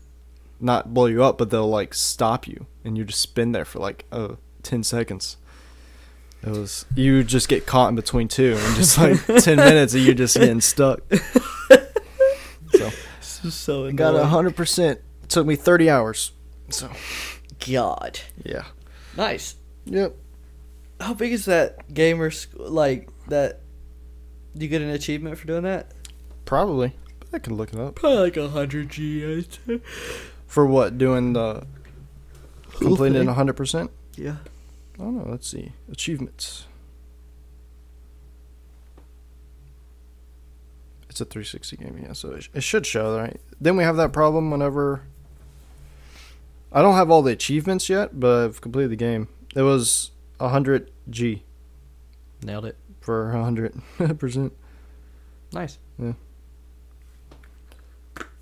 not 0.59 0.93
blow 0.93 1.05
you 1.05 1.23
up, 1.23 1.37
but 1.37 1.49
they'll 1.49 1.69
like 1.69 1.93
stop 1.93 2.47
you, 2.47 2.65
and 2.83 2.97
you 2.97 3.03
just 3.03 3.21
spin 3.21 3.51
there 3.51 3.65
for 3.65 3.79
like 3.79 4.05
uh, 4.11 4.35
ten 4.63 4.83
seconds. 4.83 5.37
It 6.41 6.49
was 6.49 6.85
you 6.95 7.23
just 7.23 7.47
get 7.49 7.65
caught 7.65 7.89
in 7.89 7.95
between 7.95 8.27
two, 8.27 8.55
and 8.59 8.75
just 8.75 8.97
like 8.99 9.23
ten 9.43 9.57
minutes 9.57 9.93
and 9.93 10.03
you're 10.03 10.13
just 10.15 10.35
getting 10.37 10.61
stuck. 10.61 11.01
So 12.71 12.91
so 13.49 13.85
I 13.87 13.91
got 13.91 14.15
a 14.15 14.25
hundred 14.25 14.55
percent. 14.55 14.99
It 15.23 15.29
took 15.29 15.45
me 15.47 15.55
thirty 15.55 15.89
hours. 15.89 16.31
So 16.69 16.89
God. 17.71 18.19
yeah. 18.43 18.65
Nice. 19.15 19.55
Yep. 19.85 20.15
How 20.99 21.13
big 21.13 21.31
is 21.31 21.45
that 21.45 21.93
gamer 21.93 22.31
sc- 22.31 22.49
like 22.55 23.07
that? 23.27 23.61
Do 24.55 24.65
you 24.65 24.69
get 24.69 24.81
an 24.81 24.89
achievement 24.89 25.37
for 25.37 25.47
doing 25.47 25.63
that? 25.63 25.91
Probably. 26.45 26.93
I 27.33 27.39
can 27.39 27.55
look 27.55 27.73
it 27.73 27.79
up. 27.79 27.95
Probably 27.95 28.19
like 28.19 28.37
a 28.37 28.49
hundred 28.49 28.89
G. 28.89 29.45
For 30.47 30.65
what? 30.65 30.97
Doing 30.97 31.33
the 31.33 31.65
completing 32.71 33.19
thing. 33.19 33.29
it 33.29 33.33
hundred 33.33 33.53
percent? 33.53 33.91
Yeah. 34.15 34.37
I 34.95 35.03
don't 35.03 35.17
know. 35.17 35.29
Let's 35.29 35.47
see. 35.47 35.73
Achievements. 35.91 36.67
It's 41.09 41.21
a 41.21 41.25
360 41.25 41.77
game, 41.77 41.99
yeah, 42.03 42.11
so 42.11 42.31
it, 42.31 42.49
it 42.53 42.61
should 42.61 42.85
show, 42.85 43.17
right? 43.17 43.39
Then 43.61 43.77
we 43.77 43.85
have 43.85 43.95
that 43.95 44.11
problem 44.11 44.51
whenever. 44.51 45.03
I 46.73 46.81
don't 46.81 46.95
have 46.95 47.09
all 47.09 47.21
the 47.21 47.31
achievements 47.31 47.87
yet, 47.87 48.19
but 48.19 48.43
I've 48.43 48.59
completed 48.59 48.91
the 48.91 48.97
game. 48.97 49.29
It 49.55 49.61
was 49.61 50.11
100 50.39 50.91
G 51.09 51.43
Nailed 52.43 52.65
it. 52.65 52.77
For 53.05 53.31
a 53.31 53.35
100%. 53.35 54.51
Nice. 55.53 55.77
Yeah. 55.99 56.13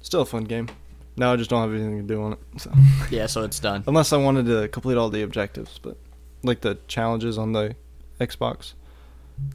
Still 0.02 0.22
a 0.22 0.26
fun 0.26 0.46
game. 0.46 0.68
Now 1.16 1.34
I 1.34 1.36
just 1.36 1.50
don't 1.50 1.62
have 1.62 1.72
anything 1.80 1.98
to 2.08 2.14
do 2.14 2.24
on 2.24 2.34
it. 2.34 2.40
So. 2.58 2.72
Yeah, 3.12 3.28
so 3.28 3.44
it's 3.44 3.60
done. 3.60 3.84
Unless 3.86 4.14
I 4.14 4.18
wanted 4.18 4.46
to 4.48 4.68
complete 4.70 4.98
all 4.98 5.10
the 5.10 5.22
objectives, 5.22 5.78
but 5.80 5.98
like 6.44 6.62
the 6.62 6.80
challenges 6.88 7.38
on 7.38 7.52
the 7.52 7.76
Xbox. 8.20 8.74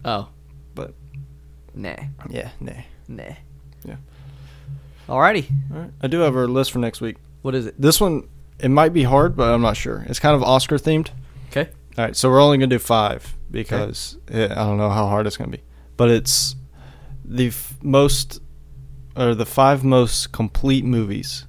Oh. 0.05 0.29
But- 0.75 0.95
Nah. 1.75 1.97
Yeah, 2.29 2.51
nah. 2.61 2.73
Nah. 3.09 3.35
Yeah. 3.85 3.97
Alrighty. 5.09 5.51
All 5.73 5.81
right. 5.81 5.91
I 6.03 6.07
do 6.07 6.21
have 6.21 6.37
a 6.37 6.47
list 6.47 6.71
for 6.73 6.79
next 6.79 7.01
week. 7.01 7.17
What 7.43 7.55
is 7.55 7.67
it? 7.67 7.81
This 7.81 8.01
one, 8.01 8.29
it 8.61 8.69
might 8.71 8.93
be 8.93 9.05
hard, 9.05 9.37
but 9.37 9.53
I'm 9.53 9.63
not 9.63 9.77
sure. 9.77 10.05
It's 10.09 10.19
kind 10.21 10.37
of 10.37 10.43
Oscar 10.43 10.77
themed. 10.77 11.09
Okay. 11.51 11.71
All 11.97 12.05
right, 12.05 12.15
so 12.17 12.29
we're 12.31 12.41
only 12.43 12.59
gonna 12.59 12.67
do 12.69 12.79
five 12.79 13.35
because 13.51 14.16
eh, 14.31 14.49
I 14.51 14.65
don't 14.65 14.79
know 14.79 14.91
how 14.91 15.07
hard 15.07 15.27
it's 15.27 15.37
gonna 15.37 15.51
be, 15.51 15.62
but 15.97 16.11
it's 16.11 16.57
the 17.25 17.49
f- 17.49 17.77
most 17.83 18.41
or 19.16 19.35
the 19.35 19.47
five 19.47 19.85
most 19.85 20.33
complete 20.33 20.85
movies. 20.85 21.47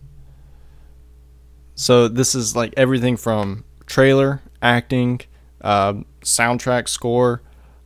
So 1.76 2.08
this 2.08 2.36
is 2.36 2.56
like 2.56 2.74
everything 2.76 3.16
from 3.16 3.64
trailer, 3.86 4.42
acting, 4.62 5.22
um, 5.62 6.06
soundtrack, 6.22 6.90
score, 6.90 7.42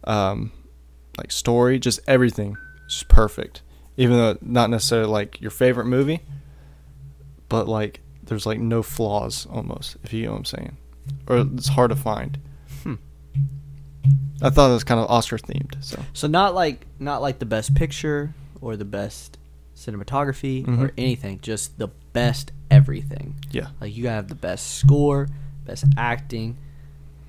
um, 0.05 0.51
like 1.17 1.31
story, 1.31 1.79
just 1.79 1.99
everything, 2.07 2.57
just 2.87 3.07
perfect. 3.07 3.61
Even 3.97 4.17
though 4.17 4.37
not 4.41 4.69
necessarily 4.69 5.07
like 5.07 5.39
your 5.39 5.51
favorite 5.51 5.85
movie, 5.85 6.21
but 7.49 7.67
like 7.67 8.01
there's 8.23 8.45
like 8.45 8.59
no 8.59 8.81
flaws 8.81 9.45
almost, 9.51 9.97
if 10.03 10.13
you 10.13 10.25
know 10.25 10.31
what 10.31 10.37
I'm 10.39 10.45
saying, 10.45 10.77
or 11.27 11.37
it's 11.53 11.67
hard 11.67 11.91
to 11.91 11.95
find. 11.95 12.39
Hmm. 12.81 12.95
I 14.41 14.49
thought 14.49 14.69
it 14.69 14.73
was 14.73 14.83
kind 14.83 14.99
of 14.99 15.09
Oscar 15.09 15.37
themed, 15.37 15.81
so 15.83 16.01
So 16.13 16.27
not 16.27 16.53
like 16.53 16.85
not 16.99 17.21
like 17.21 17.39
the 17.39 17.45
best 17.45 17.73
picture 17.75 18.33
or 18.61 18.75
the 18.75 18.85
best 18.85 19.37
cinematography 19.75 20.67
or 20.67 20.87
Mhm. 20.89 20.91
anything, 20.97 21.39
just 21.41 21.77
the 21.79 21.87
best 22.13 22.51
everything. 22.71 23.35
yeah, 23.51 23.67
Like 23.81 23.95
you 23.95 24.03
gotta 24.03 24.15
have 24.15 24.27
the 24.27 24.35
best 24.35 24.77
score, 24.77 25.27
best 25.65 25.85
acting, 25.97 26.57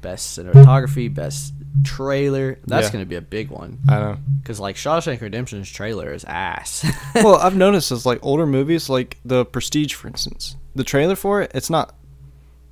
best 0.02 0.38
cinematography, 0.38 1.12
best 1.12 1.52
trailer. 1.84 2.58
That's 2.66 2.86
Yeah. 2.88 2.92
gonna 2.92 3.06
be 3.06 3.16
a 3.16 3.20
big 3.22 3.50
one. 3.50 3.78
I 3.88 3.98
know. 3.98 4.16
Cause 4.44 4.60
like 4.60 4.76
Shawshank 4.76 5.20
Redemption's 5.20 5.70
trailer 5.70 6.12
is 6.12 6.24
ass. 6.24 6.84
well, 7.14 7.36
I've 7.36 7.56
noticed 7.56 7.90
as 7.92 8.04
like 8.06 8.18
older 8.22 8.46
movies, 8.46 8.88
like 8.88 9.18
The 9.24 9.44
Prestige, 9.44 9.94
for 9.94 10.08
instance, 10.08 10.56
the 10.74 10.84
trailer 10.84 11.16
for 11.16 11.40
it, 11.42 11.50
it's 11.54 11.70
not 11.70 11.94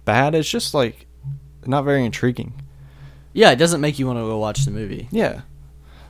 bad. 0.04 0.34
It's 0.34 0.48
just 0.50 0.74
like 0.74 1.06
not 1.66 1.84
very 1.84 2.04
intriguing. 2.04 2.54
Yeah, 3.32 3.50
it 3.50 3.56
doesn't 3.56 3.80
make 3.80 3.98
you 3.98 4.06
want 4.06 4.18
to 4.18 4.22
go 4.22 4.38
watch 4.38 4.64
the 4.64 4.70
movie. 4.70 5.08
Yeah. 5.10 5.42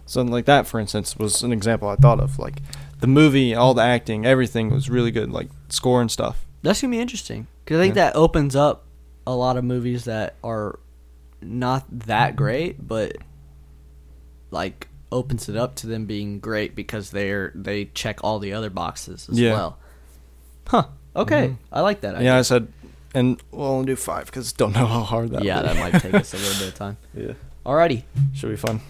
Something 0.07 0.33
like 0.33 0.45
that, 0.47 0.67
for 0.67 0.81
instance, 0.81 1.17
was 1.17 1.43
an 1.43 1.53
example 1.53 1.89
I 1.89 1.97
thought 1.97 2.21
of. 2.21 2.39
Like 2.39 2.59
the 3.01 3.07
movie, 3.07 3.55
all 3.55 3.75
the 3.75 3.83
acting, 3.83 4.27
everything 4.27 4.71
was 4.71 4.91
really 4.91 5.11
good, 5.11 5.31
like 5.31 5.49
score 5.69 6.01
and 6.01 6.11
stuff. 6.11 6.45
That's 6.63 6.81
gonna 6.83 6.91
be 6.91 7.01
interesting 7.01 7.47
because 7.65 7.79
I 7.79 7.83
think 7.85 7.97
Yeah. 7.97 8.05
that 8.11 8.17
opens 8.17 8.55
up 8.57 8.85
a 9.27 9.35
lot 9.35 9.57
of 9.57 9.65
movies 9.65 10.05
that 10.05 10.35
are 10.43 10.79
not 11.41 11.85
that 12.07 12.37
great, 12.37 12.87
but 12.87 13.17
like 14.51 14.89
opens 15.11 15.49
it 15.49 15.57
up 15.57 15.75
to 15.77 15.87
them 15.87 16.07
being 16.07 16.39
great 16.41 16.75
because 16.75 17.11
they're 17.11 17.53
they 17.55 17.87
check 17.87 18.21
all 18.25 18.39
the 18.39 18.53
other 18.53 18.71
boxes 18.71 19.29
as 19.31 19.39
Yeah. 19.39 19.53
well. 19.53 19.79
Huh. 20.67 20.85
Okay, 21.15 21.49
Mhm. 21.49 21.57
I 21.73 21.81
like 21.83 22.01
that. 22.03 22.21
Yeah, 22.23 22.39
I 22.39 22.43
said, 22.43 22.69
and 23.15 23.43
we'll 23.51 23.69
only 23.69 23.87
do 23.87 23.97
five 23.97 24.27
because 24.27 24.53
don't 24.53 24.75
know 24.75 24.87
how 24.87 25.01
hard 25.03 25.31
that. 25.31 25.45
yeah, 25.45 25.63
that 25.63 25.77
might 25.77 26.01
take 26.01 26.15
us 26.15 26.35
a 26.35 26.37
little 26.37 26.59
bit 26.59 26.69
of 26.69 26.75
time. 26.79 26.97
Yeah, 27.15 27.33
Alrighty, 27.67 28.05
should 28.35 28.51
be 28.51 28.57
fun. 28.57 28.81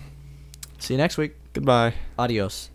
see 0.79 0.95
you 0.95 0.99
next 0.99 1.19
week. 1.19 1.35
Goodbye. 1.53 1.95
Adios. 2.19 2.71